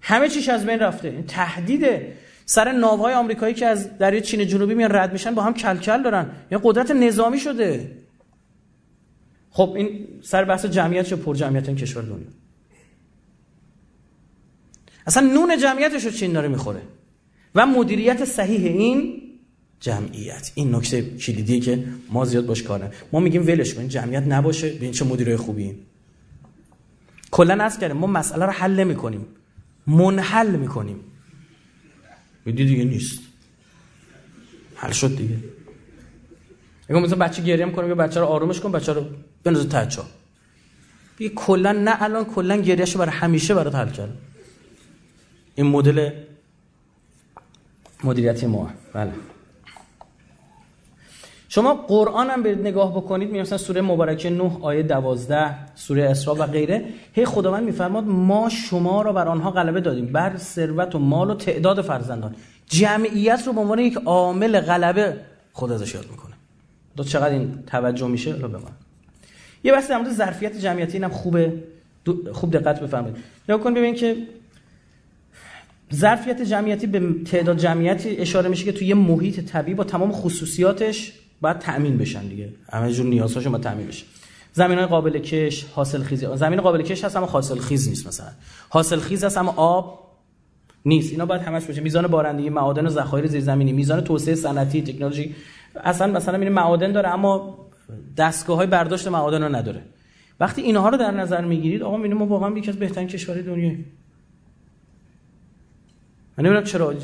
[0.00, 1.08] همه چیش از بین رفته.
[1.08, 2.16] این تهدیده
[2.46, 6.30] سر ناوهای آمریکایی که از دریای چین جنوبی میان رد میشن با هم کلکل دارن.
[6.50, 7.96] یه قدرت نظامی شده.
[9.50, 12.26] خب این سر بحث جمعیت چه پر جمعیت این کشور دنیا.
[15.06, 16.82] اصلا نون جمعیتش رو چین داره می‌خوره.
[17.54, 19.19] و مدیریت صحیح این
[19.80, 20.52] جمعیت.
[20.54, 24.92] این نکته کلیدیه که ما زیاد باش کار ما میگیم ولش کن جمعیت نباشه ببین
[24.92, 25.76] چه مدیرای خوبی؟
[27.30, 27.96] کلا از کردیم.
[27.96, 29.26] ما مسئله رو حل نمی‌کنیم.
[29.86, 30.96] منحل می‌کنیم.
[32.44, 33.20] میدی دیگه نیست.
[34.74, 35.36] حل شد دیگه.
[36.88, 39.06] اگه مثلا بچه گریه می‌کنه که بچه رو آرومش کن بچه رو
[39.44, 40.04] بنوزه تچا
[41.16, 44.18] دیگه کلا نه الان کلا گریهشو برای همیشه برات حل کرد
[45.54, 46.10] این مدل
[48.04, 48.70] مدیریتی ما.
[48.92, 49.12] بله.
[51.52, 56.46] شما قرآن هم به نگاه بکنید مثلا سوره مبارکه 9 آیه 12 سوره اسراء و
[56.46, 56.84] غیره.
[57.12, 60.06] هی خداوند میفرماد ما شما را بر آنها غلبه دادیم.
[60.06, 62.34] بر ثروت و مال و تعداد فرزندان.
[62.66, 65.16] جمعیت رو به عنوان یک عامل غلبه
[65.52, 66.34] خود ازش یاد می‌کنه.
[66.96, 68.72] دو چقدر این توجه میشه؟ رو به من
[69.64, 71.52] یه بحث در مورد ظرفیت جمعیتی اینم خوبه.
[72.32, 73.16] خوب دقت بفرمایید.
[73.48, 74.16] نگاه کن ببین که
[75.94, 81.19] ظرفیت جمعیتی به تعداد جمعیتی اشاره میشه که توی یه محیط طبیعی با تمام خصوصیاتش
[81.40, 82.48] باید تأمین بشن دیگه.
[82.72, 84.04] همه جور نیازهاشون باید تأمین بشه.
[84.52, 88.30] زمین های قابل کش حاصل خیزی زمین قابل کش هست اما حاصل خیز نیست مثلا.
[88.68, 90.10] حاصل خیز هست اما آب
[90.84, 91.12] نیست.
[91.12, 91.80] اینا باید همش باشه.
[91.80, 93.72] میزان بارندگی معادن و ذخایر زیرزمینی.
[93.72, 95.34] میزان توسعه صنعتی تکنولوژی.
[95.84, 97.58] اصلا مثلا این معادن داره اما
[98.16, 99.82] دستگاه های برداشت معادن رو نداره.
[100.40, 103.70] وقتی اینها رو در نظر می‌گیرید آقا می‌بینید ما واقعا یکی از بهترین کشورهای دنیا
[106.38, 106.94] من نمی‌دونم چرا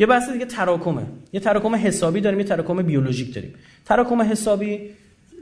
[0.00, 1.06] یه بحث دیگه تراکمه.
[1.32, 3.54] یه تراکم حسابی داریم یه تراکم بیولوژیک داریم.
[3.84, 4.80] تراکم حسابی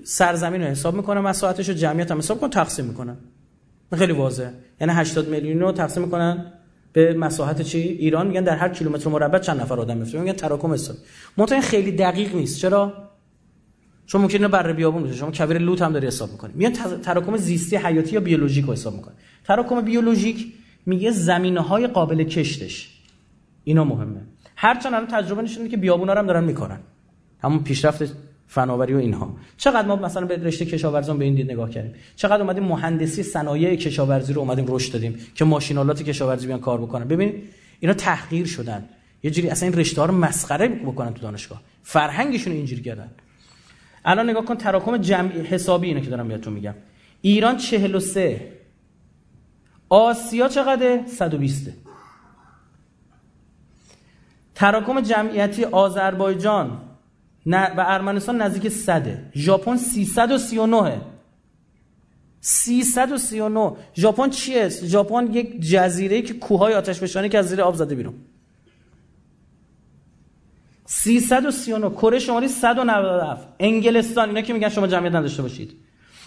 [0.05, 3.17] سرزمین رو حساب می‌کنه مساحتش رو جمعیت هم حساب می‌کنه تقسیم می‌کنن
[3.95, 4.53] خیلی واضحه.
[4.81, 6.53] یعنی 80 میلیون رو تقسیم می‌کنن
[6.93, 8.27] به مساحت چی؟ ایران.
[8.27, 10.99] میگن در هر کیلومتر مربع چند نفر آدم میفته میگن تراکم حسابی.
[11.37, 12.61] منتها خیلی دقیق نیست.
[12.61, 12.93] چرا؟
[14.07, 16.53] چون ممکنه بر بیابون باشه شما کویر لوت هم داری حساب می‌کنی.
[16.55, 16.73] میان
[17.03, 19.15] تراکم زیستی حیاتی یا بیولوژیک رو حساب می‌کنه
[19.45, 20.53] تراکم بیولوژیک
[20.87, 22.95] میگه زمینه های قابل کشتش.
[23.65, 24.21] اینا مهمه.
[24.61, 26.79] هرچند الان تجربه نشونه که بیابونا هم دارن می‌کنن.
[27.43, 28.15] همون پیشرفت
[28.47, 29.37] فناوری و اینها.
[29.57, 31.95] چقدر ما مثلا به رشته کشاورزان به این دید نگاه کردیم.
[32.17, 37.09] چقدر اومدیم مهندسی صنایع کشاورزی رو اومدیم رشد دادیم که ماشینالات کشاورزی بیان کار بکنن.
[37.09, 37.43] ببین
[37.81, 38.89] اینا تحقیر شدن.
[39.23, 41.63] یه جوری اصلا این رشته ها رو مسخره بکنن تو دانشگاه.
[41.83, 43.11] فرهنگشون اینجوری کردن.
[44.05, 46.75] الان نگاه کن تراکم جمعی حسابی اینه که دارم بهتون میگم.
[47.21, 48.53] ایران 43
[49.89, 51.73] آسیا چقدر 120
[54.59, 56.81] تراکم جمعیتی آذربایجان
[57.47, 59.31] و ارمنستان نزدیک صده.
[59.35, 61.01] ژاپن 339
[62.41, 67.95] 339 ژاپن چیه؟ ژاپن یک جزیره که کوههای آتش فشانی که از زیر آب زده
[67.95, 68.15] بیرون.
[70.87, 74.29] 339 کره شمالی 197 انگلستان.
[74.29, 75.73] اینا که میگن شما جمعیت نداشته باشید.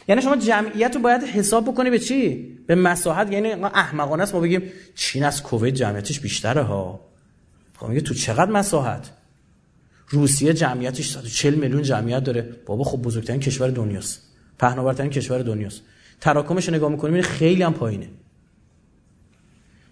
[0.07, 2.35] یعنی شما جمعیت رو باید حساب بکنی به چی؟
[2.67, 3.31] به مساحت.
[3.31, 4.35] یعنی احمقانه است.
[4.35, 7.10] ما بگیم چین از کویت جمعیتش بیشتره ها.
[7.87, 9.11] میگه تو چقدر مساحت؟
[10.09, 12.55] روسیه جمعیتش 140 میلیون جمعیت داره.
[12.65, 14.21] بابا خب بزرگترین کشور دنیاست.
[14.59, 15.81] پهناورترین کشور دنیاست.
[16.21, 18.09] تراکمش رو نگاه می‌کنیم خیلی هم پایینه.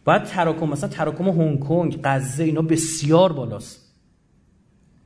[0.06, 3.80] باید تراکم مثلا تراکم هنگ کنگ غزه اینا بسیار بالاست.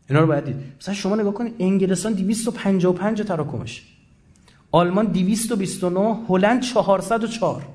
[0.10, 0.56] اینا رو باید دید.
[0.82, 3.88] مثلا شما نگاه کنید انگلستان 255 تراکمش.
[4.72, 7.68] آلمان 229 هلند 404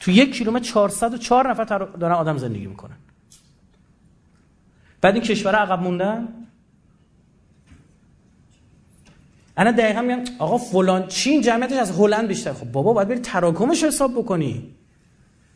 [0.00, 2.96] تو یک کیلومتر 404 نفر دارن آدم زندگی می‌کنن.
[5.02, 6.28] بعد این کشور عقب موندن؟
[9.56, 12.52] انا دقیقا میگن آقا فلان چین جمعیتش از هلند بیشتر.
[12.52, 14.74] خب بابا باید بری تراکمش حساب بکنی.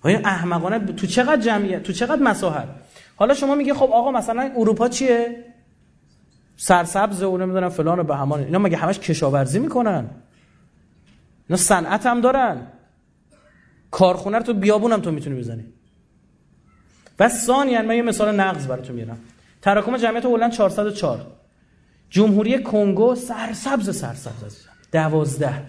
[0.05, 2.69] این احمقانه تو چقدر جمعیت تو چقدر مساحت؟
[3.17, 5.45] حالا شما میگه خب آقا مثلا اروپا چیه؟
[6.57, 8.41] سرسبز و نمی‌دونم فلان و به همان.
[8.41, 10.11] اینا مگه همش کشاورزی می‌کنن؟
[11.49, 12.67] اینا صنعت هم دارن.
[13.91, 15.65] کارخونه رو تو بیابونم تو می‌تونی بزنی.
[17.19, 19.19] و ثانیا من یه مثال نقض براتون میارم
[19.67, 21.27] تراکم جمعیت هلند 404
[22.11, 24.71] جمهوری کنگو سرسبز سرسبز عزیزم.
[24.93, 25.63] دوازده.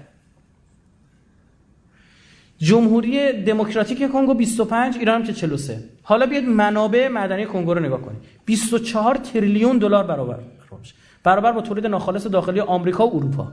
[2.58, 8.02] جمهوری دموکراتیک کنگو 25 ایران هم که 43 حالا بیاید منابع معدنی کنگو رو نگاه
[8.02, 10.40] کنید 24 تریلیون دلار برابر
[11.24, 13.52] برابر با تولید ناخالص داخلی آمریکا و اروپا.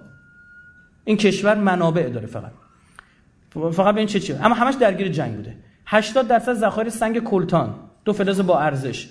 [1.05, 2.53] این کشور منابع داره فقط.
[3.73, 5.57] فقط این چه چیه؟ اما همش درگیر جنگ بوده.
[5.87, 7.75] 80 درصد ذخایر سنگ کلتان.
[8.05, 9.09] دو فلز با ارزش.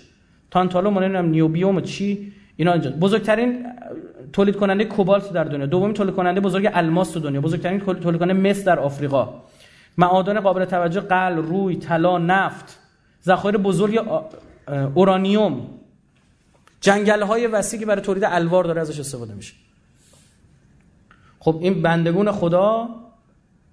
[0.54, 2.92] تانتالوم نمی‌دونم نیوبیوم چی؟ اینا اینجا.
[2.92, 3.66] بزرگترین
[4.34, 5.66] تولید کننده کوبالت در دنیا.
[5.66, 7.42] دومین تولید کننده بزرگ الماس تو دنیا.
[7.42, 9.34] بزرگترین تولید کننده مس در آفریقا.
[9.98, 12.80] معادن قابل توجه قل روی طلا نفت.
[13.26, 14.08] ذخایر بزرگ
[14.96, 15.68] اورانیوم.
[16.82, 19.54] جنگل های وسیعی برای تولید الوار داره ازش استفاده میشه.
[21.40, 22.90] خب این بندگون خدا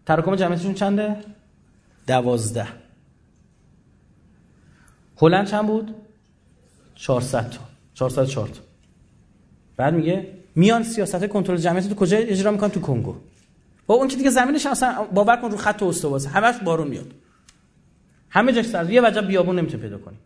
[0.07, 1.16] تراکم جمعیتشون چنده؟
[2.07, 2.66] دوازده.
[5.16, 5.94] هلند چند بود؟
[7.01, 7.60] 400 تا.
[7.94, 8.60] 404 تا.
[9.77, 13.16] بعد میگه میان سیاست کنترل جمعیت تو کجا اجرا می‌کنن؟ تو کنگو.
[13.86, 17.12] با اون که دیگه زمینش اصلا باور کن رو خط استواست همش بارون میاد.
[18.31, 20.16] همه جاش سر یه وجب بیابون نمی‌تونه پیدا کنی.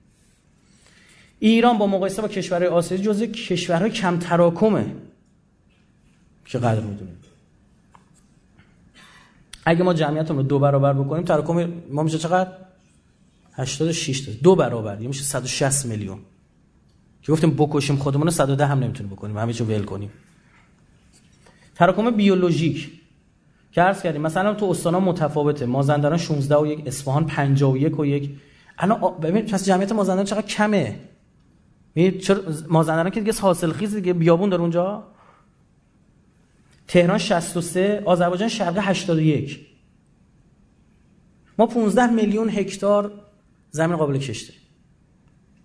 [1.38, 4.86] ایران با مقایسه با کشورهای آسیایی جزء کشورهای کم تراکمه.
[6.44, 7.18] چقدر می‌دونیم.
[9.64, 12.50] اگه ما جمعیتمون رو دو برابر بکنیم تراکم ما میشه چقدر؟
[13.52, 14.32] 86 تا.
[14.42, 14.96] دو برابر.
[14.96, 16.18] میشه 160 میلیون.
[17.24, 20.10] که گفتیم بکشیم خودمون رو 110 هم نمی‌تونیم بکنیم همه چیو ول کنیم.
[21.74, 22.90] تراکم بیولوژیک.
[23.72, 25.66] که عرض کردیم مثلا تو استانا متفاوته.
[25.66, 28.30] مازندران 16 و یک اصفهان 51 و یک
[28.78, 30.96] الان ببین پس جمعیت مازندران چقدر کمه؟
[32.22, 35.04] چرا مازندران که دیگه حاصل خیز دیگه بیابون داره اونجا؟
[36.88, 39.60] تهران 63 آذربایجان شرقی 81
[41.58, 43.12] ما 15 میلیون هکتار
[43.70, 44.52] زمین قابل کشته.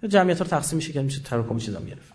[0.07, 2.13] جمعیت رو تقسیم میشه که میشه تراکم چیزا می‌گرفت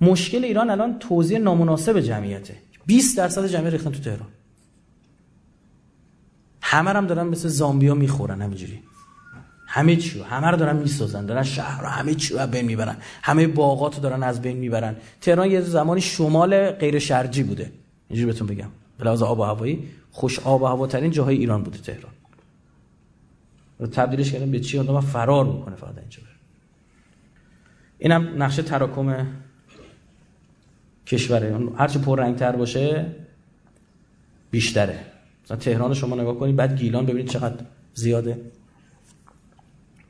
[0.00, 2.56] مشکل ایران الان توزیع نامناسب جمعیته.
[2.86, 4.28] 20 درصد جمعیت ریختن تو تهران.
[6.62, 8.80] همه هم دارن مثل زامبیا می‌خورن همینجوری.
[9.66, 12.96] همه چی همه رو دارن می‌سازن دارن شهر رو همه چی رو بین می‌برن.
[13.22, 14.96] همه باغات رو دارن از بین می‌برن.
[15.20, 17.72] تهران یه زمانی شمال غیر شرجی بوده.
[18.08, 18.68] اینجوری بهتون بگم.
[18.98, 22.12] به لحاظ آب و هوایی خوش آب و هواترین جاهای ایران بوده تهران.
[23.78, 26.31] رو تبدیلش کردن به چی؟ آدم فرار می‌کنه فقط اینجا.
[28.02, 29.26] اینم نقشه تراکم
[31.06, 31.58] کشوره.
[31.76, 33.06] هرچی پر تر باشه
[34.50, 34.98] بیشتره.
[35.44, 37.64] مثلا تهران شما نگاه کنید بعد گیلان ببینید چقدر
[37.94, 38.40] زیاده.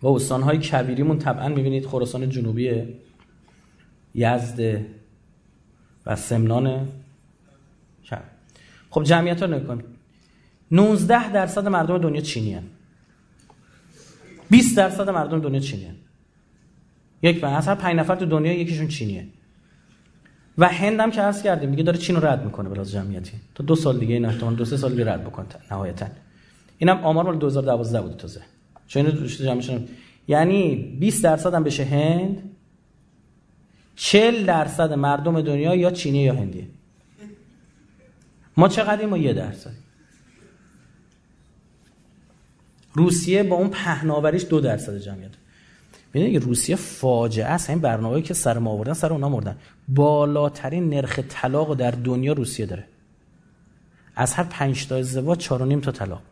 [0.03, 2.83] و استانهای کبیریمون طبعا می‌بینید خراسان جنوبی
[4.15, 4.81] یزد
[6.07, 6.89] و سمنان
[8.91, 9.85] خب جمعیت رو نکنیم
[10.71, 12.63] 19 درصد مردم دنیا چینی هن.
[14.51, 15.95] 20 درصد مردم دنیا چینی هن.
[17.23, 19.27] یک از هر 5 نفر تو دنیا یکیشون چینیه.
[20.59, 23.33] و هند هم که عرض کردیم میگه داره چین رو رد می‌کنه بلاز جمعیتی.
[23.55, 26.07] تا دو سال دیگه این احتمال دو سه سال دیگه رد بکنه نهایتا.
[26.79, 28.41] اینم آمار مال 2012 بود تازه.
[28.87, 29.81] چون اینو
[30.29, 32.43] یعنی 20 درصد هم بشه هند
[33.97, 36.67] 40 درصد مردم دنیا یا چینی یا هندیه.
[38.57, 39.71] ما چقدریم ما یه درصد؟
[42.95, 45.31] روسیه با اون پهناوریش دو درصد جمعیت.
[46.15, 47.71] می‌دونی روسیه فاجعه است.
[47.71, 49.57] این برنامه‌ای که سر ما آوردن سر اونا مردن.
[49.89, 52.85] بالاترین نرخ طلاق در دنیا روسیه داره.
[54.17, 56.23] از هر 5 تا ازدواج 4.5 تا طلاق.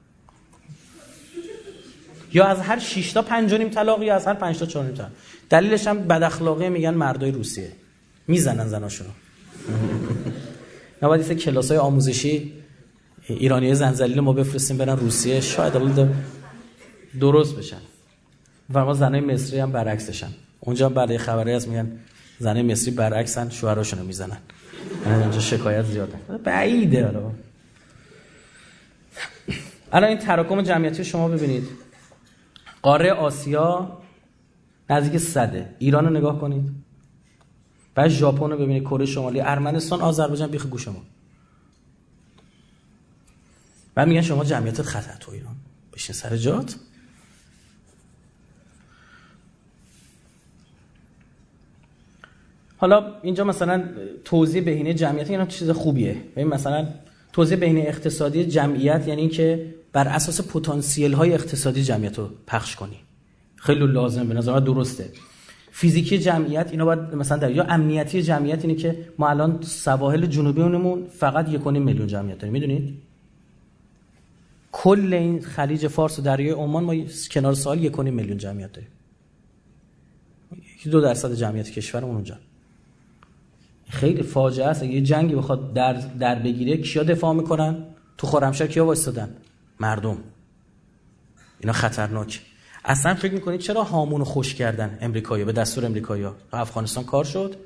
[2.32, 4.94] یا از هر 6 تا 5 نیم طلاق یا از هر 5 تا 4 نیم
[4.94, 5.11] طلاق.
[5.51, 7.73] دلیلش هم بد اخلاقی میگن مردای روسیه.
[8.27, 9.11] می‌زنن زناشونو.
[11.02, 12.52] نباید کلاس کلاسای آموزشی
[13.28, 15.40] ایرانی زنزلیل ما بفرستیم برن روسیه.
[15.40, 15.73] شاید
[17.20, 17.90] درست بشن.
[18.75, 20.29] و ما زنای مصری هم برعکسشن.
[20.61, 22.01] اونجا برای خبری از میگن
[22.39, 24.39] زنای مصری برعکسن شوهراشونو می‌زنن.
[25.05, 27.33] اونجا شکایت زیاده بعیده حالا.
[29.93, 31.69] الان این تراکم جمعیتی شما ببینید.
[32.83, 33.99] قاره آسیا
[34.91, 35.75] نزدیک صده.
[35.79, 36.71] ایران رو نگاه کنید.
[37.95, 39.41] بعد ژاپن رو ببینید کره شمالی.
[39.41, 41.03] ارمنستان آذربایجان بیخ گوش ما.
[43.95, 45.57] بعد میگن شما جمعیت خطر تو ایران.
[45.93, 46.77] بشین سر جات.
[52.81, 53.85] حالا اینجا مثلا
[54.24, 56.16] توضیح بهینه جمعیت اینا چیز خوبیه.
[56.36, 56.89] ببین مثلا
[57.32, 62.97] توضیح بهینه اقتصادی جمعیت یعنی اینکه بر اساس پتانسیل های اقتصادی جمعیت رو پخش کنی.
[63.57, 65.11] خیلی لازم به نظر درسته.
[65.70, 70.62] فیزیکی جمعیت اینا باید مثلا در یا امنیتی جمعیت اینه که ما الان سواحل جنوبی
[70.62, 72.52] اونمون فقط یک میلیون جمعیت داریم.
[72.52, 73.02] می‌دونید؟
[74.73, 76.94] کل این خلیج فارس و دریای عمان ما
[77.31, 78.90] کنار سال یک میلیون جمعیت داریم.
[80.90, 82.36] دو درصد جمعیت کشورمون اونجا.
[83.91, 84.83] خیلی فاجعه است.
[84.83, 87.87] اگه جنگی بخواد در در بگیره کیا دفاع می‌کنن؟
[88.19, 89.37] تو خرمشهر کیا وایستادن؟
[89.81, 90.19] مردم.
[91.61, 92.41] اینا خطرناک.
[92.85, 97.57] اصلا فکر می‌کنید چرا هامون خوش کردن امریکایی به دستور امریکایی تو افغانستان کار شد.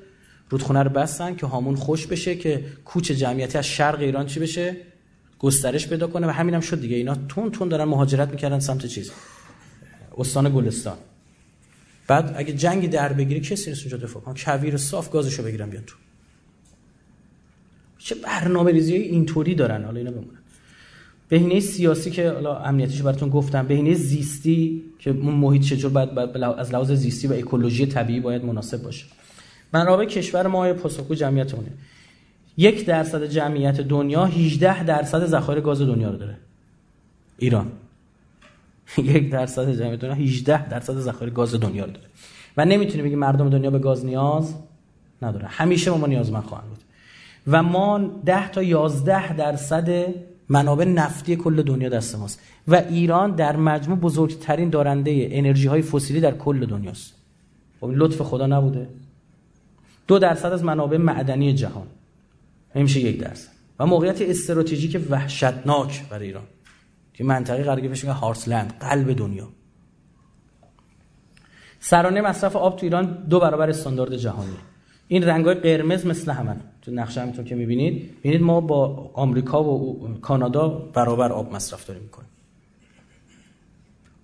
[0.49, 4.77] رودخونه رو بستن که هامون خوش بشه که کوچ جمعیتی از شرق ایران چی بشه؟
[5.39, 6.95] گسترش پیدا کنه و همینم شد دیگه.
[6.95, 9.11] اینا تون تون دارن مهاجرت می‌کردن سمت چیز.
[10.17, 10.97] استان گلستان.
[12.07, 14.35] بعد اگه جنگی در بگیره کسی نیست اونجا دفاع کنه.
[14.37, 15.95] کویر صاف گازشو بگیرن بیان تو.
[18.05, 20.39] چه برنامه ریزی اینطوری دارن؟ حالا اینا بمونن.
[21.29, 26.73] بهینه سیاسی که حالا امنیتیش براتون گفتم بهینه زیستی که محیط چجور باید, باید از
[26.73, 29.05] لحاظ زیستی و اکولوژی طبیعی باید مناسب باشه.
[29.73, 31.67] منابع کشور ما پاسخگو جمعیتونه
[32.57, 36.37] یک درصد جمعیت دنیا 18 درصد ذخایر گاز دنیا رو داره.
[37.37, 37.71] ایران.
[38.97, 42.07] یک درصد جمعیت دنیا 18 درصد ذخایر گاز دنیا رو داره.
[42.57, 44.53] و نمی‌تونی بگی مردم دنیا به گاز نیاز
[45.21, 46.79] نداره همیشه ما نیازمند خواهند بود.
[47.47, 50.13] و ما 10 تا 11 درصد
[50.49, 52.41] منابع نفتی کل دنیا دست ماست.
[52.67, 57.13] و ایران در مجموع بزرگترین دارنده انرژی های فسیلی در کل دنیاست.
[57.81, 58.87] خب لطف خدا نبوده.
[60.07, 61.87] دو درصد از منابع معدنی جهان.
[62.75, 63.49] میشه یک درصد.
[63.79, 66.43] و موقعیت استراتژیک وحشتناک برای ایران.
[67.13, 69.47] که منطقه قرار گرفته هارسلند قلب دنیا.
[71.79, 74.57] سرانه مصرف آب تو ایران دو برابر استاندارد جهانی.
[75.07, 78.19] این رنگ های قرمز مثل همن تو نقشه همتون که می‌بینید.
[78.19, 82.29] ببینید ما با آمریکا و کانادا برابر آب مصرف داریم می‌کنیم.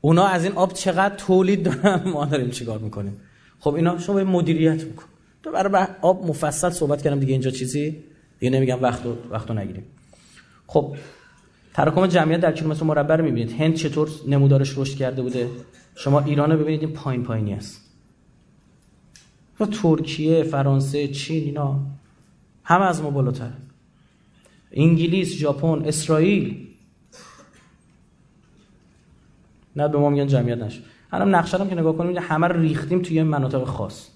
[0.02, 3.18] اونا از این آب چقدر تولید دارن؟ ما داریم چیکار می‌کنیم؟
[3.60, 5.06] خب اینا شما به مدیریت میکن
[5.44, 8.04] تو برای آب مفصل صحبت کردم دیگه اینجا چیزی؟
[8.40, 9.02] دیگه نمیگم وقت
[9.32, 9.84] وقتو نگیریم.
[10.68, 10.96] خب
[11.74, 13.62] تراکم جمعیت در کیلومتر مربع رو می‌بینید.
[13.62, 15.48] هند چطور نمودارش رشد کرده بوده؟
[15.96, 17.91] شما ایران رو ببینید این پایین پایینی است.
[19.66, 21.80] ترکیه فرانسه چین اینا
[22.64, 23.52] همه از ما بالاتر
[24.72, 26.68] انگلیس ژاپن اسرائیل.
[29.76, 33.24] نه به ما میگن جمعیت نشد الان نقشه که نگاه کنیم همه رو ریختیم توی
[33.24, 34.08] مناطق خاص.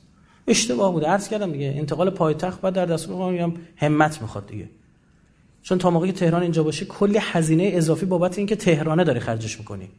[0.48, 1.08] اشتباه بوده.
[1.08, 4.70] عرض کردم دیگه انتقال پایتخت بعد در دستور ما میگم همت می‌خواد دیگه.
[5.62, 9.60] چون تا موقعی که تهران اینجا باشه کلی هزینه اضافی بابت اینکه تهرانه داره خرجش
[9.60, 9.90] می‌کنی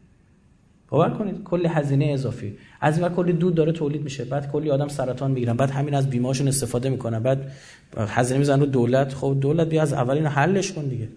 [0.88, 2.58] باور کنید کلی هزینه اضافی.
[2.80, 6.10] از این کلی دود داره تولید میشه بعد کلی آدم سرطان می‌گیرن بعد همین از
[6.10, 7.52] بیماشون استفاده می‌کنن بعد
[7.96, 9.14] هزینه می‌زنن رو دولت.
[9.14, 11.08] خب دولت بیا از اول اینو حلش کن دیگه.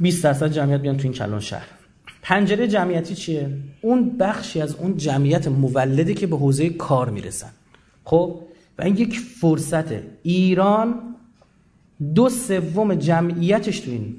[0.00, 1.66] 20 درصد جمعیت بیان تو این کلان شهر.
[2.22, 7.50] پنجره جمعیتی چیه؟ اون بخشی از اون جمعیت مولدی که به حوزه کار می‌رسن.
[8.04, 8.40] خب؟
[8.78, 10.02] و این یک فرصته.
[10.22, 10.94] ایران
[12.14, 14.16] دو سوم جمعیتش تو این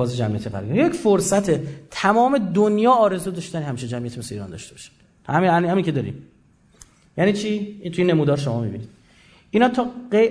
[0.00, 1.50] فاز جمعیت قرار یک فرصت
[1.90, 4.90] تمام دنیا آرزو داشتن همیشه جمعیت مثل ایران داشته باشه.
[5.28, 6.14] همین همین که داریم.
[7.16, 8.88] یعنی چی؟ این توی نمودار شما می‌بینید.
[9.50, 9.90] اینا تا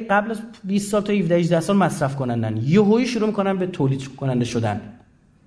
[0.09, 2.57] قبل از 20 سال تا 17 18 سال مصرف کنندن.
[2.57, 4.81] یهویی شروع می‌کنن به تولید کننده شدن.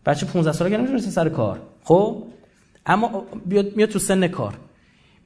[0.07, 1.61] بچه 15 ساله که نمیشه سر کار.
[1.85, 2.23] خب؟
[2.87, 4.55] اما بیاد میاد تو سن کار.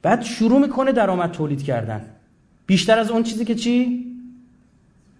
[0.01, 2.05] بعد شروع می‌کنه درآمد تولید کردن.
[2.65, 4.05] بیشتر از اون چیزی که چی؟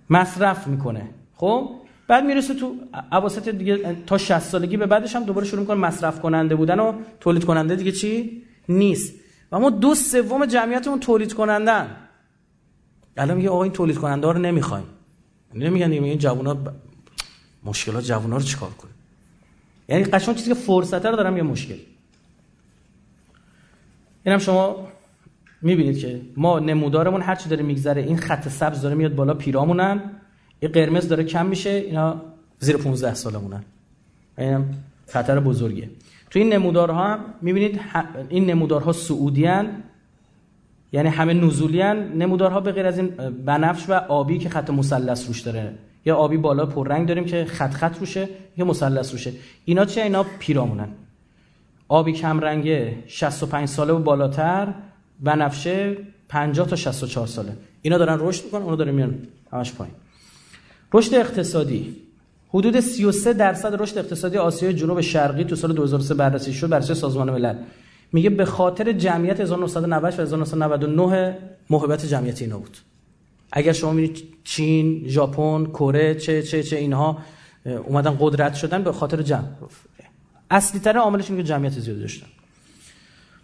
[0.10, 1.10] مصرف می‌کنه.
[1.36, 1.72] خب؟
[2.08, 2.76] بعد می‌رسه تو
[3.12, 6.94] اواسط دیگه تا 60 سالگی به بعدش هم دوباره شروع می‌کنه مصرف کننده بودن و
[7.20, 9.14] تولید کننده دیگه چی؟ نیست.
[9.52, 11.96] و ما دو سوم جمعیتمون تولید کنندن.
[13.18, 14.86] الان میگه آقا این تولید کننده ها رو نمی‌خوایم.
[15.54, 16.70] نمیگن دیگه این جوونا ب...
[17.64, 18.94] مشکلات جوونا رو چیکار کنیم؟
[19.90, 21.78] یعنی قشنگ چیزی که فرصت رو دارم یه مشکل.
[24.24, 24.88] اینم شما
[25.62, 30.02] می‌بینید که ما نمودارمون هر چی داره میگذره این خط سبز داره میاد بالا پیرامونن.
[30.60, 32.22] این قرمز داره کم میشه اینا
[32.60, 33.64] زیر 15 سالمونن
[34.38, 34.66] اینم
[35.08, 35.90] خطر بزرگیه.
[36.30, 37.80] تو این نمودارها هم می‌بینید
[38.30, 39.68] این نمودارها سعودیان
[40.92, 43.08] یعنی همه نزولیان نمودارها به غیر از این
[43.46, 45.74] بنفش و آبی که خط مثلث روش داره.
[46.06, 49.34] یه آبی بالا پررنگ داریم که خط خط روشه یه مثلث روشه.
[49.66, 50.88] اینا چیه؟ اینا پیرامونن.
[51.88, 54.74] آبی کم رنگه 65 ساله و بالاتر
[55.20, 55.98] بنفشه
[56.30, 57.54] 50 تا 64 ساله.
[57.82, 59.18] اینا دارن رشد می‌کنن اونا داره میان
[59.52, 59.96] همش پایین.
[60.94, 61.96] رشد اقتصادی.
[62.50, 67.30] حدود 33 درصد رشد اقتصادی آسیای جنوب شرقی تو سال 2003 بررسی شد بررسی سازمان
[67.32, 67.56] ملل.
[68.12, 71.38] میگه به خاطر جمعیت 1990 و 1999
[71.70, 72.78] محبت جمعیتی اینا بود.
[73.52, 77.18] اگر شما می‌بینید چین، ژاپن، کره چه چه چه اینها
[77.86, 79.48] اومدن قدرت شدن به خاطر جمع.
[80.52, 82.28] اصلی ترین عاملش اینه که جمعیت زیاد داشتن.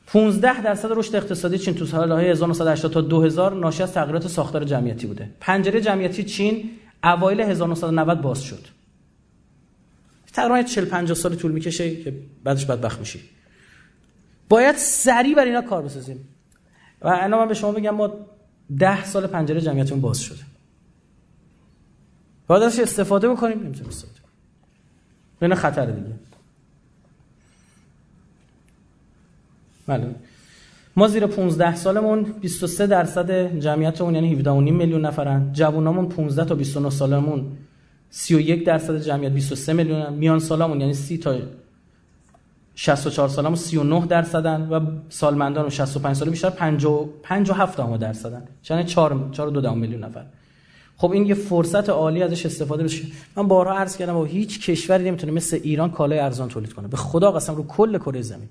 [0.07, 5.07] 15 درصد رشد اقتصادی چین تو سالهای 1980 تا 2000 ناشی از تغییرات ساختار جمعیتی
[5.07, 5.29] بوده.
[5.39, 6.69] پنجره جمعیتی چین
[7.03, 8.67] اوایل 1990 باز شد.
[10.33, 13.21] تقریبا 40 50 سال طول می‌کشه که بعدش بدبخت میشی.
[14.49, 16.27] باید سریع بر اینا کار بسازیم.
[17.01, 18.11] و الان من به شما بگم ما
[18.79, 20.43] 10 سال پنجره جمعیتمون باز شده.
[22.47, 24.19] باید ازش استفاده بکنیم نمی‌تونیم استفاده
[25.39, 25.55] کنیم.
[25.55, 26.15] خطر دیگه.
[29.87, 30.15] بله.
[30.95, 35.53] ما زیر 15 سالمون 23 درصد جمعیتمون یعنی 17.5 میلیون نفرن.
[35.53, 37.45] جوونامون 15 تا 29 سالمون.
[38.09, 41.35] 31 درصد جمعیت 23 میلیون میان سالمون یعنی 30 تا
[42.75, 48.43] 64 سالمون 39 درصدن و سالمندان و 65 ساله بیشتر 57 درصدن.
[48.69, 50.25] یعنی 4 4 دو میلیون نفر.
[50.97, 53.03] خب این یه فرصت عالی ازش استفاده بشه.
[53.35, 56.87] من بارها عرض کردم و هیچ کشوری نمی‌تونه مثل ایران کالای ارزان تولید کنه.
[56.87, 58.49] به خدا قسم رو کل کره زمین.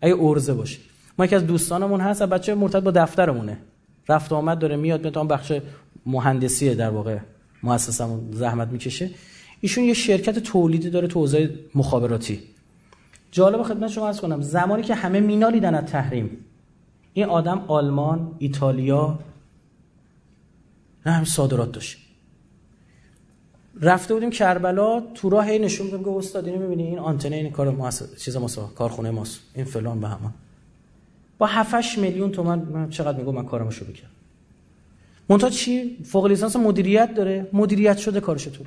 [0.00, 0.78] اگه ارزه باشه.
[1.18, 3.58] ما یکی از دوستانمون هست بچه مرتبط با دفترمونه.
[4.08, 5.52] رفت آمد داره میاد میاد بخش
[6.06, 7.18] مهندسی در واقع
[7.62, 9.10] مؤسسمون زحمت می‌کشه.
[9.60, 12.40] ایشون یه شرکت تولیدی داره تو حوزه مخابراتی.
[13.30, 16.44] جالب خدمت شما عرض کنم زمانی که همه مینالیدن از تحریم
[17.12, 19.18] این آدم آلمان ایتالیا
[21.06, 21.98] نه همین صادرات داشت.
[23.80, 27.70] رفته بودیم کربلا تو راه نشون میدم که استاد اینو می‌بینی این آنتنه این کار
[27.70, 30.34] مؤسسه چیز ماسا کارخونه ماست این فلان به همان.
[31.38, 34.10] با 7 میلیون تومن من چقدر میگم من کارمو شروع کردم.
[35.28, 37.48] منتها چی؟ فوق لیسانس مدیریت داره.
[37.52, 38.64] مدیریت شده کارش تو.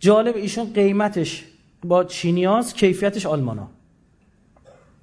[0.00, 1.44] جالب ایشون قیمتش
[1.84, 3.68] با چینیاز کیفیتش آلمانا.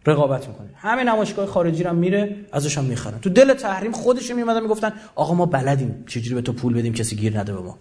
[0.06, 0.68] رقابت می‌کنه.
[0.76, 3.20] همه نمایشگاه خارجی رو میره ازش هم می‌خرن.
[3.20, 7.16] تو دل تحریم خودشون میومدن می‌گفتن آقا ما بلدیم چجوری به تو پول بدیم کسی
[7.16, 7.78] گیر نده به ما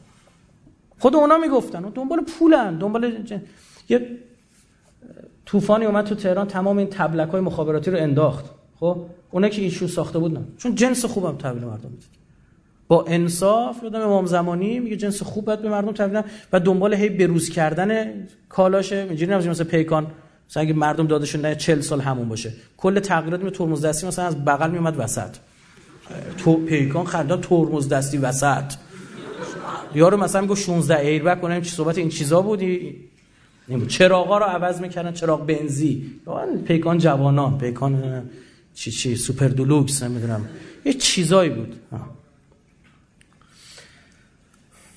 [0.98, 1.85] خود اونا می‌گفتن.
[1.85, 2.78] و دنبال پولن.
[2.78, 3.24] دنبال
[3.89, 4.18] یه
[5.47, 8.44] طوفانی اومد تو تهران تمام این تبلک های مخابراتی رو انداخت.
[8.80, 10.48] خب؟ اونا که ایشون ساخته بودن.
[10.56, 12.09] چون جنس خوبم تحویل مردم می‌داد.
[12.88, 16.22] با انصاف یادم امام زمانی میگه جنس خوب باید به مردم تحویل
[16.52, 18.12] و دنبال هی بروز کردن
[18.48, 18.96] کالاشه.
[18.96, 20.06] اینجوری نمیشه مثلا پیکان.
[20.50, 22.52] مثلا اگه مردم دادشون نه 40 سال همون باشه.
[22.76, 25.36] کل تغییرات می ترمز دستی مثلا از بغل میومد وسط.
[26.38, 28.74] تو پیکان خردا ترمز دستی وسط.
[29.94, 32.96] یارو مثلا میگه 16 ایربک کنیم چی صحبت این چیزا بودی
[33.88, 36.10] چراغا رو عوض می‌کردن چراغ بنزی.
[36.66, 38.22] پیکان جوانان پیکان
[38.78, 40.48] چی چی سوپر دولوکس نمی‌دونم.
[40.84, 41.76] یه چیزایی بود.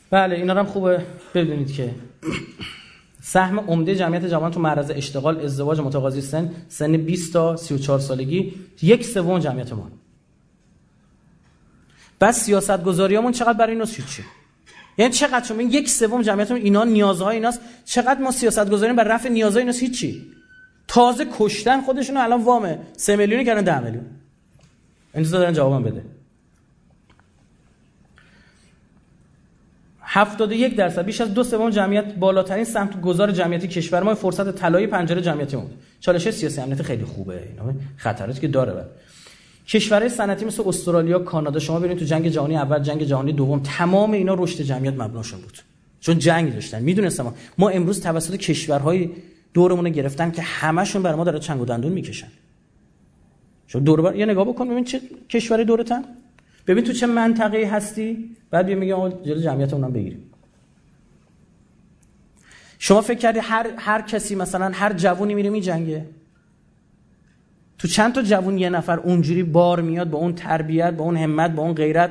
[0.09, 1.05] بله اینا هم خوبه
[1.35, 1.95] بدونید که
[3.21, 8.53] سهم عمده جمعیت جوان تو معرض اشتغال ازدواج متقاضی سن سن 20 تا 34 سالگی
[8.81, 9.91] یک سوم جمعیت ما.
[12.21, 14.03] بس سیاست گذاریامون چقدر برای اینو چی
[14.97, 17.61] یعنی چقدر؟ شما یک سوم جمعیتمون اینا نیازهای ایناست.
[17.85, 20.40] چقدر ما سیاست گذاریم بر رفع نیازهای ایناست؟ هیچی.
[20.91, 24.05] تازه کشتن خودشون الان وامه 3 میلیونی کردن 10 میلیون.
[25.13, 26.03] انتظار دارن جوابم بده.
[30.01, 34.87] 71 درصد بیش از دو سوم جمعیت بالاترین سمت گذار جمعیتی کشور ما فرصت طلایی
[34.87, 35.71] پنجره جمعیتی بود.
[35.99, 38.89] چالش سیاسی امنیت خیلی خوبه اینا خطراتی که داره بعد
[39.67, 44.11] کشورهای صنعتی مثل استرالیا کانادا شما ببینید تو جنگ جهانی اول جنگ جهانی دوم تمام
[44.11, 45.59] اینا رشد جمعیت مبناشون بود.
[45.99, 46.81] چون جنگ داشتن.
[46.81, 49.09] می‌دونستم ما, ما امروز توسط کشورهای
[49.53, 52.27] دورمون گرفتن که همشون بر ما داره چنگ و دندون می‌کشن
[53.67, 54.15] شما دور بر...
[54.15, 56.03] یه نگاه بکن ببین چه کشوری دورتن.
[56.67, 58.35] ببین تو چه منطقه هستی.
[58.49, 58.93] بعد بیا میگه
[59.25, 60.23] جلو جمعیت اونم بگیریم.
[62.79, 66.05] شما فکر کردی هر هر کسی مثلا هر جوونی میره میجنگه؟
[67.77, 71.51] تو چند تا جوون یه نفر اونجوری بار میاد با اون تربیت با اون همت
[71.51, 72.09] با اون غیرت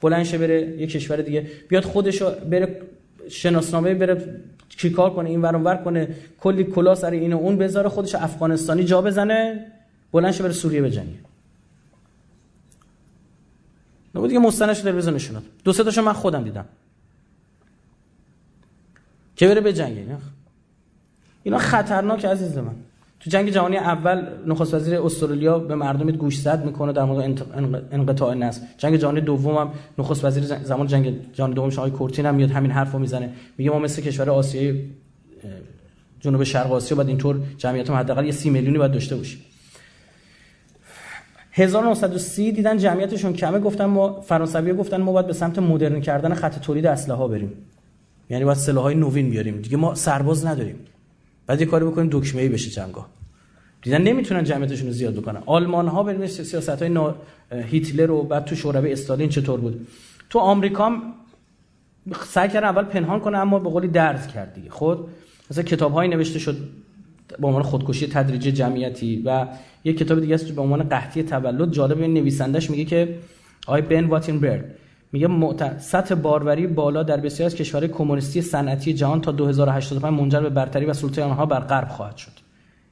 [0.00, 1.46] بلند بره یه کشور دیگه.
[1.68, 2.80] بیاد خودشو بره
[3.30, 4.40] شناسنامه بره
[4.82, 6.08] چیکار کنه؟ این ور ور کنه
[6.40, 9.66] کلی کلا سر اینو اون بذاره خودش افغانستانی جا بزنه
[10.12, 11.18] بلند بره سوریه بجنگه.
[14.14, 16.64] نبود دیگه مستندش تلویزیون نشوند دو سه تاشو من خودم دیدم.
[19.36, 20.18] که بره به جنگ
[21.42, 22.74] اینا خطرناک عزیز من.
[23.24, 27.42] تو جنگ جهانی اول نخست وزیر استرالیا به مردم گوش زد می‌کنه در مورد
[27.92, 28.60] انقطاع نسل.
[28.78, 32.70] جنگ جهانی دوم هم نخست وزیر زمان جنگ جهانی دوم آقای کورتین هم میاد همین
[32.70, 33.30] حرفو می‌زنه.
[33.58, 34.84] میگه ما مثل کشور آسیای
[36.20, 39.40] جنوب شرق آسیا باید اینطور جمعیت ما حداقل یه 30 میلیونی باید داشته باشیم.
[41.52, 46.58] 1930 دیدن جمعیتشون کمه گفتن ما فرانسوی گفتن ما باید به سمت مدرن کردن خط
[46.58, 47.52] تولید اسلحه ها بریم.
[48.30, 49.60] یعنی باید سلاحهای نوین بیاریم.
[49.60, 50.76] دیگه ما سرباز نداریم.
[51.46, 53.06] بعد یه کاری بکنیم دکمه ای بشه جنگا.
[53.82, 55.42] دیدن نمی‌تونن جمعیتشون رو زیاد بکنن.
[55.46, 57.14] آلمان ها بریم سیاست های نا...
[57.52, 59.86] هیتلر و بعد تو شوروی استالین چطور بود؟
[60.30, 61.02] تو آمریکا هم
[62.26, 64.70] سعی کردن اول پنهان کنه اما به قولی درز کرد دیگه.
[64.70, 64.98] خود
[65.50, 66.56] مثلا کتاب نوشته شد
[67.38, 69.46] به عنوان خودکشی تدریجی جمعیتی و
[69.84, 71.72] یک کتاب دیگه است به عنوان قحطی تولد.
[71.72, 73.18] جالب این نویسندش میگه که
[73.66, 74.64] آی بن واتینبرگ.
[75.12, 75.78] میگه معت...
[75.78, 80.86] سطح باروری بالا در بسیاری از کشورهای کمونیستی صنعتی جهان تا 2085 منجر به برتری
[80.86, 82.32] و سلطه آنها بر غرب خواهد شد.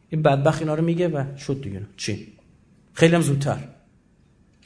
[0.08, 1.82] این بدبخت اینا رو میگه و شد دیگه.
[1.96, 2.32] چی؟
[2.92, 3.58] خیلی هم زودتر.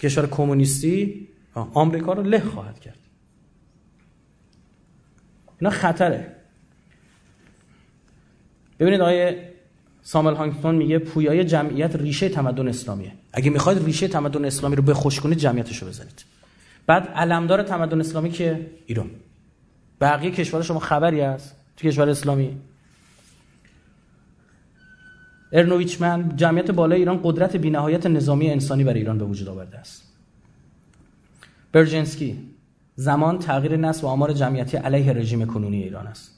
[0.00, 2.98] کشور کمونیستی آمریکا رو له خواهد کرد.
[5.60, 6.36] اینا خطره.
[8.78, 9.34] ببینید آقای
[10.02, 13.12] سامل هانگتون میگه پویای جمعیت ریشه تمدن اسلامیه.
[13.32, 16.24] اگه می‌خواید ریشه تمدن اسلامی رو بخوش کنید جمعیتش رو بزنید.
[16.86, 19.10] بعد علمدار تمدن اسلامی که ایران.
[20.00, 22.56] بقیه کشور شما خبری هست تو کشور اسلامی.
[25.52, 30.02] ارنویچمن جمعیت بالای ایران قدرت بینهایت نظامی انسانی برای ایران به وجود آورده است.
[31.72, 32.50] برجنسکی
[32.96, 36.30] زمان تغییر نسل و آمار جمعیتی علیه رژیم کنونی ایران است.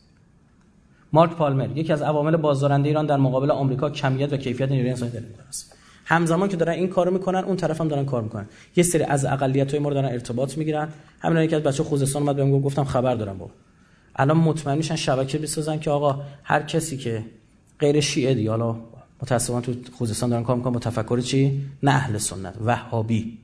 [1.13, 5.11] مارک پالمر یکی از عوامل بازدارنده ایران در مقابل آمریکا کمیت و کیفیت نیروی انسانی
[5.11, 5.77] در است.
[6.09, 8.47] همزمان که دارن این کارو می‌کنن اون طرف هم دارن کار می‌کنن.
[8.77, 10.89] یه سری از اقلیت های ما رو دارن ارتباط می‌گیرن.
[11.21, 13.51] همین یکی از بچه خوزستان اومد بهم گفتم خبر دارم با
[14.17, 17.25] الان مطمئن میشن شبکه بسازن که آقا هر کسی که
[17.79, 18.77] غیر شیعه دی حالا
[19.23, 23.39] متأسفانه تو خوزستان دارن کار می‌کنن با تفکر چی؟ نه اهل سنت وهابی.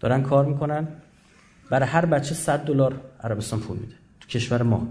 [0.00, 0.88] دارن کار می‌کنن.
[1.70, 3.94] برای هر بچه 100 دلار عربستان پول میده.
[4.20, 4.88] تو کشور ما.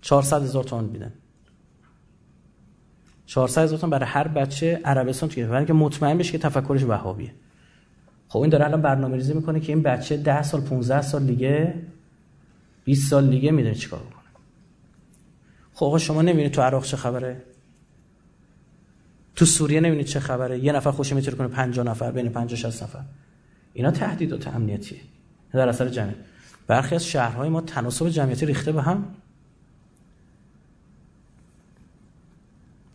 [0.00, 1.12] 400 هزار تومان میدن.
[3.26, 7.34] 400 هزار تومان برای هر بچه عربستان توی برای که مطمئن بشه که تفکرش وهابیه.
[8.28, 11.74] خب این داره الان برنامه ریزی می‌کنه که این بچه 10 سال 15 سال دیگه
[12.84, 14.22] 20 سال دیگه می‌دونه چیکار بکنه.
[15.72, 17.42] خب شما نمی‌بینید تو عراق چه خبره؟
[19.34, 22.82] تو سوریه نمی‌بینید چه خبره؟ یه نفر خوش می‌تونه کنه 50 نفر بین 50 60
[22.82, 23.02] نفر.
[23.72, 25.00] اینا تهدیدات امنیتیه.
[25.52, 26.16] در اثر جمعیت.
[26.66, 29.04] برخی از شهرهای ما تناسب جمعیتی ریخته به هم.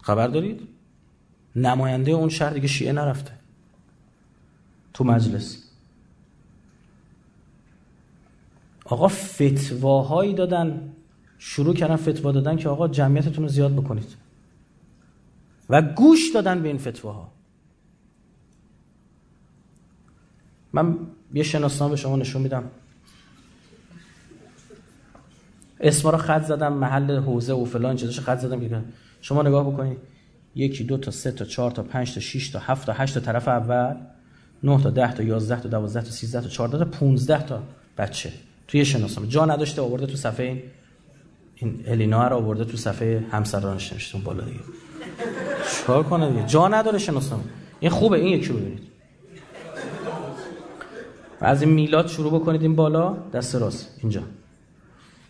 [0.02, 0.68] خبر دارید؟
[1.56, 3.32] نماینده اون شهر دیگه شیعه نرفته.
[4.94, 5.64] تو مجلس.
[8.86, 10.94] آقا فتواهایی دادن
[11.38, 14.16] شروع کردن فتوا دادن که آقا جمعیتتون رو زیاد بکنید.
[15.70, 17.32] و گوش دادن به این فتواها.
[20.74, 20.98] من
[21.34, 22.64] یه شناسنامه به شما نشون میدم.
[25.80, 28.84] اسما رو خط زدم محل حوزه و فلان چیزاش خط زدم که
[29.22, 29.98] شما نگاه بکنید
[30.56, 33.20] یکی دو تا سه تا چهار تا پنج تا شش تا هفت تا هشت تا
[33.20, 33.96] طرف اول
[34.64, 37.64] نه تا ده تا یازده تا دوازده تا سیزده تا چهارده تا پونزده تا
[37.98, 38.32] بچه
[38.68, 39.30] توی شناسنامه.
[39.30, 40.64] جا نداشته آورده تو صفحه
[41.56, 44.60] این الینا رو آورده تو صفحه همسرانش نوشته بالا دیگه.
[45.78, 47.44] چیکار کنه دیگه؟ جا نداره شناسنامه.
[47.80, 48.82] این خوبه این یکی ببینید.
[51.40, 53.18] از این میلاد شروع بکنید این بالا.
[53.34, 54.00] دست راست.
[54.02, 54.22] اینجا.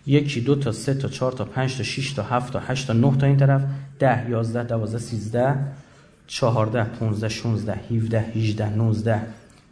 [0.06, 2.94] یکی دو تا سه تا چهار تا پنج تا شش تا هفت تا هشت تا
[2.94, 3.62] نه تا این طرف.
[4.00, 5.56] ده یازده دوازده سیزده
[6.28, 9.22] چهارده پونزده شونزده هیوده هیجده نوزده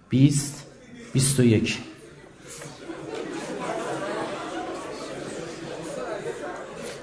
[0.10, 0.66] بیست
[1.14, 1.78] بیست و یک.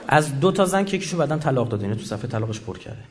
[0.08, 3.02] از دو تا زن که یکیشو بعدم طلاق داده تو صفحه طلاقش پر کرده.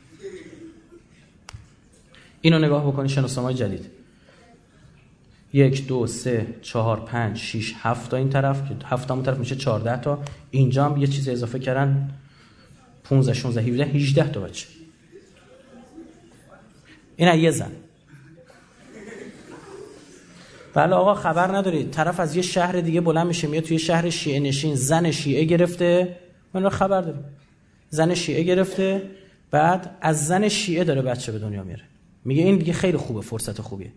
[2.40, 3.86] اینو نگاه بکنی شناسنامه جدید.
[5.52, 9.96] یک دو سه چهار پنج شیش هفت تا این طرف هفت همون طرف میشه چهارده
[10.00, 10.18] تا.
[10.50, 12.10] اینجا هم یه چیز اضافه کردن
[13.04, 14.66] 15 16 17 18 تا بچه.
[17.16, 17.72] این یه زن.
[20.74, 21.84] بله آقا خبر نداری.
[21.84, 24.74] طرف از یه شهر دیگه بلند میشه میاد توی شهر شیعه نشین.
[24.74, 26.16] زن شیعه گرفته.
[26.54, 27.24] من رو خبر داریم
[27.90, 29.02] زن شیعه گرفته.
[29.50, 31.82] بعد از زن شیعه داره بچه به دنیا میاره.
[32.24, 33.92] میگه این دیگه خیلی خوبه فرصت خوبیه.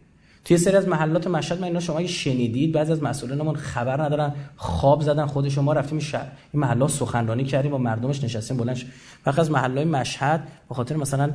[0.45, 4.33] توی سری از محلات مشهد من اینا شما اگه شنیدید بعضی از مسئولانمون خبر ندارن
[4.55, 8.81] خواب زدن خود شما رفتیم شهر این محلا سخنرانی کردیم با مردمش نشستیم بلند
[9.25, 11.31] وقتی از محلای مشهد به خاطر مثلا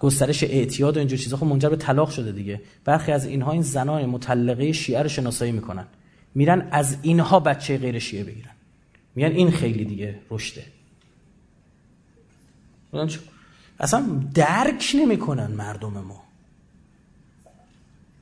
[0.00, 2.60] گسترش اعتیاد و اینجور چیزا خب منجر به طلاق شده دیگه.
[2.84, 5.86] برخی از اینها این زنان مطلقه شیعه رو شناسایی می‌کنن.
[6.34, 8.50] میرن از اینها بچه غیر شیعه بگیرن.
[9.14, 10.64] میگن این خیلی دیگه رشده.
[13.80, 16.25] اصلا درک نمی‌کنن مردم ما.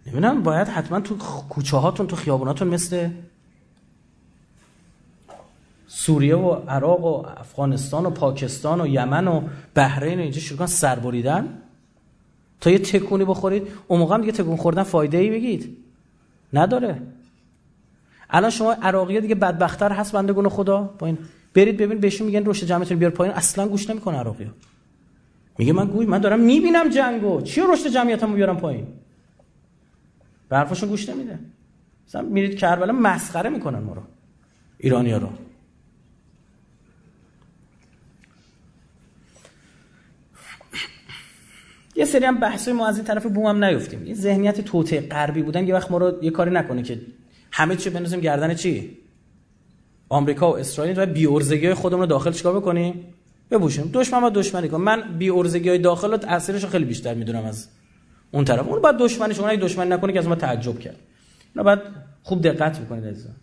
[0.06, 1.16] نمی‌دونم باید حتما تو
[1.48, 3.08] کوچه هاتون تو خیابوناتون مثل
[5.86, 9.42] سوریه و عراق و افغانستان و پاکستان و یمن و
[9.74, 11.58] بحرین و اینجا شروع کن سر بریدن.
[12.60, 15.76] تا یه تکونی بخورید اون موقع هم دیگه تکون خوردن فایده ای بگید.
[16.52, 17.02] نداره.
[18.30, 20.94] الان شما عراقی دیگه بدبختتر هست بندگون خدا.
[20.98, 21.18] با این
[21.54, 23.34] برید ببین بهشون میگن رشد جمعیتون بیار پایین.
[23.34, 24.50] اصلا گوش نمی‌کنه عراقی
[25.58, 27.40] میگه من گوی من دارم می‌بینم جنگو.
[27.40, 28.86] چی رشد جمعیتمو بیارم پایین؟
[30.54, 31.38] به حرفشون گوش نمیده.
[32.08, 34.02] مثلا میرید کربلا مسخره می‌کنن ما رو.
[34.78, 35.28] ایرانیا رو.
[41.96, 44.06] یه سری هم بحثی ما از این طرف بوم هم نیفتیم.
[44.06, 47.00] یه ذهنیت توته غربی بودن یه وقت ما رو یه کاری نکنه که
[47.52, 48.98] همه چی بنوزیم گردن چی؟
[50.08, 53.14] آمریکا و اسرائیل و بی ارزگی خودمون رو داخل چیکار بکنیم؟
[53.50, 54.80] ببوشیم دشمن با دشمنی کن.
[54.80, 57.68] من بی ارزگی های داخل رو تاثیرش خیلی بیشتر می‌دونم از
[58.34, 58.68] اون طرف.
[58.68, 60.96] اون بعد دشمنش اون دشمن نکنه که از ما تعجب کرد.
[61.54, 61.82] اینا بعد
[62.22, 63.34] خوب دقت می‌کنید عزیزان.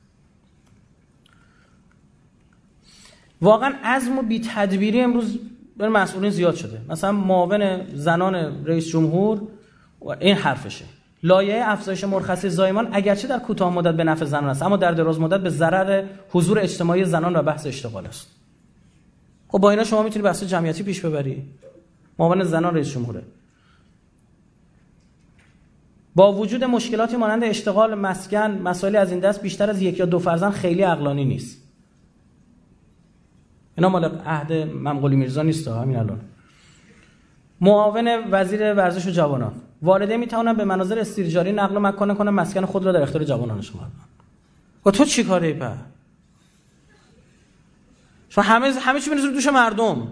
[3.42, 5.40] واقعا عزم و بی تدبیری امروز
[5.78, 6.82] بر مسئولین زیاد شده.
[6.90, 9.42] مثلا معاون زنان رئیس جمهور
[10.20, 10.86] این حرفشه.
[11.24, 15.20] لایه افزایش مرخصی زایمان اگرچه در کوتاه مدت به نفع زنان است اما در دراز
[15.20, 18.28] مدت به ضرر حضور اجتماعی زنان و بحث اشتغال است.
[19.48, 21.44] خب با اینا شما می‌تونی بحث جمعیتی پیش ببری.
[22.20, 23.24] معاون زنان رئیس جمهوره.
[26.16, 30.20] با وجود مشکلاتی مانند اشتغال مسکن مسائلی از این دست بیشتر از یک یا دو
[30.20, 31.62] فرزند خیلی عقلانی نیست.
[33.78, 36.20] اینا مال عهد ممغولی میرزا نیست همین الان.
[37.62, 39.54] معاون وزیر ورزش و جوانان.
[39.82, 43.80] والده می به مناظر استیرجاری نقل و مکان کنند مسکن خود را در اختیار جوانانشون
[43.80, 43.92] قرار
[44.86, 45.72] و تو چی کاره په
[48.30, 50.08] شما همه همه چی بنوزید دوش مردم.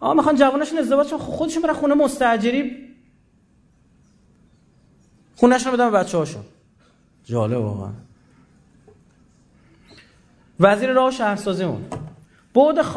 [0.00, 1.18] آ می‌خوان جواناشون ازدواج کنن.
[1.18, 2.91] خودشون برن خونه مستاجری.
[5.42, 6.42] خونهشون بدن به بچه‌هاشون.
[7.24, 7.90] جالب واقعا.
[10.60, 11.84] وزیر راه و شهرسازیمون
[12.54, 12.96] بود, خ...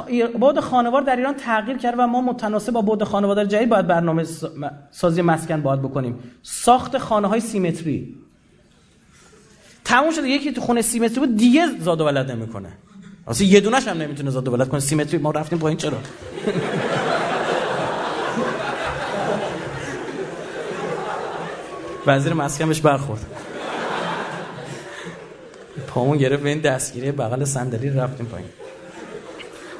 [0.61, 4.25] خانوار در ایران تغییر کرد و ما متناسب با بود خانواده جدید باید برنامه
[4.91, 6.19] سازی مسکن باید بکنیم.
[6.43, 8.15] ساخت خانه های سیمتری.
[9.85, 10.29] تموم شده.
[10.29, 12.69] یکی تو خونه سیمتری بود دیگه زاد و ولد نمی‌کنه.
[13.27, 14.79] اصلا یه دونش هم نمی‌تونه زاد و ولد کنه.
[14.79, 15.97] سیمتری ما رفتیم پایین چرا؟
[22.07, 23.25] وزیر مسکن برخورد.
[25.87, 28.49] پامون گرفت به این دستگیری بغل صندلی رفتیم پایین.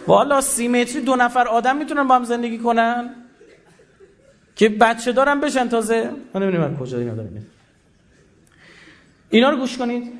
[0.07, 3.09] والا سیمتری دو نفر آدم می‌تونن با هم زندگی کنن؟
[4.55, 7.45] که بچه دارم بشن تازه؟ من نمی‌دونم کجا اینا دارم
[9.29, 10.13] اینا رو گوش کنید.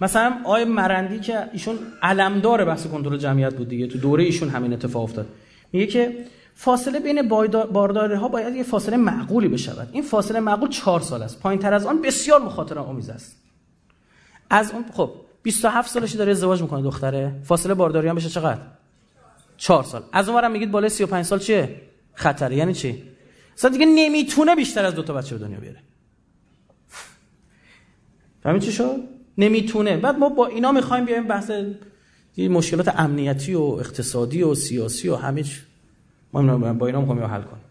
[0.00, 4.72] مثلا آقای مرندی که ایشون علمدار بحث کنترل جمعیت بود دیگه تو دوره ایشون همین
[4.72, 5.26] اتفاق افتاد.
[5.72, 6.24] میگه که
[6.54, 7.28] فاصله بین
[7.72, 9.88] بارداری ها باید یه فاصله معقولی بشود.
[9.92, 11.40] این فاصله معقول چهار سال است.
[11.40, 13.36] پایین تر از آن بسیار مخاطره آمیز است.
[14.50, 15.10] از اون خب
[15.42, 17.40] 27 سالشی داره ازدواج می‌کنه دختره.
[17.44, 18.60] فاصله بارداری هم بشه چقدر؟
[19.56, 20.02] 4 سال.
[20.12, 21.80] از اونورم میگید بالای 35 سال چیه؟
[22.14, 22.56] خطره.
[22.56, 23.02] یعنی چی؟
[23.56, 25.78] اصلا دیگه نمی‌تونه بیشتر از دو تا بچه به دنیا بیاره.
[28.42, 28.96] فهمید چی شد؟
[29.38, 29.96] نمی‌تونه.
[29.96, 31.50] بعد ما با اینا می‌خوایم بیایم بحث
[32.38, 35.44] مشکلات امنیتی و اقتصادی و سیاسی و همه
[36.32, 37.62] ما با اینا می‌خوایم حل کنیم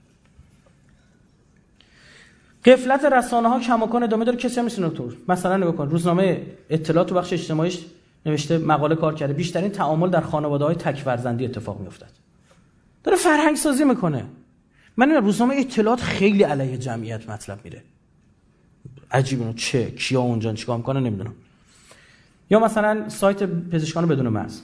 [2.66, 4.38] قفلت رسانه ها کماکان ادامه داره.
[4.38, 7.86] کسی هم نیست دکتر مثلا نگاه کن روزنامه اطلاعات و بخش اجتماعیش
[8.26, 9.34] نوشته مقاله کار کرده.
[9.34, 12.12] بیشترین تعامل در خانواده های تک فرزندی اتفاق میافتد.
[13.04, 14.26] داره فرهنگ سازی می‌کنه.
[14.98, 17.84] من روزنامه اطلاعات خیلی علیه جمعیت مطلب میره
[19.12, 21.34] عجیبه چه؟ کیا اونجا؟ چیکار می‌کنه؟ نمی‌دونم.
[22.50, 24.62] یا مثلا سایت پزشکان بدون مرز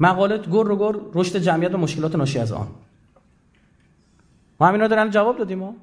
[0.00, 2.68] مقاله گر رو گر رشد جمعیت و مشکلات ناشی از آن.
[4.60, 5.76] ما همینا دارن جواب دادیم ما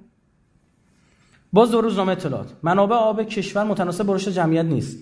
[1.53, 2.53] باز دو روزنامه اطلاعات.
[2.63, 4.97] منابع آب کشور متناسب با رشد جمعیت نیست.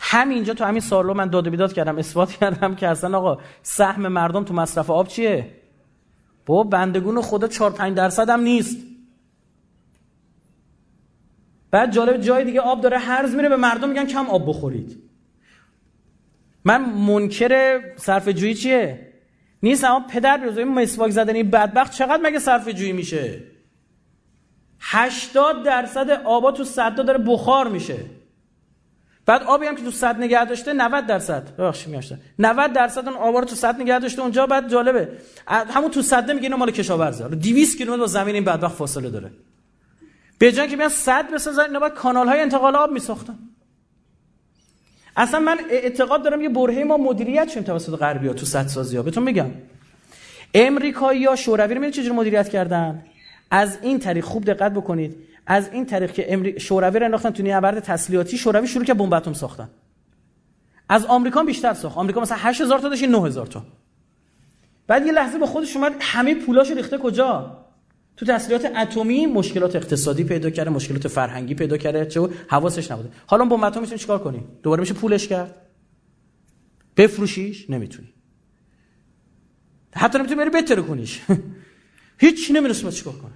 [0.00, 4.08] همینجا تو همین سالو من داد و بیداد کردم اثبات کردم که اصلا آقا سهم
[4.08, 5.50] مردم تو مصرف آب چیه؟
[6.46, 8.76] بابا بندگون خدا 4 5 درصد هم نیست.
[11.70, 15.02] بعد جالب جای دیگه آب داره هرز میره به مردم میگن کم آب بخورید.
[16.64, 19.07] من منکر صرف جویی چیه؟
[19.62, 23.42] نیست اما پدر بیروز این مسواک زدنی بدبخت چقدر مگه صرف جویی میشه؟
[24.80, 27.96] 80 درصد آبا تو صدا داره بخار میشه.
[29.26, 31.56] بعد آبی هم که تو صد نگه داشته 90 درصد.
[31.56, 35.08] ببخشید میاشته 90 درصد اون آبا رو تو صد نگه داشته اونجا بعد جالبه.
[35.46, 37.28] همون تو صد میگه اینو مال کشاورزه.
[37.28, 39.30] 200 کیلومتر با زمین این بدبخت فاصله داره.
[40.38, 43.38] به جای که بیان صد بسازن اینا باید کانال های انتقال آب میساختن.
[45.18, 48.96] اصلا من اعتقاد دارم یه برهه ما مدیریت شیم توسط غربی ها تو صد سازی
[48.96, 49.02] ها.
[49.02, 49.50] بهتون میگم.
[50.54, 53.04] امریکایی ها شوروی رو چجوری مدیریت کردن؟
[53.50, 55.16] از این طریق خوب دقت بکنید.
[55.46, 56.60] از این طریق که امری...
[56.60, 59.68] شوروی رو انداختن تو نبرد تسلیحاتی شوروی شروع که بمب اتم ساختن.
[60.88, 61.98] از آمریکا بیشتر ساخت.
[61.98, 63.62] آمریکا مثلا 8000 تا داشت 9000 تا.
[64.86, 67.56] بعد یه لحظه با خودش اومد همه پولاشو ریخته کجا؟
[68.18, 73.10] تو تسلیحات اتمی مشکلات اقتصادی پیدا کرده مشکلات فرهنگی پیدا کرده چه حواسش نبوده.
[73.26, 75.54] حالا بمب اتم می‌تونی چیکار کنی؟ دوباره میشه پولش کرد.
[76.96, 78.08] بفروشیش؟ نمی‌تونی.
[79.94, 81.20] حتی نمی‌تونی بری بتره کنیش.
[82.20, 83.32] هیچ نمی‌رسه چیکار کنه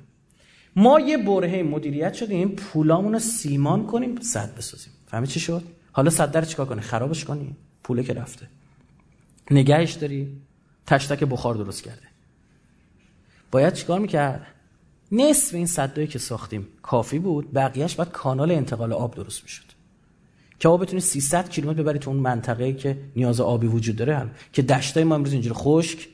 [0.77, 4.93] ما یه برهه مدیریت شدیم پولامون رو سیمان کنیم صد بسازیم.
[5.07, 7.57] فهمی چی شد؟ حالا صد در چیکار کنی؟ خرابش کنی.
[7.85, 8.47] پوله که رفته.
[9.51, 10.37] نگهش داری.
[10.87, 12.03] تشتک بخار درست کرده.
[13.51, 14.47] باید چیکار می‌کرد؟
[15.13, 19.65] نصف این صدایی که ساختیم کافی بود بقیهش باید کانال انتقال آب درست می‌شد.
[20.59, 24.31] که آب بتونی 300 کیلومتر ببری تو اون منطقه که نیاز آبی وجود داره هم.
[24.53, 26.09] که دشتای ما امروز اینجوری خشک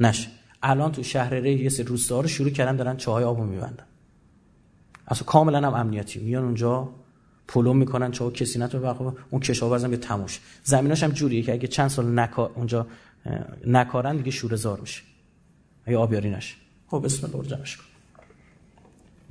[0.00, 0.28] نشه.
[0.62, 3.84] الان تو شهر ری یه سری روستا رو شروع کردن دارن چاهای آبو میبندن.
[5.08, 6.20] اصلا کاملا هم امنیتی.
[6.20, 6.88] میان اونجا
[7.48, 10.40] پلو می‌کنن چاها کسی نتونه اون کشاورزم یه تموش.
[10.64, 12.86] زمیناش هم جوریه که اگه چند سال نکار اونجا
[13.66, 15.02] نکارن دیگه شورزار میشه.
[15.86, 16.54] اگه آبیاری نشه.
[16.86, 17.84] خب بسم الله جمعش کن.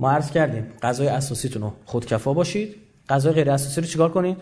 [0.00, 2.76] ما عرض کردیم غذای اساسیتون رو خودکفا باشید.
[3.08, 4.36] غذای غیر اساسی رو چیکار کنید؟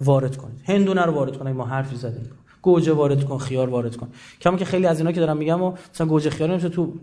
[0.00, 0.60] وارد کنید.
[0.64, 1.56] هندونه رو وارد کنید.
[1.56, 2.30] ما حرفی زدیم.
[2.62, 4.08] گوجه وارد کن خیار وارد کن.
[4.40, 6.94] کما که خیلی از اینا که دارم میگم و مثلا گوجه خیار نمیشه تو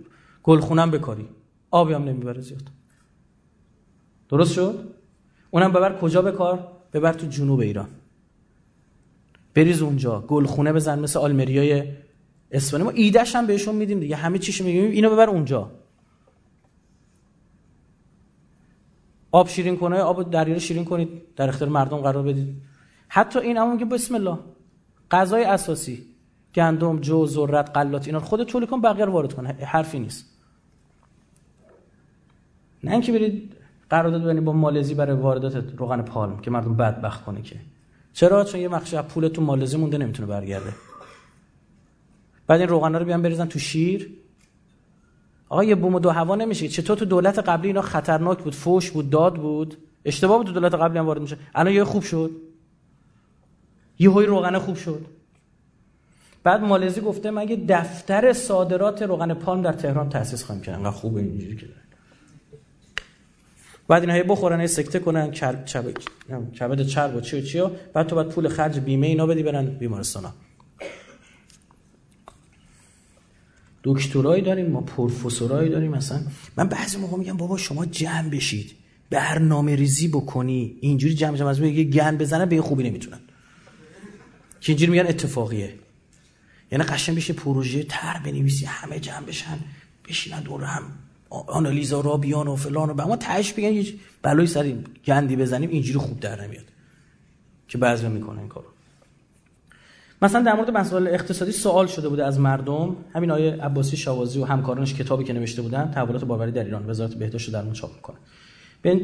[0.43, 1.27] گلخونم بکاری.
[1.71, 2.63] آبی هم نمی‌بره زیاد.
[4.29, 4.93] درست شد؟
[5.51, 7.87] اونم ببر کجا بکار ببر تو جنوب ایران.
[9.53, 10.21] بریز اونجا.
[10.27, 11.83] گلخونه بزن مثل آلمریای
[12.51, 12.85] اسپانیا.
[12.85, 14.15] ما ایدهش هم بهشون میدیم دیگه.
[14.15, 14.91] همه چیشو میگیم.
[14.91, 15.71] اینو ببر اونجا.
[19.31, 22.61] آب شیرین کنه آب دریا شیرین کنید در اختیار مردم قرار بدید.
[23.07, 24.39] حتی این هم میگه بسم الله
[25.11, 26.05] غذای اساسی
[26.55, 30.25] گندم جو ذرت غلات اینا خودت تولید کن بقیه رو وارد کن حرفی نیست.
[32.83, 33.55] نه اینکه برید
[33.89, 37.55] قرارداد ببینید با مالزی برای واردات روغن پالم که مردم بدبخت کنه که.
[38.13, 40.73] چرا؟ چون یه از پول تو مالزی مونده نمی‌تونه برگرده.
[42.47, 44.20] بعد این روغنا رو بیان بریزن تو شیر.
[45.51, 46.67] آقا یه بوم و دو هوا نمیشه.
[46.67, 49.77] چطور تو دولت قبلی اینا خطرناک بود فوش بود داد بود.
[50.05, 52.31] اشتباه بود تو دولت قبلی هم وارد میشه الان یه خوب شد.
[53.99, 55.05] یه های روغن خوب شد.
[56.43, 61.21] بعد مالزی گفته مگه دفتر صادرات روغن پالم در تهران تأسیس خواهیم کرد؟ انقدر خوبه
[61.21, 61.65] اینجوری که
[63.87, 65.65] بعد اینا بخورن سکته کنن کبد
[66.85, 69.65] چرب و چی و چی و بعد تو بعد پول خرج بیمه اینا بدی برن
[69.65, 70.23] بیمارستان
[73.83, 76.21] دکترایی داریم ما پروفسورایی داریم مثلا.
[76.57, 78.71] من بعضی موقع میگم بابا شما جمع بشید.
[79.09, 80.75] برنامه ریزی بکنی.
[80.81, 83.19] اینجوری جمع جمع از یه گن بزنن به خوبی نمی‌تونن.
[84.61, 85.73] که اینجوری میگن اتفاقیه.
[86.71, 89.59] یعنی قشنگ بشه پروژه تر بنویسی همه جمع بشن
[90.09, 90.83] بشینن دور هم.
[91.29, 94.75] آنالیزا را بیان و فلان و به ما تهش بگن یه بلایی سر
[95.05, 96.65] گندی بزنیم اینجوری خوب در نمیاد.
[97.67, 98.67] که بعضی می‌کنن این کارو.
[100.21, 102.95] مثلا در مورد مسائل اقتصادی سوال شده بوده از مردم.
[103.15, 106.89] همین آیه عباسی شوازی و همکارانش کتابی که نوشته بودن تحولات باوری در ایران.
[106.89, 108.17] وزارت بهداشت در اون چاپ می‌کنه.
[108.81, 109.01] به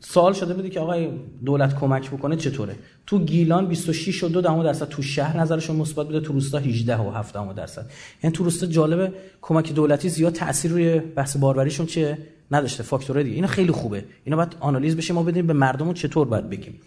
[0.00, 1.08] سوال شده بوده که آقای
[1.44, 6.20] دولت کمک بکنه چطوره؟ تو گیلان 26 و 2 درصد تو شهر نظرشون مثبت بوده
[6.20, 7.90] تو روستا 18 و 7 درصد.
[8.22, 9.12] یعنی تو روستا جالبه
[9.42, 12.18] کمک دولتی زیاد تاثیر روی بحث باروریشون چه
[12.50, 13.36] نداشته فاکتورهای دیگه.
[13.36, 14.04] اینا خیلی خوبه.
[14.24, 15.14] اینا باید آنالیز بشه.
[15.14, 16.80] ما بدیم به مردمون چطور باید بگیم.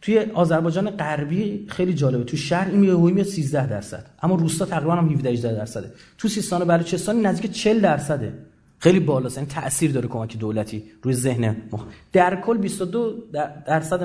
[0.00, 2.24] توی آذربایجان غربی خیلی جالبه.
[2.24, 4.06] تو شهر این میاد 13 درصد.
[4.22, 5.92] اما روستا تقریبا هم 17 18 درصده.
[6.18, 8.38] تو سیستان و بلوچستان نزدیک 40 درصده.
[8.78, 9.36] خیلی بالاست.
[9.36, 11.84] یعنی تاثیر داره کمک دولتی روی ذهن مخ...
[12.12, 13.14] در کل 22
[13.66, 14.02] درصد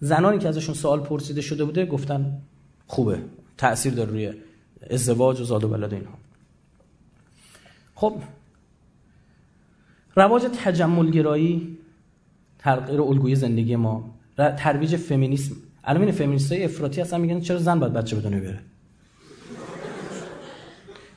[0.00, 2.38] زنانی که ازشون سوال پرسیده شده بوده گفتن
[2.86, 3.18] خوبه.
[3.58, 4.32] تاثیر داره روی
[4.90, 6.14] ازدواج و زاد و ولاد اینها.
[7.94, 8.16] خب.
[10.16, 11.78] رواج تجمل گرایی
[12.58, 14.19] تغییر الگوی زندگی ما.
[14.48, 15.56] ترویج فمینیسم.
[15.84, 18.58] الان این فمینیستای افراطی هستن میگن چرا زن باید بچه بدونه بره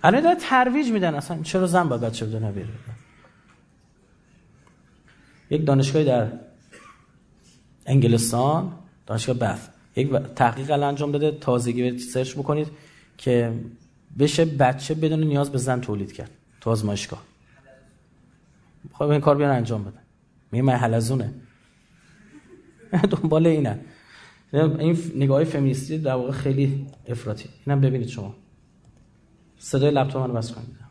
[0.03, 2.67] الان داره ترویج میدن اصلا چرا زن باید بچه بده نبیره
[5.49, 6.27] یک دانشگاهی در
[7.85, 8.71] انگلستان
[9.05, 9.69] دانشگاه بف.
[9.95, 11.31] یک تحقیق الان انجام داده.
[11.31, 12.67] تازگی سرچ بکنید
[13.17, 13.53] که
[14.19, 16.31] بشه بچه بدون نیاز به زن تولید کرد
[16.61, 17.21] تو آزمایشگاه.
[18.93, 19.99] خب این کار بیان انجام بده.
[20.51, 21.33] میگه من حلزونه.
[23.11, 23.79] دنبال اینه.
[24.53, 27.49] این نگاه فمینیستی در واقع خیلی افراطی.
[27.65, 28.35] اینم ببینید شما.
[29.57, 30.83] صدای لپتاپ رو بس کنید.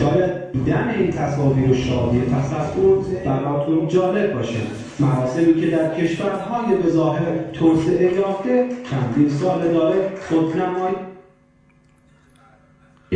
[0.00, 4.60] شاید دیدن این تصاویر و شادی تصور براتون جالب باشه.
[5.00, 10.94] مراسمی که در کشورهای به ظاهر توسعه یافته چندین سال داره خودنمایی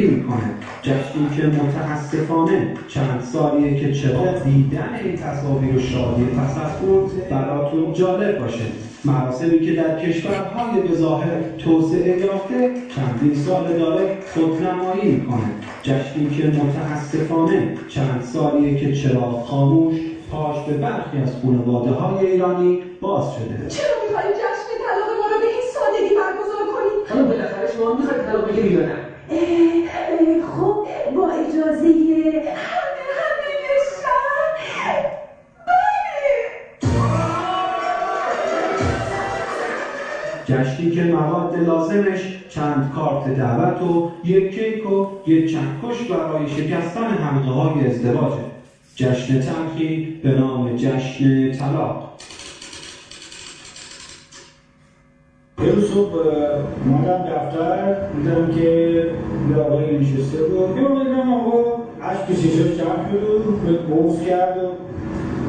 [0.04, 0.50] می‌کنه
[0.82, 8.38] جشنی که متاسفانه چند سالیه که چرا دیدن این تصاویر و شادی تصور براتون جالب
[8.38, 8.64] باشه.
[9.04, 15.50] مراسمی که در کشورهای به ظاهر توسعه یافته چندین سال داره خودنمایی می‌کنه
[15.82, 19.94] جشنی که متاسفانه چند سالیه که چرا خاموش
[20.32, 23.68] پاش به برخی از خانواده های ایرانی باز شده.
[23.68, 28.22] چرا میخوایی جشن طلاق ما رو به این سادگی برگزار کنی؟ خانم بالاخره شما می‌خواید
[28.22, 28.96] طلاق بگیری یا نه؟
[31.16, 31.92] با اجازه
[34.02, 35.04] شهر
[35.66, 36.26] بله.
[40.46, 46.48] جشنی که مواد لازمش چند کارت دعوت و یک کیک و یک چند کش برای
[46.48, 48.44] شکستن حلقه های ازدواجه.
[48.96, 52.16] جشن تلخی به نام جشن طلاق.
[55.64, 56.12] یه صبح
[56.86, 58.70] مادم دفتر دیدم که
[59.50, 60.76] یه آقایی نشسته بود.
[60.76, 64.68] یه دیدم آقا عشق چشاش جمع شد و بغض کرد و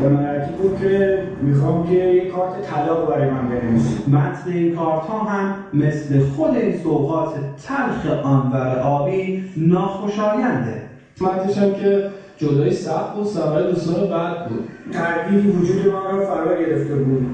[0.01, 5.01] به من بود که می‌خوام که یه کارت طلاق برای من بنویسی متن این کارت
[5.01, 7.33] ها هم مثل خود این سوقات
[7.67, 10.81] تلخ آنور آبی ناخوشاینده.
[11.21, 12.03] متنش هم که
[12.37, 14.63] جدایی سخت و سوال دوستان بعد بود.
[14.91, 17.25] تردیدی وجود من را فرا گرفته بود.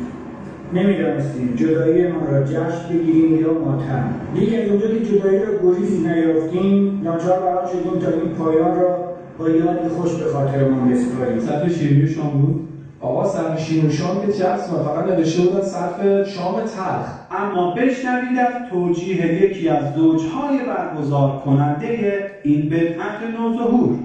[0.73, 4.13] نمی‌دانستیم جدایی ما را جشن بگیریم یا ماتم.
[4.35, 9.13] دیگه از اونجا که جدایی را گریزی نیافتیم ناچار برات شدیم تا این پایان را
[9.39, 11.39] با یادی خوش به خاطرمان بسپاریم.
[11.39, 11.71] صرف
[12.15, 12.67] شام بود؟
[13.01, 13.59] آقا صرف
[13.91, 17.07] شام که چه فقط نوشته بودن صرف شام تلخ.
[17.31, 23.97] اما بشنوید از توجیه یکی از زوجهای برگزار کننده این بدعت نوظهور.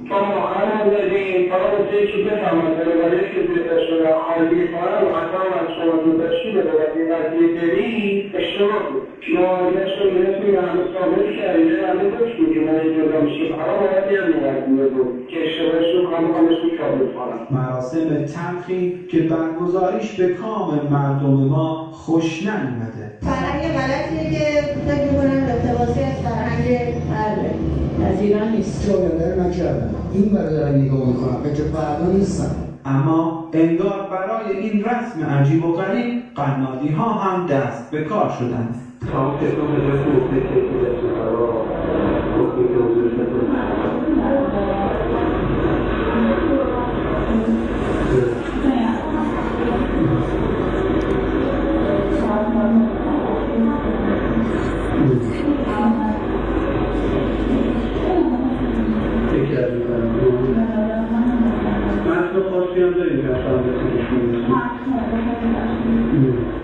[9.35, 10.15] ما الدشم
[12.55, 18.83] كما يجب أن يشير على وادي المعدود كشتراك شو كان قمش كابل فعلا مراسم تلخی
[19.11, 23.13] که برگزاریش به کام مردم ما خوش نیومده.
[23.23, 26.67] فرهنگ غلطیه که فکر می‌کنم اقتباسی از فرهنگ
[27.11, 27.51] غربه
[28.07, 28.89] از ایران نیست.
[29.39, 31.43] نکردم این برای دارم نگاه می‌کنم.
[31.43, 32.68] فکر فردا نیستم.
[32.89, 38.75] اما انگار برای این رسم عجیب و غریب قنادی ها هم دست به کار شدند.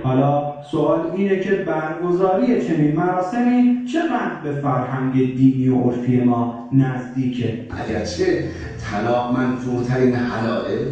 [0.02, 7.66] حالا سوال اینه که برگزاری چنین مراسمی چقدر به فرهنگ دینی و عرفی ما نزدیکه؟
[7.70, 8.44] اگرچه
[8.90, 10.86] طلاق منفورترین حلاله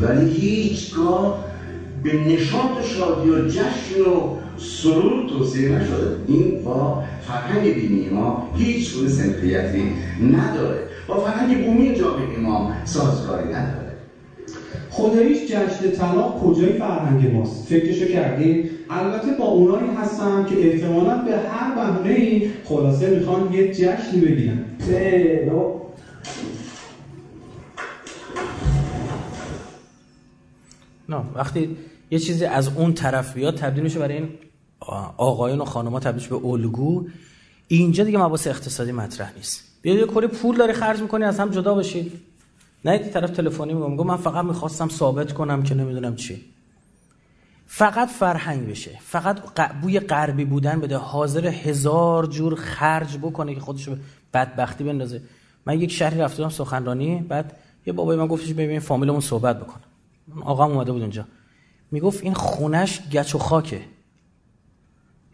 [0.00, 1.44] ولی هیچگاه
[2.02, 6.16] به نشاط و شادی و جشن و سرور توصیه نشده.
[6.26, 9.82] این با فرهنگ دینی ما هیچ گونه سنخیتی
[10.32, 10.78] نداره.
[11.08, 13.81] با فرهنگ بومی جامعه ما سازگاری نداره.
[14.92, 21.36] خداییش جشن طلاق کجای فرهنگ ماست؟ فکرشو کردیم البته با اونایی هستم که احتمالا به
[21.38, 24.64] هر بهونه ای خلاصه می‌خوان یه جشنی بگیرن.
[31.08, 31.76] نه وقتی
[32.10, 34.28] یه چیزی از اون طرف بیاد تبدیل میشه برای این
[35.16, 37.06] آقایون و خانم‌ها تبدیل به الگو.
[37.68, 39.62] اینجا دیگه مباحث اقتصادی مطرح نیست.
[39.82, 42.12] بیاد یه کلی پول داری خرج می‌کنی از هم جدا بشید
[42.84, 46.44] نه طرف تلفنی میگم میگم من فقط می‌خواستم ثابت کنم که نمی‌دونم چی.
[47.66, 48.98] فقط فرهنگ بشه.
[49.02, 49.40] فقط
[49.82, 50.96] بوی غربی بودن بده.
[50.96, 53.98] حاضر هزار جور خرج بکنه که خودش به
[54.34, 55.22] بدبختی بندازه.
[55.66, 57.56] من یک شهری رفتم سخنرانی بعد
[57.86, 59.82] یه بابای من گفتش ببین فامیلمون صحبت بکنه
[60.42, 61.24] آقا اومده بود اونجا.
[61.90, 63.80] می‌گفت این خونش گچ و خاکه.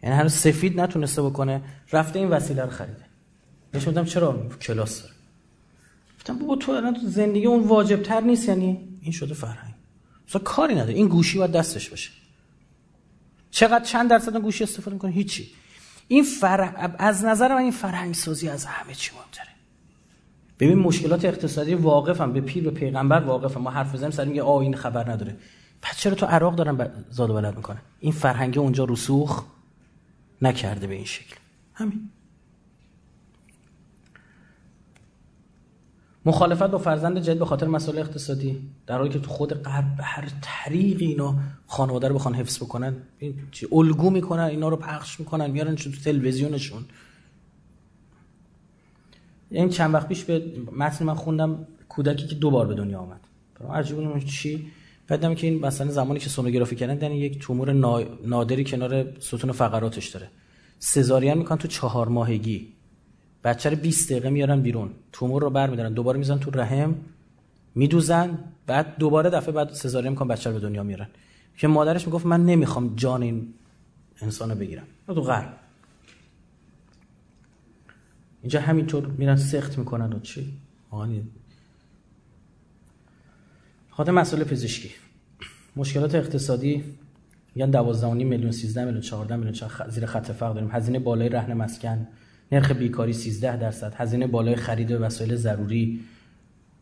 [0.03, 1.61] یعنی هنوز سفید نتونسته بکنه.
[1.93, 3.05] رفته این وسیله رو خریده.
[3.73, 5.13] گفتم چرا کلاس داره؟
[6.29, 9.73] گفتم بابا تو الان تو زندگی اون واجب تر نیست یعنی این شده فرهنگ.
[10.27, 10.93] مثلا کاری نداره.
[10.93, 12.11] این گوشی باید دستش باشه.
[13.51, 15.51] چقدر چند درصد گوشی استفاده می‌کنه؟ هیچی.
[16.07, 16.91] این فر...
[16.99, 19.47] از نظر من این فرهنگ سازی از همه چی مهمتره.
[20.59, 24.59] ببین مشکلات اقتصادی واقفم به پیر و پیغمبر واقفم ما حرف بزنیم سر میگه آ
[24.59, 25.37] این خبر نداره.
[25.81, 26.91] پس چرا تو عراق دارن ب...
[27.09, 29.43] زاد و ولد می‌کنه این فرهنگ اونجا رسوخ
[30.41, 31.35] نکرده به این شکل.
[31.73, 32.09] همین.
[36.25, 38.61] مخالفت با فرزند جدید به خاطر مسائل اقتصادی.
[38.87, 41.35] در حالی که تو خود غرب به هر طریقی اینا
[41.67, 42.95] خانواده رو بخوان حفظ بکنن
[43.51, 46.85] چی الگو می‌کنن اینا رو پخش می‌کنن میارن تو تلویزیونشون.
[49.49, 50.43] این چند وقت پیش به
[50.77, 53.19] متن من خوندم کودکی که دو بار به دنیا آمد.
[53.73, 54.67] عجیب چی؟
[55.07, 57.73] بعدم که این مثلا زمانی که سونوگرافی کردن دیدن یک تومور
[58.25, 60.29] نادری کنار ستون فقراتش داره.
[60.79, 62.73] سزارین می‌کنن تو چهار ماهگی.
[63.43, 64.89] بچه رو 20 دقیقه میارن بیرون.
[65.11, 65.93] تومور رو برمیدارن.
[65.93, 66.95] دوباره می‌زنن تو رحم
[67.75, 68.37] میدوزن
[68.67, 71.07] بعد دوباره دفعه بعد سزارین می‌کنن بچه رو به دنیا میارن.
[71.57, 73.53] که مادرش می‌گفت من نمی‌خوام جان این
[74.21, 74.83] انسان رو بگیرم.
[75.07, 75.53] تو غرب
[78.41, 80.53] اینجا همینطور میرن سخت می‌کنن و چی؟
[83.89, 84.89] خاطر مسئله پزشکی.
[85.75, 86.83] مشکلات اقتصادی
[87.55, 90.71] میگن 12 میلیون 13 میلیون 14 میلیون زیر خط فقر داریم.
[90.71, 92.07] هزینه بالای رهن مسکن.
[92.51, 95.99] نرخ بیکاری 13 درصد هزینه بالای خرید وسایل ضروری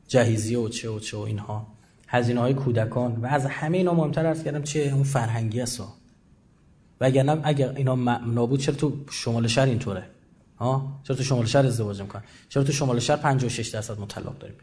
[0.08, 1.68] جهیزی و چه و چه و اینها.
[2.08, 3.16] هزینه های کودکان.
[3.16, 5.84] و از همه اینا مهمتر ارز کردم چه اون فرهنگی است.
[7.02, 10.04] وگرنه اگر اینا نابود چرا تو شمال شهر اینطوره؟
[10.58, 14.56] ها؟ چرا تو شمال شهر ازدواج می‌کنن چرا تو شمال شهر 56 درصد مطلق داریم؟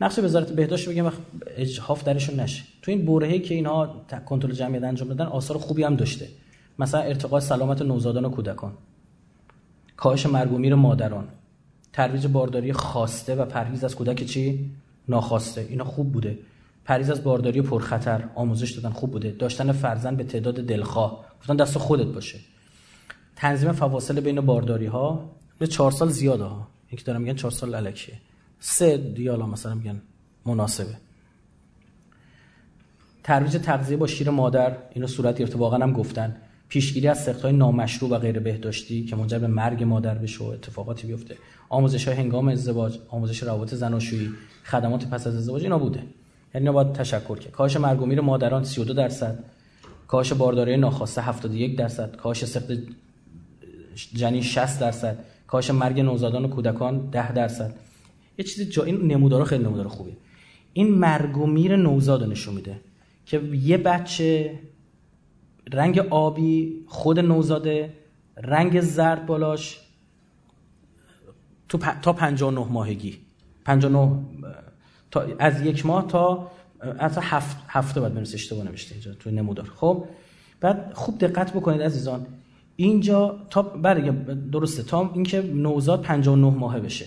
[0.00, 1.12] نقش وزارت بهداشت بگم
[1.56, 2.62] اجحاف درشون نشه.
[2.82, 6.28] تو این برهه‌ای که اینها کنترل جمعیت انجام دادن آثار خوبی هم داشته.
[6.78, 8.72] مثلا ارتقاء سلامت نوزادان و کودکان.
[9.96, 11.28] کاهش مرگ و میر مادران.
[11.92, 14.70] ترویج بارداری خواسته و پرهیز از کودک چی؟
[15.08, 15.66] ناخواسته.
[15.70, 16.38] اینا خوب بوده.
[16.84, 18.24] پرهیز از بارداری پرخطر.
[18.34, 19.30] آموزش دادن خوب بوده.
[19.30, 21.24] داشتن فرزند به تعداد دلخواه.
[21.40, 22.38] گفتن دست خودت باشه.
[23.36, 26.68] تنظیم فواصل بین بارداری ها به چهار سال زیاده ها.
[26.88, 28.14] اینکه دارم میگن چهار سال الکیه.
[28.60, 30.02] سه دیالا مثلا میگن
[30.46, 30.96] مناسبه.
[33.22, 34.76] ترویج تغذیه با شیر مادر.
[34.92, 35.58] اینو صورت گرفته.
[35.58, 36.36] واقعا هم گفتن.
[36.68, 41.06] پیشگیری از سختهای نامشروع و غیر بهداشتی که منجر به مرگ مادر بشه و اتفاقاتی
[41.06, 41.36] بیفته.
[41.68, 44.30] آموزش های هنگام ازدواج آموزش روابط زناشویی
[44.64, 46.02] خدمات پس از ازدواج اینا بوده.
[46.54, 47.52] یعنی باید تشکر کرد.
[47.52, 49.44] کاهش مرگ و میر مادران 32 درصد
[50.08, 52.72] کاهش بارداری ناخواسته 71 درصد کاهش سخت
[54.14, 57.74] جنین 60 درصد کاهش مرگ نوزادان و کودکان 10 درصد.
[58.38, 60.16] یه چیز جا این نمودارا خیلی نمودار خوبیه.
[60.72, 62.80] این مرگ و میر نوزاد نشون میده
[63.26, 64.58] که یه بچه
[65.72, 67.92] رنگ آبی خود نوزاده
[68.36, 69.80] رنگ زرد بالاش
[71.68, 72.00] تو پ...
[72.00, 73.18] تا 59 ماهگی.
[73.64, 74.18] 59
[75.10, 76.50] تا از یک ماه تا
[76.98, 79.66] حتی هفت هفته بعد برسه اشتباه نوشته اینجا تو نمودار.
[79.74, 80.04] خب؟
[80.60, 82.26] بعد خوب دقت بکنید عزیزان.
[82.76, 84.10] اینجا تا برای
[84.52, 84.82] درسته.
[84.82, 87.06] تا اینکه نوزاد 59 ماهه بشه.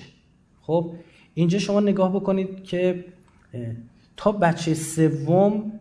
[0.62, 0.94] خب؟
[1.34, 3.06] اینجا شما نگاه بکنید که
[4.18, 5.72] تا بچه سوم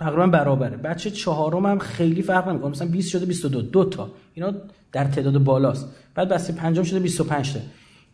[0.00, 0.76] تقریبا برابره.
[0.76, 2.70] بچه چهارم هم خیلی فرق نمی‌کنه.
[2.70, 3.84] مثلا 20 شده 22 دو.
[3.84, 4.10] تا.
[4.34, 4.54] اینا
[4.92, 5.88] در تعداد بالاست.
[6.14, 7.60] بعد بچه پنجم شده 25 تا.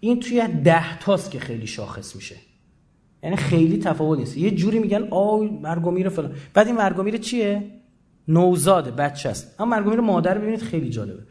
[0.00, 2.36] این توی 10 تاست که خیلی شاخص میشه.
[3.22, 4.36] یعنی خیلی تفاوت نیست.
[4.36, 6.32] یه جوری میگن آی مرگومیر فلان.
[6.54, 7.62] بعد این مرگومیر چیه؟
[8.28, 8.90] نوزاده.
[8.90, 9.60] بچه است.
[9.60, 11.22] اما مرگومیر مادر ببینید خیلی جالبه.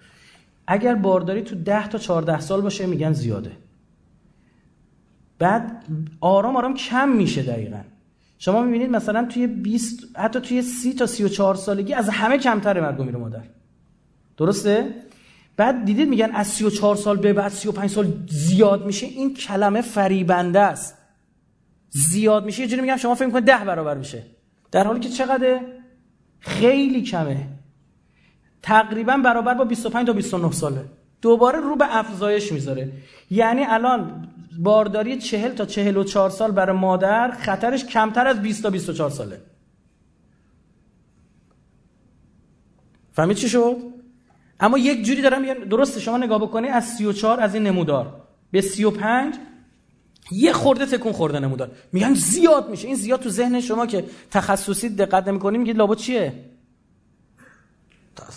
[0.67, 3.51] اگر بارداری تو 10 تا 14 سال باشه میگن زیاده.
[5.39, 5.85] بعد
[6.21, 7.81] آرام آرام کم میشه دقیقا.
[8.37, 13.01] شما می‌بینید مثلا توی 20 حتی توی 30 تا 34 سالگی از همه کمتره مرگ
[13.01, 13.43] میره مادر.
[14.37, 14.93] درسته؟
[15.57, 19.05] بعد دیدید میگن از 34 سال به بعد 35 سال زیاد میشه.
[19.05, 20.97] این کلمه فریبنده است.
[21.89, 22.61] زیاد میشه.
[22.61, 24.23] یه جوری میگم شما فکر می‌کنید 10 برابر میشه.
[24.71, 25.59] در حالی که چقدر
[26.39, 27.47] خیلی کمه.
[28.61, 30.85] تقریبا برابر با 25 تا 29 ساله.
[31.21, 32.91] دوباره رو به افزایش می‌ذاره.
[33.31, 34.27] یعنی الان
[34.59, 39.41] بارداری 40 تا 44 سال برای مادر خطرش کمتر از 20 تا 24 ساله.
[43.11, 43.77] فهمید چی شد؟
[44.59, 48.21] اما یک جوری دارم درسته شما نگاه بکنی از 34 از این نمودار
[48.51, 49.35] به 35
[50.31, 51.71] یه خورده تکون خورده نمودار.
[51.91, 52.87] میگن زیاد میشه.
[52.87, 56.33] این زیاد تو ذهن شما که تخصصی دقت نمی‌کنی میگید لابد چیه؟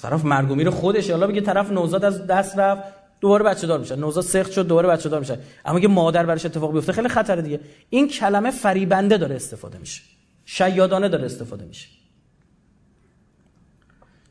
[0.02, 2.97] طرف مرگ و خودش حالا بگه طرف نوزاد از دست رفت.
[3.20, 3.96] دوباره بچه دار میشه.
[3.96, 5.38] نوزاد سخت شد دوباره بچه دار میشه.
[5.64, 7.60] اما که مادر برش اتفاق بیفته خیلی خطر دیگه.
[7.90, 10.02] این کلمه فریبنده داره استفاده میشه.
[10.44, 11.88] شیادانه داره استفاده میشه.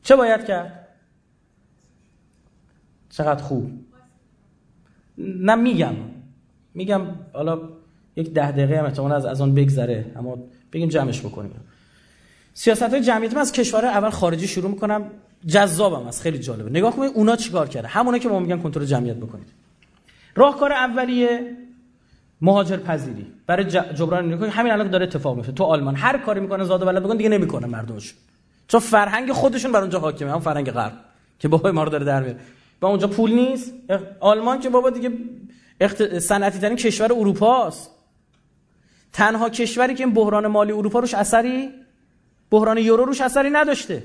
[0.03, 0.88] چه باید کرد؟
[3.09, 3.72] چقدر خوب.
[5.18, 5.95] نه میگم.
[6.73, 7.01] میگم
[7.34, 7.59] حالا
[8.15, 10.11] یک ده دقیقه هم احتمال از از آن بگذره.
[10.15, 10.38] اما
[10.73, 11.51] بگیم جمعش بکنیم.
[12.53, 15.11] سیاست های جمعیت من از کشور اول خارجی شروع می‌کنم.
[15.45, 16.69] جذابم است خیلی جالبه.
[16.69, 19.47] نگاه کنید اونا چیکار کرده همونا که ما میگن کنترل جمعیت بکنید.
[20.35, 21.57] راهکار اولیه
[22.41, 23.26] مهاجر پذیری.
[23.47, 25.51] برای جبران نگاه همین الان داره اتفاق میفته.
[25.51, 28.14] تو آلمان هر کاری می‌کنه زاد ولد بکن دیگه نمی‌کنه مردمش.
[28.68, 30.31] چون فرهنگ خودشون بر اونجا حاکمه.
[30.31, 30.93] هم فرهنگ غرب.
[31.39, 32.39] که بابای ما رو داره در میاره.
[32.81, 33.73] و اونجا پول نیست.
[34.19, 35.11] آلمان که بابا دیگه
[35.81, 36.19] اخت...
[36.19, 37.91] صنعتی ترین کشور اروپا است
[39.14, 41.69] تنها کشوری که این بحران مالی اروپا روش اثری
[42.51, 44.03] بحران یورو روش اثری نداشته.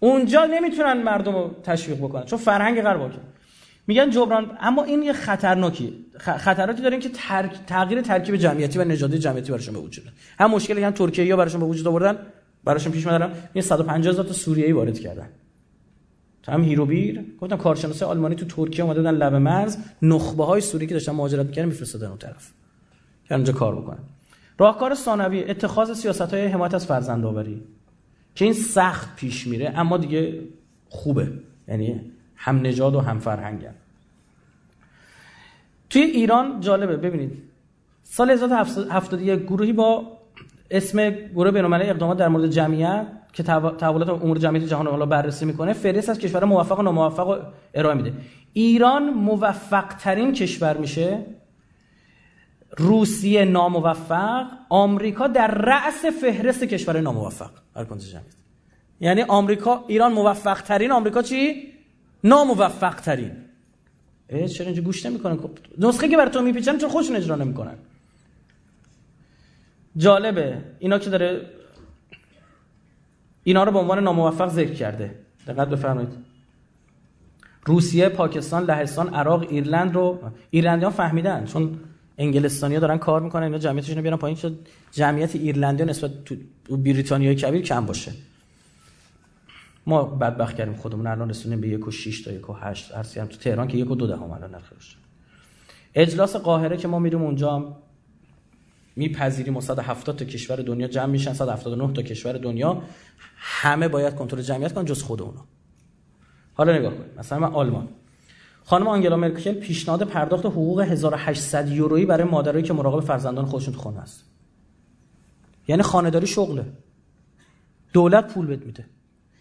[0.00, 3.12] اونجا نمی‌تونن مردم رو تشویق بکنن چون فرهنگ غرب
[3.86, 6.06] میگن جبران اما این یه خطرناکی.
[6.18, 7.52] خطراتی داریم که ترک...
[7.66, 10.04] تغییر ترکیب جمعیتی و نژادی جمعیتی براشون به وجود
[10.38, 12.18] هم مشکلی هم ترکیه ها براشون به وجود آوردن
[12.64, 15.28] براشون پیش اومدن این 150 هزار تا سوریه‌ای وارد کردن.
[16.48, 20.94] هم هیروبیر گفتم کارشناس آلمانی تو ترکیه اومده بودن لب مرز نخبه های سوری که
[20.94, 22.52] داشتن مهاجرت می‌کردن میفرستادن اون طرف.
[23.28, 23.98] که اونجا کار بکنن.
[24.58, 27.62] راهکار ثانوی اتخاذ سیاست های حمایت از فرزندآوری.
[28.36, 30.40] که این سخت پیش میره اما دیگه
[30.88, 31.32] خوبه.
[31.68, 32.00] یعنی
[32.36, 33.74] هم نژاد و هم فرهنگن
[35.90, 37.42] توی ایران جالبه ببینید
[38.02, 40.18] سال 1971 گروهی با
[40.70, 45.72] اسم گروه بین‌المللی اقدامات در مورد جمعیت که تحولات امور جمعیت جهان حالا بررسی می‌کنه
[45.72, 48.12] فهرست از کشور موفق و ناموفق ارائه میده.
[48.52, 51.18] ایران موفق ترین کشور میشه
[52.70, 57.50] روسیه ناموفق آمریکا در رأس فهرست کشور ناموفق.
[59.00, 61.72] یعنی آمریکا ایران موفق ترین آمریکا چی؟
[62.24, 63.32] ناموفق ترین
[64.28, 67.74] چرا اینجا گوش نمی‌کنن؟ خب، نسخه که برای تو میپیچن چون خوشون اجرا نمی‌کنن.
[69.96, 71.50] جالبه اینا که داره
[73.44, 75.14] اینا رو به عنوان ناموفق ذکر کرده.
[75.46, 76.12] دقت بفرمایید.
[77.64, 80.18] روسیه، پاکستان، لهستان، عراق، ایرلند رو
[80.50, 81.44] ایرلندیان فهمیدن.
[81.44, 81.80] چون
[82.18, 84.58] انگلستانیا دارن کار می‌کنن اینا جمعیتشون رو بیارن پایین شد
[84.92, 86.36] جمعیت ایرلندیا نسبت تو
[86.76, 88.12] بریتانیای کبیر کم باشه.
[89.86, 93.20] ما بدبخت کردیم خودمون الان رسونیم به یک و 6 تا یک و 8 ارسی
[93.20, 94.96] هم تو تهران که یک و دو دهم الان نرخش
[95.94, 97.76] اجلاس قاهره که ما میریم اونجا
[98.96, 102.82] میپذیریم 170 تا کشور دنیا جمع میشن 179 تا کشور دنیا
[103.36, 105.44] همه باید کنترل جمعیت کنن جز خود اونا.
[106.54, 107.88] حالا نگاه کنید مثلا من آلمان.
[108.68, 113.80] خانم آنگلا مرکل پیشنهاد پرداخت حقوق 1800 یورویی برای مادرایی که مراقب فرزندان خودشون تو
[113.80, 114.24] خونه است.
[115.68, 116.64] یعنی خانه‌داری شغله.
[117.92, 118.84] دولت پول بد میده.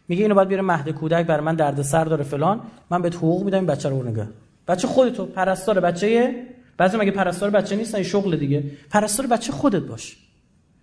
[0.07, 2.61] میگه اینو باید بیاره مهد کودک برای من درد سر داره فلان.
[2.89, 4.27] من بهت حقوق میدم این بچه رو نگه.
[4.68, 6.35] بچه خودتو پرستار بچه
[6.77, 8.64] بعضی مگه پرستار بچه نیستن شغل دیگه.
[8.89, 10.18] پرستار بچه خودت باش.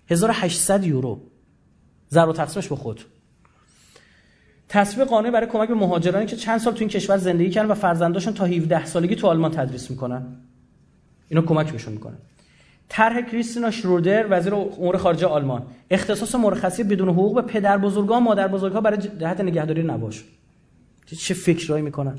[0.09, 1.20] 1800 یورو.
[2.10, 3.01] ضرب و تقسیمش به خود
[4.68, 7.74] تصویب قانونی برای کمک به مهاجرانی که چند سال تو این کشور زندگی کردن و
[7.74, 10.22] فرزنداشون تا 17 سالگی تو آلمان تدریس می‌کنن.
[11.28, 12.18] اینا کمک بهشون می‌کنن.
[12.89, 15.62] طرح کریستینا شرودر وزیر امور خارجه آلمان.
[15.90, 20.24] اختصاص مرخصی بدون حقوق به پدر بزرگا مادر بزرگا برای جهت نگهداری نباش.
[21.18, 22.18] چه فکرایی می‌کنن؟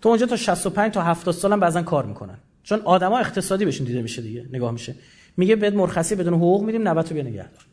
[0.00, 2.38] تو اونجا تا 65 تا 70 سالم بعضا کار می‌کنن.
[2.62, 4.46] چون آدما اقتصادی بهشون دیده میشه دیگه.
[4.52, 4.94] نگاه میشه.
[5.36, 7.66] میگه بهت مرخصی بدون حقوق میدیم 90 تو بیا نگهدار.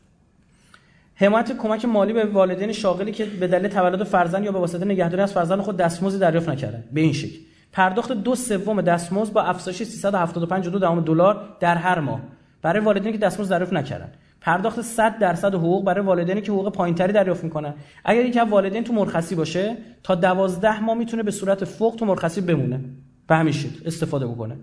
[1.20, 5.22] حمایت کمک مالی به والدین شاغلی که به دلیل تولد فرزند یا به واسطه نگهداری
[5.22, 7.38] از فرزند خود دستمزدی دریافت نکردن به این شکل.
[7.72, 12.20] پرداخت دو سوم دستمزد با افزایش 375 دلار در هر ماه.
[12.62, 14.12] برای والدینی که دستمزد دریافت نکردن.
[14.40, 17.74] پرداخت 100 درصد حقوق برای والدینی که حقوق پایینتری دریافت می‌کنن.
[18.04, 22.06] اگر یکی از والدین تو مرخصی باشه تا 12 ماه می‌تونه به صورت فوق تو
[22.06, 22.80] مرخصی بمونه.
[23.26, 24.56] به همین شکل استفاده بکنه.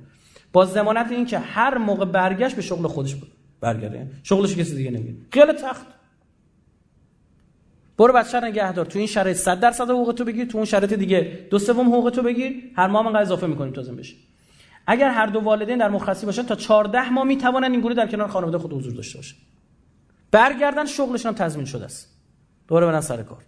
[0.54, 3.16] با ضمانت اینکه هر موقع برگشت به شغل خودش
[3.62, 4.08] برگرده.
[4.24, 5.97] شغلش کسی دیگه نمی‌گیره خیال تخت.
[7.98, 8.86] برو بچه نگهدار.
[8.86, 12.10] تو این شرایط 100 درصد حقوق تو بگیر تو اون شرایط دیگه دو سوم حقوق
[12.10, 12.72] تو بگیر.
[12.76, 14.16] هر ماه من اضافه می‌کنیم تازه بشه.
[14.88, 18.28] اگر هر دو والدین در مرخصی باشن تا 14 ماه می‌توانن این گروه در کنار
[18.28, 19.36] خانواده خود حضور داشته باشن.
[20.32, 22.18] برگردن شغلشون هم تضمین شده است.
[22.68, 23.44] دوباره برن سر کار.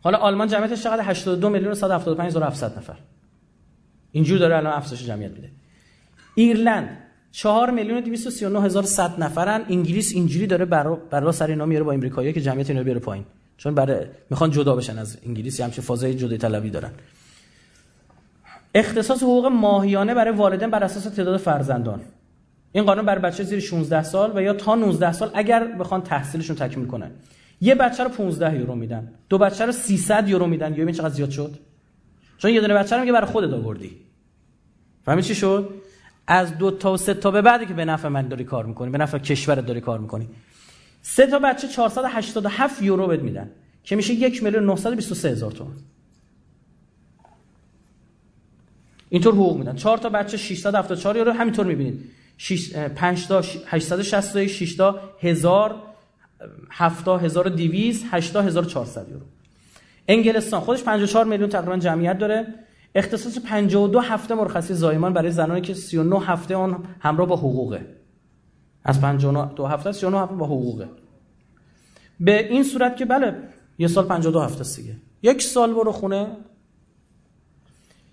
[0.00, 2.96] حالا آلمان جمعیتش چقدر؟ 82 میلیون و 175 هزار 700 نفر.
[4.12, 5.50] اینجور داره الان افزایش جمعیت میده.
[6.34, 7.05] ایرلند
[7.36, 9.64] 4 میلیون و 239 هزار 100 نفرن.
[9.68, 13.24] انگلیس اینجوری داره برا برا سر اینا میاره با امریکایی که جمعیت اینا بیاره پایین.
[13.56, 16.90] چون برای می‌خوان جدا بشن از انگلیس همچین فازای جدا طلبی دارن.
[18.74, 22.00] اختصاص حقوق ماهیانه برای والدین بر اساس تعداد فرزندان.
[22.72, 26.56] این قانون برای بچه زیر 16 سال و یا تا 19 سال اگر بخوان تحصیلشون
[26.56, 27.10] تکمیل کنن.
[27.60, 29.08] یه بچه رو 15 یورو میدن.
[29.28, 30.74] دو بچه رو 300 یورو میدن.
[30.74, 31.58] یا ببین چقدر زیاد شد.
[32.38, 33.96] چون یه دونه بچه رو میگه برای خودت آوردی.
[35.04, 35.70] فهمی چی شد؟
[36.26, 38.98] از دو تا سه تا به بعدی که به نفع من داری کار می‌کنی به
[38.98, 40.28] نفع کشورت داری کار می‌کنی.
[41.02, 43.50] سه تا بچه 487 یورو بد میدن
[43.84, 45.76] که میشه 1 میلیون 923 هزار تومان.
[49.08, 49.76] اینطور حقوق میدن.
[49.76, 52.10] 4 تا بچه 674 یورو همینطور می‌بینید.
[52.94, 55.74] 5 تا 860 6 تا 1000
[56.70, 59.24] 7 تا 1200 8 تا 1400 یورو.
[60.08, 62.54] انگلستان خودش 54 میلیون تقریبا جمعیت داره.
[62.96, 67.86] اختصاص 52 هفته مرخصی زایمان برای زنانی که 39 هفته آن همراه با حقوقه.
[68.84, 70.88] از 52 هفته 39 هفته با حقوقه.
[72.20, 73.36] به این صورت که بله
[73.78, 74.96] یه سال 52 هفته است دیگه.
[75.22, 76.26] یک سال برو خونه.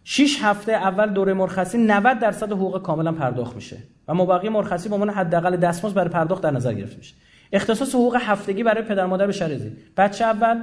[0.04, 3.78] 6 هفته اول دوره مرخصی 90 درصد حقوق کاملا پرداخت میشه
[4.08, 7.16] و مبقی مرخصی به عنوان حداقل دستمزد برای پرداخت در نظر گرفته میشه.
[7.54, 10.62] اختصاص حقوق هفتگی برای پدر مادر به شرایطی بچه اول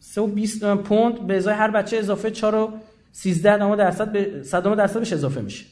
[0.00, 2.70] 320 پوند به ازای هر بچه اضافه 4 و
[3.12, 5.64] 13 درصد به 100 درصد بهش اضافه میشه.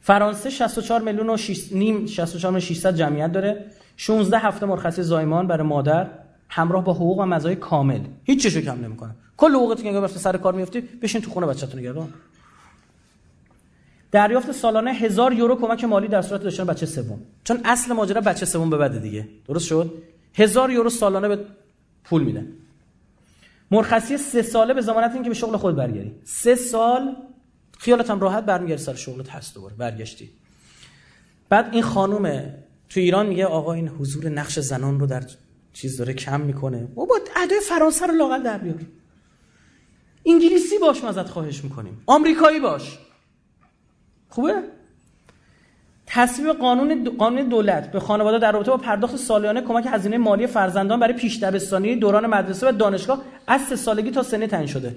[0.00, 3.64] فرانسه 64 میلیون و 6 نیم 64 و 600 جمعیت داره.
[3.96, 6.06] 16 هفته مرخصی زایمان برای مادر.
[6.48, 8.00] همراه با حقوق و مزایای کامل.
[8.24, 9.14] هیچ چیزو کم نمی‌کنه.
[9.36, 12.08] کل حقوقت که انگار سر کار میافتی بشین تو خونه بچه‌تون نگهدار
[14.12, 17.20] دریافت سالانه هزار یورو کمک مالی در صورت داشتن بچه سوم.
[17.44, 19.28] چون اصل ماجرا بچه سوم به بعد دیگه.
[19.48, 19.92] درست شد؟
[20.34, 21.38] هزار یورو سالانه به
[22.04, 22.46] پول میدن.
[23.70, 26.14] مرخصی سه ساله به ضمانت اینکه به شغل خود برگردی.
[26.24, 27.16] سه سال
[27.78, 30.30] خیالت هم راحت برمیگردی سر شغلت هست دوباره برگشتی.
[31.48, 32.54] بعد این خانم
[32.88, 35.24] تو ایران میگه آقا این حضور نقش زنان رو در
[35.72, 36.84] چیز داره کم می‌کنه.
[36.84, 38.80] و با ادای فرانسه رو لاقل در بیار.
[40.26, 42.02] انگلیسی باش مزد خواهش می‌کنیم.
[42.06, 42.98] آمریکایی باش.
[44.28, 44.62] خوبه؟
[46.10, 51.00] تصویب قانون قانون دولت به خانواده در رابطه با پرداخت سالیانه کمک هزینه مالی فرزندان
[51.00, 54.96] برای پیش دبستانی دوران مدرسه و دانشگاه از سه سالگی تا سنه تعیین شده.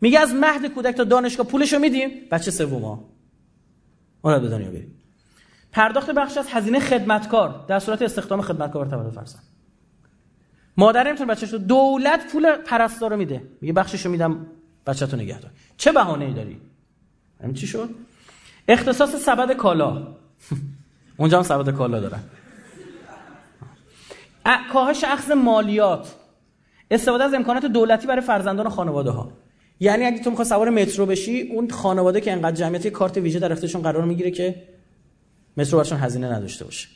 [0.00, 3.04] میگه از مهد کودک تا دانشگاه پولشو میدیم؟ بچه سوم ها.
[4.22, 4.96] اون به دنیا بریم.
[5.72, 7.64] پرداخت بخش از هزینه خدمتکار.
[7.68, 9.42] در صورت استخدام خدمتکار تولد فرزند.
[10.76, 13.42] مادر نمی‌تونه بچه‌شو دولت پول پرستار رو میده.
[13.60, 14.46] میگه بخششو میدم
[14.86, 16.60] بچه‌تو نگه دار چه بهانه‌ای داری؟
[17.42, 17.90] همین چی شد؟
[18.68, 20.06] اختصاص سبد کالا.
[21.16, 22.20] اونجا هم سبد کالا دارن.
[24.72, 26.14] کاهش اخذ مالیات.
[26.90, 29.32] استفاده از امکانات دولتی برای فرزندان و خانواده ها
[29.80, 33.52] یعنی اگه تو می‌خوای سوار مترو بشی اون خانواده که انقدر جمعیت کارت ویژه در
[33.52, 34.62] اختیارشون قرار می‌گیره که
[35.56, 36.88] مترو براشون هزینه نداشته باشه.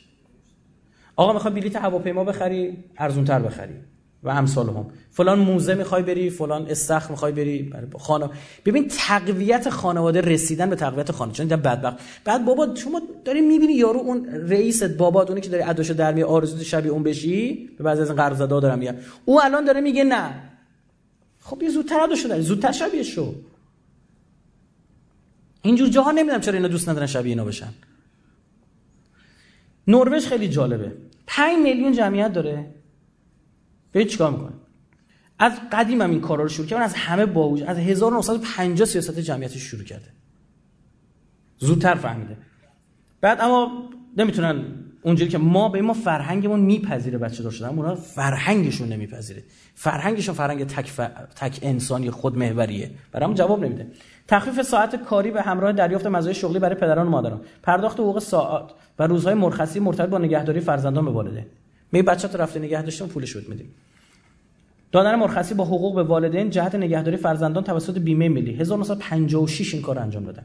[1.15, 3.73] آقا می‌خوای بلیت هواپیما بخری ارزون تر بخری.
[4.25, 7.73] و امثال هم فلان موزه می‌خوای بری فلان استخر می‌خوای بری.
[7.99, 8.29] خانه
[8.65, 11.97] ببین تقویت خانواده رسیدن به تقویت خانواده چون بدبخت.
[12.23, 16.23] بعد بابا شما داری می‌بینی یارو اون رئیست بابات اونی که داری اداشو در می
[16.23, 18.95] آرزو شبیه اون بشی؟ به بعضی از این قرض دارم میگم
[19.25, 20.41] او الان داره میگه نه.
[21.39, 23.35] خب یه زودتر اداشو داری زودتر شبیه شو.
[25.61, 27.73] اینجور جاها نمی‌دونم چرا اینا دوست ندارن شبیه اینا بشن.
[29.87, 30.91] نروژ خیلی جالبه.
[31.27, 32.74] 5 میلیون جمعیت داره.
[33.95, 34.51] به چیکار می‌کنه؟
[35.39, 36.81] از قدیم هم این کارا رو شروع کرد.
[36.81, 40.07] از همه باوج از 1950 سیاست جمعیتش شروع کرده.
[41.57, 42.37] زودتر فهمیده.
[43.21, 44.65] بعد اما نمی‌تونن
[45.01, 47.67] اونجوری که ما به ما فرهنگمون میپذیره بچه دار شدن.
[47.67, 49.43] اونا فرهنگشون نمیپذیره.
[49.75, 50.99] فرهنگشون فرهنگ تک, ف...
[51.35, 53.87] تک انسانی خود محوریه برام جواب نمیده.
[54.27, 57.41] تخفیف ساعت کاری به همراه دریافت مزایای شغلی برای پدران و مادران.
[57.63, 61.45] پرداخت حقوق ساعت و روزهای مرخصی مرتبط با نگهداری فرزندان به والدین.
[61.95, 63.71] می بچه تو رفته نگه داشتم پولش بهت میدیم.
[64.91, 68.53] دادن مرخصی با حقوق به والدین جهت نگهداری فرزندان توسط بیمه ملی.
[68.53, 70.43] 1956 این کار انجام دادن.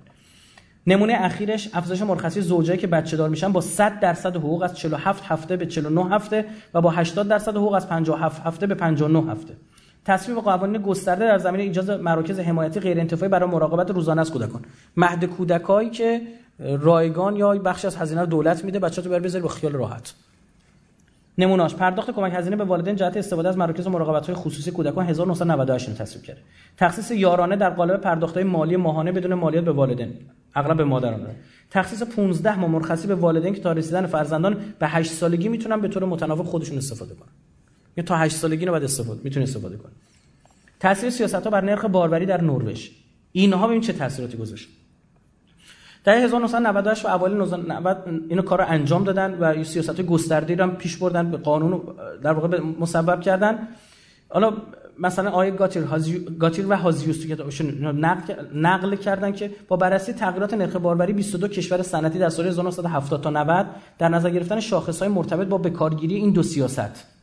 [0.86, 5.24] نمونه اخیرش افزایش مرخصی زوجایی که بچه دار میشن با 100 درصد حقوق از 47
[5.26, 6.44] هفته به 49 هفته
[6.74, 9.54] و با 80 درصد حقوق از 57 هفته به 59 هفته.
[10.04, 14.62] تصویب قوانین گسترده در زمینه ایجاد مراکز حمایتی غیر انتفاعی برای مراقبت روزانه از کودکان.
[14.96, 16.22] مهد کودکایی که
[16.80, 20.14] رایگان یا بخشی از هزینه دولت میده بچه‌تو بر بذاری با خیال راحت.
[21.38, 21.74] نمونهاش.
[21.74, 25.94] پرداخت کمک هزینه به والدین جهت استفاده از مراکز مراقبت های خصوصی کودکان 1998 رو
[25.94, 26.40] تصویب کرده
[26.76, 30.12] تخصیص یارانه در قالب پرداخت های مالی ماهانه بدون مالیات به والدین
[30.54, 31.20] اغلب به مادران.
[31.20, 31.34] داره
[31.70, 35.88] تخصیص 15 ماه مرخصی به والدین که تا رسیدن فرزندان به 8 سالگی می‌تونن به
[35.88, 37.28] طور متناوب خودشون استفاده کنن.
[37.96, 39.92] یا تا 8 سالگی رو بعد استفاده می‌تونه استفاده کنه
[40.80, 42.88] تاثیر سیاست ها بر نرخ باروری در نروژ.
[43.32, 44.68] اینها ببین چه تاثیراتی گذاشت.
[46.04, 47.96] در 1998 و اوایل 1990
[48.28, 51.80] اینو کار انجام دادن و سیاست گسترده هم پیش بردن به قانون
[52.22, 53.68] در واقع مسبب کردن.
[54.28, 54.52] حالا
[54.98, 55.84] مثلا آیه گاتیر,
[56.38, 57.36] گاتیر و هازیوس که
[57.82, 58.34] نقل...
[58.54, 63.30] نقل کردن که با بررسی تغییرات نرخ باروری 22 کشور صنعتی در سال 1970 تا
[63.30, 63.66] 90
[63.98, 67.19] در نظر گرفتن شاخص‌های مرتبط با بکارگیری این دو سیاست.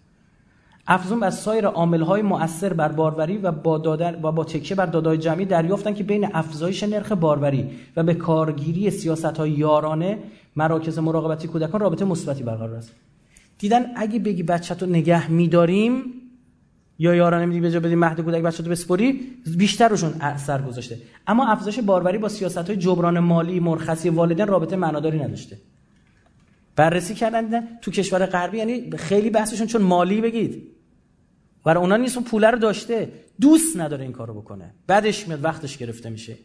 [0.87, 5.17] افزون بر سایر عامل‌های مؤثر بر باروری و با دادن و با تکیه بر دادای
[5.17, 10.17] جمعی دریافتن که بین افزایش نرخ باروری و به کارگیری سیاست‌های یارانه
[10.55, 12.91] مراکز مراقبتی کودکان رابطه مثبتی برقرار است.
[13.59, 16.03] دیدن اگه بگی بچه‌تو نگه می‌داریم
[16.99, 19.21] یا یارانه میدی به جا بدی مهد کودک بچه‌تو بسپری
[19.57, 20.97] بیشتر روشون اثر گذاشته.
[21.27, 25.57] اما افزایش باروری با سیاست‌های جبران مالی مرخصی والدین رابطه معناداری نداشته.
[26.75, 30.76] بررسی کردن تو کشور غربی یعنی خیلی بحثشون چون مالی بگید.
[31.63, 33.11] برای اونا نیست اون پوله رو داشته.
[33.41, 34.73] دوست نداره این کارو بکنه.
[34.87, 36.35] بعدش میاد وقتش گرفته میشه.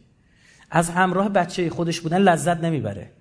[0.71, 3.11] از همراه بچه خودش بودن لذت نمی‌بره.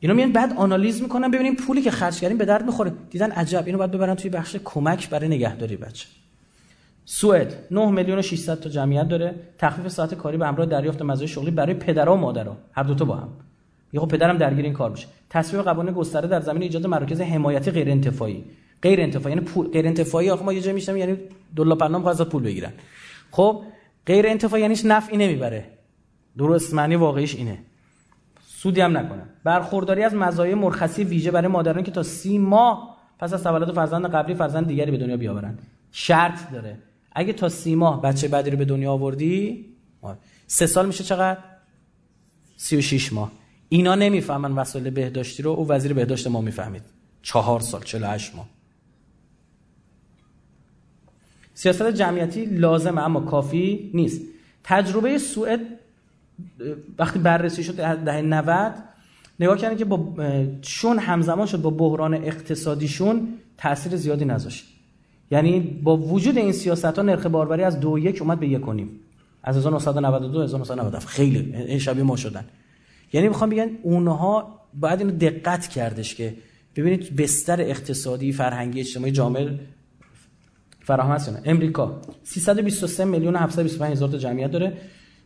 [0.00, 2.92] اینا میان بعد آنالیز می‌کنن ببینیم پولی که خرج کردیم به درد می‌خوره.
[3.10, 6.06] دیدن عجب اینو باید ببرن توی بخش کمک برای نگهداری بچه.
[7.04, 9.34] سوئد 9 میلیون و 600 تا جمعیت داره.
[9.58, 12.56] تخفیف ساعت کاری به همراه دریافت مزایای شغلی برای پدرها و مادرها.
[12.72, 13.28] هر دو تا با هم.
[13.92, 15.06] یه خب پدرم درگیر این کار میشه.
[15.30, 18.44] تصویب قوانین گسترده در زمین ایجاد مراکز حمایتی غیر انتفاعی
[18.82, 21.16] غیر انتفاعی یعنی پول غیر انتفاعی آخه ما یه جا میشم یعنی
[21.56, 22.72] دلار پنام خواست پول بگیرن.
[23.30, 23.62] خب
[24.06, 25.64] غیر انتفاعی یعنی نفعی نمی‌بره.
[26.38, 27.58] درست معنی واقعیش اینه.
[28.46, 33.32] سودی هم نکنن برخورداری از مزایای مرخصی ویژه برای مادران که تا سی ماه پس
[33.32, 35.58] از تولد فرزند قبلی فرزند دیگری به دنیا بیاورن.
[35.92, 36.78] شرط داره.
[37.12, 39.66] اگه تا سی ماه بچه بعدی رو به دنیا آوردی
[40.46, 41.38] سه سال میشه چقدر؟
[42.56, 43.32] سی و شیش ماه.
[43.68, 46.82] اینا نمی‌فهمن وسایل بهداشتی رو او وزیر بهداشت ما می‌فهمید.
[47.22, 48.48] چهار سال چلو هشت ماه.
[51.58, 54.20] سیاست جمعیتی لازمه اما کافی نیست.
[54.64, 55.60] تجربه سوئد
[56.98, 58.74] وقتی بررسی شد در دهه 90
[59.40, 60.14] نگاه کردن که با
[60.62, 64.66] چون همزمان شد با بحران اقتصادیشون تاثیر زیادی نذاشت.
[65.30, 68.90] یعنی با وجود این سیاست ها نرخ باربری از دو یک اومد به یک کنیم
[69.42, 72.44] از 1992 1997 خیلی شبیه ما شدن.
[73.12, 76.34] یعنی می‌خوام بگن اونها باید اینو دقت کردش که
[76.76, 79.58] ببینید بستر اقتصادی فرهنگی اجتماعی جامعه
[80.88, 84.78] فراهم هست امریکا 323 میلیون 725 هزار تا جمعیت داره.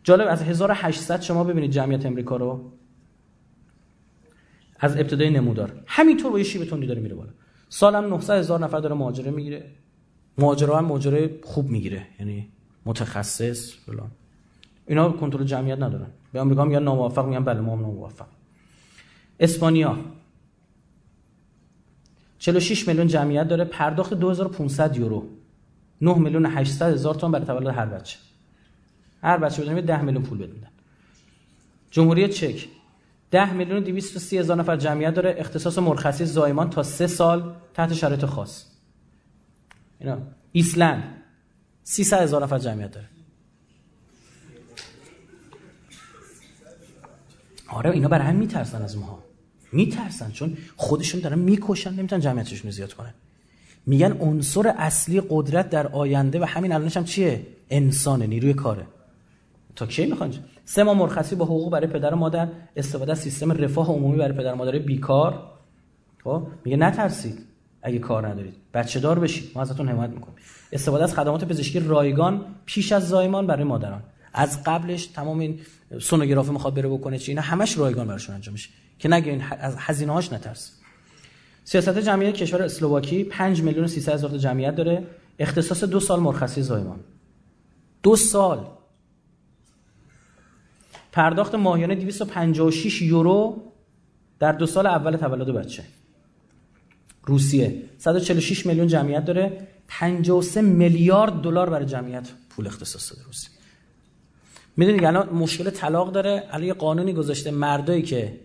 [0.04, 2.72] جالب از 1800 شما ببینید جمعیت امریکا رو
[4.78, 5.82] از ابتدای نمودار.
[5.86, 7.30] همینطور با یه شیب تندی داره میره بالا.
[7.68, 9.70] سالم 900 هزار نفر داره مهاجره می‌گیره.
[10.38, 12.06] مهاجره هم مهاجره خوب می‌گیره.
[12.20, 12.48] یعنی
[12.86, 14.10] متخصص فلان.
[14.86, 16.06] اینا کنترل جمعیت ندارن.
[16.32, 18.26] به آمریکا میگن ناموفق میگن بله ما هم ناموفق.
[19.40, 19.98] اسپانیا.
[22.38, 23.64] 46 میلیون جمعیت داره.
[23.64, 25.41] پرداخت 2500 یورو.
[26.02, 28.18] 9 میلیون 800 هزار تومان برای تولد هر بچه.
[29.22, 30.68] هر بچه بدونیم 10 میلیون پول بدن.
[31.90, 32.68] جمهوری چک.
[33.30, 35.34] 10 میلیون و 230 هزار نفر جمعیت داره.
[35.38, 38.66] اختصاص مرخصی زایمان تا 3 سال تحت شرایط خاص.
[39.98, 40.18] اینا.
[40.52, 41.22] ایسلند.
[41.82, 43.08] 300 هزار نفر جمعیت داره.
[47.68, 49.24] آره اینا برای هم میترسن از ماها.
[49.72, 53.14] میترسن چون خودشون دارن می‌کشن نمی‌تونن جمعیتشون رو زیاد کنن.
[53.86, 58.86] میگن عنصر اصلی قدرت در آینده و همین الانش هم چیه؟ انسان نیروی کاره.
[59.76, 60.34] تا کی می‌خوان؟
[60.64, 64.38] سه ماه مرخصی با حقوق برای پدر و مادر استفاده از سیستم رفاه عمومی برای
[64.38, 65.42] پدر و مادر بیکار.
[66.24, 67.38] خب؟ میگه نترسید
[67.82, 68.54] اگه کار ندارید.
[68.74, 69.50] بچه دار بشید.
[69.54, 70.36] ما ازتون حمایت می‌کنیم.
[70.72, 74.02] استفاده از خدمات پزشکی رایگان پیش از زایمان برای مادران.
[74.34, 75.60] از قبلش تمام این
[76.00, 78.70] سونوگراف می‌خواد بره بکنه چی اینا همش رایگان براشون انجام میشه.
[78.98, 80.81] که نگه از هزینه هاش نترس
[81.64, 85.06] سیاست جمعیت کشور اسلواکی 5 میلیون و 300 هزار جمعیت داره.
[85.38, 87.00] اختصاص دو سال مرخصی زایمان.
[88.02, 88.66] دو سال.
[91.12, 93.62] پرداخت ماهیانه 256 یورو
[94.38, 95.84] در دو سال اول تولد بچه.
[97.24, 97.82] روسیه.
[97.98, 99.68] 146 میلیون جمعیت داره.
[99.88, 103.50] 53 میلیارد دلار برای جمعیت پول اختصاص داده روسیه.
[104.76, 106.44] می‌دونید الان مشکل طلاق داره.
[106.50, 108.40] الان یه قانونی گذاشته مردایی که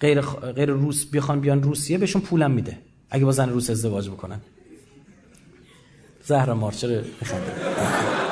[0.00, 0.20] غیر
[0.56, 2.78] غیر روس بخوان بیان روسیه بهشون پولم میده.
[3.10, 4.40] اگه با زن روس ازدواج بکنن.
[6.22, 7.52] زهرا مارچر میخنده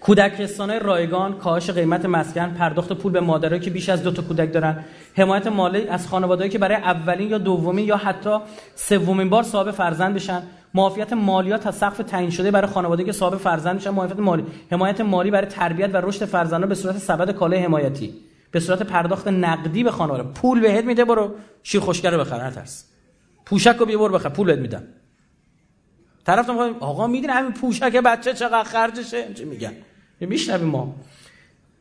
[0.00, 0.50] کودک
[0.82, 4.84] رایگان کاهش قیمت مسکن پرداخت پول به مادرایی که بیش از دو تا کودک دارن.
[5.14, 8.38] حمایت مالی از خانوادهایی که برای اولین یا دومین یا حتی
[8.74, 10.42] سومین بار صاحب فرزند بشن.
[10.74, 15.00] معافیت مالیات تا سقف تعیین شده برای خانواده که صاحب فرزند بشن معافیت مالی حمایت
[15.00, 18.14] مالی برای تربیت و رشد فرزندان به صورت سبد کالای حمایتی.
[18.50, 20.22] به صورت پرداخت نقدی به خانواده.
[20.22, 21.34] پول بهت میده برو.
[21.62, 22.84] شیر خوشگر رو بخر نترس.
[23.46, 24.28] پوشک رو بیا برو بخر.
[24.28, 24.82] پول بهت میدم.
[26.26, 26.50] طرف
[26.80, 29.72] آقا میدین همین پوشک بچه چقدر خرجشه؟ چه میگن؟
[30.20, 30.94] میشنویم ما.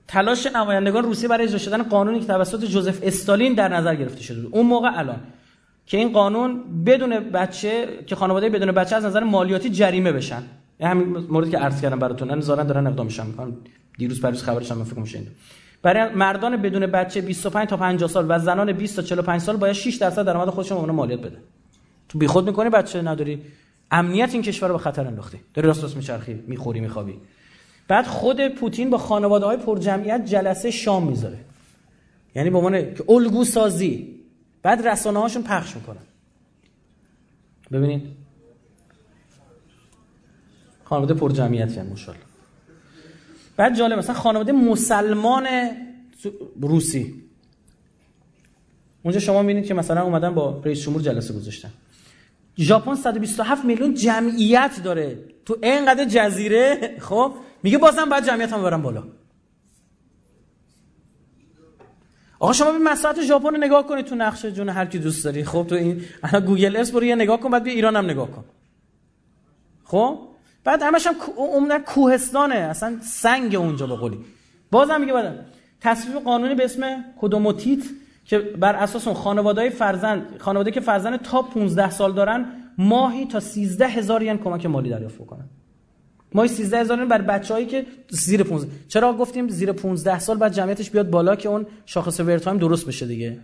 [0.07, 4.41] تلاش نمایندگان روسیه برای اجرا شدن قانونی که توسط جوزف استالین در نظر گرفته شده
[4.41, 4.56] بود.
[4.56, 5.19] اون موقع الان
[5.85, 10.44] که این قانون بدون بچه که خانواده بدون بچه از نظر مالیاتی جریمه بشن.
[10.81, 12.31] همین موردی که عرض کردم براتون.
[12.31, 13.26] ان زارن دارن اقدام میشن.
[13.26, 13.53] می‌کنن
[13.98, 15.19] دیروز پریز خبرش هم فکر میشه
[15.81, 19.73] برای مردان بدون بچه 25 تا 50 سال و زنان 20 تا 45 سال باید
[19.73, 21.37] 6 درصد درآمد خودشون به مالیات بده.
[22.09, 23.41] تو بیخود می‌کنی بچه نداری.
[23.91, 25.39] امنیت این کشور رو به خطر انداختی.
[25.53, 27.17] داری راست راست میچرخی می‌خوری میخوابی.
[27.87, 31.37] بعد خود پوتین با خانواده های پر جمعیت جلسه شام می‌ذاره.
[32.35, 34.15] یعنی به عنوان که الگو سازی
[34.61, 36.03] بعد رسانه هاشون پخش می‌کنن.
[37.71, 38.03] ببینید.
[40.83, 42.26] خانواده پر جمعیت یعنی مشالله
[43.57, 45.47] بعد جالب مثلا خانواده مسلمان
[46.61, 47.23] روسی.
[49.03, 51.69] اونجا شما می‌بینید که مثلا اومدن با رئیس جمهور جلسه گذاشتن.
[52.57, 55.19] ژاپن 127 میلیون جمعیت داره.
[55.45, 59.03] تو اینقدر جزیره خب؟ میگه بازم باید جمعیت هم برم بالا.
[62.39, 65.43] آقا شما به مساحت ژاپن رو نگاه کنید تو نقشه جون هر کی دوست داری.
[65.43, 66.01] خب تو این
[66.45, 68.45] Google Earth برو یه نگاه کن بعد بیا ایران هم نگاه کن.
[69.84, 70.19] خب؟
[70.68, 74.18] بعد همش هم عموما کوهستانه اصلا سنگ اونجا به قولی
[74.72, 75.45] بازم میگه بعد
[75.81, 77.79] تصویب قانونی به اسم Kodomo Teate
[78.26, 82.45] که بر اساس اون خانواده‌های فرزند خانواده که فرزند تا 15 سال دارن
[82.77, 85.45] ماهی تا 13 هزار ین کمک مالی دریافت بکنن.
[86.34, 90.89] ماهی 13 هزار بر بچه‌هایی که زیر 15 چرا گفتیم زیر 15 سال بعد جمعیتش
[90.89, 93.38] بیاد بالا که اون شاخص ورتایم درست بشه دیگه؟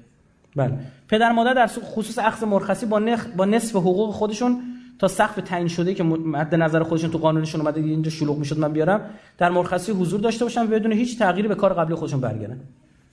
[0.56, 0.74] بله.
[1.08, 4.62] پدر مادر در خصوص اخذ مرخصی با نخ با نصف حقوق خودشون
[5.04, 8.74] تا سقف تعیین شده که مد نظر خودشون تو قانونشون اومده اینجا شلوغ می‌شد من
[8.74, 9.10] بیارم.
[9.38, 12.60] در مرخصی حضور داشته باشن بدون هیچ تغییری به کار قبلی خودشون برگردن.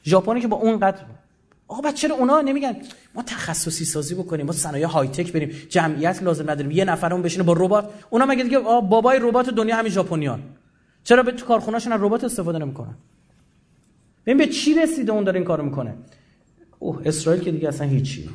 [0.05, 1.03] ژاپنی که با اون قدر
[1.69, 2.77] آقا بعد چرا اونا نمیگن؟
[3.15, 7.45] ما تخصصی سازی بکنیم ما صنایع های تک بریم جمعیت لازم نداریم یه نفرمون بشینه
[7.45, 7.91] با ربات.
[8.11, 10.43] اونا مگه دیگه بابای ربات دنیا همین ژاپنیان.
[11.05, 12.95] چرا به تو کارخونه‌شون از ربات استفاده نمی‌کنن؟
[14.27, 15.95] ببین به چی رسیده اون داره این کارو می‌کنه؟
[16.79, 18.31] اوه اسرائیل که دیگه اصلا هیچی.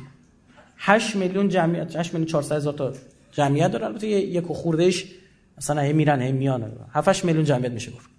[0.78, 2.92] 8 میلیون جمعیت 8 میلیون 400 هزار تا
[3.36, 3.86] جمعیت داره.
[3.86, 5.04] البته یک خوردهش
[5.58, 6.72] مثلا هی میرن هی میان.
[6.92, 8.10] 7 8 میلیون جمعیت میشه گفت.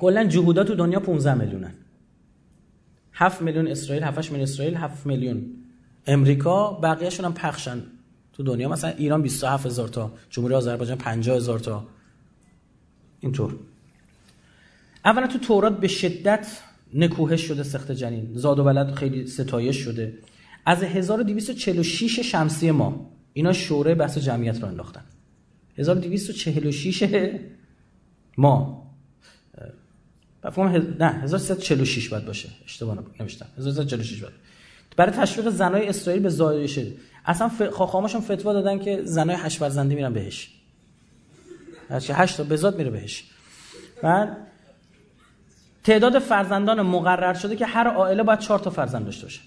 [0.00, 1.74] کلا جهودا تو دنیا 15 میلیونن.
[3.12, 5.42] 7 میلیون اسرائیل 7 میلیون اسرائیل 7 میلیون
[6.06, 6.72] امریکا.
[6.72, 7.82] بقیه‌شون هم پخشن
[8.32, 8.68] تو دنیا.
[8.68, 11.86] مثلا ایران 27 هزار تا جمهوری آذربایجان 50 هزار تا.
[13.20, 13.56] اینطور.
[15.04, 16.46] اولا تو تورات به شدت
[16.94, 18.30] نکوهش شده سخت جنین.
[18.34, 20.18] زاد و ولد خیلی ستایش شده.
[20.66, 25.02] از 1246 شمسی ما اینا شوره بحث جمعیت رو انداختن.
[25.78, 27.38] 1246
[28.38, 28.84] ما
[30.42, 32.48] فهم نه 1346 باید باشه.
[32.64, 33.46] اشتباه نوشتم.
[33.58, 34.34] 1346 باید.
[34.96, 36.78] برای تشویق زنای اسرائیل به زایش
[37.26, 40.50] اصلا خاخاماشون فتوا دادن که زنای هشت فرزندی میرن بهش.
[41.88, 43.24] هرچی هشت تا بزاد میره بهش.
[44.02, 44.36] بعد
[45.84, 49.40] تعداد فرزندان مقرر شده که هر عائله باید چهار تا فرزند داشته باشه.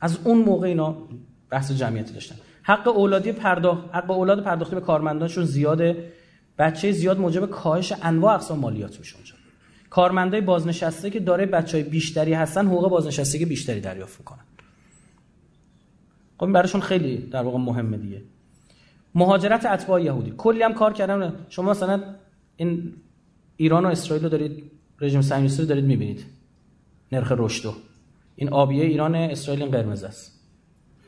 [0.00, 0.96] از اون موقع اینا
[1.50, 2.36] بحث جمعیتی داشتن.
[2.66, 6.12] حق اولادی پرداخت حق اولاد پرداختی به کارمندانشون زیاده.
[6.58, 9.34] بچه زیاد موجب کاهش انواع اقسام مالیات میشه اونجا
[9.90, 14.44] کارمندای بازنشسته که داره بچهای بیشتری هستن حقوق بازنشستگی بیشتری دریافت می‌کنن.
[16.38, 18.22] خب براشون خیلی در واقع مهمه دیگه.
[19.14, 20.34] مهاجرت اتباع یهودی.
[20.36, 22.02] کلی هم کار کردم شما مثلا
[22.56, 22.92] این
[23.56, 24.70] ایران و اسرائیل رو دارید
[25.00, 26.24] رژیم صهیونیستی رو دارید می‌بینید.
[27.12, 27.74] نرخ رشد
[28.36, 30.33] این آبیه ایران اسرائیل قرمز است.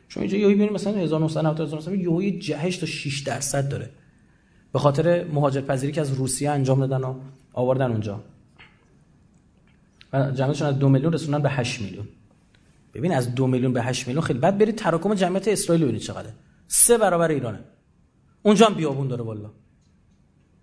[0.08, 3.90] شما اینجا یهو ببینید مثلا 1990 1990 یهو جهش تا 6 درصد داره.
[4.72, 7.14] به خاطر مهاجرپذیری که از روسیه انجام دادن و
[7.52, 8.20] آوردن اونجا.
[10.12, 12.08] و جمعیتشون از دو میلیون رسوندن به 8 میلیون.
[12.94, 16.32] ببین از دو میلیون به 8 میلیون خیلی بعد برید تراکم جمعیت اسرائیل ببینید چقدره.
[16.68, 17.60] سه برابر ایرانه.
[18.42, 19.50] اونجا هم بیابون داره والا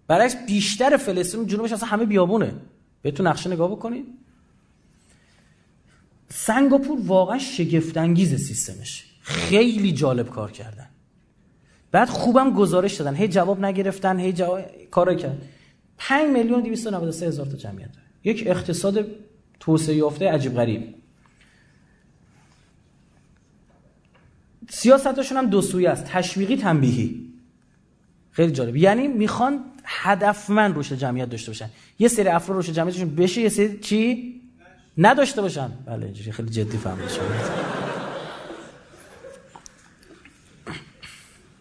[0.08, 2.54] برعکس بیشتر فلسطین جنوبش اصلا همه بیابونه.
[3.02, 4.06] بهتون نقشه نگاه بکنید
[6.30, 10.90] سنگاپور واقعا شگفت انگیز سیستمش خیلی جالب کار کردن.
[11.92, 13.16] بعد خوبم گزارش دادن.
[13.16, 14.62] هی جواب نگرفتن هی جواب
[14.92, 15.42] کارا کرد
[15.98, 18.06] 5 میلیون 293 هزار تا جمعیت داره.
[18.24, 19.06] یک اقتصاد
[19.60, 20.96] توسعه یافته عجیب غریب.
[24.70, 26.06] سیاستشون هم دو سویه است.
[26.06, 27.34] تشویقی تنبیهی.
[28.32, 28.76] خیلی جالب.
[28.76, 31.70] یعنی می‌خوان هدفمند روش جمعیت داشته باشن.
[32.00, 34.34] یه سری افراد روش جمعیتشون بشه یه سری چی؟
[34.98, 35.72] نداشته باشن.
[35.86, 37.73] بله اینجوری خیلی جدی فهمید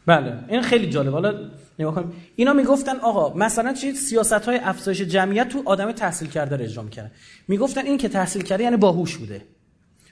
[0.06, 0.38] بله.
[0.48, 1.34] این خیلی جالب حالا
[1.78, 2.12] نگاه کنیم.
[2.36, 6.82] اینا می‌گفتن آقا مثلا چی؟ سیاست های افزایش جمعیت تو آدم تحصیل کرده رو اجرا
[6.82, 7.10] می‌کردن.
[7.48, 9.42] می‌گفتن این که تحصیل کرده یعنی باهوش بوده.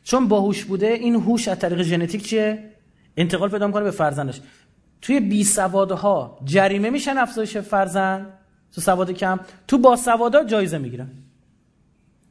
[0.05, 2.70] چون باهوش بوده این هوش از طریق ژنتیک چیه؟
[3.17, 4.41] انتقال پیدا می‌کنه به فرزندش.
[5.02, 8.27] توی بی سوادها جریمه میشن افزایش فرزند؟
[8.73, 11.10] تو سواد کم؟ تو با سوادا جایزه می‌گیرن.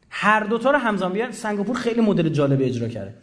[0.09, 3.13] هر دوتا رو همزمان بیان سنگاپور خیلی مدل جالبی اجرا کرده.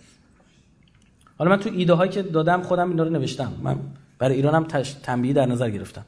[1.38, 3.52] حالا من تو ایده هایی که دادم خودم اینا رو نوشتم.
[3.62, 3.78] من
[4.18, 4.92] برای ایرانم تش...
[4.92, 6.04] تنبیه در نظر گرفتم.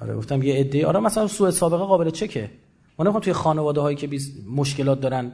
[0.00, 2.50] آره گفتم یه عده آره مثلا سوء سابقه قابل چکه.
[2.98, 4.32] ما نمی‌خوام توی خانواده هایی که بیز...
[4.56, 5.32] مشکلات دارن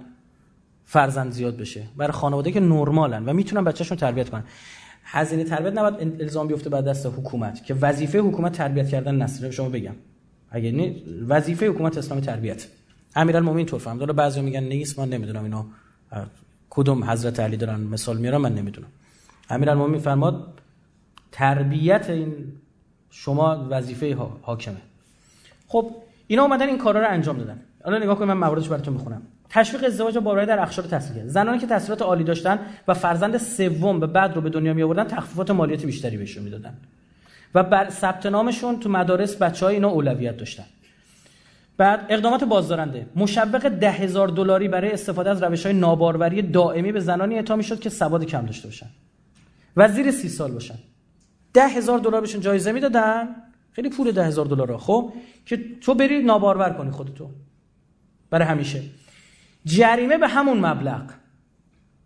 [0.85, 1.83] فرزند زیاد بشه.
[1.97, 4.45] برای خانواده که نرمالن و می‌تونن بچه‌شون تربیت کنن.
[5.05, 9.51] هزینه تربیت نباید الزام بیفته بعد دست حکومت که وظیفه حکومت تربیت کردن نسل.
[9.51, 9.95] شما بگم.
[10.51, 10.97] اگه نه
[11.29, 12.67] وظیفه حکومت اسلامی تربیت.
[13.17, 15.65] امیرالمومنین طور فهم داره بعضی میگن نیست من نمی‌دونم اینو
[16.71, 18.89] کدوم حضرت علی دارن مثال میارن من نمی‌دونم.
[19.51, 20.58] امیرالمومنین فرماد
[21.33, 22.53] تربیت این
[23.11, 24.77] شما وظیفه حاکمه.
[25.67, 25.91] خب
[26.27, 27.61] اینا اومدن این کارا رو انجام دادن.
[27.85, 29.23] حالا نگاه کنید من مواردش براتون می‌خونم.
[29.51, 32.59] تشویق ازدواج با در اخشار تحصیلی زنانی که تحصیلات عالی داشتن
[32.89, 36.75] و فرزند سوم به بعد رو به دنیا می آوردن تخفیفات مالیاتی بیشتری بهشون می‌دادن.
[37.55, 40.65] و بر ثبت نامشون تو مدارس بچهای اینا اولویت داشتن.
[41.77, 43.07] بعد اقدامات بازدارنده.
[43.17, 47.81] مشوق ده هزار دلاری برای استفاده از روش های ناباروری دائمی به زنانی اعطا می‌شد
[47.81, 48.87] که سواد کم داشته باشن.
[49.77, 50.75] و زیر سی سال باشن.
[51.59, 53.37] ده هزار دلار بهشون جایزه می‌دادن.
[53.73, 55.13] خیلی پول ده هزار دلار خب
[55.47, 57.31] که تو بری نابارور کنی خودتو.
[58.31, 58.83] برای همیشه.
[59.65, 61.03] جریمه به همون مبلغ.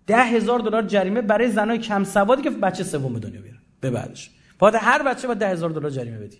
[0.06, 4.30] ده هزار دلار جریمه برای زنای کم سوادی که بچه سوم دنیا بیارن به بعدش.
[4.58, 6.38] باید هر بچه باید ده هزار دلار جریمه بدی.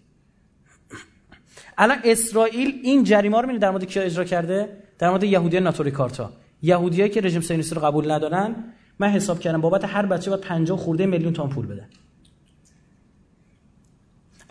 [1.79, 4.69] الان اسرائیل این جریمه رو در مورد کیا اجرا کرده؟
[4.99, 6.33] در مورد یهودی ناتوری کارتا
[6.63, 8.55] یهودیایی که رژیم صهیونیستی رو قبول ندارن
[8.99, 11.89] من حساب کردم بابت هر بچه باید 50 خورده میلیون تومان پول بدن.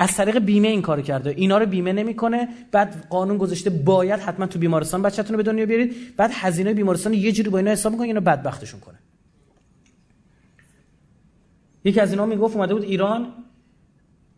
[0.02, 1.30] از طریق بیمه این کار کرده.
[1.30, 2.48] اینا رو بیمه نمی‌کنه.
[2.72, 5.96] بعد قانون گذاشته باید حتما تو بیمارستان بچه‌تون رو به دنیا بیارید.
[6.18, 8.96] بعد هزینه بیمارستان یه جوری با اینا حساب می‌کنه اینا بدبختشون کنه.
[11.84, 13.28] یکی از اینا می‌گفت اومده بود ایران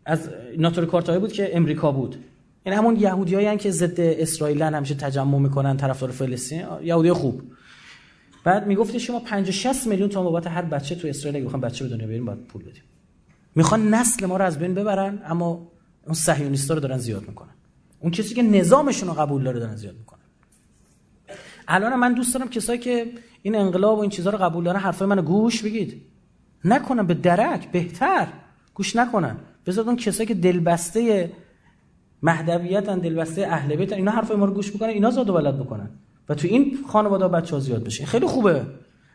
[0.06, 2.16] از ناتوری کارتایی بود که امریکا بود.
[2.64, 6.64] این همون یهودیایی که ضد اسرائیلن همیشه تجمع می‌کنن طرفدار فلسطین.
[6.82, 7.42] یهودی خوب.
[8.44, 11.84] بعد می‌گفت شما 50 60 میلیون تومان بابت هر بچه تو اسرائیل اگه بخوام بچه
[11.84, 12.82] به دنیا بیاریم باید پول بدیم.
[13.54, 15.72] می‌خوان نسل ما رو از بین ببرن اما
[16.06, 17.54] اون صهیونیستا رو دارن زیاد می‌کنن.
[18.00, 20.20] اون کسی که نظامشون رو قبول داره دارن زیاد می‌کنن.
[21.68, 25.08] الان من دوست دارم کسایی که این انقلاب و این چیزها رو قبول دارن حرفای
[25.08, 26.02] منو گوش بگید.
[26.64, 28.26] نکنن به درک بهتر.
[28.74, 29.36] گوش نکنن.
[29.66, 31.32] بذار اون کسایی که دلبسته
[32.22, 35.90] مهدویتن دلبسته اهل بیتن اینا حرفای ما رو گوش می‌کنن اینا زاد و ولد می‌کنن
[36.28, 38.06] و تو این خانواده بچه‌ها زیاد بشه.
[38.06, 38.66] خیلی خوبه.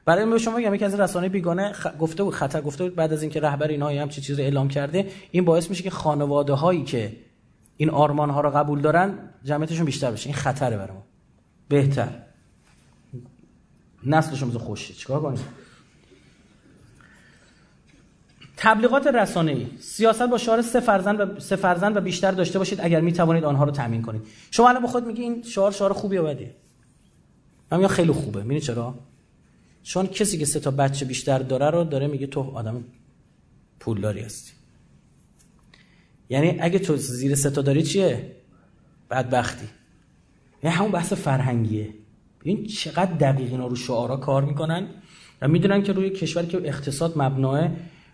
[0.05, 1.87] برای من شما میگم یکی از رسانه بیگانه خ...
[1.99, 5.07] گفته بود خطر گفته بود بعد از اینکه رهبر اینها هم چه چیزی اعلام کرده
[5.31, 7.15] این باعث میشه که خانواده هایی که
[7.77, 9.13] این آرمان ها رو قبول دارن
[9.43, 10.27] جمعیتشون بیشتر بشه.
[10.27, 11.03] این خطره برای ما.
[11.69, 12.09] بهتر.
[14.05, 15.39] نسلشون بزن خوشه چیکار کنیم؟
[18.57, 23.01] تبلیغات ای سیاست با شعار سه فرزند و سه فرزند و بیشتر داشته باشید اگر
[23.01, 24.21] می توانید آنها رو تامین کنید.
[24.51, 26.35] شما الان با خود میگی این شعار شعار خوبی یا
[27.71, 28.41] من خیلی خوبه.
[28.41, 28.95] می‌بینی چرا؟
[29.83, 32.83] چون کسی که سه تا بچه بیشتر داره رو داره میگه تو آدم
[33.80, 34.51] پولداری هستی.
[36.30, 38.35] یعنی اگه تو زیر سه تا داری چیه؟
[39.11, 39.67] بدبختی.
[40.64, 41.90] یعنی همون بحث فرهنگیه.
[42.43, 44.88] این چقدر دقیق اینا رو شعارا کار می‌کنن
[45.41, 47.69] و می‌دونن که روی کشوری که اقتصاد مبناه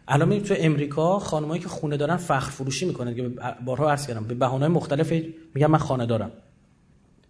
[0.07, 3.31] الان تو امریکا خانمایی که خونه دارن فخر فروشی می‌کنن که
[3.65, 5.11] بارها عرض کردم به بهانه‌های مختلف
[5.55, 6.31] میگن من خانه دارم.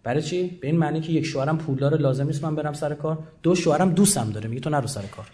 [0.06, 3.18] برای چی؟ به این معنی که یک شوهرم پولدار لازم نیست من برم سر کار.
[3.44, 5.26] دو شوهرم دوستم داره میگه تو نرو سر کار.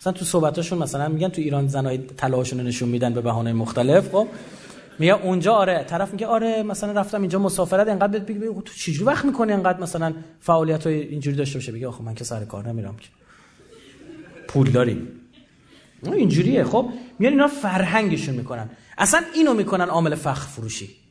[0.00, 4.28] مثلا تو صحبتاشون مثلا میگن تو ایران زنای طلاهاشون نشون میدن به بهانه مختلف خب؟
[4.98, 9.24] میگه اونجا آره طرف میگه آره مثلا رفتم اینجا مسافرت انقدر بگی تو چجوری وقت
[9.24, 12.96] می‌کنی انقدر مثلا فعالیت های اینجوری داشته باشه؟ بگه آخه من که سر کار نمیرم
[12.96, 13.08] که.
[14.48, 15.08] پول داری
[16.02, 16.88] اینجوریه خب؟
[17.18, 18.70] میان اینا فرهنگشون می‌کنن.
[18.98, 21.05] اصلا اینو می‌کنن عامل فخر فروشی.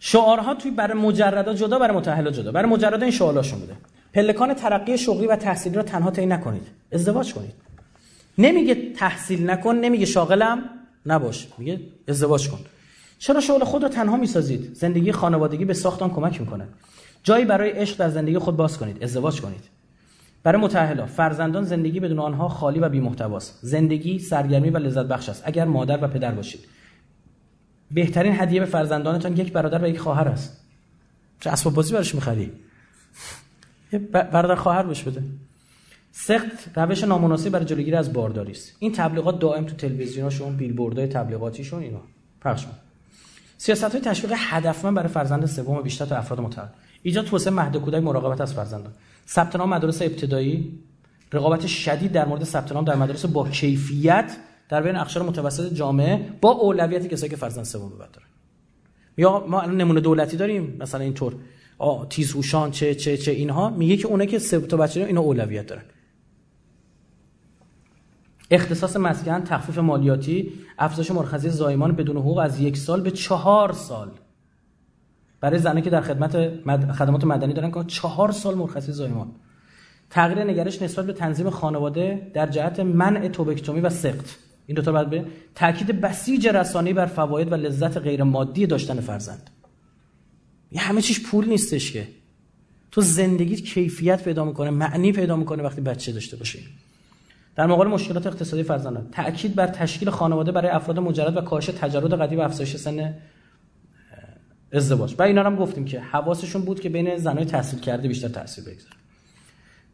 [0.00, 2.52] شعارها توی برای مجردا جدا برای متأهلا جدا.
[2.52, 3.72] برای مجردا این شعاراشون بوده.
[4.14, 6.66] پلکان ترقی شغلی و تحصیلی رو تنها طی نکنید.
[6.92, 7.52] ازدواج کنید.
[8.38, 10.62] نمیگه تحصیل نکن نمیگه شاغلم
[11.06, 11.48] نباش.
[11.58, 12.58] میگه ازدواج کن.
[13.18, 16.68] چرا شغل خود رو تنها می‌سازید؟ زندگی خانوادگی به ساختان کمک می‌کنه.
[17.22, 19.02] جایی برای عشق در زندگی خود باز کنید.
[19.04, 19.64] ازدواج کنید.
[20.42, 25.28] برای متأهلا فرزندان زندگی بدون آنها خالی و بی محتواست زندگی سرگرمی و لذت بخش
[25.28, 25.42] است.
[25.46, 26.60] اگر مادر و پدر باشید.
[27.90, 30.60] بهترین هدیه به فرزندانتان یک برادر و یک خواهر است.
[31.40, 32.52] چه اسباب بازی براش می‌خری؟
[33.92, 35.22] یه برادر خواهر بهش بده.
[36.12, 38.76] سخت روش نامناسب برای جلوگیری از بارداری است.
[38.78, 42.00] این تبلیغات دائم تو تلویزیوناشون بیلبوردهای تبلیغاتیشون اینا.
[42.40, 42.66] پخش
[43.58, 46.68] سیاست های تشویق هدفمند برای فرزند سوم بیشتر تا افراد متعهل
[47.02, 48.92] ایجاد توسعه مهد کودک مراقبت از فرزندان.
[49.28, 50.78] ثبت نام مدارس ابتدایی.
[51.32, 54.36] رقابت شدید در مورد ثبت نام در مدارس با کیفیت
[54.70, 58.26] در بین اقشار متوسط جامعه با اولویت کسایی که فرزند سوم بعد دارن.
[59.16, 61.36] یا ما الان نمونه دولتی داریم مثلا اینطور.
[62.08, 63.70] تیزهوشان چه چه چه اینها.
[63.70, 65.82] میگه که اونایی که سه تا بچه اینا اولویت دارن.
[68.50, 74.10] اختصاص مسکن تخفیف مالیاتی افزایش مرخصی زایمان بدون حقوق از یک سال به چهار سال.
[75.40, 76.92] برای زنانی که در خدمت مد...
[76.92, 79.32] خدمات مدنی دارن که چهار سال مرخصی زایمان.
[80.10, 84.49] تغییر نگرش نسبت به تنظیم خانواده در جهت منع توبکتومی و سقط.
[84.70, 85.24] این دو تا بعد به
[85.54, 89.50] تاکید بسیج رسانه‌ای بر فواید و لذت غیر مادی داشتن فرزند.
[90.72, 92.08] یه همه چیش پول نیستش که.
[92.90, 96.58] تو زندگیت کیفیت پیدا می‌کنه معنی پیدا می‌کنه وقتی بچه داشته باشی.
[97.56, 99.08] در مقابل مشکلات اقتصادی فرزندان.
[99.12, 103.14] تاکید بر تشکیل خانواده برای افراد مجرد و کاهش تجرد قدیم و افزایش سن
[104.72, 105.14] ازدواج.
[105.18, 108.99] و اینا هم گفتیم که حواسشون بود که بین زنای تحصیل کرده بیشتر تاثیر بگذاره.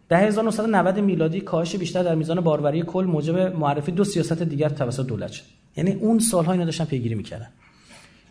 [0.09, 5.07] در 1990 میلادی کاهش بیشتر در میزان باروری کل موجب معرفی دو سیاست دیگر توسط
[5.07, 5.45] دولت شد.
[5.77, 7.49] یعنی اون سالها اینا داشتن پیگیری می‌کردن.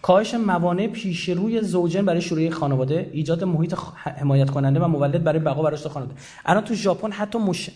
[0.02, 5.40] کاهش موانع پیش روی زوجین برای شروع خانواده ایجاد محیط حمایت کننده و مولد برای
[5.40, 6.20] بقا و رشد خانواده.
[6.46, 7.70] الان تو ژاپن حتی مش...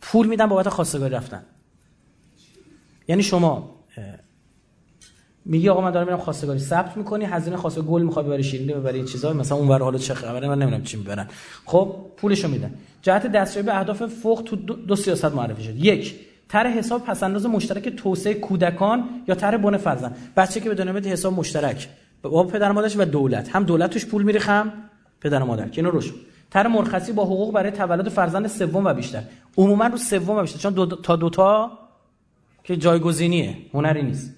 [0.00, 1.42] پول میدن بابت خواستگاری رفتن.
[3.08, 3.74] یعنی شما
[5.44, 8.96] میگی آقا من دارم میرم خواستگاری ثبت می‌کنی هزینه خواسته گل می‌خوای ببری شیرینی ببری
[8.96, 11.28] این چیزا مثلا اون ور حالا چه خبره من نمی‌دونم چی می‌برن.
[11.64, 12.74] خب پولشو میدن.
[13.04, 15.76] جهت دستیابی به اهداف فوق تو دو, سیاست معرفی شد.
[15.76, 16.14] یک
[16.48, 20.16] طرح حساب پسنداز مشترک توسعه کودکان یا طرح بن فرزند.
[20.36, 21.88] بچه که بدون میاد حساب مشترک.
[22.22, 23.56] با پدر مادرش و دولت.
[23.56, 24.72] هم دولت توش پول میریخم
[25.20, 25.68] پدر مادر.
[25.68, 26.12] که اینو روش.
[26.50, 29.22] طرح مرخصی با حقوق برای تولد فرزند سوم و بیشتر.
[29.56, 30.58] عموما رو سوم و بیشتر.
[30.58, 31.78] چون دو تا دوتا
[32.64, 33.56] که جایگزینیه.
[33.74, 34.34] هنری نیست.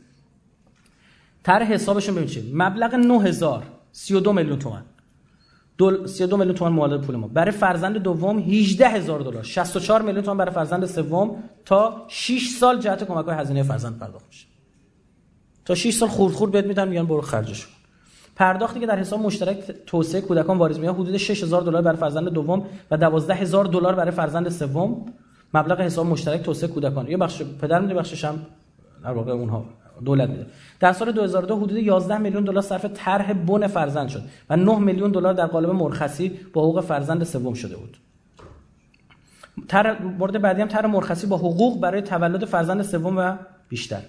[1.42, 3.62] طرح حسابشون ببین چیه مبلغ 9000
[3.92, 4.82] 32 میلیون تومان.
[5.78, 7.28] دل 32 میلیون تومان معادل پول ما.
[7.28, 9.42] برای فرزند دوم 18 هزار دلار.
[9.42, 14.24] 64 میلیون تومان برای فرزند سوم تا 6 سال جهت کمک های هزینه فرزند پرداخت
[14.28, 14.46] میشه.
[15.64, 17.66] تا 6 سال خورد خورد بهت میدن میگن برو خرجش
[18.36, 22.66] پرداختی که در حساب مشترک توسعه کودکان واریز میاد حدود 6000 دلار برای فرزند دوم
[22.90, 25.06] و 12000 دلار برای فرزند سوم.
[25.55, 27.08] مبلغ حساب مشترک توسعه کودکان.
[27.08, 28.46] یه بخش پدر میده بخشش هم
[29.05, 29.65] در واقع اونها
[30.05, 30.47] دولت میده.
[30.81, 35.10] در سال 2002 حدود 11 میلیون دلار صرف طرح بن فرزند شد و 9 میلیون
[35.10, 37.97] دلار در قالب مرخصی با حقوق فرزند سوم شده بود.
[39.68, 43.36] طرح مورد بعدی هم طرح مرخصی با حقوق برای تولد فرزند سوم و
[43.68, 44.00] بیشتر.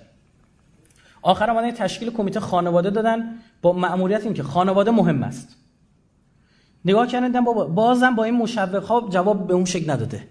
[1.22, 5.56] آخر آمدن تشکیل کمیته خانواده دادن با مأموریت این که خانواده مهم است.
[6.86, 10.28] نگاه کردن بابا بازم با این مشوق ها جواب به اون شکل نداده.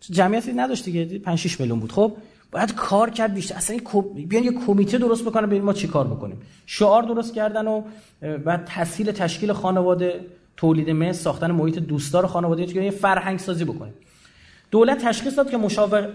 [0.00, 1.92] جمعیتی نداشت دیگه 5 6 میلیون بود.
[1.92, 2.16] خب
[2.50, 3.54] باید کار کرد بیشتر.
[3.54, 6.40] اصلا این بیان یه کمیته درست بکنن ببین ما چی کار بکنیم.
[6.66, 7.82] شعار درست کردن و
[8.44, 10.20] بعد تسهیل تشکیل خانواده
[10.56, 13.94] تولید مثل ساختن محیط دوستدار خانواده که یه فرهنگ سازی بکنیم.
[14.70, 15.56] دولت تشخیص داد که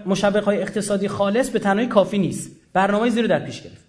[0.06, 2.50] مشوق های اقتصادی خالص به تنهایی کافی نیست.
[2.72, 3.84] برنامه زیر در پیش گرفت.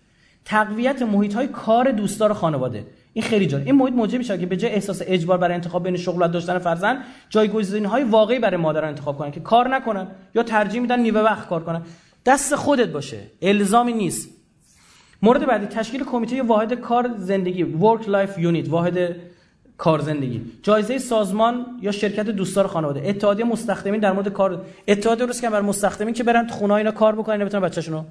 [0.46, 2.86] تقویت محیط های کار دوستدار خانواده.
[3.14, 3.66] این خیلی جالب.
[3.66, 6.60] این محیط موجب میشه که به جای احساس اجبار برای انتخاب بین شغل و داشتن
[6.60, 6.98] فرزند
[7.30, 11.50] جایگزینی های واقعی برای مادران انتخاب کنن که کار نکنن یا ترجیح میدن نیمه وقت
[11.50, 11.82] کار کنن.
[12.26, 13.20] دست خودت باشه.
[13.42, 14.30] الزامی نیست.
[15.22, 19.16] مورد بعدی تشکیل کمیته واحد کار زندگی work life unit واحد
[19.78, 20.42] کار زندگی.
[20.64, 23.10] جایزه سازمان یا شرکت دوستدار خانواده.
[23.10, 26.92] اتحادیه مستخدمین در مورد کار اتحاد درست کردن بر مستخدمین که برن تو خونه اینا
[26.92, 28.04] کار بکنن بتونن بچه‌شونو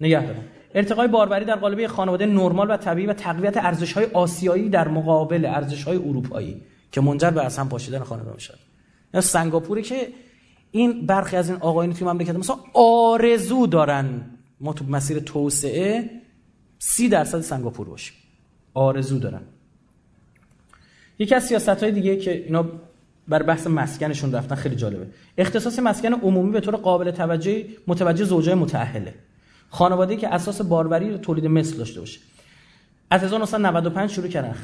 [0.00, 0.42] نگه دارن.
[0.74, 5.96] ارتقای باربری در قالب خانواده نرمال و طبیعی و تقویت ارزش‌های آسیایی در مقابل ارزش‌های
[5.96, 8.54] اروپایی که منجر به اصلا پاشیدن خانواده میشه
[9.20, 10.08] سنگاپوری که
[10.70, 14.20] این برخی از این آقایون توی مملکت مثلا آرزو دارن.
[14.60, 16.10] ما تو مسیر توسعه
[16.78, 18.14] سی درصد سنگاپور باشیم.
[18.74, 19.42] آرزو دارن.
[21.18, 22.66] یکی از سیاست های دیگه که اینا
[23.28, 25.06] بر بحث مسکنشون رفتن خیلی جالبه.
[25.38, 29.14] اختصاص مسکن عمومی به طور قابل توجه متوجه زوجای متأهله.
[29.70, 32.20] خانواده که اساس باروری تولید مثل داشته باشه.
[33.10, 34.54] از 1995 شروع کردن.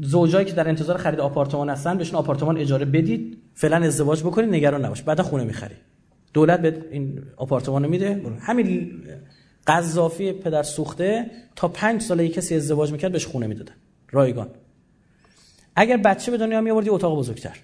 [0.00, 4.84] زوجایی که در انتظار خرید آپارتمان هستن بهشون آپارتمان اجاره بدید فعلا ازدواج بکنید نگران
[4.84, 5.74] نباش بعدا خونه می‌خری.
[6.32, 8.22] دولت به این آپارتمان میده.
[8.40, 9.02] همین
[9.66, 13.72] قذافی پدر سوخته تا پنج ساله کسی ازدواج می‌کرد بهش خونه می‌دادن.
[14.10, 14.48] رایگان.
[15.76, 17.58] اگر بچه به دنیا می آوردی اتاق بزرگتر.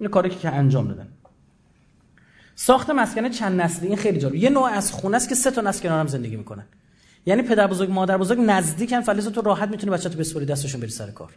[0.00, 1.08] این کاری که انجام دادن.
[2.54, 4.34] ساخت مسکن چند نسلی این خیلی جالب.
[4.34, 6.64] یه نوع از خونه است که سه تا نسل کنار هم زندگی می‌کنن.
[7.28, 10.90] یعنی پدر بزرگ مادر بزرگ نزدیکن فلز تو راحت می‌تونی بچه تو بسپری دستشون بری
[10.90, 11.32] سر کار.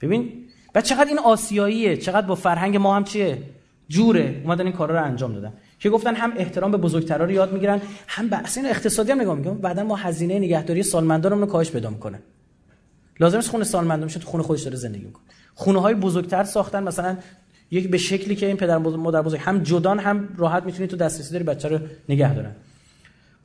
[0.00, 0.32] ببین؟
[0.74, 3.38] و چقدر این آسیاییه چقدر با فرهنگ ما هم چیه؟
[3.88, 4.40] جوره.
[4.44, 5.52] اومدن این کارا رو انجام دادن.
[5.78, 9.34] که گفتن هم احترام به بزرگترا رو یاد می‌گیرن هم به اصلا اقتصادی هم نگاه
[9.38, 12.18] می‌کنن بعدا ما هزینه نگهداری سالمندانمون رو کاهش پیدا می‌کنه.
[13.20, 15.24] لازم است خونه سالمندان میشه تو خونه خودش داره زندگی می‌کنه.
[15.54, 17.16] خونه های بزرگتر ساختن مثلا
[17.70, 21.32] یک به شکلی که این پدر مادر بزرگ هم جدان هم راحت می‌تونید تو دسترسی
[21.32, 21.78] داری بچه رو
[22.08, 22.52] نگه دارن.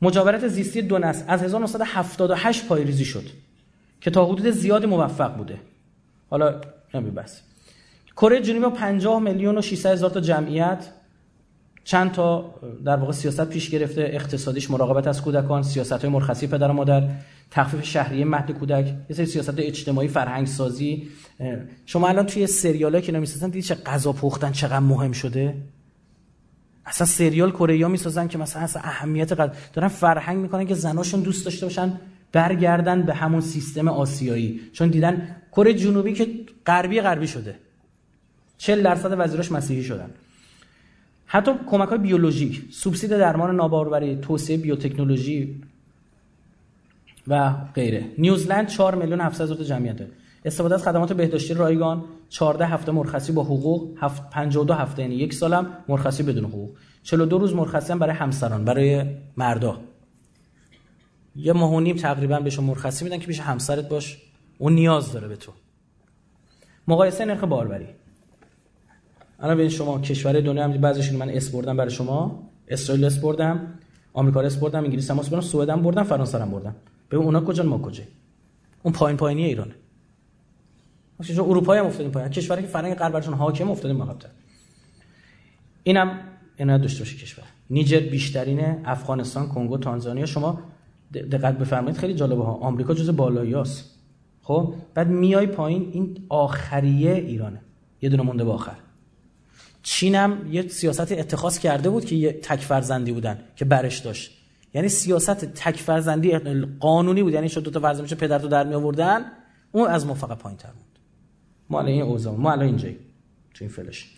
[0.01, 1.23] مجاورت زیستی دو نسل.
[1.27, 3.25] از 1978 پایریزی شد
[4.01, 5.59] که تا حدود زیاد موفق بوده.
[6.29, 6.61] حالا
[6.93, 7.41] نمی بس
[8.17, 10.87] کره جنوبی با 50 میلیون و 600 هزار تا جمعیت.
[11.83, 12.55] چند تا
[12.85, 14.01] در واقع سیاست پیش گرفته.
[14.01, 17.09] اقتصادیش مراقبت از کودکان سیاست های مرخصی پدر و مادر
[17.51, 21.07] تخفیف شهریه مهد کودک یه سری سیاست اجتماعی فرهنگ سازی
[21.85, 25.55] شما الان توی سریالا که نمی‌سازن دیدی چه غذا پختن چقدر مهم شده؟
[26.89, 29.55] اصلا سریال کره می‌سازن که مثلا اصلا اهمیت قد...
[29.73, 31.99] دارن فرهنگ می‌کنن که زناشون دوست داشته باشن
[32.31, 34.59] برگردن به همون سیستم آسیایی.
[34.73, 36.29] چون دیدن کره جنوبی که
[36.65, 37.55] غربی غربی شده.
[38.57, 40.09] 40 درصد وزیراش مسیحی شدن.
[41.25, 45.61] حتی کمک های بیولوژیک سوبسید درمان ناباروری توسعه بیوتکنولوژی
[47.27, 48.05] و غیره.
[48.17, 50.11] نیوزلند 4 میلیون 700 هزار جمعیت داره
[50.45, 53.99] استفاده از خدمات بهداشتی رایگان 14 هفته مرخصی با حقوق
[54.31, 56.69] 52 هفته یعنی یک سالم مرخصی بدون حقوق.
[57.03, 59.05] 42 روز مرخصی هم برای همسران برای
[59.37, 59.77] مردا.
[61.35, 64.17] یه ماه و نیم تقریبا بهشون مرخصی میدن که پیش همسرت باش.
[64.57, 65.51] اون نیاز داره به تو.
[66.87, 67.87] مقایسه نرخ باروری.
[69.39, 72.49] الان ببین شما کشور دنیا هم بعضیشون من اسم بردم برای شما.
[72.67, 73.73] اسرائیل اسم بردم
[74.13, 76.75] آمریکا رو اسم بردم انگلیس هم بردن سوئد هم بردن فرانسه هم بردن
[77.11, 78.03] ببین اونا کجا ما کجا
[78.83, 79.75] اون پایین پایینی ایرانه.
[81.23, 82.29] چون اروپا هم افتادیم پایین.
[82.29, 84.29] کشوری که فرهنگ غرب برشون حاکم افتادیم عقب‌تر
[85.83, 86.19] اینم
[86.59, 87.45] عنایت داشته باشه کشور.
[87.69, 90.25] نیجر بیشترینه افغانستان کنگو تانزانیا.
[90.25, 90.59] شما
[91.13, 92.53] دقت بفرمایید خیلی جالبه ها.
[92.53, 93.95] آمریکا جز بالاییاست
[94.43, 97.61] خب بعد میای پایین این آخریه ایرانه.
[98.01, 98.75] یه دونه مونده به آخر.
[99.83, 104.31] چین هم یه سیاست اتخاذ کرده بود که یه تک فرزندی بودن که برش داشت.
[104.73, 106.37] یعنی سیاست تک فرزندی
[106.79, 107.33] قانونی بود.
[107.33, 109.25] یعنی شد دو تا فرزند پدر رو در می آوردن
[109.71, 110.88] اون از ما فقط پایین تر بود.
[111.69, 112.97] ما الان این اوضاع ما الان اینجایی
[113.53, 114.13] تو این فلش.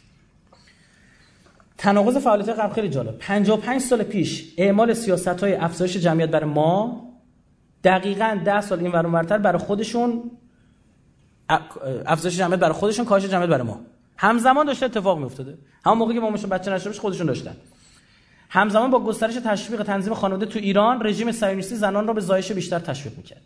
[1.77, 3.17] تناقض فعالیت غرب خیلی جالب.
[3.17, 7.07] 55 سال پیش اعمال سیاست های افزایش جمعیت برای ما
[7.83, 10.31] دقیقا 10 سال این ورون ورتر برای خودشون
[12.05, 13.79] افزایش جمعیت برای خودشون کاهش جمعیت برای ما.
[14.17, 15.57] همزمان داشته اتفاق میافتاده.
[15.85, 17.55] همون موقعی که ماماشون بچه نشده خودشون داشتن.
[18.49, 22.79] همزمان با گسترش تشویق تنظیم خانواده تو ایران رژیم صهیونیستی زنان را به زایش بیشتر
[22.79, 23.41] تشویق می‌کرد.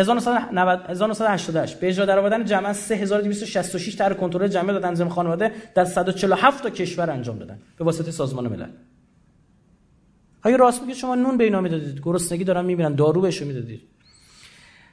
[0.00, 6.70] 1988 به اجرا درآوردن جمعا 3266 طرح کنترل جمعیت و تنظیم خانواده در 147 تا
[6.70, 7.58] کشور انجام دادن.
[7.78, 8.68] به واسطه سازمان ملل.
[10.44, 13.80] آیا راست میگه شما نون به اینا می‌دادید؟ گرسنگی دارن می‌بینن دارو بهشون می‌دادید.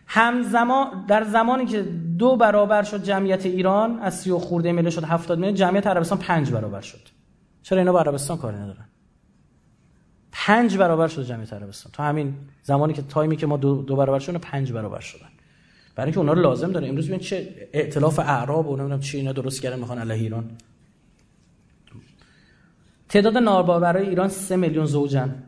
[0.07, 1.81] همزمان در زمانی که
[2.17, 6.51] دو برابر شد جمعیت ایران از 30 خورده میلیون شد 70 میلیون جمعیت عربستان 5
[6.51, 6.99] برابر شد.
[7.63, 8.85] چرا اینا با عربستان کاری ندارن؟
[10.45, 11.91] پنج برابر شد جمعیت عربستان.
[11.91, 15.27] تا همین زمانی که تایمی که ما دو, دو برابر شدن پنج برابر شدن.
[15.95, 16.87] برای اینکه اونا رو لازم داره.
[16.87, 20.51] امروز ببین چه ائتلاف اعراب و نمی‌دونم چی اینا درست کردن می‌خوان علیه ایران.
[23.09, 25.43] تعداد ناباورای ایران 3 میلیون زوجن.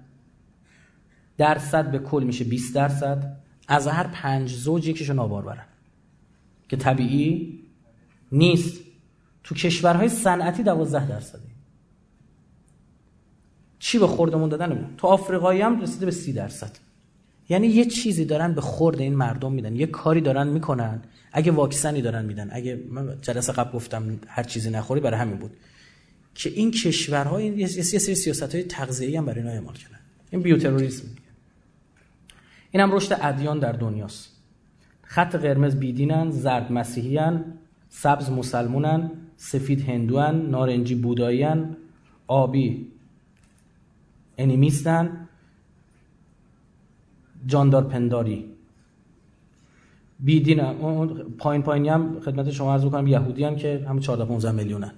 [1.37, 3.37] درصد به کل میشه 20 درصد.
[3.67, 5.65] از هر پنج زوج یکیشو نابارورن
[6.69, 7.59] که طبیعی
[8.31, 8.83] نیست.
[9.43, 11.58] تو کشورهای صنعتی 12 درصدی.
[13.79, 16.71] چی به خوردمون دادن؟ تو آفریقایی هم رسیده به 30 درصد.
[17.49, 19.75] یعنی یه چیزی دارن به خورد این مردم میدن.
[19.75, 21.01] یه کاری دارن می‌کنن.
[21.31, 22.49] اگه واکسنی دارن میدن.
[22.51, 25.51] اگه من جلسه قبل گفتم هر چیزی نخوری برای همین بود.
[26.35, 29.99] که این کشورها یه سری سیاست های تغذیه‌ای هم برای اینا اعمال کردن.
[30.31, 31.07] این بیوتروریسم.
[32.71, 34.29] اینم رشد ادیان در دنیاست.
[35.01, 37.45] خط قرمز بیدینن زرد مسیحیان
[37.89, 41.77] سبز مسلمونن سفید هندوان نارنجی بوداییان
[42.27, 42.88] آبی.
[44.41, 45.27] انیمیستن
[47.45, 48.45] جاندار پنداری.
[50.19, 50.61] بیدین
[51.37, 54.91] پایین پایینی هم خدمت شما عرض بکنم یهودی هم که همون 14 15 میلیونن.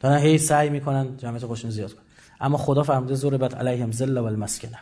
[0.00, 2.04] دارن هی سعی می‌کنن جمعیت خوشون زیاد کنن.
[2.40, 4.78] اما خدا فرموده ضربت علیهم ذل و المسکنه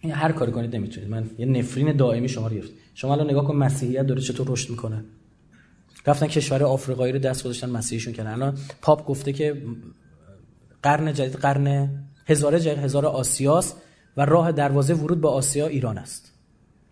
[0.00, 1.10] این هر کاری کنید نمی‌تونید.
[1.10, 4.70] من یه نفرین دائمی شما رو گرفت شما الان نگاه کن مسیحیت داره چطور رشد
[4.70, 5.04] می‌کنه.
[6.06, 9.62] رفتن کشور آفریقایی رو دست گذاشتن مسیحیشون کردن الان پاپ گفته که
[10.82, 11.88] قرن جدید قرن
[12.26, 13.76] هزار جدید هزار آسیاست
[14.16, 16.32] و راه دروازه ورود به آسیا ایران است.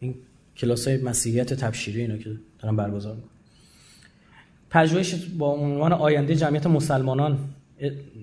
[0.01, 0.15] این
[0.57, 3.31] کلاس های مسیحیت تبشیری اینا که دارن برگزار می‌کنن
[4.71, 7.39] پژوهش با عنوان آینده جمعیت مسلمانان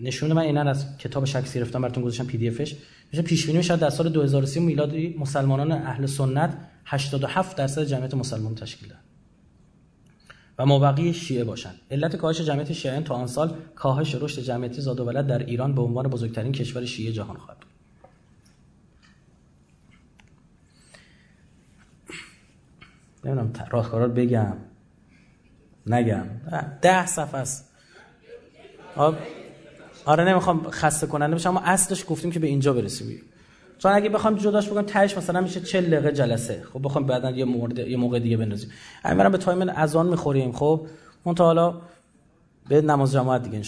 [0.04, 2.76] نشون من اینا از کتاب شخصی گرفتم براتون گذاشتم پی دی افش
[3.12, 8.56] میشه پیش بینی میشه در سال 2030 میلادی مسلمانان اهل سنت 87 درصد جمعیت مسلمان
[8.56, 9.11] تشکیل دهند
[10.58, 15.00] و مابقی شیعه باشند علت کاهش جمعیت شیعیان تا آن سال کاهش رشد جمعیتی زاد
[15.00, 17.72] و ولد در ایران به عنوان بزرگترین کشور شیعه جهان خواهد بود.
[23.26, 24.58] نمی‌دونم راهکارا بگم.
[25.88, 26.26] نگم.
[26.82, 27.72] ده صفحه است.
[30.06, 33.22] آره نمی‌خوام خسته کننده بشم اما اصلش گفتیم که به اینجا برسیم.
[33.82, 36.64] چون اگه بخوام جداش بگم تهش مثلا میشه 40 دقیقه جلسه.
[36.74, 38.70] خب بخوام بعدا یه مورد یه موقع دیگه بندازیم.
[39.04, 40.88] امیرم به تایم اذان می‌خوریم خب؟
[41.24, 41.82] اون تا حالا
[42.70, 43.64] به نماز جماعت دیگه ان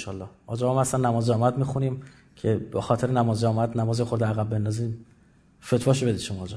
[0.48, 2.02] آجا ما مثلا نماز جماعت می‌خونیم
[2.36, 5.06] که به خاطر نماز جماعت نماز خورده عقب بندازیم.
[5.64, 6.48] فتواشو بدید شما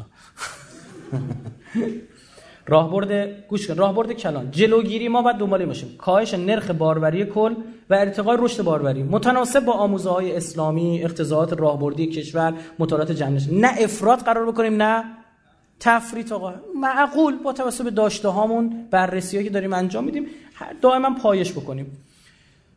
[2.69, 3.77] راهبرد گوش کن.
[3.77, 4.51] راهبرد کلان.
[4.51, 5.97] جلوگیری ما باید دنبال باشیم.
[5.99, 7.55] کاهش نرخ باروری کل
[7.91, 9.03] و ارتقای رشد باروری.
[9.03, 15.05] متناسب با آموزه های اسلامی اقتضاعات راهبردی کشور مطالعات جمعی نه افراد قرار بکنیم نه
[15.81, 16.55] تفریط آقا.
[16.81, 20.27] معقول با توسط به داشته هامون بررسی که داریم انجام میدیم
[20.83, 21.97] دائما پایش بکنیم.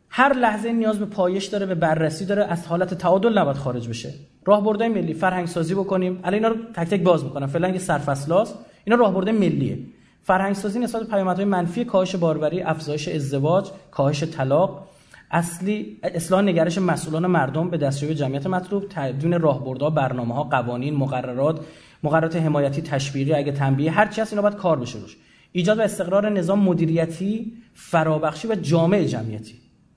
[0.08, 4.14] هر لحظه نیاز به پایش داره به بررسی داره از حالت تعادل نباید خارج بشه.
[4.44, 6.20] راهبردهای ملی فرهنگ سازی بکنیم.
[6.24, 7.46] الان اینا رو تک تک باز می‌کنم.
[7.46, 9.78] فعلا که سرفصلاست اینا راهبرد ملیه.
[10.22, 14.88] فرهنگ سازی نسبت به پیامدهای منفی کاهش باروری افزایش ازدواج کاهش طلاق
[15.30, 21.60] اصلی اصلاح نگرش مسئولان مردم به دستیابی جمعیت مطلوب تدوین راهبردها برنامه قوانین مقررات
[22.02, 25.16] مقررات حمایتی تشویقی اگه تنبیه هر چی هست اینا باید کار بشه روش.
[25.52, 29.54] ایجاد و استقرار نظام مدیریتی فرابخشی و جامع جمعیتی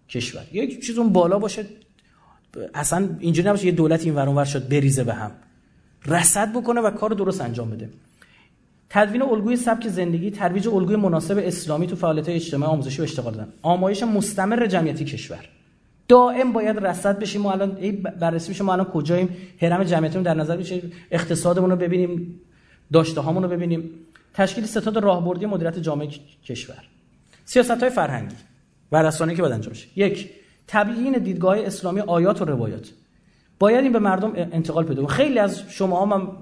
[0.10, 0.42] کشور.
[0.52, 1.66] یک چیز اون بالا باشه.
[2.74, 5.32] اصلا اینجوری نباشه یه دولت این ور شد بریزه به هم.
[6.06, 7.90] رصد بکنه و کار درست انجام بده.
[8.94, 13.54] تدوین الگوی سبک زندگی ترویج الگوی مناسب اسلامی تو فعالیت اجتماعی آموزشی و اشتغال دادن.
[13.62, 15.50] آمایش مستمر جمعیتی کشور.
[16.08, 17.78] دائم باید رصد بشیم ما الان
[18.20, 19.30] بررسی میشه ما الان کجاییم.
[19.62, 20.82] هرم جمعیتیمون در نظر بشه
[21.12, 22.40] اقتصادمون رو ببینیم
[22.94, 23.90] داشته هامون رو ببینیم.
[24.34, 26.10] تشکیل ستاد راهبردی مدیریت جامعه
[26.46, 26.84] کشور.
[27.46, 28.36] سیاست های فرهنگی.
[28.92, 30.30] و رسانه‌ای که باید انجام شه یک
[30.68, 32.92] تبیین دیدگاه اسلامی آیات و روایات.
[33.60, 36.38] باید این به مردم انتقال پیدا خیلی از شما هم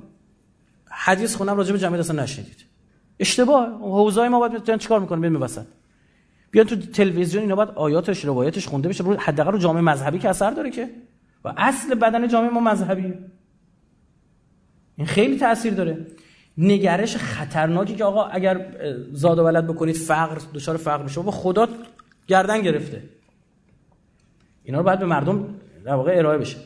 [1.03, 2.65] حدیث خونم راجع به جمعیت اصلا نشنیدید.
[3.19, 3.67] اشتباه.
[3.67, 5.65] حوزه ما باید بیان چیکار می‌کنه بریم وسط
[6.51, 9.03] بیان تو تلویزیون اینا باید آیاتش روایتش خونده بشه.
[9.03, 10.89] رو حداقل رو جامعه مذهبی که اثر داره که.
[11.45, 13.13] و اصل بدن جامعه ما مذهبی.
[14.95, 16.07] این خیلی تاثیر داره.
[16.57, 18.65] نگرش خطرناکی که آقا اگر
[19.11, 21.21] زاد و ولد بکنید فقر دچار فقر میشه.
[21.21, 21.67] و خدا
[22.27, 23.03] گردن گرفته.
[24.63, 25.55] اینا رو باید به مردم
[25.85, 26.57] در واقع ارائه بشه.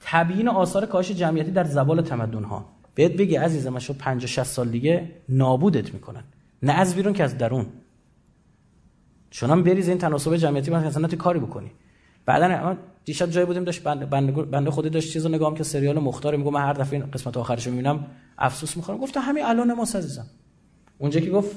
[0.00, 4.42] تبیین آثار کاهش جمعیتی در زوال تمدن ها بهت بگی عزیزم من شو 50 60
[4.42, 6.24] سال دیگه نابودت می‌کنن.
[6.62, 7.66] نه از بیرون که از درون.
[9.30, 11.70] چون هم بریز این تناسب جمعیتی من اصلا تو کاری بکنی.
[12.26, 14.06] بعدا دیشب جای بودیم داشت بنده,
[14.42, 17.66] بنده خودی داشت چیزو نگاه که سریال مختار میگم من هر دفعه این قسمت آخرش
[17.66, 18.06] می‌بینم
[18.38, 18.98] افسوس می‌خورم.
[18.98, 20.26] گفتم همین الان ما عزیزم.
[20.98, 21.56] اونجا که گفت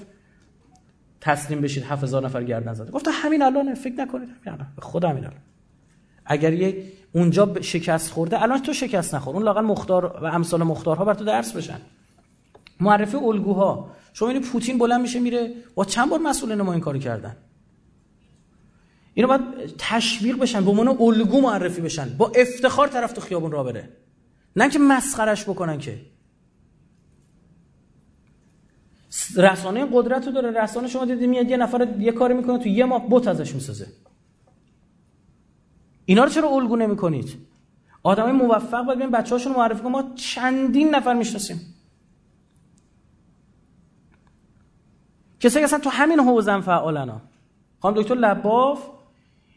[1.22, 2.92] تسلیم بشید 7000 نفر گردن زده.
[2.92, 4.68] گفتم همین الان فکر نکنید همین الان.
[4.82, 5.40] خدا همین الان.
[6.26, 6.84] اگر یه
[7.18, 8.42] اونجا شکست خورده.
[8.44, 9.36] الان تو شکست نخور.
[9.36, 11.80] اون لاقل مختار و امثال مختارها بر تو درس بشن.
[12.80, 13.92] معرفی الگوها.
[14.14, 15.54] شما این پوتین بلند میشه میره.
[15.76, 17.36] با چند بار مسئولین ما این کارو کردن؟
[19.14, 19.42] اینو باید
[19.78, 22.10] تشویق بشن به عنوان الگو معرفی بشن.
[22.18, 23.90] با افتخار طرف تو خیابون را بره.
[24.56, 26.00] نه که مسخرش بکنن که.
[29.38, 30.64] رسانه قدرت رو داره.
[30.64, 33.88] رسانه شما دیدی میاد یه نفر یه کاری می‌کنه تو یه ماه بوت ازش می‌سازه.
[36.10, 37.38] اینا رو چرا الگو نمی‌کنید؟
[38.04, 39.92] آدمای موفق باید بچه بچه‌هاشون معرفی کنن.
[39.92, 41.62] ما چندین نفر می‌شناسیم.
[45.40, 47.22] کسایی اصلا تو همین حوزه فعالن
[47.80, 48.90] خانم دکتر لباف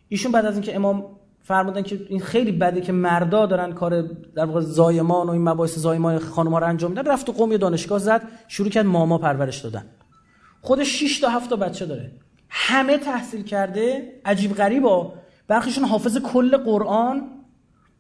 [0.09, 1.05] ایشون بعد از اینکه امام
[1.43, 5.79] فرمودن که این خیلی بده که مردا دارن کار در واقع زایمان و این مباحث
[5.79, 9.87] زایمان خانم‌ها رو انجام میدن رفت تو قومی دانشگاه زد شروع کرد ماما پرورش دادن.
[10.61, 12.13] خودش 6 تا 7 تا بچه داره.
[12.49, 15.13] همه تحصیل کرده عجیب غریبا.
[15.51, 17.23] برخیشون حافظ کل قرآن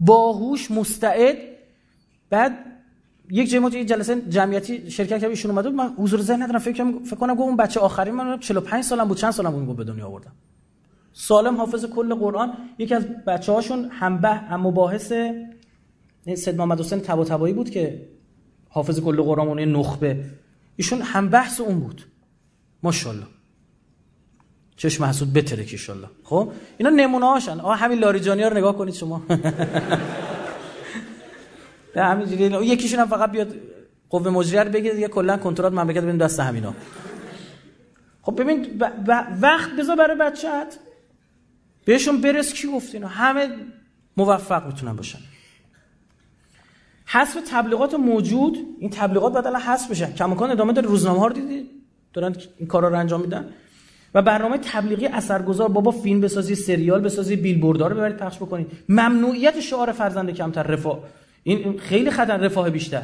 [0.01, 1.37] باهوش مستعد.
[2.31, 2.53] بعد
[3.31, 7.17] یک جمعیت یک جلسه جمعیتی شرکت کرد ایشون اومد من حضور ذهن ندارم فکر فکر
[7.17, 10.33] کنم گفتم اون بچه آخری من 45 سالم بود چند سالم بود به دنیا آوردم.
[11.13, 12.53] سالم حافظ کل قرآن.
[12.79, 15.13] یکی از بچه هاشون هم به هم مباحث
[16.35, 18.09] سید محمد حسین تبا بود که
[18.69, 20.25] حافظ کل قرآن اون نخبه.
[20.77, 22.03] ایشون هم بحث اون بود.
[22.83, 23.27] ماشاءالله.
[24.81, 28.95] چشم حسود بترک ان خب؟ اینا نمونه هاشن آ همین لاریجانی ها رو نگاه کنید
[28.95, 29.23] شما.
[31.95, 33.55] به همین جوری یکیشون هم فقط بیاد
[34.11, 36.75] قوه مجریه رو بگیره دیگه کلا کنترل مملکت ببین دست همینا.
[38.23, 38.83] خب ببین
[39.41, 40.79] وقت بذار برای بچت
[41.85, 43.49] بهشون برس کی گفت اینا همه
[44.17, 45.19] موفق می‌تونن باشن.
[47.07, 50.13] حذف تبلیغات موجود این تبلیغات بدل حذف بشه.
[50.13, 50.89] کماکان ادامه داره.
[50.89, 51.71] روزنامه ها رو دیدی؟
[52.13, 53.53] دارن این کارا رو انجام میدن.
[54.15, 58.73] و برنامه تبلیغی اثرگذار بابا فیلم بسازی سریال بسازی بیلبوردها رو ببرید پخش بکنید.
[58.89, 60.99] ممنوعیت شعار فرزند کمتر رفاه.
[61.43, 63.03] این خیلی خطر رفاه بیشتر.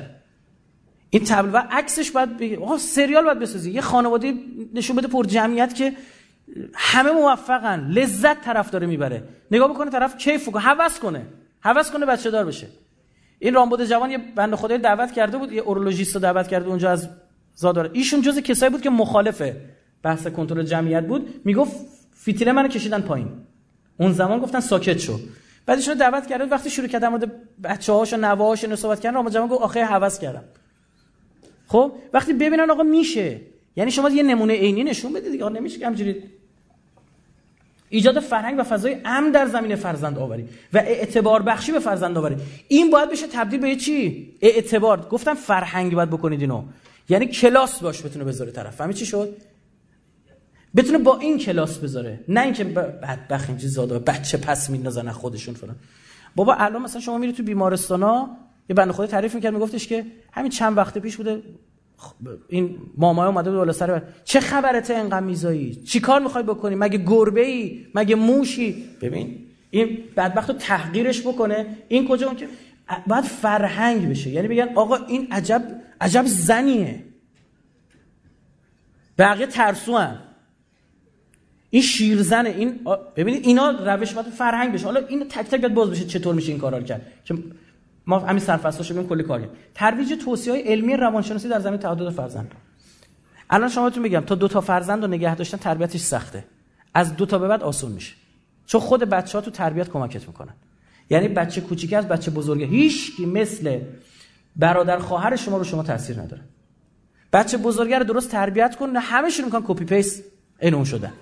[1.10, 3.70] این تبلیغ و عکسش باید بگی آقا سریال باید بسازی.
[3.70, 4.34] یه خانواده
[4.74, 5.92] نشون بده پر جمعیت که
[6.74, 7.88] همه موفقن.
[7.90, 9.22] لذت طرف داره می‌بره.
[9.50, 11.22] نگاه بکنه طرف کیف کنه هوس کنه.
[11.62, 12.66] هوس کنه بچه دار بشه.
[13.38, 15.52] این رامبد جوان یه بند خدای دعوت کرده بود.
[15.52, 17.08] یه اورولوژیست رو دعوت کرده اونجا از
[17.54, 19.56] زادار ایشون جز کسایی بود که مخالفه.
[20.02, 21.76] بحث کنترل جمعیت بود می‌گفت
[22.14, 23.28] فیتیله منو کشیدن پایین.
[23.96, 25.20] اون زمان گفتن ساکت شو.
[25.66, 29.32] بعدش رو دعوت کرده وقتی شروع کردم مورد بچه‌هاش و نواهاش اینو صحبت کردن رامبد
[29.32, 30.44] جوان گفت آخه هوس کردم.
[31.66, 33.40] خب وقتی ببینن آقا میشه.
[33.76, 36.22] یعنی شما یه نمونه عینی نشون بدید دیگه نمیشه که همجوری.
[37.88, 42.36] ایجاد فرهنگ و فضای امن در زمین فرزند آوری و اعتبار بخشی به فرزند آوری.
[42.68, 45.08] این باید بشه تبدیل به چی؟ اعتبار.
[45.08, 46.62] گفتم فرهنگ باید بکنید اینو.
[47.08, 48.76] یعنی کلاس باش بتونه بذاره طرف.
[48.76, 49.36] فهمی چی شد؟
[50.76, 52.20] بتونه با این کلاس بذاره.
[52.28, 55.76] نه اینکه بدبخت این زاده بچه پس میندازن خودشون فلان.
[56.36, 58.36] بابا الان مثلا شما میری تو بیمارستانا
[58.68, 61.42] یه بنده خدا تعریف می‌کرد میگفتش که همین چند وقت پیش بوده
[62.48, 66.98] این مامای اومده بود بالا سر چه خبرته انقدر میزایی؟ چی کار می‌خوای بکنی؟ مگه
[66.98, 71.66] گربه ای مگه موشی؟ ببین این بدبخت تحقیرش بکنه.
[71.88, 72.48] این کجا؟ اون که
[73.06, 74.30] باید فرهنگ بشه.
[74.30, 75.62] یعنی بگن آقا این عجب
[76.00, 77.04] عجب زنیه.
[79.18, 80.25] بقیه ترسو هم.
[81.70, 82.80] این شیرزنه این
[83.16, 84.84] ببینید اینا روش باید فرهنگ بشه.
[84.84, 87.02] حالا این تک تک باز بشه چطور میشه این کارا رو کرد.
[87.24, 87.34] که
[88.06, 92.54] ما همین سرفصلش ببین کلی کار ترویج توصیه های علمی روانشناسی در زمین تعدد فرزند.
[93.50, 96.44] الان شما بهتون میگم تا دو تا فرزند رو نگه داشتن تربیتش سخته.
[96.94, 98.14] از دو تا به بعد آسون میشه.
[98.66, 100.54] چون خود بچه ها تو تربیت کمکت می‌کنن.
[101.10, 103.80] یعنی بچه کوچیک از بچه بزرگه هیچ مثل
[104.56, 106.42] برادر خواهر شما رو شما تاثیر نداره.
[107.32, 110.24] بچه بزرگه رو درست تربیت کن همه می‌کنن copy paste
[110.60, 111.12] این شدن.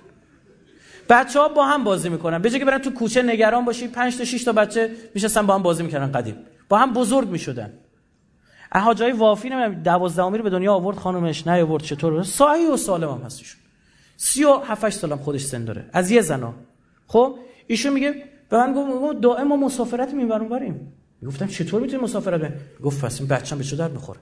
[1.08, 2.38] بچه ها با هم بازی می‌کنن.
[2.38, 5.62] به که برن تو کوچه نگران باشی 5 تا 6 تا بچه میشستن با هم
[5.62, 6.36] بازی می‌کردن قدیم.
[6.68, 7.72] با هم بزرگ می‌شدن.
[8.72, 13.10] احاجای وافی نمی‌دونم 12 رو به دنیا آورد خانومش نه آورد چطور؟ صحیح و سالم
[13.10, 13.60] هم هستیشون
[14.16, 15.84] 37 سالم خودش سن داره.
[15.92, 16.54] از یه زنا.
[17.06, 20.92] خب ایشون میگه به من گفت دائم ما مسافرت می‌بریم بریم
[21.26, 24.20] گفتم چطور می‌تونی مسافرت بریم؟ گفت پس این بچه‌م به چه درد می‌خوره؟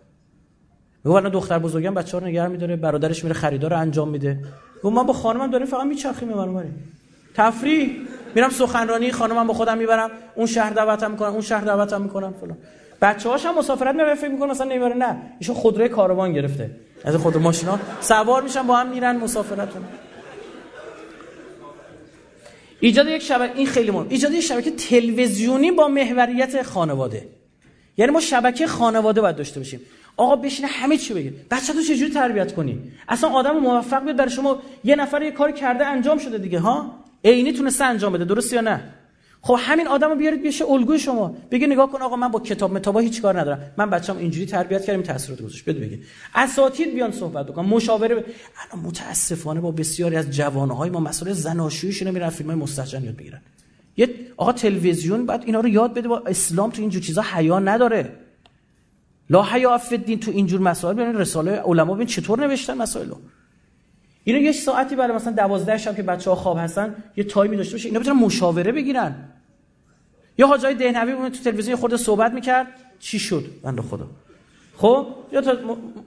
[1.05, 4.39] میگه دختر بزرگم بچه‌ها رو نگه میداره برادرش میره خریدار انجام میده.
[4.83, 6.93] گفت من با خانمم داریم فقط میچرخیم می‌برم بریم
[7.35, 7.97] تفریح!
[8.35, 12.59] میرم سخنرانی خانمم با خودم می‌برم اون شهر دعوتم می‌کنم اون شهر دعوتم می‌کنم فلان.
[13.03, 15.17] بچه‌هاش هم مسافرت می‌برن فکر می‌کنن مثلا نمی‌بره نه.
[15.39, 16.71] ایشون خودروی کاروان گرفته.
[17.05, 19.69] از خودرو ماشینا سوار میشن با هم میرن مسافرت
[22.81, 24.07] ایجاد یک شبکه این خیلی مهم.
[24.09, 27.29] ایجاد یک شبکه تلویزیونی با محوریت خانواده.
[27.97, 29.81] یعنی ما شبکه خانواده باید داشته باشیم.
[30.17, 31.33] آقا بشینه همه چی بگه.
[31.51, 35.53] بچه تو چجوری تربیت کنی؟ اصلا آدم موفق بیاد برای شما یه نفر یه کار
[35.53, 38.81] کرده انجام شده دیگه ها؟ عینی تونسته انجام بده درست یا نه؟
[39.45, 41.37] خب همین آدمو بیارید بشه الگوی شما.
[41.51, 43.61] بگه نگاه کن آقا من با کتاب متابا هیچ کار ندارم.
[43.77, 45.65] من بچه‌م اینجوری تربیت کردم تاثیرات گذاشت.
[45.65, 45.99] بده بگه.
[46.35, 48.19] اساتید بیان صحبت بکن مشاوره ب...
[48.19, 53.41] الان متاسفانه با بسیاری از جوانهای ما مسئله زناشوییشون میرن فیلمای مستحجن یاد بگیرن
[53.97, 58.13] یه آقا تلویزیون بعد اینا رو یاد بده با اسلام تو اینجور چیزا حیا نداره.
[59.33, 60.95] لا حیا دین تو اینجور مسائل.
[60.95, 63.15] ببین رساله علما ببین چطور نوشتن مسائلو
[64.25, 67.89] اینو یه ساعتی برای مثلا 12 شب که بچه‌ها خواب هستن یه تایمی داشته باشه
[67.89, 69.15] اینا بتونن مشاوره بگیرن.
[70.39, 72.67] یا حاجای دهنوی اون تو تلویزیون خود صحبت می‌کرد
[73.01, 74.07] چی شد؟ بنده خدا.
[74.77, 75.53] خب یا تا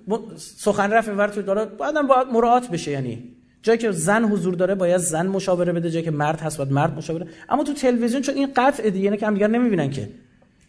[0.07, 0.17] م...
[0.37, 3.23] سخن رفت اینور تو داره بعدم باید مراعات بشه یعنی.
[3.63, 6.97] جایی که زن حضور داره باید زن مشاوره بده جایی که مرد هست باید مرد
[6.97, 7.27] مشاوره.
[7.49, 10.09] اما تو تلویزیون چون این قطع دیگه نه که هم دیگر نمی‌بینن که.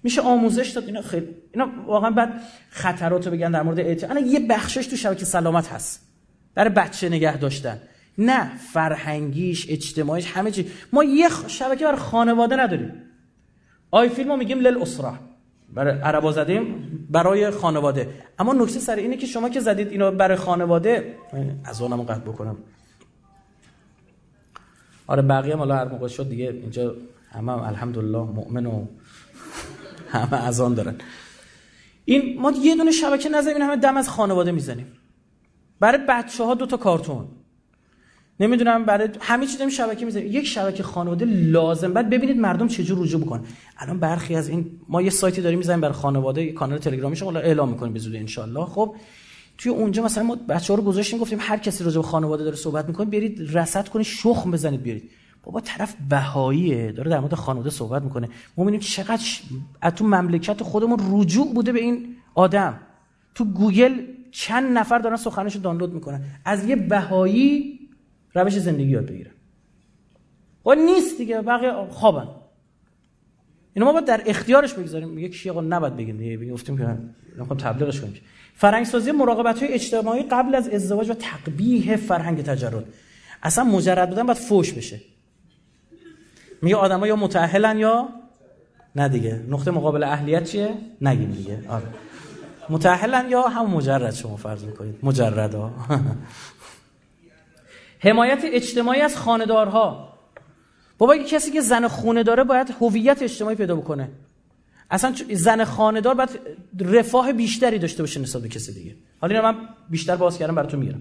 [0.06, 0.84] میشه آموزش داد.
[0.84, 5.24] اینا خیلی اینا واقعا بعد خطرات رو بگن در مورد اعتیاد یه بخشش تو شبکه
[5.24, 6.08] سلامت هست.
[6.54, 7.78] برای بچه نگه داشتن.
[8.18, 10.70] نه فرهنگیش اجتماعیش همه چی.
[10.92, 12.92] ما یه شبکه برای خانواده نداریم.
[13.90, 15.12] آی فیلم میگیم لل اسره
[15.74, 16.64] برای عربا زدیم
[17.10, 18.08] برای خانواده.
[18.38, 21.14] اما نکته سر اینه که شما که زدید اینو برای خانواده
[21.64, 22.56] از اونم قطع بکنم.
[25.06, 26.94] آره بقیه هم هر موقع شد دیگه اینجا
[27.32, 28.86] همه هم الحمدلله مؤمن و
[30.08, 30.94] همه از آن دارن.
[32.04, 34.86] این ما یه دونه شبکه نزدیم همه دم از خانواده می‌زنیم.
[35.80, 37.28] برای بچه ها دو تا کارتون.
[38.40, 41.92] نمی‌دونم برای همه چیز شبکه می‌ذاریم یک شبکه خانواده لازم.
[41.92, 43.44] بعد ببینید مردم چجور رجوع بکنن
[43.78, 47.38] الان برخی از این ما یه سایتی داریم می‌ذاریم برای خانواده یه کانال تلگرامی شما
[47.38, 48.96] اعلام می‌کنیم به زودی ان خب
[49.58, 53.06] توی اونجا مثلا ما بچه‌ها رو گذاشتیم گفتیم هر کسی راجع خانواده داره صحبت می‌کنه
[53.06, 55.10] برید رصد کنید شخم بزنید بیارید.
[55.46, 56.92] بابا طرف بهاییه.
[56.92, 58.28] داره در مورد خانواده صحبت می‌کنه.
[58.56, 59.26] ما می‌بینیم چقدر
[59.82, 62.80] از تو مملکت خودمون رجوع بوده به این آدم.
[63.34, 66.24] تو گوگل چند نفر دارن سخنشو دانلود می‌کنن.
[66.44, 67.80] از یه بهایی
[68.34, 69.30] روش زندگی یاد بگیرن.
[70.66, 72.28] و خب نیست دیگه بقیه خوابن.
[73.74, 75.08] اینو ما باید در اختیارش بگذاریم.
[75.08, 76.16] میگه کی آقا نباید بگیم.
[76.16, 76.98] دیگه گفتیم که
[77.36, 78.14] نمی‌خوام تبلیغش کنیم.
[78.54, 82.84] فرهنگ سازی مراقبت های اجتماعی قبل از ازدواج و تقبیح فرهنگ تجرد.
[83.42, 85.00] اصلا مجرد بودن باید فوش بشه.
[86.62, 88.08] میگه آدما یا متأهلن یا
[88.96, 89.42] نه دیگه.
[89.48, 91.64] نقطه مقابل اهلیت چیه؟ نگیم دیگه.
[91.68, 91.86] آره.
[92.68, 94.98] متأهلن یا هم مجرد شما فرض می‌کنید.
[95.02, 95.70] مجردا.
[97.98, 100.12] حمایت اجتماعی از خانه‌دارها.
[100.98, 104.08] بابا اگه کسی که زن خونه داره باید هویت اجتماعی پیدا بکنه.
[104.90, 106.40] اصلا زن خانه‌دار باید
[106.80, 108.94] رفاه بیشتری داشته باشه نسبت به کسی دیگه.
[109.20, 109.54] حالا من
[109.90, 110.98] بیشتر باز کردم براتون میگم.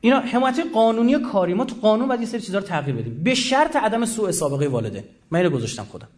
[0.00, 3.22] اینا حمایت قانونی کاری ما تو قانون باید یه سری چیزا رو تغییر بدیم.
[3.22, 5.04] به شرط عدم سوء سابقه والدین.
[5.30, 6.08] من اینو گذاشتم خودم.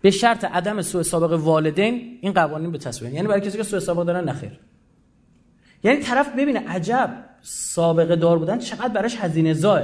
[0.00, 3.12] به شرط عدم سوء سابقه والدین این قوانین به تصویر.
[3.12, 4.58] یعنی برای کسی که سوء سابقه دارن نخیر
[5.84, 9.82] یعنی طرف ببینه عجب سابقه دار بودن چقدر براش هزینه زاه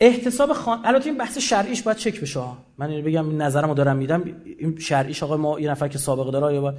[0.00, 2.40] احتساب خان البته این بحث شرعیش باید چک بشه.
[2.78, 4.24] من اینو بگم نظرمو دارم میدم.
[4.58, 6.74] این شرعیش آقا ما یه نفر که سابقه داره یا با...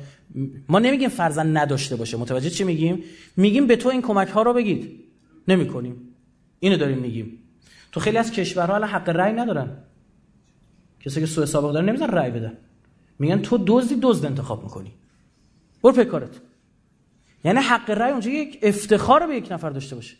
[0.70, 2.18] ما نمیگیم فرزند نداشته باشه.
[2.18, 3.04] متوجه چی میگیم؟
[3.38, 5.04] میگیم به تو این کمک ها رو بگید.
[5.48, 5.96] نمی‌کنیم.
[6.60, 7.40] اینو داریم میگیم.
[7.92, 9.78] تو خیلی از کشورها الان حق رأی ندارن.
[11.00, 12.58] کسی که سوء سابقه داره نمی‌ذارن رأی بدن
[13.20, 14.92] میگن تو دزدی دزد انتخاب می‌کنی.
[15.84, 16.30] برو فکر کارت.
[17.44, 20.16] یعنی حق رأی اونجا یک افتخار به یک نفر داشته باشه.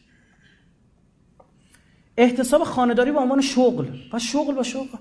[2.18, 3.86] احتساب خانهداری به عنوان شغل.
[4.14, 4.98] و شغل با شغل.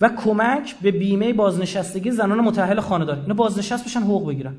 [0.00, 4.56] و کمک به بیمه بازنشستگی زنان متأهل خانهداری اینا بازنشست بشن حقوق بگیرن.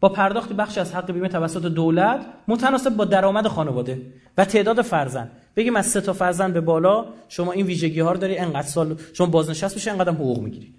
[0.00, 4.02] با پرداخت بخشی از حق بیمه توسط دولت متناسب با درآمد خانواده
[4.38, 5.30] و تعداد فرزند.
[5.56, 8.96] بگیم از سه تا فرزند به بالا شما این ویژگی ها رو داری انقدر سال
[9.12, 10.74] شما بازنشست بشه انقدر حقوق می‌گیری.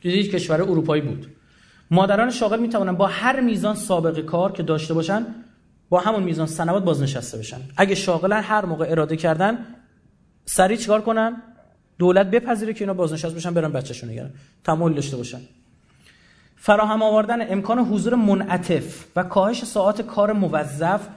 [0.00, 1.26] دیدید کشور اروپایی بود.
[1.90, 5.26] مادران شاغل می‌توانن با هر میزان سابقه کار که داشته باشن
[5.90, 7.60] با همون میزان سنوات بازنشسته بشن.
[7.76, 9.58] اگه شاغلن هر موقع اراده کردن
[10.44, 11.42] سریع چیکار کنن؟
[11.98, 14.30] دولت بپذیره که اینا بازنشسته بشن برن بچه‌شون نگرن
[14.64, 15.40] تمایل داشته باشن.
[16.56, 21.08] فراهم آوردن امکان حضور منعطف و کاهش ساعات کار موظف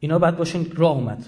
[0.00, 1.26] اینا باید باشون راه اومد.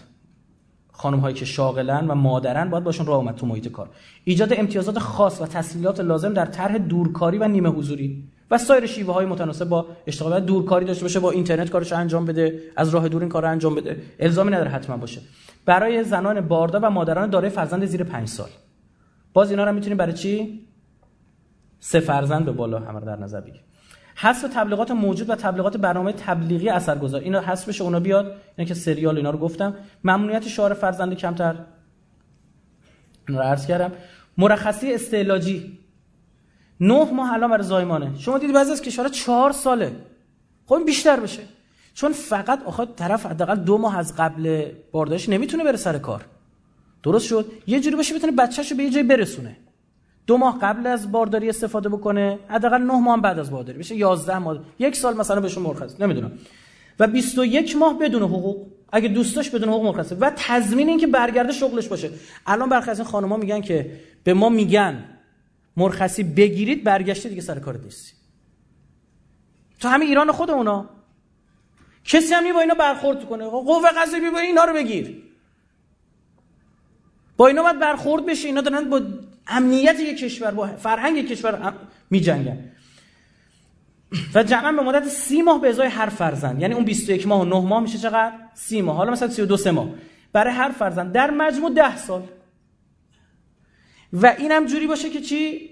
[0.92, 3.90] خانم هایی که شاغلن و مادرن باید باشون راه اومد تو محیط کار.
[4.24, 8.28] ایجاد امتیازات خاص و تسهیلات لازم در طرح دورکاری و نیمه حضوری.
[8.50, 12.62] و سایر شیوه های متناسب با اشتغال دورکاری داشته باشه با اینترنت کارش انجام بده
[12.76, 14.02] از راه دور این کار انجام بده.
[14.18, 15.20] الزامی نداره حتما باشه.
[15.66, 18.48] برای زنان باردار و مادران دارای فرزند زیر 5 سال.
[19.32, 20.66] باز اینا رو می‌تونیم برای چی؟
[21.80, 23.60] سه فرزند به بالا همه در نظر بگیر
[24.14, 27.20] حذف تبلیغات موجود و تبلیغات برنامه تبلیغی اثرگذار.
[27.20, 28.36] اینا حذف بشه اونا بیاد.
[28.56, 29.74] اینا که سریال اینا رو گفتم.
[30.04, 31.54] ممنوعیت شعار فرزند کمتر.
[33.28, 33.92] اینا رو عرض کردم.
[34.38, 35.78] مرخصی استعلاجی.
[36.80, 38.18] نه ماه الان برای زایمانه.
[38.18, 39.92] شما دیدی بعضی از کشورها چهار ساله.
[40.66, 41.42] خب بیشتر بشه.
[41.94, 46.24] چون فقط آخه طرف حداقل دو ماه از قبل بارداشت نمی‌تونه بره سر کار.
[47.02, 49.56] درست شد؟ یه جوری باشه بتونه بچه‌شو به یه جای برسونه.
[50.26, 53.78] دو ماه قبل از بارداری استفاده بکنه حداقل نه ماه بعد از بارداری.
[53.78, 54.58] بشه 11 ماه.
[54.78, 56.00] یک سال مثلا بهشون مرخص.
[56.00, 56.32] نمی‌دونم.
[56.98, 58.66] و 21 ماه بدون حقوق.
[58.92, 62.10] اگه دوستاش بدون حقوق مرخصه و تضمین اینکه برگرده شغلش باشه.
[62.46, 63.90] الان برخی از این خانم‌ها میگن که
[64.24, 65.04] به ما میگن
[65.80, 68.12] مرخصی بگیرید برگشته دیگه سر کار نیستی.
[69.80, 70.90] تو همین ایران خود اونا
[72.04, 73.44] کسی هم با اینا برخورد کنه.
[73.44, 75.22] قوه قضاییه بیا اینا رو بگیر.
[77.36, 78.48] با اینا باید برخورد بشه.
[78.48, 79.00] اینا دارن با
[79.46, 81.74] امنیت یک کشور با فرهنگ یک کشور
[82.10, 82.70] می جنگن
[84.34, 86.60] و جمعا به مدت سی ماه به ازای هر فرزند.
[86.60, 88.96] یعنی اون 21 ماه و 9 ماه میشه چقدر؟ سی ماه.
[88.96, 89.90] حالا مثلا 32 سه ماه.
[90.32, 91.12] برای هر فرزند.
[91.12, 92.22] در مجموع 10 سال.
[94.12, 95.69] و این هم جوری باشه که چی؟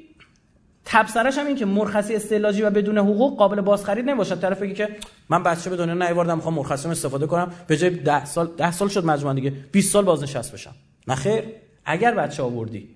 [0.91, 4.97] تبصرش هم این که مرخصی استعلاجی و بدون حقوق قابل بازخرید نباشد طرف بگه که
[5.28, 7.52] من بچه به دنیا نیاوردم می‌خوام مرخصی استفاده کنم.
[7.67, 9.50] به جای 10 سال 10 سال شد مجموعا دیگه.
[9.50, 10.75] 20 سال بازنشست بشم.
[11.08, 11.44] نه خیر.
[11.84, 12.89] اگر بچه آوردی.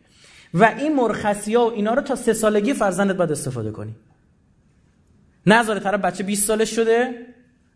[0.55, 3.95] و این مرخصی ها و اینا رو تا سه سالگی فرزندت باید استفاده کنی.
[5.47, 7.27] نذاره طرف بچه 20 سالش شده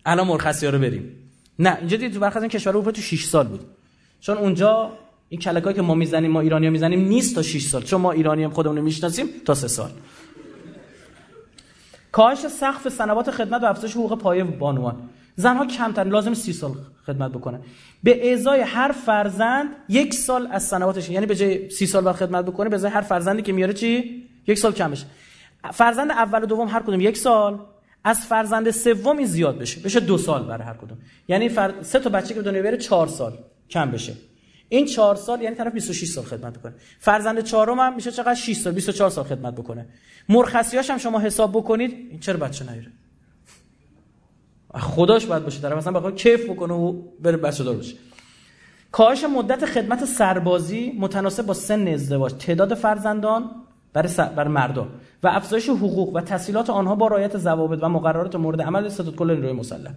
[0.06, 1.30] الان مرخصی ها رو بریم.
[1.58, 3.60] نه اینجا دید تو برخلاف کشور اروپا تو 6 سال بود.
[4.20, 4.92] چون اونجا
[5.28, 7.82] این کلکایی که ما می‌زنیم ما ایرانی ها می‌زنیم نیست تا 6 سال.
[7.82, 9.90] چون ما ایرانی هم خودمون می‌شناسیم تا 3 سال.
[12.12, 14.96] کاهش سقف سنوات خدمت و افزایش حقوق پایه بانوان.
[15.36, 16.72] زنها کمتر لازم سی سال
[17.06, 17.60] خدمت بکنه
[18.02, 22.44] به ازای هر فرزند یک سال از سنواتش یعنی به جای سی سال بعد خدمت
[22.44, 25.06] بکنه به ازای هر فرزندی که میاره چی؟ یک سال کم بشه
[25.72, 27.58] فرزند اول و دوم هر کدوم یک سال.
[28.04, 29.80] از فرزند سوم زیاد بشه.
[29.80, 30.98] بشه دو سال برای هر کدوم.
[31.28, 31.72] یعنی فر...
[31.82, 33.32] سه تا بچه که به دنیا بیاره چهار سال
[33.70, 34.12] کم بشه.
[34.68, 36.74] این چهار سال یعنی طرف 26 سال خدمت بکنه.
[36.98, 39.86] فرزند چهارم هم میشه چقدر 6 سال 24 سال خدمت بکنه.
[40.28, 42.92] مرخصیاش هم شما حساب بکنید این چرا بچه نیاره
[44.74, 47.96] خداش باید باشه طرف مثلا بخواد کیف بکنه و بره بچه دار بشه
[48.92, 52.32] کاهش مدت خدمت سربازی متناسب با سن ازدواج.
[52.32, 53.50] تعداد فرزندان
[53.92, 54.20] برای, س...
[54.20, 54.88] برای مردان
[55.22, 59.30] و افزایش حقوق و تسهیلات آنها با رعایت ضوابط و مقررات مورد عمل ستاد کل
[59.30, 59.90] نیروی مسلح.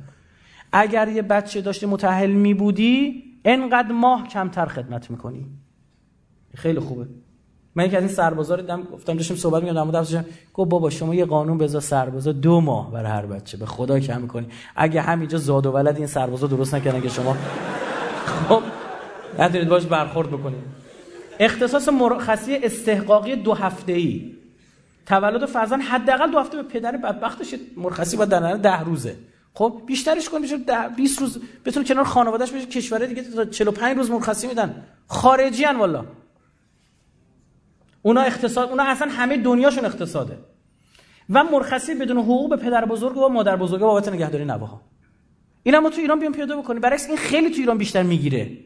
[0.72, 5.45] اگر یه بچه داشتی متأهل می بودی انقدر ماه کمتر خدمت می‌کنی.
[6.55, 7.07] خیلی خوبه.
[7.75, 10.89] من یکی از این سربازا رو دیدم گفتم داشتیم صحبت می‌کردم در مورد گفت بابا
[10.89, 14.47] شما یه قانون بذار سربازا دو ماه برای هر بچه به خدا کم می‌کنی.
[14.75, 17.37] اگه همینجا زاد و ولد این سربازا درست نکردن که شما
[18.49, 18.61] خب
[19.39, 20.63] ندارید باش برخورد بکنید
[21.39, 24.35] اختصاص مرخصی استحقاقی دو هفته‌ای.
[25.05, 29.15] تولد فرزند حداقل دو هفته به پدر بدبختش مرخصی با در ده روزه.
[29.59, 30.57] خب بیشترش کن میشه
[30.97, 34.85] 20 روز بتون کنار خانواده‌اش بشه کشور دیگه تا 45 روز مرخصی میدن.
[35.07, 36.05] خارجی ان والا
[38.01, 40.38] اونا اقتصاد اونا اصلا همه دنیاشون اقتصاده.
[41.29, 44.81] و مرخصی بدون حقوق به پدر بزرگ و مادر بزرگ بابت نگهداری نواها.
[45.63, 46.81] اینا ما تو ایران بیام پیاده بکنیم.
[46.81, 48.57] برعکس این خیلی تو ایران بیشتر می‌گیره.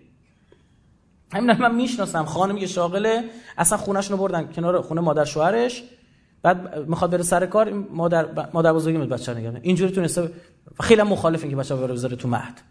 [1.34, 2.26] همین من می‌شناسم.
[2.26, 5.84] خانمی که شاغله اصلا خونش رو بردن کنار خونه مادر شوهرش.
[6.44, 10.30] بعد می‌خواد بره سر کار مادر مادر بزرگی میاد بچه نگه اینجوری تونسته
[10.82, 12.62] خیلی مخالف این که بچه بره بذاره تو مهد.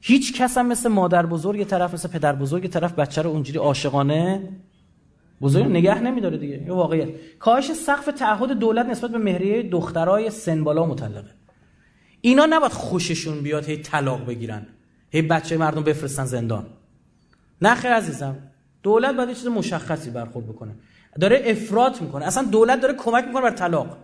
[0.00, 4.48] هیچ کس هم مثل مادر بزرگ طرف مثل پدر بزرگ طرف بچه رو اونجوری عاشقانه
[5.40, 6.54] بزرگ نگه نمیداره دیگه.
[6.54, 7.08] این واقعیت.
[7.38, 11.30] کاهش سقف تعهد دولت نسبت به مهریه دخترای سن بالا مطلقه
[12.20, 14.66] اینا نباید خوششون بیاد هی طلاق بگیرن
[15.10, 16.66] هی بچه مردم بفرستن زندان.
[17.62, 18.36] نه خیر عزیزم.
[18.82, 20.74] دولت باید چیز مشخصی برخورد بکنه.
[21.20, 22.24] داره افراط می‌کنه.
[22.24, 23.96] اصلا دولت داره کمک می‌کنه بر طلاق.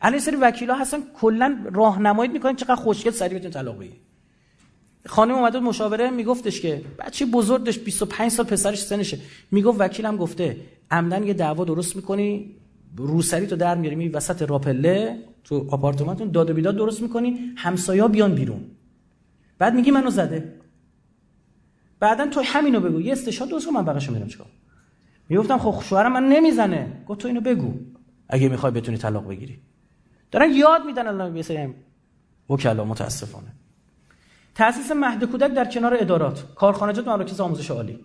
[0.00, 4.00] الان سری وکیلا هستن کلا راهنمایی می‌کنن چقدر خوشگل سریع بتونید طلاق بگیرید
[5.06, 9.18] خانم اومده مشاوره میگفتش که بچه بزرگ داشت 25 سال پسرش سنشه
[9.50, 10.56] می‌گفت وکیلم گفته
[10.90, 12.56] عمدن یه دعوا درست می‌کنی
[12.96, 18.08] روسری تو در میاری می وسط راپله تو آپارتمانتون داد و بیداد درست می‌کنی همسایا
[18.08, 18.60] بیان بیرون.
[19.58, 20.54] بعد میگی منو زده.
[22.00, 23.00] بعدا تو همینو بگو.
[23.00, 24.46] یه استشهاد درست من بقیشو میرم چیکار.
[25.28, 27.04] می‌گفتم خب شوهرم من نمی‌زنه.
[27.06, 27.74] گفت تو اینو بگو.
[28.28, 29.58] اگه می‌خوای بتونی طلاق بگیری.
[30.30, 31.74] دارن یاد میدن الان یه سری
[32.50, 33.52] وکلا متاسفانه.
[34.54, 36.54] تاسیس مهد کودک در کنار ادارات.
[36.54, 37.98] کارخانجات و مراکز آموزش عالی.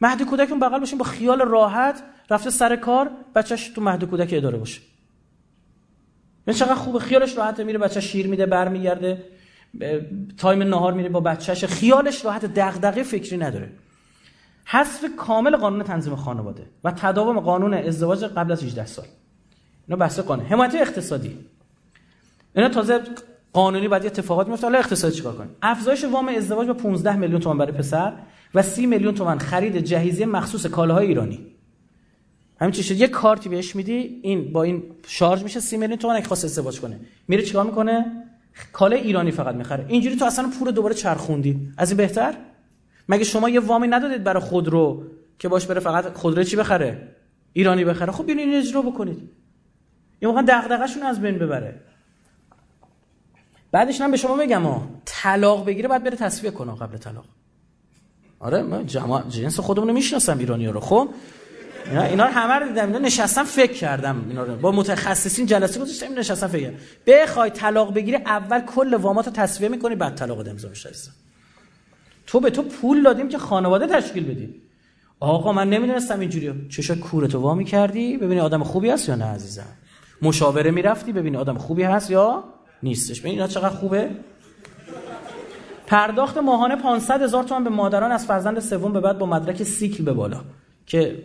[0.00, 4.28] مهد کودک اون بغل باشین با خیال راحت رفته سر کار بچهش تو مهد کودک
[4.32, 4.80] اداره باشه.
[6.46, 6.98] من چقدر خوبه.
[6.98, 7.64] خیالش راحته.
[7.64, 9.24] میره بچه شیر میده برمیگرده.
[10.36, 11.64] تایم نهار میره با بچهش.
[11.64, 13.72] خیالش راحت دغدغه فکری نداره.
[14.70, 19.04] حذف کامل قانون تنظیم خانواده و تداوم قانون ازدواج قبل از 18 سال.
[19.88, 20.46] اینا بحث قانون.
[20.46, 21.36] حمایت اقتصادی.
[22.56, 23.00] اینا تازه
[23.52, 24.66] قانونی بعد اتفاقات میفته.
[24.66, 28.12] حالا اقتصادی چیکار کنیم؟ افزایش وام ازدواج با 15 میلیون تومان برای پسر
[28.54, 31.46] و 30 میلیون تومان خرید جهیزیه مخصوص کالاهای ایرانی.
[32.60, 36.16] همین چی شد؟ یه کارتی بهش میدی این با این شارژ میشه 30 میلیون تومان
[36.16, 37.00] اگه خواست ازدواج کنه.
[37.28, 38.26] میره چیکار می‌کنه؟
[38.72, 39.84] کالا ایرانی فقط می‌خره.
[39.88, 41.72] اینجوری تو اصلا پول دوباره چرخوندی.
[41.76, 42.34] از این بهتر؟
[43.10, 45.04] مگه شما یه وامی ندادید برای خودرو
[45.38, 47.16] که باش بره فقط خودرو چی بخره؟
[47.52, 49.30] ایرانی بخره؟ خب این اجرا بکنید.
[50.22, 51.80] یه موقع دغدغه‌شون از بین ببره.
[53.72, 56.76] بعدش هم به شما بگم ها طلاق بگیره بعد بره تصفیه کنه.
[56.76, 57.24] قبل طلاق.
[58.40, 60.80] آره من جماع جنس خودمون رو می‌شناسم ایرانی رو.
[60.80, 61.08] خب؟
[61.86, 62.86] اینا اینا رو همه رو دیدم.
[62.86, 64.56] اینا نشستم فکر کردم اینا رو.
[64.56, 66.72] با متخصصین جلسه گذاشتم نشستم فکر
[67.06, 70.90] بخوای طلاق بگیری اول کل وامات رو تصفیه می‌کنی بعد طلاق امضا میشه
[72.30, 74.54] تو به تو پول دادیم که خانواده تشکیل بدی.
[75.20, 76.68] آقا من نمی‌دونستم اینجوری.
[76.68, 79.66] چشا کورتو وا می‌کردی ببینی آدم خوبی هست یا نه عزیزم؟
[80.22, 82.44] مشاوره می‌رفتی؟ ببینی آدم خوبی هست یا
[82.82, 83.20] نیستش.
[83.20, 84.10] ببین اینا چقدر خوبه.
[85.86, 90.04] پرداخت ماهانه 500 هزار تومان به مادران از فرزند سوم به بعد با مدرک سیکل
[90.04, 90.40] به بالا
[90.86, 91.22] که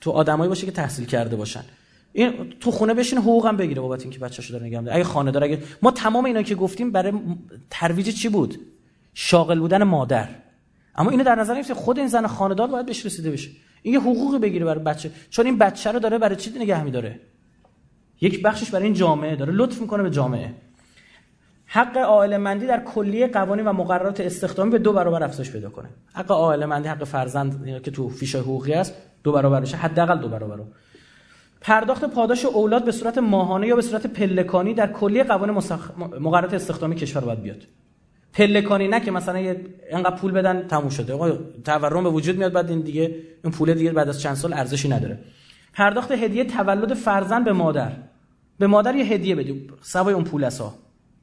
[0.00, 1.64] تو آدمایی باشه که تحصیل کرده باشن.
[2.12, 5.58] این تو خونه بشین حقوقم بگیره بابت اینکه بچه‌شو داره نگه اگه خانه داره اگه
[5.82, 7.12] ما تمام اینا که گفتیم برای
[7.70, 8.58] ترویج چی بود؟
[9.14, 10.28] شاغل بودن مادر.
[10.94, 13.50] اما اینو در نظر گرفتیم خود این زن خانه‌دار باید بهش رسیده بشه.
[13.82, 15.10] این یه حقوقی بگیره برای بچه.
[15.30, 17.20] چون این بچه رو داره برای چی نگه می‌داره
[18.20, 19.36] یک بخشش برای این جامعه.
[19.36, 20.54] داره لطف می‌کنه به جامعه.
[21.66, 25.88] حق عائله مندی در کلیه قوانین و مقررات استخدامی به دو برابر افزایش پیدا کنه.
[26.14, 30.28] حق عائله مندی حق فرزند که تو فیش حقوقی است دو برابر بشه حداقل دو
[30.28, 30.58] برابر.
[31.60, 35.62] پرداخت پاداش اولاد به صورت ماهانه یا به صورت پلکانی در کلیه قوانین.
[36.20, 37.62] مقررات استخدامی کشور باید بیاد.
[38.32, 41.12] پلکانی نه که مثلا یه انقدر پول بدن تموم شده.
[41.12, 44.52] آقا تورم به وجود میاد بعد این دیگه این پول دیگه بعد از چند سال
[44.52, 45.18] ارزشی نداره.
[45.74, 47.92] پرداخت هدیه تولد فرزند به مادر.
[48.58, 49.68] به مادر یه هدیه بدی.
[49.82, 50.74] سوای اون پول اسا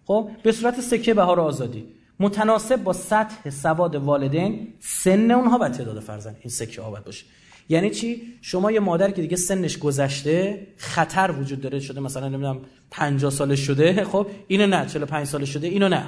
[0.06, 1.86] خب؟ به صورت سکه بهار آزادی.
[2.20, 6.36] متناسب با سطح سواد والدین سن اونها و تعداد فرزند.
[6.42, 7.26] این سکه ها باشه.
[7.70, 12.60] یعنی چی؟ شما یه مادر که دیگه سنش گذشته خطر وجود داره شده مثلا نمی‌دونم
[12.92, 16.04] 50 سالش شده خب؟ اینو نه 45 سالش شده اینو نه.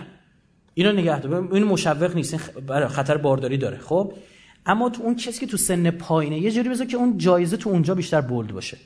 [0.73, 1.53] اینو نگه دار.
[1.53, 2.33] این مشوق نیست.
[2.69, 3.77] این خطر بارداری داره.
[3.77, 4.13] خب؟
[4.65, 7.69] اما تو اون کسی که تو سن پایینه یه جوری بذار که اون جایزه تو
[7.69, 8.77] اونجا بیشتر بولد باشه.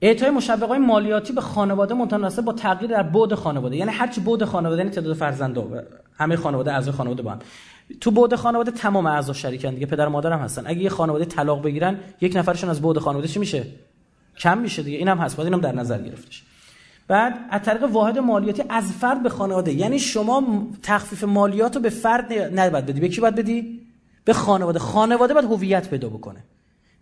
[0.00, 3.76] اعطای مشوقای مالیاتی به خانواده متناسب با تغییر در بعد خانواده.
[3.76, 5.84] یعنی هر چی بعد خانواده یعنی تعداد فرزندا
[6.18, 7.38] همه خانواده اعضای خانواده با هم.
[8.00, 10.62] تو بعد خانواده تمام اعضا شریکن دیگه پدر مادر هم هستن.
[10.66, 13.66] اگه یه خانواده طلاق بگیرن یک نفرشون از بعد خانواده چی میشه؟
[14.38, 14.98] کم میشه دیگه.
[14.98, 15.36] اینم هست.
[15.36, 16.43] باید اینم در نظر گرفتش.
[17.08, 19.72] بعد از طریق واحد مالیاتی از فرد به خانواده.
[19.72, 23.00] یعنی شما تخفیف مالیات رو به فرد نباید بدی.
[23.00, 23.80] به کی باید بدی؟
[24.24, 24.78] به خانواده.
[24.78, 26.44] خانواده باید هویت پیدا بکنه.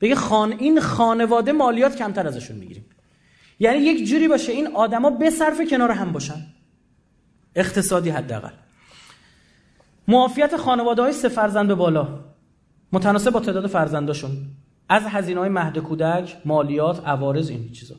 [0.01, 2.85] بگه خان این خانواده مالیات کمتر ازشون می‌گیریم.
[3.61, 6.47] یعنی یک جوری باشه این آدما به صرف کنار هم باشن.
[7.55, 8.53] اقتصادی حداقل.
[10.09, 12.21] معافیت خانواده های سه فرزند به بالا.
[12.93, 14.31] متناسب با تعداد فرزنداشون.
[14.89, 17.95] از هزینه های مهد کودک مالیات عوارض این چیزا.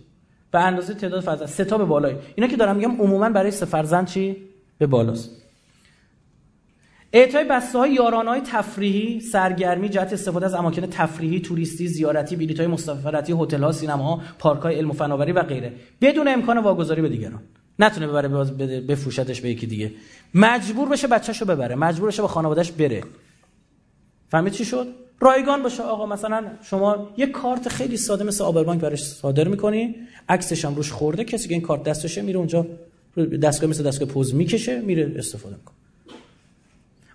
[0.54, 1.48] به اندازه تعداد فرزند.
[1.48, 2.16] سه تا به بالای.
[2.36, 4.36] اینا که دارم میگم عموما برای سه فرزند چی؟
[4.78, 5.30] به بالاست.
[7.14, 12.60] اعطای بسته های یارانه های تفریحی سرگرمی جهت استفاده از اماکن تفریحی توریستی زیارتی بلیط
[12.60, 15.74] های مسافرتی هتل ها سینما ها پارک های علم و فناوری و غیره.
[16.02, 17.42] بدون امکان واگذاری به دیگران.
[17.80, 18.28] نتونه ببره
[18.82, 19.92] بفروشتش به یکی دیگه.
[20.34, 21.76] مجبور بشه بچه‌شو ببره.
[21.76, 23.04] مجبور بشه با خانواده‌اش بره.
[24.30, 24.88] فهمید چی شد؟
[25.20, 25.84] رایگان باشه.
[25.84, 29.96] آقا مثلا شما یه کارت خیلی ساده مثل آبربانک براش صادر می‌کنی.
[30.30, 31.24] عکسش هم روش خورده.
[31.24, 32.68] کسی که این کارت دستشه میره اونجا
[33.44, 35.76] دستگاه مثل دستگاه پوز می‌کشه میره استفاده می‌کنه.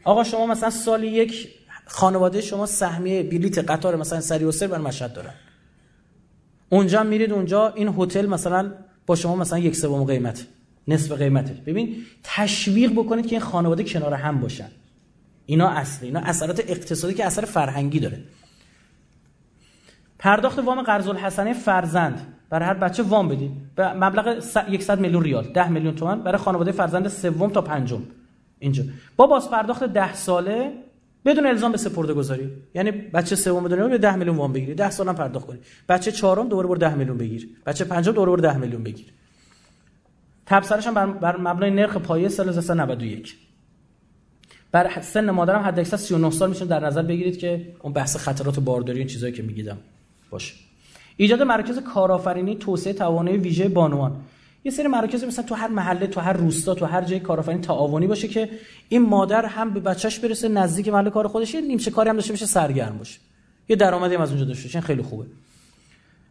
[0.04, 1.48] آقا شما مثلا سال یک
[1.86, 5.34] خانواده شما سهمیه بلیت قطار مثلا سری و سر بر مشهد دارن.
[6.68, 8.72] اونجا میرید اونجا این هتل مثلا
[9.06, 10.46] با شما مثلا یک سوم قیمت
[10.88, 11.52] نصف قیمته.
[11.66, 14.68] ببین تشویق بکنید که این خانواده کنار هم باشن.
[15.50, 18.20] اینا اصلی اینا اثرات اقتصادی که اثر فرهنگی داره.
[20.18, 23.50] پرداخت وام قرض الحسنه فرزند برای هر بچه وام بدید.
[23.74, 28.02] به مبلغ 100 میلیون ریال 10 میلیون تومان برای خانواده فرزند سوم تا پنجم.
[28.58, 28.82] اینجا.
[29.16, 30.72] با باز پرداخت 10 ساله
[31.24, 32.50] بدون الزام به سپرده گذاری.
[32.74, 34.74] یعنی بچه سوم دنیا به 10 میلیون وام بگیری.
[34.74, 35.58] 10 سالم پرداخت کنی.
[35.88, 37.48] بچه چهارم دوباره برو 10 میلیون بگیر.
[37.66, 39.12] بچه پنجم دوباره برو 10 میلیون بگیر.
[40.46, 43.47] تبصرش هم بر, بر مبنای نرخ پایه سال 1991
[44.72, 48.60] بر سن مادرم حد اکثر 39 سال میشه در نظر بگیرید که اون بحث خطرات
[48.60, 49.78] بارداری این چیزایی که میگیدم
[50.30, 50.54] باشه.
[51.16, 54.16] ایجاد مراکز کارآفرینی توسعه توانایی ویژه بانوان.
[54.64, 58.06] یه سری مراکز مثلا تو هر محله تو هر روستا تو هر جای کارآفرینی تعاونی
[58.06, 58.50] باشه که
[58.88, 62.32] این مادر هم به بچهش برسه نزدیک محل کار خودش یه نیمچه کاری هم داشته
[62.32, 63.20] باشه سرگرم باشه.
[63.68, 64.80] یه درآمدی هم از اونجا داشته باشه.
[64.80, 65.24] خیلی خوبه.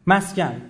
[0.07, 0.61] مسکن.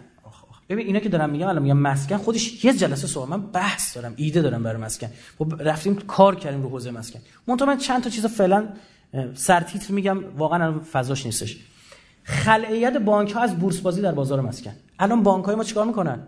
[0.70, 4.14] ببین اینا که دارم میگم الان میگم مسکن خودش یه جلسه صحبت من بحث دارم
[4.16, 5.08] ایده دارم برای مسکن.
[5.38, 7.20] خب رفتیم کار کردیم رو حوزه مسکن.
[7.48, 8.68] منتها من چند تا چیز فعلا
[9.34, 11.58] سرتیتر میگم واقعا فضاش نیستش.
[12.24, 14.72] خلعیت بانک ها از بورس بازی در بازار مسکن.
[15.00, 16.20] الان بانک های ما چیکار می‌کنن؟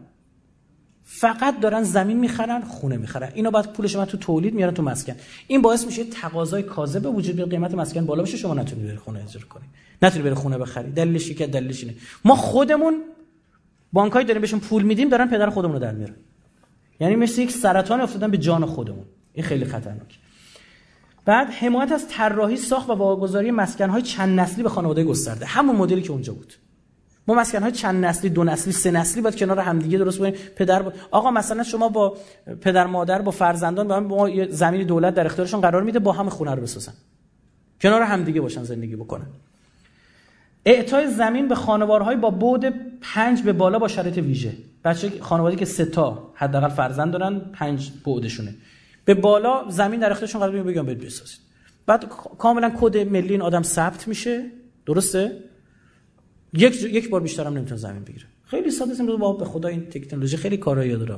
[1.04, 3.32] فقط دارن زمین می‌خرن خونه می‌خرن.
[3.34, 5.16] اینا بعد پولش من تو تولید میارن تو مسکن.
[5.48, 7.50] این باعث میشه تقاضای کاذب به وجود بیاد.
[7.50, 9.66] قیمت مسکن بالا بشه شما نتونید بری خونه اجاره کنی.
[10.02, 10.92] نتونید بری خونه بخری.
[10.92, 11.96] دلیلش که دلیلش اینه.
[12.26, 13.02] ما خودمون
[13.94, 16.16] بانکایی داریم بهشون پول میدیم دارن پدر خودمون رو در میارن.
[17.00, 19.06] یعنی مثل یک سرطان افتادن به جان خودمون.
[19.34, 20.18] این خیلی خطرناکه
[21.26, 25.46] بعد حمایت از طراحی ساخت و واگذاری مسکن‌های چند نسلی به خانواده گسترده.
[25.46, 26.54] همون مدلی که اونجا بود.
[27.28, 30.34] ما مسکن‌های چند نسلی دو نسلی سه نسلی باید کنار همدیگه درست کنیم.
[30.56, 30.94] پدر با...
[31.12, 32.18] آقا مثلا شما با
[32.62, 36.30] پدر مادر با فرزندان با هم با زمین دولت در اختیارشون قرار میده با هم
[36.30, 36.94] خونه رو بسازن.
[37.82, 39.28] کنار همدیگه باشن زندگی بکنن.
[40.74, 44.54] اعطای زمین به خانوارهای با بعد پنج به بالا با شرایط ویژه.
[44.84, 48.56] بچه خانوادی که سه تا حداقل فرزند دارن پنج بعدشونه.
[49.06, 51.40] به بالا زمین در اختیارشون قرار بگم برید بسازید.
[51.86, 52.06] بعد
[52.38, 54.52] کاملا کد ملی این آدم ثبت میشه.
[54.86, 55.44] درسته؟
[56.54, 58.26] یک یک بار بیشتر هم نمی‌تونه زمین بگیره.
[58.46, 61.16] خیلی ساده است با به خدا این تکنولوژی خیلی کارایی داره.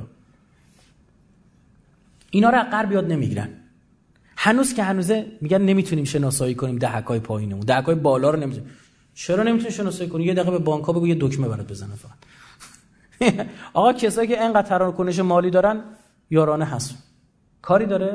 [2.30, 3.48] اینا رو غرب یاد نمی‌گیرن.
[4.36, 7.60] هنوز که هنوزه میگن نمی‌تونیم شناسایی کنیم دهکای پایینمون.
[7.60, 8.70] دهکای بالا رو نمی‌تونیم
[9.14, 12.12] چرا نمی‌تونی شناسایی کنی؟ یه دقیقه به بانک ها بگو یه دکمه برات بزنه فقط.
[13.74, 15.84] آقا کسایی که انقدر تراکنش مالی دارن
[16.30, 16.94] یارانه هست.
[17.62, 18.12] کاری داره؟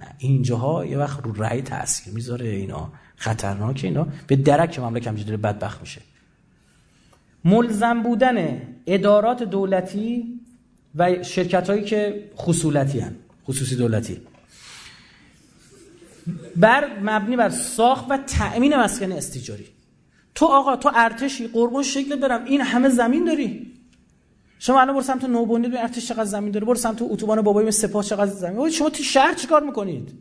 [0.00, 2.92] نه اینجاها یه وقت رو رأی تاثیر می‌ذاره اینا.
[3.16, 4.06] خطرناکه اینا.
[4.26, 6.00] به درک مملکت همینجوری بدبخت میشه.
[7.44, 10.40] ملزم بودن ادارات دولتی
[10.94, 13.16] و شرکت هایی که خصولتی هن.
[13.46, 14.20] خصوصی دولتی.
[16.56, 19.75] بر مبنی بر ساخت و تأمین مسکن استیجاری.
[20.36, 23.72] تو آقا تو ارتشی قربون شکل برم این همه زمین داری.
[24.58, 28.04] شما الان برو سمت نوبونید ببین ارتش چقدر زمین داره برو سمت اتوبان بابایی سپاه
[28.04, 30.12] چقدر زمین شما تو شهر چیکار می‌کنید؟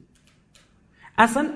[1.17, 1.49] اصلا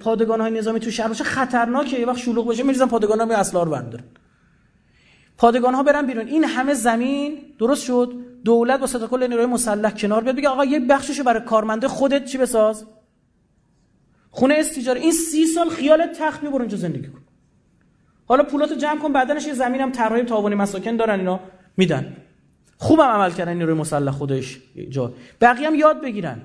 [0.00, 3.34] پادگان های نظامی تو شهر باشه خطرناکه یه وقت شلوغ باشه میریزن پادگان ها می
[3.34, 4.04] اسلحه بردارن.
[5.38, 6.26] پادگان ها برن بیرون.
[6.26, 8.14] این همه زمین درست شد؟
[8.44, 12.38] دولت با کل نیروی مسلح کنار بیاد بگه آقا یه بخششو برای کارمنده خودت چی
[12.38, 12.84] بساز؟
[14.30, 14.96] خونه استیجار.
[14.96, 17.21] این سی سال خیال تخت برو اونجا زندگی کن.
[18.26, 21.40] حالا پولاتو جمع کن بعدنش یه زمینم طراحی تاوانی مساکن دارن اینا.
[21.76, 22.16] میدن.
[22.78, 24.60] خوبم عمل کردن نیروی مسلح خودش.
[24.88, 25.12] جا.
[25.40, 26.38] بقیه هم یاد بگیرن.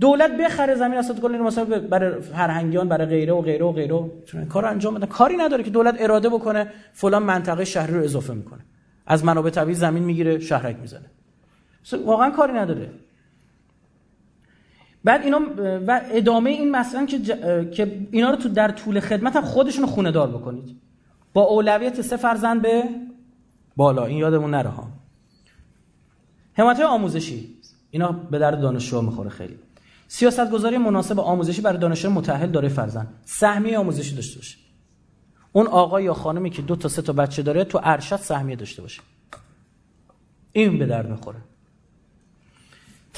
[0.00, 4.10] دولت بخره زمین اسات کل مثلا برای فرهنگیان برای غیره و غیره و غیره.
[4.24, 8.34] چون کار انجام بده کاری نداره که دولت اراده بکنه فلان منطقه شهری رو اضافه
[8.34, 8.60] می‌کنه.
[9.06, 11.06] از منابع طبیعی زمین می‌گیره شهرک می‌زنه.
[12.04, 12.90] واقعا کاری نداره.
[15.04, 15.40] بعد اینا
[15.86, 17.18] و ادامه این مثلا که
[17.74, 20.76] که اینا رو تو در طول خدمت هم خودشون خونه دار بکنید.
[21.32, 22.84] با اولویت سه فرزند به
[23.76, 24.06] بالا.
[24.06, 24.88] این یادمون نره ها.
[26.52, 27.54] حمایت آموزشی.
[27.90, 29.58] اینا به درد دانشجو می‌خوره خیلی.
[30.08, 33.14] سیاست گذاری مناسب آموزشی برای دانشجو متأهل داره فرزند.
[33.24, 34.58] سهمیه آموزشی داشته باشه.
[35.52, 38.82] اون آقا یا خانمی که دو تا سه تا بچه داره تو ارشد سهمیه داشته
[38.82, 39.02] باشه.
[40.52, 41.38] این به درد می‌خوره.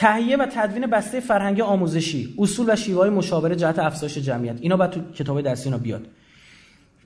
[0.00, 4.56] تهیه و تدوین بسته فرهنگی آموزشی اصول و شیوه های مشاوره جهت افزایش جمعیت.
[4.60, 6.06] اینا باید تو کتاب درسی اینا بیاد.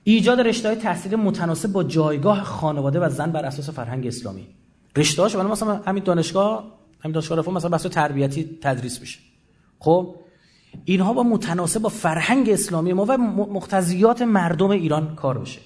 [0.03, 4.47] ایجاد رشته های تحصیلی متناسب با جایگاه خانواده و زن بر اساس فرهنگ اسلامی.
[4.95, 6.63] رشته هاش مثلا همین دانشگاه
[6.99, 9.19] همین دانشگاه رفت مثلا بحث تربیتی تدریس میشه.
[9.79, 10.15] خب
[10.85, 15.61] اینها با متناسب با فرهنگ اسلامی ما و مقتضیات مردم ایران کار بشه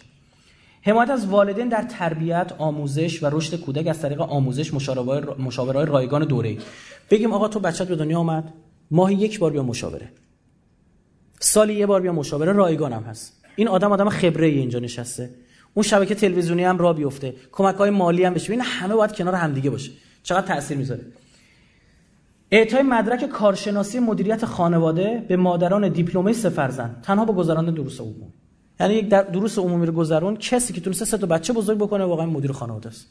[0.82, 4.74] حمایت از والدین در تربیت آموزش و رشد کودک از طریق آموزش
[5.40, 6.58] مشاورهای رایگان دوره
[7.10, 8.54] بگیم آقا تو بچت به دنیا آمد
[8.92, 10.12] ماهی یک بار بیا مشاوره.
[11.40, 13.46] سالی یه بار بیا مشاوره رایگان هم هست.
[13.56, 15.30] این آدم آدم خبره اینجا نشسته.
[15.74, 17.36] اون شبکه تلویزیونی هم را بیفته.
[17.52, 18.52] کمک های مالی هم بشه.
[18.52, 19.92] این همه باید کنار همدیگه باشه.
[20.24, 21.06] چقدر تاثیر می‌ذاره.
[22.52, 27.02] اعطای مدرک کارشناسی مدیریت خانواده به مادران دیپلمه سه فرزند.
[27.04, 28.34] تنها با گذراندن دروس عمومی
[28.80, 32.26] یعنی یک دروس عمومی رو گذرون کسی که تونسته سه تا بچه بزرگ بکنه واقعا
[32.26, 33.08] مدیر خانواده است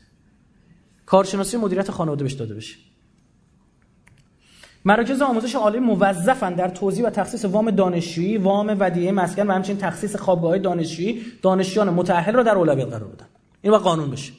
[1.06, 2.76] کارشناسی مدیریت خانواده بهش داده بشه
[4.84, 9.78] مراکز آموزش عالی موظفن در توزیع و تخصیص وام دانشجویی، وام ودیعه مسکن و همچنین
[9.78, 13.26] تخصیص خوابگاه دانشجویی دانشجویان متأهل را در اولویت قرار بدن.
[13.62, 14.32] این با قانون بشه.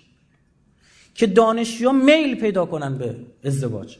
[1.15, 3.97] که دانشجویان میل پیدا کنن به ازدواج.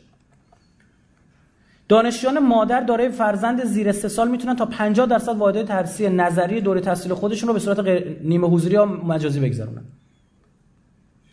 [1.90, 6.82] دانشجویان مادر دارای فرزند زیر سه سال می‌تونن تا 50 درصد واحد تدریسی نظری دوره
[6.82, 7.80] تحصیل خودشون رو به صورت
[8.24, 9.86] نیمه حضوری یا مجازی بگذرونن.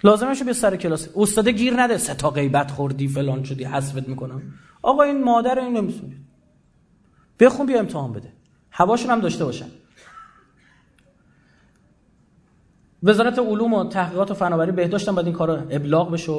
[0.04, 1.08] لازمشه به سر کلاس.
[1.16, 1.98] استاد گیر نده.
[1.98, 4.42] سه تا غیبت خوردی فلان شدی حذفت می‌کنم.
[4.82, 6.12] آقا این مادر این نمی‌تونه.
[7.40, 8.32] بخون بیا امتحان بده.
[8.70, 9.66] هواشون هم داشته باشن.
[13.02, 16.32] وزارت علوم و تحقیقات و فناوری بهداشت هم باید این کارو ابلاغ بشه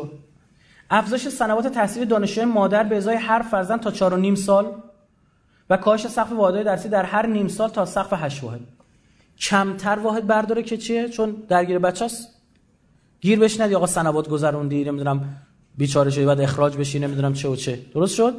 [0.89, 4.75] افزایش سنوات تحصیلی دانشجوی مادر به ازای هر فرزند تا چهار و نیم سال
[5.69, 8.59] و کاهش سقف واحدهای درسی در هر نیم سال تا سقف 8 واحد.
[9.39, 12.27] کمتر واحد برداره که چیه؟ چون درگیر بچه‌ست.
[13.21, 15.25] گیر بهش ندی آقا سنوات گذروندی نمی‌دونم
[15.77, 17.79] بیچاره شدی بعد اخراج بشی نمی‌دونم چه و چه.
[17.93, 18.35] درست شد؟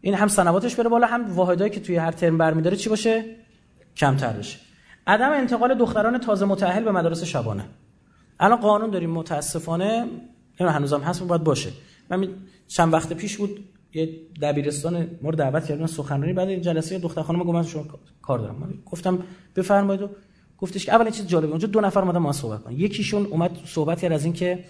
[0.00, 3.24] این هم سنواتش بره بالا هم واحدایی که توی هر ترم برمیداره چی باشه؟
[3.96, 4.58] کمتر بشه.
[5.06, 7.64] عدم انتقال دختران تازه متأهل به مدارس شبانه.
[8.40, 10.06] الان قانون داریم متاسفانه
[10.60, 11.70] این هنوزم هست باید باشه.
[12.10, 12.28] من
[12.68, 17.22] چند وقت پیش بود یه دبیرستان ما رو دعوت کردن سخنرانی بعد این جلسه دختر
[17.22, 17.84] خانم گفتم شما
[18.22, 18.54] کار دارم.
[18.54, 19.18] من گفتم
[19.56, 20.08] بفرمایید و
[20.58, 22.74] گفتش که اول چیز جالبه اونجا دو نفر اومدن ما صحبت کنن.
[22.74, 24.64] یکیشون اومد صحبت کرد از اینکه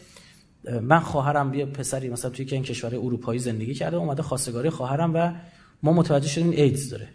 [0.83, 5.15] من خواهرم یه پسری مثلا توی که این کشور اروپایی زندگی کرده اومده خواستگاری خواهرم
[5.15, 5.33] و
[5.83, 7.09] ما متوجه شدیم ایدز داره.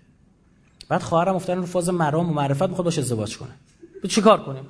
[0.90, 3.50] بعد خواهرم افتاد رو فاز مرام و معرفت می‌خواد باشه ازدواج کنه.
[4.10, 4.64] چیکار کنیم؟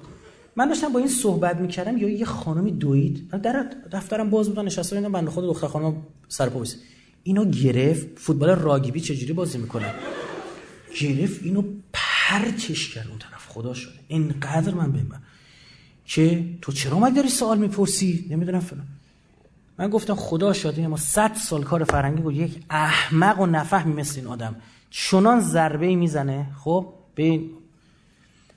[0.60, 3.30] من داشتم با این صحبت می‌کردم یا یه خانمی دوید.
[3.30, 5.96] در دفترم باز بودن نشسته بودن بنده خود دختر خانم
[6.28, 6.52] سر
[7.24, 8.08] اینو گرفت.
[8.20, 9.94] فوتبال راگبی چجوری بازی می‌کنه؟
[11.02, 11.64] گرفت اینو
[11.94, 13.48] پرتش کرد اون طرف.
[13.48, 15.22] خدا شده اینقدر من بهم
[16.06, 18.88] که تو چرا اومد داری سوال می‌پرسی؟ نمی‌دونم فلان.
[19.78, 24.20] من گفتم خدا شاده ما 100 سال کار فرنگی بود یک احمق و نفهمی مثل
[24.20, 24.56] این آدم.
[24.90, 26.46] چنان ضربه می‌زنه.
[26.64, 27.42] خب به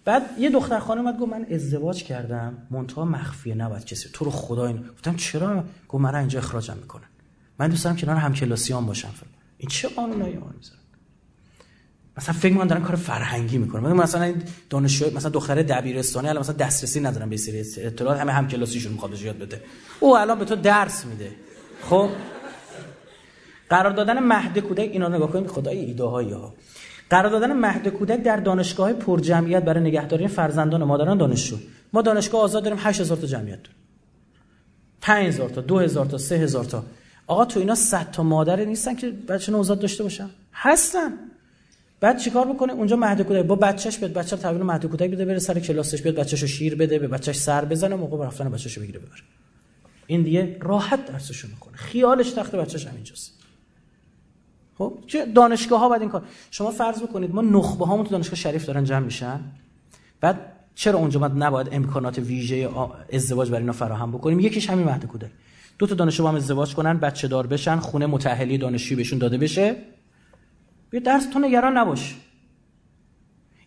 [0.04, 2.58] بعد یه دختر خانم اومد گفت من ازدواج کردم.
[2.70, 4.08] منتها مخفیه نباید کسی.
[4.12, 7.04] تو رو خدا اینو گفتم چرا؟ گفت من اینجا اخراجم می‌کنن
[7.58, 9.08] من دوست دارم کنار همکلاسیام باشم.
[9.08, 10.78] فلان این چه قانونایی ما می‌ذارن
[12.16, 13.92] مثلا فکر می‌کنم دارن کار فرهنگی می‌کنن.
[13.92, 18.20] مثلا این دانشجو مثلا دختر دبیرستانی الان مثلا دسترسی ندارن به سری اطلاعات.
[18.20, 19.62] همه هم کلاسیشون می‌خواد یاد بده.
[20.00, 21.30] او الان به تو درس میده.
[21.82, 22.08] خب؟
[23.70, 25.46] قرار دادن مهد کودک اینا نگاه کنید.
[25.46, 26.54] خدای ایده ها.
[27.12, 31.56] قرار دادن مهد کودک در دانشگاه پر جمعیت برای نگهداری فرزندان مادران دانشجو.
[31.92, 33.62] ما دانشگاه آزاد داریم 8000 تا جمعیت.
[33.62, 33.76] داریم
[35.00, 36.84] 5000 تا 2000 تا 3000 تا.
[37.26, 41.12] آقا تو اینا 100 تا مادر نیستن که بچه نوزاد داشته باشن؟ هستن.
[42.00, 45.38] بعد چیکار می‌کنه اونجا مهد کودک با بچهش بیاد بچه تحویل مهد کودک بده بره
[45.38, 49.22] سر کلاسش بیاد بچه‌شو شیر بده به بچهش سر بزنه موقع رفتن بچه‌شو بگیره ببره.
[50.06, 53.41] این دیگه راحت درسشو می‌کنه خیالش تخت بچهش همینجاست.
[54.82, 56.22] خب چه دانشگاه ها بعد این کار.
[56.50, 59.40] شما فرض بکنید ما نخبه هامون تو دانشگاه شریف دارن جمع میشن.
[60.20, 62.70] بعد چرا اونجا ما نباید امکانات ویژه
[63.12, 65.30] ازدواج برای اینا فراهم بکنیم؟ یکیش همین مهد کودک
[65.78, 69.76] دو تا دانشجو هم ازدواج کنن بچه دار بشن خونه متأهلی دانشجویی بهشون داده بشه.
[70.90, 72.16] بیا درس تو نگران نباش.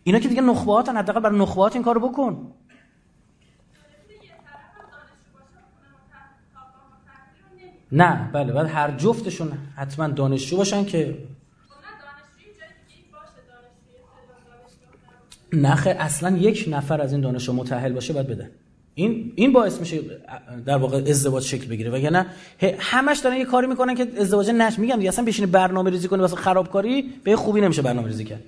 [0.04, 2.52] اینا که دیگه نخبهاتن حداقل برای نخبهات این کارو بکن.
[7.92, 11.18] نه بله باید هر جفتشون حتما دانشجو باشن که
[15.52, 18.50] نخه اصلا یک نفر از این دانشجو متأهل باشه باید بده.
[18.94, 20.00] این این باعث میشه
[20.66, 21.90] در واقع ازدواج شکل بگیره.
[21.90, 22.26] وگرنه
[22.78, 26.20] همش دارن یه کاری می‌کنن که ازدواج نش میگم دیگه اصلا بشینه برنامه ریزی کنه
[26.20, 28.42] واسه خرابکاری به خوبی نمیشه برنامه ریزی کرد.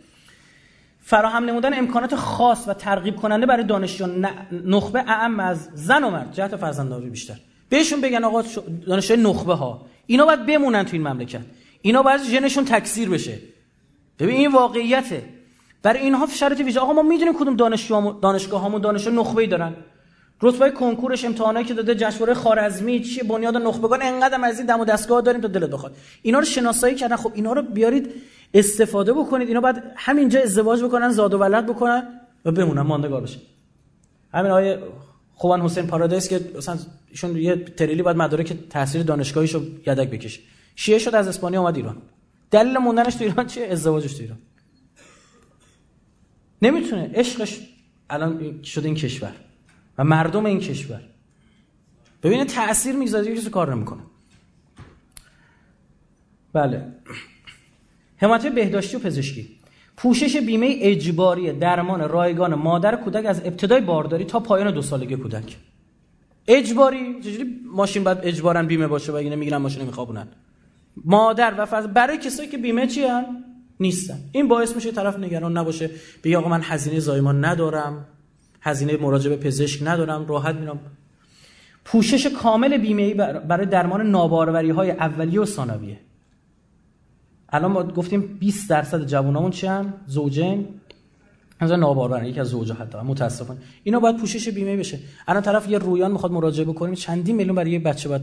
[1.01, 4.27] فراهم نمودن امکانات خاص و ترغیب کننده برای دانشجویان
[4.65, 7.41] نخبه اعم از زن و مرد جهت فرزندآوری بیشتر.
[7.69, 8.45] بهشون بگن آقا
[8.87, 11.41] دانشجوی نخبه ها اینا باید بمونن تو این مملکت.
[11.83, 13.39] اینا باید ژنشون تکثیر بشه.
[14.19, 15.23] ببین این واقعیته.
[15.83, 16.81] برای اینها شرط ویژه.
[16.81, 19.75] آقا ما می‌دونیم کدوم دانشجو دانشگاه هامون دانشجو نخبه ای دارن.
[20.43, 24.85] رتبه کنکورش امتحانایی که داده جشنواره خارزمی چیه بنیاد نخبگان انقدر از این دم و
[24.85, 25.97] دستگاه داریم تا دلت بخواد.
[26.23, 27.17] اینا رو شناسایی کردن.
[27.17, 28.11] خب اینا رو بیارید
[28.55, 29.49] استفاده بکنید.
[29.49, 32.83] اینا بعد همینجا ازدواج بکنن زاد و ولد بکنن و بمونن.
[32.83, 33.41] ماندگار بشن.
[34.35, 34.79] همین آیه
[35.39, 36.79] خوان حسین پارادایس که مثلا
[37.11, 40.41] ایشون یه تریلی بعد مدارک تحصیل دانشگاهیشو یدک بکشه.
[40.77, 42.03] شیعه شد از اسپانیا اومد ایران.
[42.51, 44.39] دلیل موندنش تو ایران چیه؟ ازدواجش تو ایران.
[46.63, 47.11] نمی‌تونه.
[47.15, 47.61] عشقش
[48.11, 49.33] الان شده این کشور
[49.99, 51.01] و مردم این کشور.
[52.23, 54.03] ببینه تاثیر می‌ذاره کسی کار نمی‌کنه.
[56.53, 56.93] بله.
[58.17, 59.58] حمایت بهداشتی و پزشکی.
[59.99, 65.57] پوشش بیمه اجباری درمان رایگان مادر کودک از ابتدای بارداری تا پایان دو سالگی کودک.
[66.49, 70.29] اجباری چجوری ماشین باید اجبارا بیمه باشه و اینا می‌گیرن ماشین میخوابونن؟
[71.05, 73.25] مادر و فرز برای کسایی که بیمه چی هم؟
[73.81, 74.19] نیستن.
[74.33, 75.91] این باعث میشه طرف نگران نباشه
[76.25, 78.07] بگه آقا من هزینه زایمان ندارم
[78.61, 80.79] هزینه مراجعه پزشک ندارم راحت میرم.
[81.85, 83.15] پوشش کامل بیمه
[83.49, 85.99] برای درمان ناباروری های اولیه و ثانویه.
[87.49, 90.69] الان ما گفتیم 20 درصد جوانامون چی هم زوجین.
[91.61, 93.61] از ناباروری یکی از زوجا حتی متاسفانه.
[93.83, 94.99] اینا باید پوشش بیمه بشه.
[95.29, 98.23] الان طرف یه رویان می‌خواد مراجعه بکنه چندین میلیون برای یه بچه باید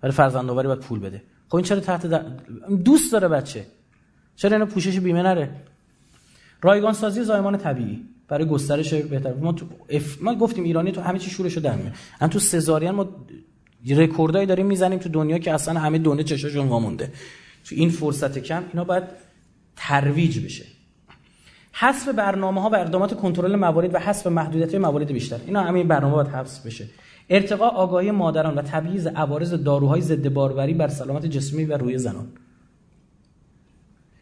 [0.00, 1.22] برای فرزند آوری باید پول بده.
[1.48, 2.22] خب این چرا تحت در...
[2.84, 3.66] دوست داره بچه.
[4.36, 5.50] چرا اینا پوشش بیمه نره؟
[6.62, 8.02] رایگان سازی زایمان طبیعی.
[8.28, 9.34] برای گسترش بهتر.
[9.34, 10.22] ما تو اف...
[10.22, 13.08] ما گفتیم ایرانی تو همه چی شورشو در میاد تو سزارین ما
[13.88, 17.12] رکوردایی داریم می‌زنیم تو دنیا که اصلا همه دنیا چشاشون مونده
[17.64, 19.04] تو این فرصت کم اینا باید
[19.76, 20.64] ترویج بشه.
[21.72, 25.38] حذف برنامه ها و اقدامات کنترل موارد و حذف محدودیت موارد بیشتر.
[25.46, 26.88] اینا همین برنامه باید حذف بشه.
[27.30, 32.28] ارتقاء آگاهی مادران و تبعیض عوارض داروهای ضد باروری بر سلامت جسمی و روی زنان.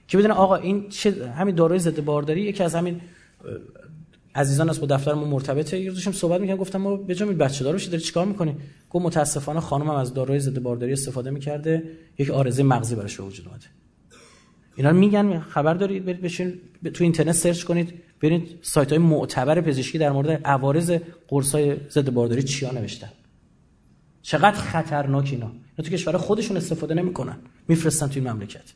[0.09, 3.01] که بدون آقا این چه همین داروی ضد بارداری یکی از همین
[4.35, 7.65] عزیزان از با دفتر ما مرتبطه یه داشتم صحبت می‌کنم گفتم ما به جای بچه
[7.65, 8.57] دارو داری چیکار می‌کنی؟
[8.91, 11.83] گفت متاسفانه خانمم از داروی ضد بارداری استفاده می‌کرده
[12.19, 13.67] یک آرزه مغزی براش به وجود اومده.
[14.77, 16.55] اینا میگن خبر دارید برید بشین
[16.95, 22.11] تو اینترنت سرچ کنید برید سایت های معتبر پزشکی در مورد عوارض قرص های ضد
[22.11, 23.11] بارداری چیا نوشتن.
[24.23, 25.47] چقدر خطرناک اینا.
[25.47, 27.37] اینا تو کشور خودشون استفاده نمی‌کنن.
[27.69, 28.73] میفرستن توی مملکت.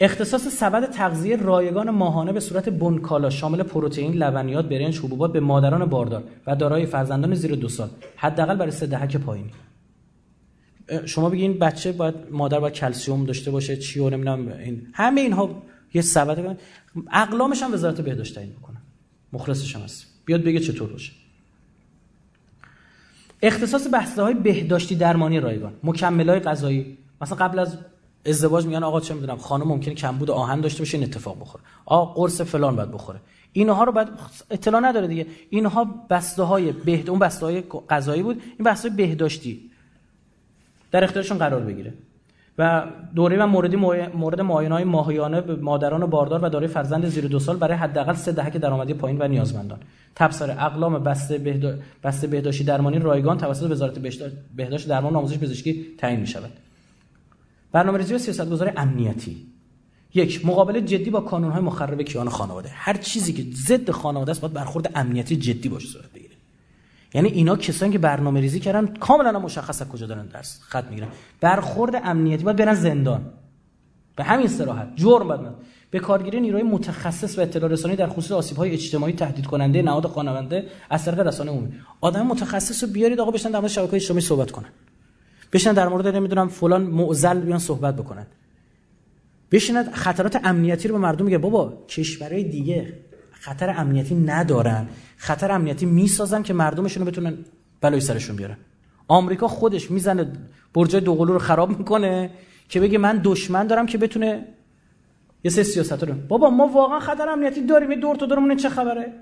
[0.00, 5.84] اختصاص سبد تغذیه رایگان ماهانه به صورت بنکالا شامل پروتئین، لبنیات، برنج، حبوبات به مادران
[5.84, 7.88] باردار و دارای فرزندان زیر دو سال.
[8.16, 9.50] حداقل برای سه دهک پایینی
[11.04, 14.86] شما بگین بچه باید مادر باید کلسیوم داشته باشه چی و نمی‌دونم این.
[14.92, 15.62] همه اینها
[15.94, 16.58] یه سبد
[17.12, 18.76] اقلامش هم وزارت بهداشت تعیین می‌کنه.
[19.32, 20.06] مخلصش هم هست.
[20.24, 21.12] بیاد بگه چطور باشه.
[23.42, 25.72] اختصاص بحث های بهداشتی درمانی رایگان.
[25.84, 26.98] مکمل های غذایی.
[27.20, 27.78] مثلا قبل از
[28.26, 31.64] ازدواج میگن آقا چه می‌دونم خانم ممکنه کمبود آهن داشته باشه این اتفاق بخوره.
[31.86, 33.20] آقا قرص فلان باید بخوره.
[33.52, 34.08] اینها رو بعد
[34.50, 35.26] اطلاع نداره دیگه.
[35.50, 38.42] اینها بسته های بهد اون بسته های غذایی بود.
[38.58, 39.70] این بسته بهداشتی.
[40.90, 41.94] در اختیارشون قرار بگیره.
[42.58, 47.26] و دوره و موردی مورد معاینه های ماهیانه به مادران باردار و دارای فرزند زیر
[47.26, 49.78] دو سال برای حداقل سه دهک درآمدی پایین و نیازمندان.
[50.14, 51.74] تبصره اقلام بسته, بهدا...
[52.04, 53.98] بسته بهداشتی درمانی رایگان توسط وزارت
[54.56, 56.50] بهداشت درمان و آموزش پزشکی تعیین می شود
[57.72, 59.46] برنامه‌ریزی و سیاستگذاری امنیتی.
[60.14, 62.68] یک مقابله جدی با های مخرب کیان خانواده.
[62.72, 66.34] هر چیزی که ضد خانواده است باید برخورد امنیتی جدی باشه صورت بگیره.
[67.14, 71.08] یعنی اینا کسانی که برنامه ریزی کردن کاملا مشخص کجا دارن درس خط می‌گیرن.
[71.40, 73.32] برخورد امنیتی باید برن زندان.
[74.16, 75.40] به همین صراحت جرم باید
[75.90, 80.66] به کارگیری نیروی متخصص و اطلاع رسانی در خصوص آسیب‌های اجتماعی تهدید کننده نهاد خانواده
[80.90, 81.72] از طریق رسانه عمومی.
[82.00, 84.68] آدم متخصص رو بیارید آقا بشن در مورد شبکه‌های اجتماعی صحبت کنن.
[85.52, 88.26] بشن در مورد نمی‌دونم فلان معضل بیان صحبت بکنن.
[89.52, 92.92] بشینن خطرات امنیتی رو به مردم میگه بابا کشورهای دیگه
[93.32, 94.88] خطر امنیتی ندارن.
[95.16, 97.34] خطر امنیتی می‌سازن که مردمشون رو بتونن
[97.80, 98.56] بلای سرشون بیارن.
[99.08, 100.32] آمریکا خودش می‌زنه
[100.74, 102.30] برجای دوقلو رو خراب می‌کنه
[102.68, 104.44] که بگه من دشمن دارم که بتونه
[105.44, 106.14] یه سه سیاست رو.
[106.28, 107.90] بابا ما واقعا خطر امنیتی داریم.
[107.90, 109.12] یه دور تو دورمون چه خبره؟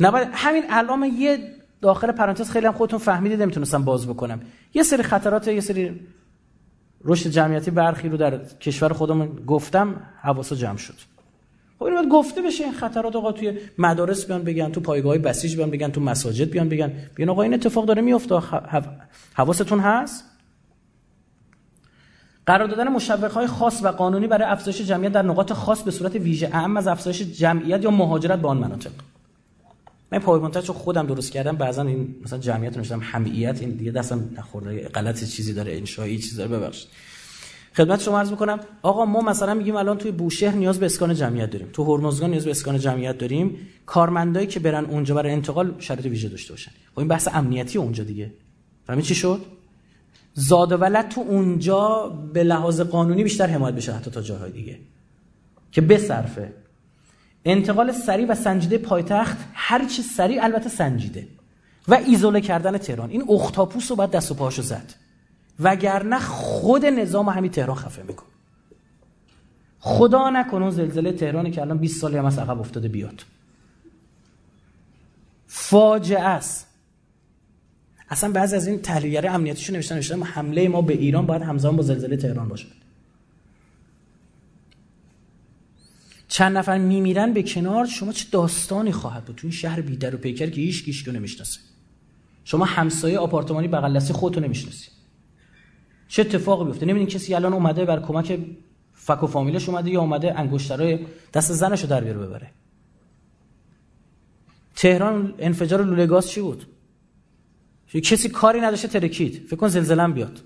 [0.00, 1.38] نباید همین الان یه
[1.80, 4.40] داخل پرانتز خیلی هم خودتون فهمیدید نمی‌تونستم باز بکنم.
[4.74, 6.00] یه سری خطرات یه سری
[7.04, 10.94] رشد جمعیتی برخی رو در کشور خودمون گفتم حواسو جمع شد.
[11.78, 15.56] خب این باید گفته بشه این خطرات آقا توی مدارس بیان بگن تو پایگاه بسیج
[15.56, 16.92] بیان بگن تو مساجد بیان بگن.
[17.14, 18.40] بیان آقا این اتفاق داره میفته
[19.34, 20.24] حواستون هست؟
[22.46, 26.14] قرار دادن مشوق های خاص و قانونی برای افزایش جمعیت در نقاط خاص به صورت
[26.14, 28.90] ویژه اهم از افزایش جمعیت یا مهاجرت به آن مناطق.
[30.12, 34.30] من پاورپوینت رو خودم درست کردم بعضا این مثلا جمعیت نوشتم همیت این دیگه دستم
[34.38, 34.88] نخورده.
[34.88, 36.88] غلط چیزی داره انشایی چیزی داره ببخشید.
[37.76, 41.50] خدمت شما عرض می‌کنم آقا ما مثلا میگیم الان توی بوشهر نیاز به اسکان جمعیت
[41.50, 41.68] داریم.
[41.72, 43.56] تو هرمزگان نیاز به اسکان جمعیت داریم.
[43.86, 46.70] کارمندایی که برن اونجا برای انتقال شرط ویژه داشته باشن.
[46.92, 48.32] خب این بحث امنیتی اونجا دیگه.
[48.86, 49.40] فهمید چی شد؟
[50.34, 54.78] زاد و ولد تو اونجا به لحاظ قانونی بیشتر حمایت بشه حتی تا جاهای دیگه.
[55.72, 56.52] که بصرفه.
[57.44, 61.28] انتقال سریع و سنجیده پایتخت هر چی سریع البته سنجیده.
[61.88, 63.10] و ایزوله کردن تهران.
[63.10, 64.94] این اختاپوس رو باید دست و پاشو زد.
[65.60, 68.26] وگرنه خود نظام همین تهران خفه میکن
[69.80, 73.24] خدا نکنه اون زلزله تهرانی که الان 20 سالی هم از عقب افتاده بیاد.
[75.46, 76.66] فاجعه است.
[78.10, 81.82] اصلا بعضی از این تحلیلگر امنیتیشون نوشتن نوشتن حمله ما به ایران باید همزمان با
[81.82, 82.66] زلزله تهران باشه.
[86.38, 90.18] چند نفر میمیرن به کنار شما چه داستانی خواهد بود؟ تو این شهر بیدر و
[90.18, 91.60] پیکر که هیچ رو نمی‌شناسه.
[92.44, 94.90] شما همسایه آپارتمانی بغل دستی خودتو نمی‌شناسی.
[96.08, 98.38] چه اتفاقی بیفته؟ نمی‌دونی کسی الان اومده بر کمک
[98.94, 102.50] فک و فامیلش اومده یا اومده انگشترای دست زنشو در بیاره ببره.
[104.76, 106.66] تهران انفجار لوله گاز چی بود؟
[107.92, 109.46] کسی کاری نداشته ترکید.
[109.46, 110.40] فکر کن زلزله بیاد.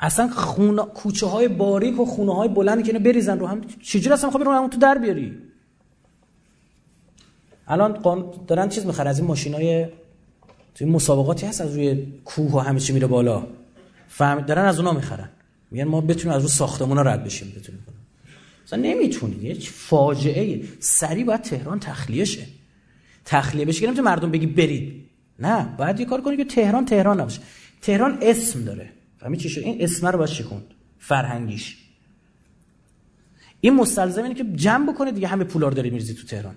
[0.00, 4.14] اصلا خونه کوچه های باریک و خونه های بلند که اینو بریزن رو هم چجوری
[4.14, 5.38] اصلا رو هم تو در بیاری؟
[7.68, 7.98] الان
[8.46, 9.86] دارن چیز می‌خرن از این ماشینای
[10.74, 13.46] توی مسابقاتی هست از روی کوه و همه چی میره بالا.
[14.08, 15.28] فهم دارن از اونا می‌خرن.
[15.70, 17.84] میگن ما بتونیم از روی ساختمونا رد بشیم بتونیم
[18.66, 22.46] اصلا نمی‌تونید یه فاجعه سری باید تهران تخلیه شه.
[23.24, 25.04] تخلیه بشه که مردم بگی برید.
[25.38, 27.40] نه باید یه کار کنی که تهران تهران نباشه.
[27.82, 28.90] تهران اسم داره.
[29.18, 30.64] فهمی چی شد؟ این اسم رو باید شکوند.
[30.98, 31.76] فرهنگیش.
[33.60, 36.54] این مستلزم اینه که جمع بکنه دیگه همه پولار داری میریزی تو تهران.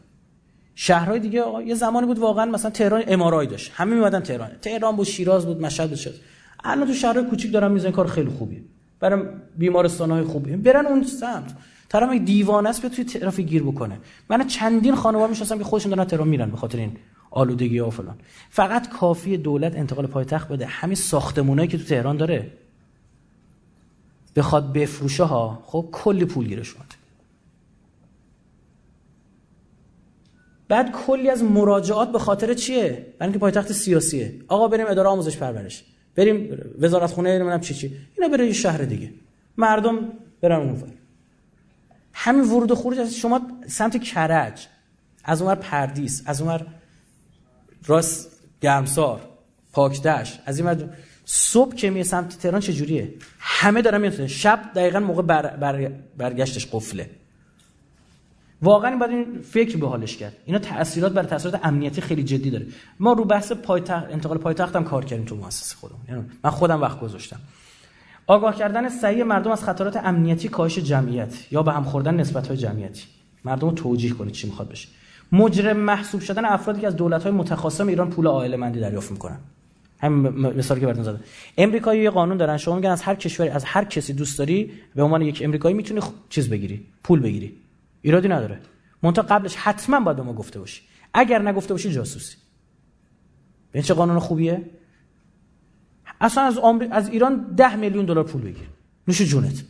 [0.75, 3.71] شهرهای دیگه یه زمانی بود واقعا مثلا تهران امارای داشت.
[3.75, 4.49] همه میمدن تهران.
[4.61, 6.15] تهران بود شیراز بود مشهد بود شد
[6.63, 8.61] الان تو شهرهای کوچیک دارن می‌زنن کار خیلی خوبیه.
[8.99, 9.25] برای
[9.57, 11.53] بیمارستان های خوبی برن اون سمت.
[11.89, 13.97] طرف دیوانه است توی طرف گیر بکنه.
[14.29, 16.97] من چندین خانوار می‌شناسم که خودشون دارن تهران میرن به خاطر این.
[17.31, 18.17] آلودگی ها و فلان.
[18.49, 20.65] فقط کافی دولت انتقال پایتخت بده.
[20.65, 22.51] همین ساختمونایی که تو تهران داره.
[24.35, 26.95] بخواد بفروشه ها خب کلی پول گیرش اومده.
[30.67, 34.35] بعد کلی از مراجعات به خاطر چیه؟ برای اینکه پایتخت سیاسیه.
[34.47, 35.83] آقا بریم اداره آموزش پرورش.
[36.15, 37.97] بریم وزارت خونه نمی‌دونم چی چی.
[38.17, 39.13] اینا بره یه شهر دیگه.
[39.57, 39.99] مردم
[40.41, 40.89] برن اونور
[42.13, 44.67] همین ورود و خروج از شما سمت کرج.
[45.23, 46.23] از اونور پردیس.
[46.25, 46.67] از اونور
[47.85, 49.21] راست گرمسار
[49.73, 50.89] پاکدش از این
[51.25, 56.67] صبح که می سمت تهران جوریه همه دارن میاد شب دقیقا موقع بر بر برگشتش
[56.71, 57.09] قفله.
[58.61, 60.33] واقعا باید این فکر به حالش کرد.
[60.45, 62.65] اینا تاثیرات بر تاثیرات امنیتی خیلی جدی داره.
[62.99, 66.81] ما رو بحث پایتخت انتقال پایتخت هم کار کردیم تو مؤسسه خودم یعنی من خودم
[66.81, 67.39] وقت گذاشتم.
[68.27, 72.57] آگاه کردن صحیح مردم از خطرات امنیتی کاهش جمعیت یا به هم خوردن نسبت های
[72.57, 73.03] جمعیتی.
[73.45, 74.87] مردم رو توجیه کنید چی می‌خواد بشه.
[75.31, 79.39] مجرم محسوب شدن افرادی که از دولت‌های متخاصم ایران پول عائله مندی دریافت می‌کنن.
[79.99, 81.19] همین مثالی که براتون زدم.
[81.57, 82.57] امریکایی یه قانون دارن.
[82.57, 86.01] شما میگن از هر کشوری از هر کسی دوست داری به عنوان یک امریکایی می‌تونی
[86.29, 87.57] چیز بگیری پول بگیری.
[88.01, 88.59] ایرادی نداره.
[89.03, 90.81] منتها قبلش حتما باید به ما گفته باشی.
[91.13, 92.35] اگر نگفته باشی جاسوسی.
[93.73, 94.61] این چه قانون خوبیه؟
[96.21, 96.59] اصلا از
[96.91, 98.67] از ایران ده میلیون دلار پول بگیر.
[99.07, 99.63] نوش جونت.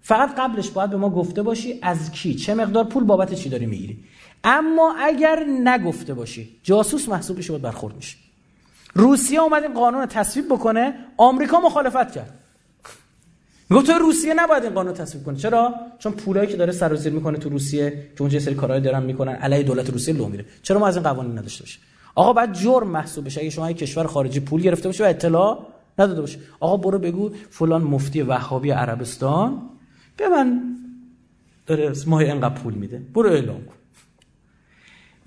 [0.00, 2.34] فقط قبلش باید به ما گفته باشی از کی.
[2.34, 4.04] چه مقدار پول بابت چی داری می‌گیری.
[4.48, 8.16] اما اگر نگفته باشی جاسوس محسوب بشه برخورد میشه.
[8.94, 12.34] روسیه اومد این قانون رو تصویب بکنه آمریکا مخالفت کرد.
[13.70, 17.38] می‌گفت تو روسیه نباید این قانون تصویب کنه چرا؟ چون پولایی که داره سر می‌کنه
[17.38, 20.44] تو روسیه که اونجا سری کارهای دارن می‌کنن علیه دولت روسیه لو میره.
[20.62, 21.82] چرا ما از این قوانین نداشته باشیم؟
[22.14, 23.40] آقا بعد جرم محسوب بشه.
[23.40, 25.66] اگه شما یک کشور خارجی پول گرفته باشه و اطلاع
[25.98, 26.38] نداده باشه.
[26.60, 29.62] آقا برو بگو فلان مفتی وهابی عربستان.
[30.16, 30.76] به من
[31.66, 33.02] داره ماه اینقدر پول میده.
[33.14, 33.74] برو اعلام کن.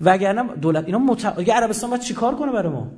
[0.00, 1.24] وگرنه دولت اینا مت...
[1.24, 2.90] عربستان باید چیکار کنه برای ما؟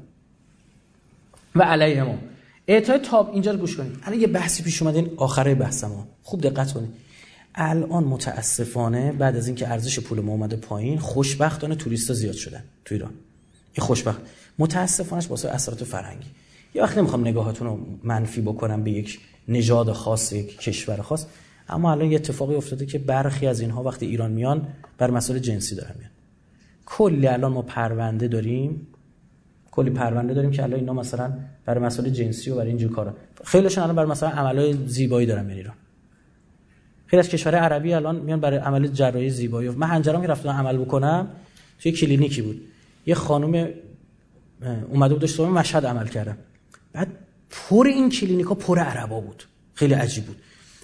[1.54, 2.18] و علیه ما.
[2.66, 3.98] اعطای تاب اینجا رو گوش کنید.
[4.02, 4.98] الان یه بحثی پیش اومده.
[4.98, 6.90] این آخره بحث ما خوب دقت کنید.
[7.54, 12.94] الان متاسفانه بعد از اینکه ارزش پول ما اومده پایین خوشبختانه توریستا زیاد شدن تو
[12.94, 13.10] ایران.
[13.72, 14.20] این خوشبخت.
[14.58, 16.26] متاسفانه واسه اثرات فرهنگی.
[16.74, 21.26] یه وقت نمی‌خوام نگاهاتون رو منفی بکنم به یک نژاد خاص یک کشور خاص.
[21.68, 25.74] اما الان یه اتفاقی افتاده که برخی از اینها وقتی ایران میان بر مسائل جنسی
[25.74, 26.10] دارن میان.
[26.98, 28.86] کلی الان ما پرونده داریم.
[29.70, 31.32] کلی پرونده داریم که الان اینا مثلا
[31.64, 33.14] برای مسائل جنسی و برای اینجور کارا.
[33.44, 35.74] خیلیشون الان برای مثلا عملای زیبایی دارن میرن ایران.
[37.06, 39.68] خیلی از کشورهای عربی الان میان برای عمل جراحی زیبایی.
[39.68, 41.28] من هنجرام که رفتم عمل بکنم
[41.78, 42.60] توی کلینیکی بود.
[43.06, 43.68] یه خانم
[44.90, 46.36] اومده بود داشت مشهد عمل کردم
[46.92, 47.08] بعد
[47.50, 49.44] پر این کلینیکا پر عربا بود.
[49.74, 50.36] خیلی عجیب بود.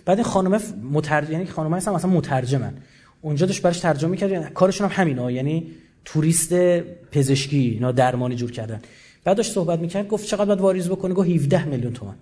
[0.04, 0.60] بعد این خانم
[0.92, 2.74] مترجم یعنی خانم هستن مثلا مترجمن.
[3.20, 4.52] اونجا داشت براش ترجمه می‌کرد.
[4.52, 5.32] کارشون هم همینه.
[5.32, 5.70] یعنی
[6.12, 6.54] توریست
[7.10, 8.80] پزشکی اینا درمانی جور کردن.
[9.24, 12.14] بعد داشت صحبت می‌کرد گفت چقدر باید واریز بکنه گفت 17 میلیون تومان.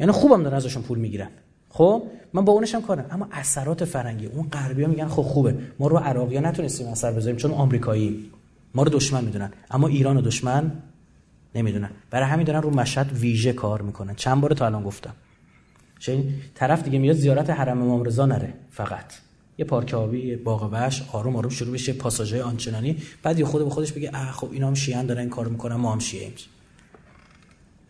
[0.00, 1.28] یعنی خوبم دارن ازشون پول می‌گیرن.
[1.68, 2.02] خب؟
[2.32, 3.06] من با اونش هم کارم.
[3.10, 4.26] اما اثرات فرنگی.
[4.26, 5.54] اون غربیا میگن خب خوبه.
[5.78, 8.30] ما رو عراقی نتونستیم اثر بذاریم چون آمریکایی.
[8.74, 9.52] ما رو دشمن می‌دونن.
[9.70, 10.72] اما ایران رو دشمن
[11.54, 11.90] نمی‌دونن.
[12.10, 14.14] برای همین دارن رو مشهد ویژه کار می‌کنن.
[14.14, 15.14] چند بار تا الان گفتم.
[15.98, 18.54] چه طرف دیگه میاد زیارت حرم امام رضا نره.
[18.70, 19.29] فقط.
[19.60, 22.96] یه پارک آبی باغ وحش آروم آروم شروع بشه پاساژهای آنچنانی.
[23.22, 25.76] بعد یه خود به خودش بگه اه خب اینا هم شیعن دارن این کارو می‌کنن
[25.76, 26.32] ما هم شیعه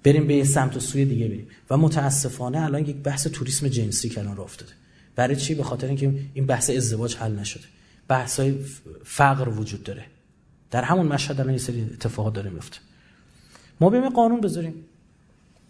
[0.05, 1.47] بریم به سمت و سوی دیگه بریم.
[1.71, 4.73] و متاسفانه الان یک بحث توریسم جنسی کلان رو افتاده.
[5.17, 7.65] برای چی؟ به خاطر اینکه این بحث ازدواج حل نشده.
[8.09, 8.55] بحث های
[9.05, 10.05] فقر وجود داره.
[10.71, 12.79] در همون مشهد الان یه سری اتفاقات داره میفته
[13.81, 14.75] ما بیایم قانون بذاریم.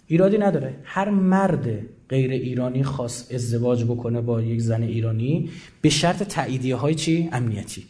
[0.07, 0.77] ایرادی نداره.
[0.85, 6.95] هر مرد غیر ایرانی خاص ازدواج بکنه با یک زن ایرانی به شرط تاییدیه های
[6.95, 7.85] چی؟ امنیتی.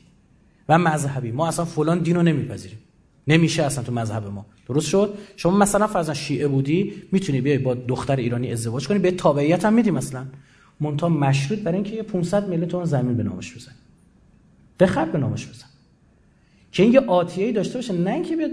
[0.69, 1.31] و مذهبی.
[1.31, 2.79] ما اصلا فلان دینو نمیپذیریم.
[3.29, 4.47] نمیشه اصلا تو مذهب ما.
[4.69, 9.11] درست شد؟ شما مثلا فرضاً شیعه بودی می‌تونی بیای با دختر ایرانی ازدواج کنی به
[9.11, 10.27] تابعیت هم میدی مثلا.
[10.81, 13.73] مونتا مشروط برای اینکه یه 500 میلیون تومان زمین به نامش بزن
[14.81, 15.67] بخر به نامش بزن.
[16.73, 18.51] که این یه آتیه‌ای داشته باشه نه اینکه بیاد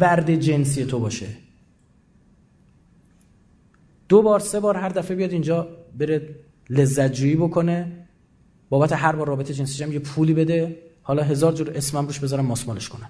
[0.00, 1.26] برد جنسی تو باشه.
[4.12, 5.68] دو بار سه بار هر دفعه بیاد اینجا
[5.98, 6.34] بره
[6.70, 7.92] لذت جویی بکنه.
[8.68, 10.76] بابت هر بار رابطه جنسی هم یه پولی بده.
[11.02, 13.08] حالا هزار جور اسمم روش بذارم ماسمالش کنن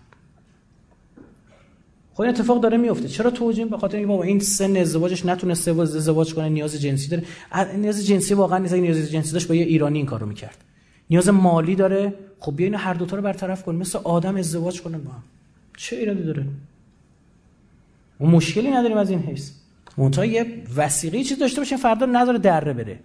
[2.14, 3.08] خب این اتفاق داره میفته.
[3.08, 7.24] چرا توجیم به خاطر اینکه بابا این سن ازدواجش نتونسته ازدواج کنه نیاز جنسی داره.
[7.76, 8.74] نیاز جنسی واقعا نیست.
[8.74, 10.64] نیاز جنسی داشت با یه ایرانی این کارو می‌کرد.
[11.10, 12.14] نیاز مالی داره.
[12.38, 13.74] خب بیا هر دو تا رو برطرف کن.
[13.74, 15.22] مثل آدم ازدواج کنن با هم.
[15.76, 16.46] چه ایرادی داره؟
[18.18, 19.61] اون مشکلی نداریم از این حیث.
[19.96, 23.00] منتها یه وسیقی چیز داشته باشین فردا نذاره دره بره.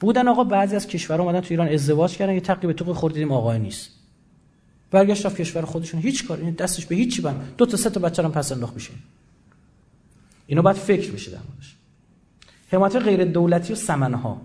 [0.00, 3.32] بودن آقا بعضی از کشورها اومدن تو ایران ازدواج کردن یه تقی به تو خوردیدیم
[3.32, 3.90] آقای نیست.
[4.90, 8.00] برگشت رفت کشور خودشون هیچ کاری یعنی دستش به هیچی بند دو تا سه تا
[8.00, 8.90] بچه هم پس انداخت بشه
[10.46, 11.76] اینو باید فکر بشه در موردش.
[12.72, 14.40] حمایت غیر دولتی و سمنه ها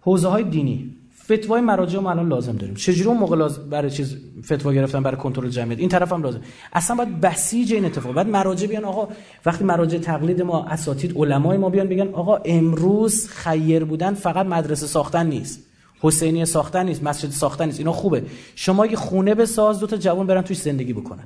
[0.00, 0.96] حوزه های دینی.
[1.32, 2.74] فتوای مراجع ما الان لازم داریم.
[2.74, 6.40] چجوری اون موقع لازم برای چیز فتوا گرفتن برای کنترل جمعیت؟ این طرف هم لازم.
[6.72, 8.14] اصلا باید بسیج این اتفاق.
[8.14, 9.08] بعد مراجع بیان آقا
[9.46, 14.86] وقتی مراجع تقلید ما اساتید علمای ما بیان بگن آقا امروز خیر بودن فقط مدرسه
[14.86, 15.66] ساختن نیست.
[16.00, 17.78] حسینی ساختن نیست مسجد ساختن نیست.
[17.78, 18.22] اینا خوبه.
[18.54, 21.24] شما یه خونه بساز دو تا جوان برن توش زندگی بکنن.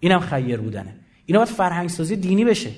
[0.00, 0.96] اینم خیر بودنه.
[1.26, 2.70] اینا باید فرهنگ سازی دینی بشه.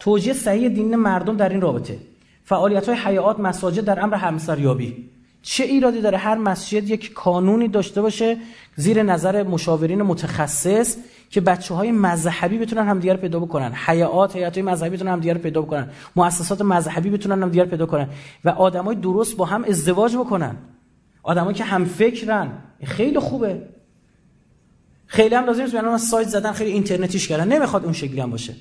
[0.00, 1.98] توجیه صحیح دین مردم در این رابطه.
[2.44, 5.10] فعالیت های حیات مساجد در امر همسریابی.
[5.48, 8.36] چه ایرادی داره هر مسجد یک کانونی داشته باشه
[8.76, 10.96] زیر نظر مشاورین متخصص
[11.30, 15.40] که بچه های مذهبی بتونن همدیگه رو پیدا بکنن حیات حیات مذهبی بتونن همدیگه رو
[15.40, 18.08] پیدا بکنن مؤسسات مذهبی بتونن همدیگه رو پیدا کنن
[18.44, 20.56] و آدمای درست با هم ازدواج بکنن.
[21.22, 22.52] آدمایی که هم فکرن
[22.84, 23.62] خیلی خوبه.
[25.06, 27.52] خیلی هم لازم نیست سایت زدن خیلی اینترنتیش کردن.
[27.52, 28.54] نمی‌خواد اون شکلی هم باشه.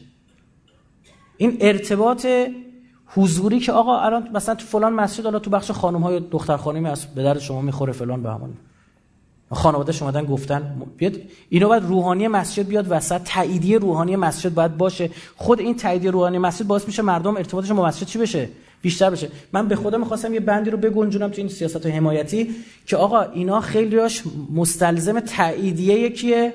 [1.37, 2.27] این ارتباط
[3.07, 6.89] حضوری که آقا الان مثلا تو فلان مسجد حالا تو بخش خانم های دختر خانمی
[6.89, 8.53] هست به درد شما می‌خوره فلان به همون.
[9.51, 11.13] خانواده شما دن گفتن بیاد
[11.49, 15.09] اینو باید روحانی مسجد بیاد وسط تاییدیه روحانی مسجد باید باشه.
[15.35, 18.49] خود این تاییدیه روحانی مسجد باعث میشه مردم ارتباطشون با مسجد چی بشه؟
[18.81, 19.29] بیشتر بشه.
[19.53, 23.61] من به خودم می‌خواستم یه بندی رو بگنجونم تو این سیاست حمایتی که آقا اینا
[23.61, 26.53] خیلیاش مستلزم تاییدیه یکیه.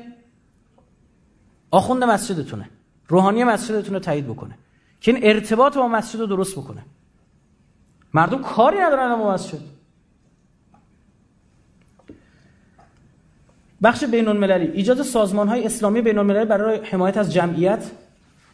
[1.70, 2.68] آخوند مسجدتونه.
[3.08, 4.54] روحانی مسجدتون رو تایید بکنه.
[5.00, 6.84] که این ارتباط با مسجد رو درست بکنه.
[8.14, 9.58] مردم کاری ندارن با مسجد.
[13.82, 17.90] بخش بین المللی ایجاد سازمان های اسلامی بین المللی برای حمایت از جمعیت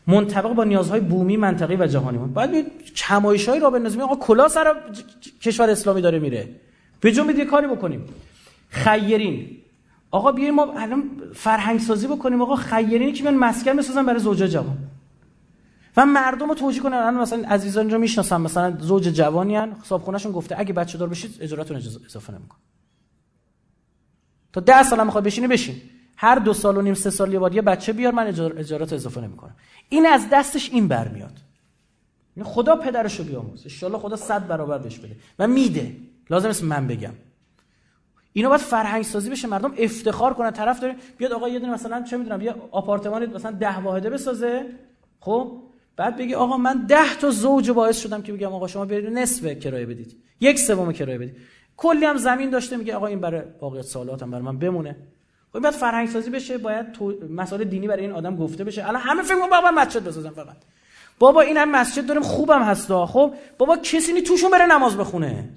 [0.07, 2.19] منطبق با نیازهای بومی منطقی و جهانی.
[2.19, 4.75] باید باید کمایش های را بندازیم آقا کلا سر
[5.43, 6.49] کشور اسلامی داره میره.
[7.01, 8.05] به جو یه کاری بکنیم.
[8.69, 9.57] خیرین.
[10.11, 12.43] آقا بیایم ما الان فرهنگ سازی بکنیم.
[12.43, 14.79] آقا خیرینی که بیان مسکن بسازن برای زوجا جوان.
[15.97, 16.97] و مردم رو توجیه کنن.
[16.97, 18.41] الان مثلا عزیزان رو می‌شناسن.
[18.41, 19.77] مثلا زوج جوانی ان
[20.33, 22.57] گفته اگه بچه دار بشید اجارتون اضافه نمیکن
[24.53, 25.77] تا ده سال هم بشینی بشین.
[26.17, 29.21] هر دو سال و نیم سه سال یه بار یه بچه بیار من اجارت اضافه
[29.21, 29.55] نمی‌کنم.
[29.89, 31.39] این از دستش این برمیاد
[32.37, 35.17] یعنی خدا پدرشو بیاموز ان خدا صد برابر بهش بده.
[35.39, 35.97] و میده.
[36.31, 37.13] لازم است من بگم.
[38.33, 39.49] اینو باید فرهنگ سازی بشه.
[39.49, 43.51] مردم افتخار کنن طرف داره بیاد آقا یه دونه مثلا چه می‌دونم یه آپارتمان مثلا
[43.51, 44.67] ده واحده بسازه.
[45.21, 45.63] خب؟
[45.97, 49.59] بعد بگی آقا من ده تا زوج باعث شدم که بگم آقا شما برید نصف
[49.59, 50.17] کرایه بدید.
[50.41, 51.37] یک سوم کرایه بدید.
[51.77, 54.97] کلی هم زمین داشته میگه آقا این برای باقی سالات هم برای من بمونه.
[55.53, 57.15] خب باید فرهنگ سازی بشه باید تو...
[57.31, 58.89] مسائل دینی برای این آدم گفته بشه.
[58.89, 60.57] الان همه فکر بابا مسجد بسازن فقط.
[61.19, 65.49] بابا این هم مسجد داریم خوبم هستا خب بابا کسی نی توشون بره نماز بخونه.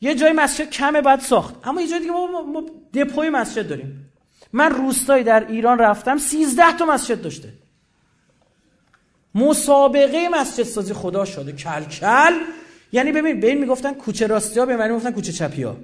[0.00, 1.54] یه جای مسجد کمه بعد ساخت.
[1.64, 4.10] اما یه جای دیگه ما دپوی مسجد داریم.
[4.52, 7.52] من روستایی در ایران رفتم 13 تا مسجد داشته.
[9.34, 11.52] مسابقه مسجد سازی خدا شده.
[11.52, 12.32] کلکل.
[12.92, 15.76] یعنی ببین به این می‌گفتن کوچه راستی ها به من می‌گفتن کوچه چپی ها.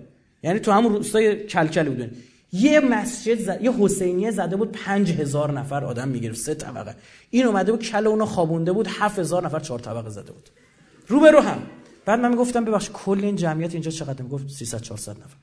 [0.42, 2.10] یعنی تو همون روستای کلکل بودن.
[2.52, 3.62] یه مسجد زد...
[3.62, 6.40] یه حسینیه زده بود پنج هزار نفر آدم می‌گرفت.
[6.40, 6.94] سه طبقه.
[7.30, 10.50] این اومده بود کل اونو خوابونده بود هفت هزار نفر چهار طبقه زده بود.
[11.08, 11.62] رو به رو هم.
[12.04, 15.36] بعد من می‌گفتم ببخش کل این جمعیت اینجا چقدر؟ می‌گفت 300 400 نفر.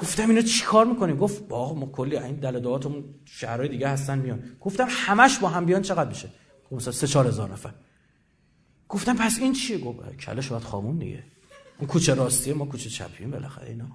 [0.00, 4.42] گفتم اینو چیکار می‌کنیم گفت با ما کلی این دلداتمون شهرهای دیگه هستن میان.
[4.60, 6.28] گفتم همش با هم بیان چقدر میشه؟
[6.72, 7.74] مثلا 3 4000 نفر.
[8.88, 11.24] گفتم پس این چیه؟ گفت کلش باید خامون دیگه.
[11.78, 13.86] اون کوچه راستیه ما کوچه چپیم بالاخره اینا.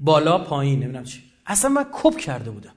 [0.00, 1.22] بالا پایین نمی‌دونم چی.
[1.46, 2.74] اصلا من کپ کرده بودم.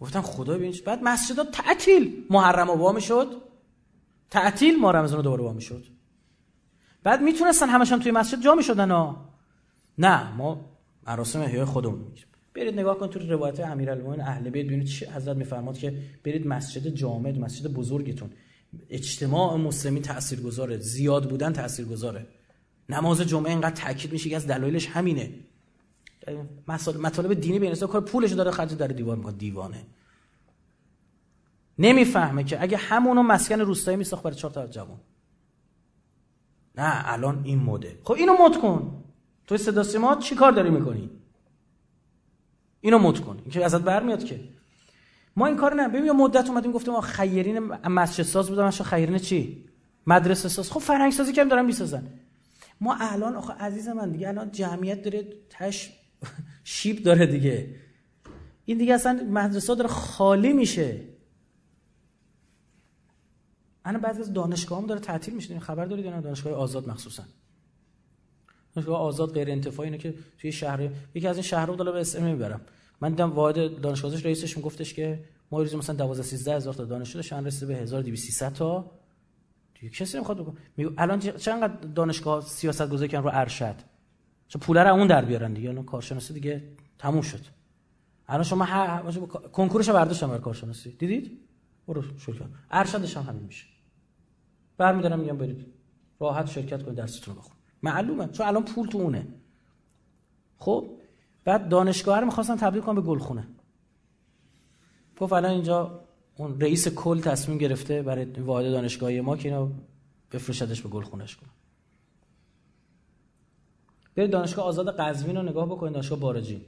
[0.00, 3.42] گفتم خدا ببین بعد مسجد تعطیل محرم وا می‌شد
[4.30, 5.84] تعطیل ما رمضان دوباره وا می‌شد
[7.02, 9.28] بعد می‌تونستن همشون توی مسجد جا می‌شدن ها.
[9.98, 10.71] نه ما
[11.06, 12.24] مراسم احیای خودمون میگیم
[12.54, 16.88] برید نگاه کن تو روایت امیرالمومنین اهل بیت ببینید چی حضرت میفرماد که برید مسجد
[16.88, 18.30] جامع مسجد بزرگتون.
[18.90, 22.26] اجتماع مسلمی تاثیرگذاره زیاد بودن تاثیرگذاره
[22.88, 25.34] نماز جمعه اینقدر تاکید میشه که از دلایلش همینه.
[26.98, 29.86] مطالب دینی به کار پولش داره خرج در دیوار می‌کنه دیوانه.
[31.78, 35.00] نمی‌فهمه که اگه همونو مسکن روستایی میساخت برای چهار تا جوان.
[36.78, 37.98] نه الان این مده.
[38.04, 39.01] خب اینو مد کن.
[39.52, 41.10] تو صدا سیما چی کار داری می‌کنی؟
[42.80, 43.42] اینو مد کن.
[43.50, 44.40] که ازت برمیاد که.
[45.36, 45.88] ما این کار نه.
[45.88, 47.58] ببین مدت اومدیم گفتیم ما خیرین
[47.88, 48.64] مسجد ساز بودم.
[48.64, 49.64] اصلا خیرین چی؟
[50.06, 50.70] مدرسه ساز.
[50.70, 52.08] خب فرهنگ سازی کم دارن می‌سازن.
[52.80, 55.92] ما الان آخه عزیز من دیگه الان جمعیت داره تش
[56.64, 57.74] شیب داره دیگه.
[58.64, 61.00] این دیگه اصلا مدرسه داره خالی میشه.
[63.84, 65.58] انا بعضی از دانشگاه هم داره تعطیل میشه.
[65.58, 67.22] خبر دارید نه؟ دانشگاه آزاد مخصوصا.
[68.74, 72.24] دانشگاه آزاد غیر انتفاعی اینه که توی شهر یکی از این شهرها داره به اسم
[72.24, 72.60] می‌برم
[73.00, 77.18] من دیدم واحد دانشگاهش رئیسش میگفتش که ما روزی مثلا 12 13 هزار تا دانشجو
[77.18, 78.90] داشتن رسیده به 1200 تا.
[79.74, 83.74] دیگه کسی نمی‌خواد بگه میگه الان چقدر دانشگاه سیاست گذاری کردن رو ارشد؟
[84.48, 85.68] چون پول رو اون در بیارن دیگه.
[85.68, 86.62] الان کارشناسی دیگه
[86.98, 87.40] تموم شد.
[88.28, 89.02] الان شما هر
[89.52, 90.90] کنکورش برداشتن برای کارشناسی.
[90.90, 91.38] دیدید؟
[91.88, 92.54] برو شروع کن.
[92.70, 93.66] ارشدش هم همین میشه.
[94.76, 95.66] برمیدارم میگم برید.
[96.20, 98.28] راحت شرکت کنید درستون بخون معلومه.
[98.28, 99.26] چون الان پول تو اونه.
[100.58, 100.90] خب؟
[101.44, 103.48] بعد دانشگاه رو می‌خواستن تبدیل کنن به گلخونه.
[105.20, 106.04] گفت الان اینجا
[106.36, 109.70] اون رئیس کل تصمیم گرفته برای واحد دانشگاهی ما که اینو
[110.32, 111.48] بفرشدش به گلخونش کنه.
[114.14, 116.60] برید دانشگاه آزاد قزوین رو نگاه بکنید دانشگاه باراجین.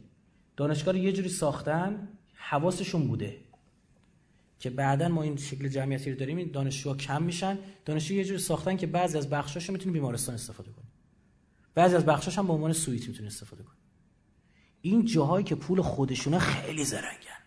[0.57, 3.37] دانشگاه رو یه جوری ساختن حواسشون بوده.
[4.59, 7.59] که بعدا ما این شکل جمعیتی رو داریم این دانشجوها کم میشن.
[7.85, 10.84] دانشجو یه جوری ساختن که بعضی از بخشاشو می‌تونی بیمارستان استفاده کنی.
[11.75, 13.77] بعضی از بخشاش هم به عنوان سویت می‌تونی استفاده کنی.
[14.81, 17.45] این جاهایی که پول خودشونه خیلی زرنگن.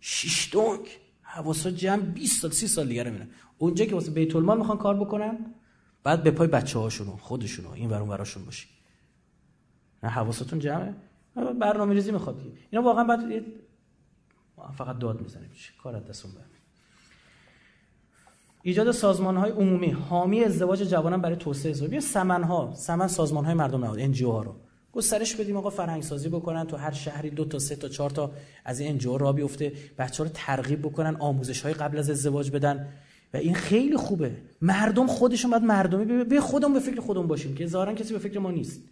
[0.00, 4.58] شش دونک حواسا جمع 20 سال 30 سال دیگه میرن اونجا که واسه بیت المال
[4.58, 5.54] می‌خوان کار بکنن
[6.04, 6.78] بعد به پای بچه
[7.20, 8.68] خودشونو این ورون براشون باشی.
[10.02, 10.94] نه حواستون جمعه.
[11.60, 12.42] برنامه ریزی می‌خواد.
[12.70, 13.44] اینا واقعا بعد
[14.76, 15.50] فقط داد می‌زنیم.
[15.82, 16.32] کار دستون
[18.66, 19.90] ایجاد سازمان های عمومی.
[19.90, 24.00] حامی ازدواج جوانان برای توسعه ازدواج بیا سمن ها سمن سازمان های مردم نهاد.
[24.00, 24.54] ان ها رو.
[24.92, 26.66] گسترش بدیم آقا فرهنگ سازی بکنن.
[26.66, 28.30] تو هر شهری دو تا سه تا چهار تا
[28.64, 29.72] از این ان را بیفته.
[29.98, 32.88] بچه رو ترغیب بکنن آموزش های قبل از ازدواج بدن.
[33.34, 34.36] و این خیلی خوبه.
[34.60, 38.38] مردم خودشون باید مردمی به خودمون به فکر خودمون باشیم که ظاهرا کسی به فکر
[38.38, 38.82] ما نیست.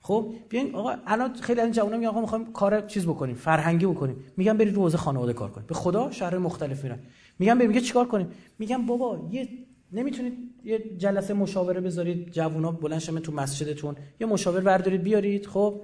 [0.00, 4.16] خب بیاین آقا الان خیلی از جوونا میگن آقا می‌خوایم کار چیز بکنیم فرهنگی بکنیم.
[4.36, 5.66] میگن برید رو حوزه خانواده کار کنید.
[5.66, 6.98] به خدا شهر مختلف میرن.
[7.38, 9.48] میگن بریم میگه چیکار کنیم؟ میگن بابا یه
[9.92, 15.80] نمی‌تونید یه جلسه مشاوره بذارید جوونا بلند تو مسجدتون یه مشاور بردارید بیارید خب؟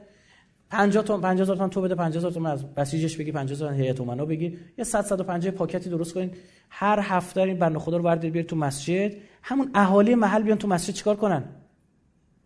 [0.71, 3.73] 50 تا 50 هزار تومان تو بده 50 هزار تومان از بسیجش بگی 50 هزار
[3.73, 6.37] هیئت امنا بگی یه 100 150 پاکتی درست کنید
[6.71, 9.13] هر هفته این بنده خدا رو بردارید بیارید تو مسجد.
[9.43, 11.45] همون اهالی محل بیان تو مسجد چیکار کنن؟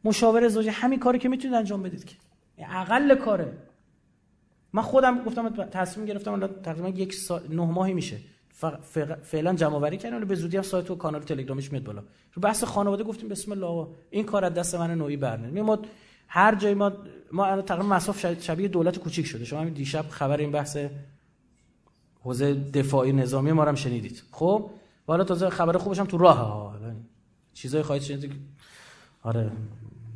[0.05, 2.17] مشاور زوجی همین کاری که می‌تونید انجام بدید که.
[2.59, 3.53] اقل کاره.
[4.73, 8.17] من خودم گفتم تصمیم گرفتم الان تقریبا یک سال نه ماهی میشه.
[9.23, 12.03] فعلا جمع آوری کردن به زودی هم سایت و کانال تلگرامیش میاد بالا.
[12.33, 15.63] رو بحث خانواده گفتیم بسم الله این کار از دست من نوعی برنه.
[15.63, 15.79] ما
[16.29, 16.93] هر جای ما
[17.33, 19.45] ما تقریبا مصاف شبیه دولت کوچیک شده.
[19.45, 20.77] شما همین دیشب خبر این بحث
[22.21, 24.23] حوزه دفاعی نظامی ما هم شنیدید.
[24.31, 24.71] خب؟
[25.07, 26.75] حالا تازه خبر خوبش هم تو راه ها.
[27.55, 28.33] چیزای خواهید شنید
[29.23, 29.51] آره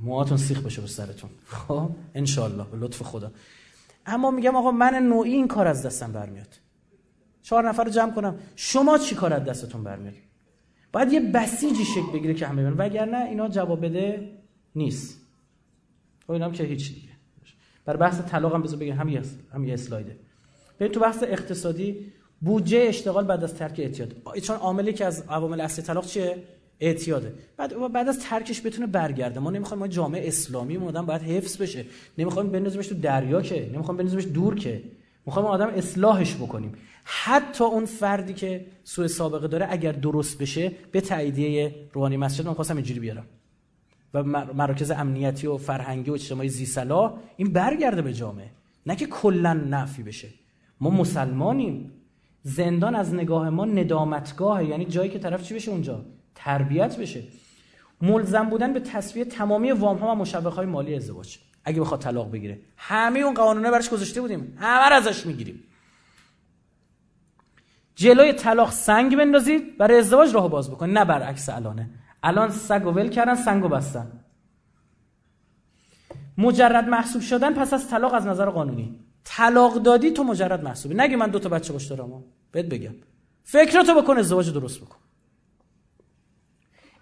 [0.02, 1.30] موهاتون سیخ بشه به سرتون.
[1.46, 2.24] خب؟ ان
[2.70, 3.32] به لطف خدا.
[4.06, 6.67] اما میگم آقا من نوعی این کار از دستم برمیاد.
[7.42, 8.38] چهار نفر رو جمع کنم.
[8.56, 10.14] شما چی کار از دستتون برمیاد؟
[10.92, 12.76] باید یه بسیجی شکل بگیره که همه ببینن.
[12.78, 14.30] وگرنه اینا جواب بده
[14.74, 15.20] نیست.
[16.26, 17.08] خب اینم که هیچ دیگه.
[17.84, 20.16] برای بحث طلاق هم بذار بگم همین هم یه اسلایده
[20.80, 24.14] ببین تو بحث اقتصادی بودجه اشتغال بعد از ترک اعتیاد.
[24.42, 26.36] چون عاملی که از عوامل اصلی طلاق چیه؟
[26.80, 27.34] اعتیاده.
[27.56, 29.40] بعد بعد از ترکش بتونه برگرده.
[29.40, 31.84] ما نمی‌خوایم ما جامعه اسلامی مودن باید حفظ بشه.
[32.18, 34.82] نمی‌خوایم بندازیمش تو دریا که نمی‌خوایم بندازیمش دور که.
[35.26, 36.72] می‌خوایم آدم اصلاحش بکنیم.
[37.10, 42.54] حتی اون فردی که سوء سابقه داره اگر درست بشه به تاییدیه روحانی مسجد من
[42.54, 43.26] خواستم اینجوری بیارم.
[44.14, 48.50] و مراکز امنیتی و فرهنگی و اجتماعی زی صلاح این برگرده به جامعه.
[48.86, 50.28] نه که کلا نفی بشه.
[50.80, 51.92] ما مسلمانیم.
[52.42, 54.64] زندان از نگاه ما ندامتگاهه.
[54.64, 56.04] یعنی جایی که طرف چی بشه اونجا؟
[56.34, 57.22] تربیت بشه.
[58.02, 61.38] ملزم بودن به تصویه تمامی وام ها و مشوق های مالی ازدواج.
[61.64, 62.58] اگه بخواد طلاق بگیره.
[62.76, 64.56] همه اون قانونه برش گذاشته بودیم.
[64.60, 65.64] همه ازش می‌گیریم.
[67.98, 70.98] جلوی طلاق سنگ بندازید برای ازدواج راه باز بکنید.
[70.98, 71.90] نه برعکس الانه.
[72.22, 74.24] الان سگ و ول کردن سنگ و بستن.
[76.38, 79.00] مجرد محسوب شدن پس از طلاق از نظر قانونی.
[79.24, 80.94] طلاق دادی تو مجرد محسوبی.
[80.94, 82.24] نگه من دو تا بچه باش دارم.
[82.52, 82.94] بهت بگم.
[83.44, 84.96] فکراتو بکن ازدواج درست بکن.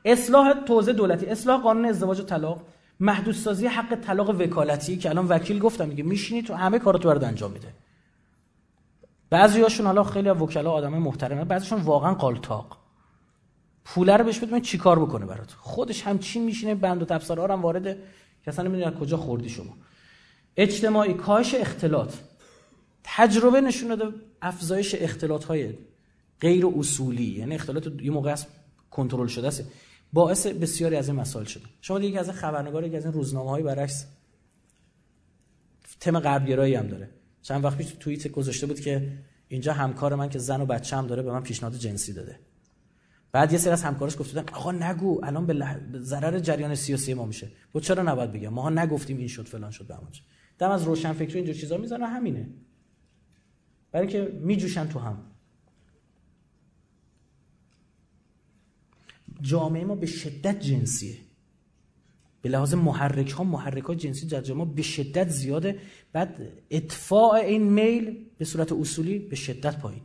[0.04, 1.26] اصلاح توزیع دولتی.
[1.26, 2.62] اصلاح قانون ازدواج و طلاق.
[3.00, 7.50] محدودسازی حق طلاق وکالتی که الان وکیل گفتم میگه میشینی تو همه کاراتو برات انجام
[7.50, 7.68] میده.
[9.30, 12.78] بعضیاشون حالا خیلی وکلا آدم محترمه بعضیشون واقعا قالتاق
[13.84, 15.52] پوله رو بهش بدون چیکار بکنه برات.
[15.52, 17.96] خودش همچین میشینه بند و تفسیر هم وارد
[18.46, 19.76] کسا نمی‌دونه کجا خوردی شما.
[20.56, 22.14] اجتماعی کاهش اختلاط.
[23.04, 25.74] تجربه نشون داده افزایش اختلاط های
[26.40, 27.38] غیر اصولی.
[27.38, 28.46] یعنی اختلاط یه موقع است
[28.90, 29.64] کنترل شده است.
[30.12, 31.64] باعث بسیاری از این مسائل شده.
[31.80, 34.06] شما دیگه از خبرنگار یکی از این روزنامه های برعکس
[36.00, 37.10] تم غربگرایی هم داره.
[37.46, 39.12] چند وقت پیش توییت گذاشته بود که
[39.48, 42.38] اینجا همکار من که زن و بچه هم داره به من پیشنهاد جنسی داده.
[43.32, 45.54] بعد یه سری از همکارش گفتن آقا نگو الان به
[46.00, 47.50] ضرر جریان سیاسی ما میشه.
[47.72, 50.22] بود چرا نباید بگم؟ ما نگفتیم این شد فلان شد بهمانش
[50.58, 52.48] دم از روشن فکری اینجور چیزا می‌زنه همینه.
[53.92, 55.22] برای که میجوشن تو هم.
[59.40, 61.25] جامعه ما به شدت جنسیه.
[62.46, 65.78] به لحاظ محرک ها محرک ها جنسی در جامعه به شدت زیاده.
[66.12, 66.36] بعد
[66.70, 70.02] اتفاع این میل به صورت اصولی به شدت پایین.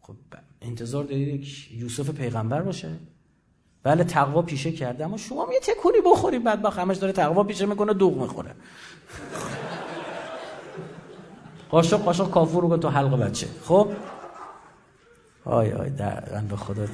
[0.00, 0.16] خب
[0.62, 2.88] انتظار دارید یوسف پیغمبر باشه.
[3.82, 7.66] بله تقوا پیشه کرده اما شما یه تکونی بخوری بعد با همش داره تقوا پیشه
[7.66, 8.54] می‌کنه دوغ می‌خوره.
[11.70, 13.46] قاشق قاشق کافور رو تو حلق بچه.
[13.64, 13.92] خب؟
[15.44, 16.86] آی آی در به خدا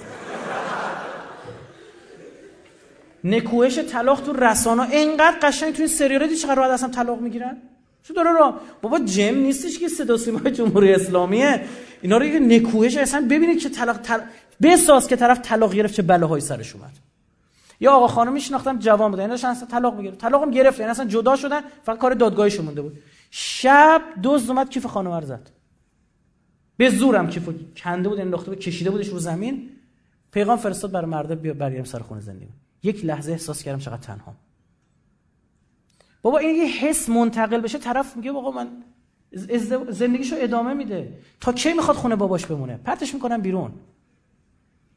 [3.33, 7.57] نکوهش طلاق تو رسانه اینقدر قشنگ تو این سریال دی چقدر راحت اصلا طلاق می‌گیرن؟
[8.03, 11.65] چه داره را بابا جم نیستش که صدا سیمای جمهوری اسلامیه.
[12.03, 14.21] اینا رو یه نکوهش اصلا ببینید که طلاق تل...
[14.63, 16.93] بساز که طرف طلاق گرفت چه بلاهایی سرش اومد.
[17.81, 20.81] یا آقا خانم میشناختم جوان بودن اینا اصلا طلاق می‌گرفت طلاقم گرفت.
[20.81, 21.61] یعنی اصلا جدا شدن.
[21.85, 22.99] فقط کار دادگاهیش مونده بود.
[23.31, 25.51] شب دزد اومد کیف خانم زد.
[26.77, 29.71] به زورم کیف کنده بود انداخته بود کشیده بودش رو زمین.
[30.33, 32.66] پیغام فرستاد برای مرده بیا برگردیم سر خونه زندگی.
[32.87, 34.35] یک لحظه احساس کردم چقدر تنها
[36.23, 38.69] بابا این یه حس منتقل بشه طرف میگه بابا من
[39.89, 41.19] زندگیشو ادامه میده.
[41.41, 43.73] تا کی می‌خواد خونه باباش بمونه؟ پرتش می‌کنن بیرون.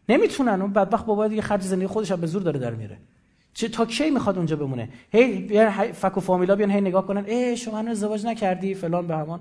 [0.09, 0.61] نمی‌تونن.
[0.61, 2.97] اون بدبخت بابا دیگه خرج زندگی خودش به زور داره در میره.
[3.53, 7.25] چه تا کی می‌خواد اونجا بمونه؟ هی بیان فک و فامیلا بیان هی نگاه کنن.
[7.25, 9.39] ای شما هنوز ازدواج نکردی؟ فلان به همان.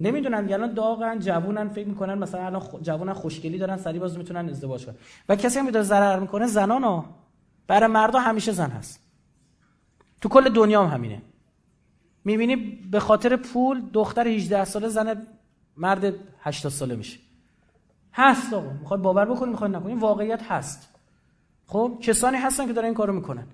[0.00, 2.62] نمی‌دونن الان داغن جوونن فکر می‌کنن مثلا الان.
[2.82, 4.94] جوونن خوشگلی دارن سری باز می‌تونن ازدواج کنن.
[5.28, 7.04] و کسی هم داره ضرر می‌کنه زنانا
[7.66, 9.00] برای مردا همیشه زن هست.
[10.20, 11.22] تو کل دنیا هم همینه.
[12.24, 12.56] می‌بینی
[12.90, 15.26] به خاطر پول دختر 18 ساله زن
[15.76, 17.18] مرد 80 ساله میشه.
[18.12, 18.70] هست آقا.
[18.80, 20.94] می‌خواد باور بکنی می‌خواد نکنی واقعیت هست.
[21.66, 23.46] خب کسانی هستن که دارن این کارو می‌کنن.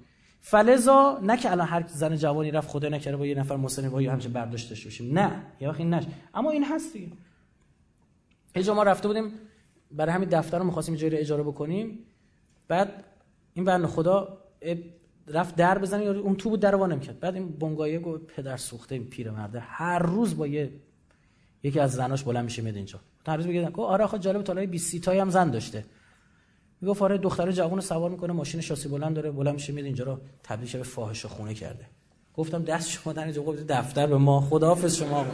[0.47, 4.03] فلزا نه که الان هر زن جوانی رفت خدا نکره با یه نفر مسلمان با
[4.03, 5.19] یه برداشت داشته باشیم.
[5.19, 7.13] نه یه وقت این نش اما این هست دیگه.
[8.57, 9.33] یه ما رفته بودیم
[9.91, 11.99] برای همین دفتر رو می‌خواستیم جایی اجاره بکنیم.
[12.69, 13.05] بعد
[13.55, 14.39] این بنده خدا
[15.29, 18.95] رفت در بزنه اون تو بود در وانم کرد بعد این بنگایه گفت پدر سوخته
[18.95, 20.73] این پیرمرده هر روز با یه
[21.63, 23.01] یکی از زناش بلند میشه میاد اینجا.
[23.27, 25.85] هر روز میگه آره آخه جالب تالای 20 تایی هم زن داشته.
[26.85, 30.19] می‌گفت آره دختر جوان سوار می‌کنه ماشین شاسی بلند داره بلند میشه میاد اینجا رو
[30.43, 31.85] تبدیل به فاحش خونه کرده.
[32.37, 35.27] گفتم دست شما در اینجا گفت دفتر به ما خداحافظ شما.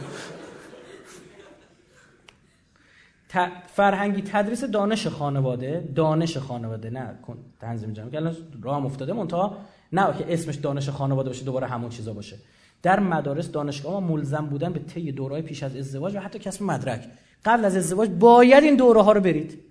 [3.73, 7.19] فرهنگی تدریس دانش خانواده دانش خانواده نه
[7.59, 9.57] تنظیم جمعی که الان راه افتاده منتها
[9.91, 12.37] نه که اسمش دانش خانواده باشه دوباره همون چیزا باشه.
[12.83, 16.63] در مدارس دانشگاه ما ملزم بودن به طی دورهای پیش از ازدواج و حتی کسب
[16.63, 17.07] مدرک.
[17.45, 19.70] قبل از ازدواج باید این دوره ها رو برید.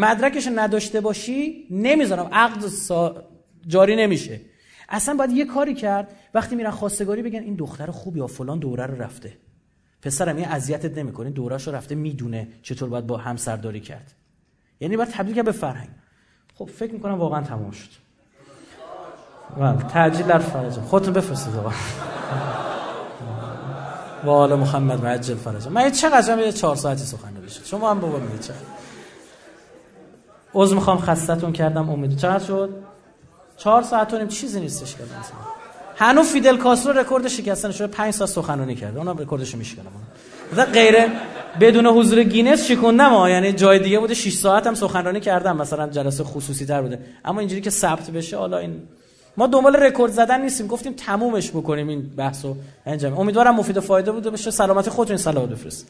[0.00, 2.28] مدرکش نداشته باشی نمی‌ذارم.
[2.32, 3.24] عقد سا...
[3.66, 4.40] جاری نمیشه.
[4.88, 6.08] اصلا باید یه کاری کرد.
[6.34, 9.32] وقتی میرن خواستگاری بگن این دختر خوب یا فلان دوره رو رفته.
[10.02, 11.30] پسرم این اذیتت نمی‌کنه.
[11.30, 14.12] دورهش رو رفته می‌دونه چطور باید با همسرداری کرد.
[14.80, 15.88] یعنی باید تبدیل کرد به فرهنگ.
[16.54, 17.90] خب فکر می‌کنم واقعا تمام شد.
[19.56, 20.72] بله تعجیل در فرج.
[20.72, 21.72] خودتون بفرستید آقا.
[24.50, 25.68] و محمد معجل فرج.
[25.68, 28.79] من چقدر یه چهار ساعتی سخن بشه شما هم بابا میگه چقدر.
[30.54, 32.70] عذر می‌خوام خستتون کردم امید چقدر شد؟
[33.56, 35.38] چهار ساعت و چیزی نیستش که مثلا.
[35.96, 38.98] هنو فیدل کاسترو رکورد شکستن شده 5 ساعت سخنرانی کرده.
[38.98, 39.84] اونم رکوردش میشکنه
[40.52, 40.96] مثلا غیر
[41.60, 45.56] بدون حضور گینس شکوندم ها یعنی جای دیگه بوده 6 ساعت هم سخنرانی کردم.
[45.56, 46.98] مثلا جلسه خصوصی تر بوده.
[47.24, 48.82] اما اینجوری که ثبت بشه حالا این
[49.36, 50.66] ما دنبال رکورد زدن نیستیم.
[50.66, 52.56] گفتیم تمومش بکنیم این بحثو
[52.86, 53.18] انجام.
[53.18, 54.50] امیدوارم مفید و فایده بوده باشه.
[54.50, 55.88] سلامت خودتون سلام بفرست.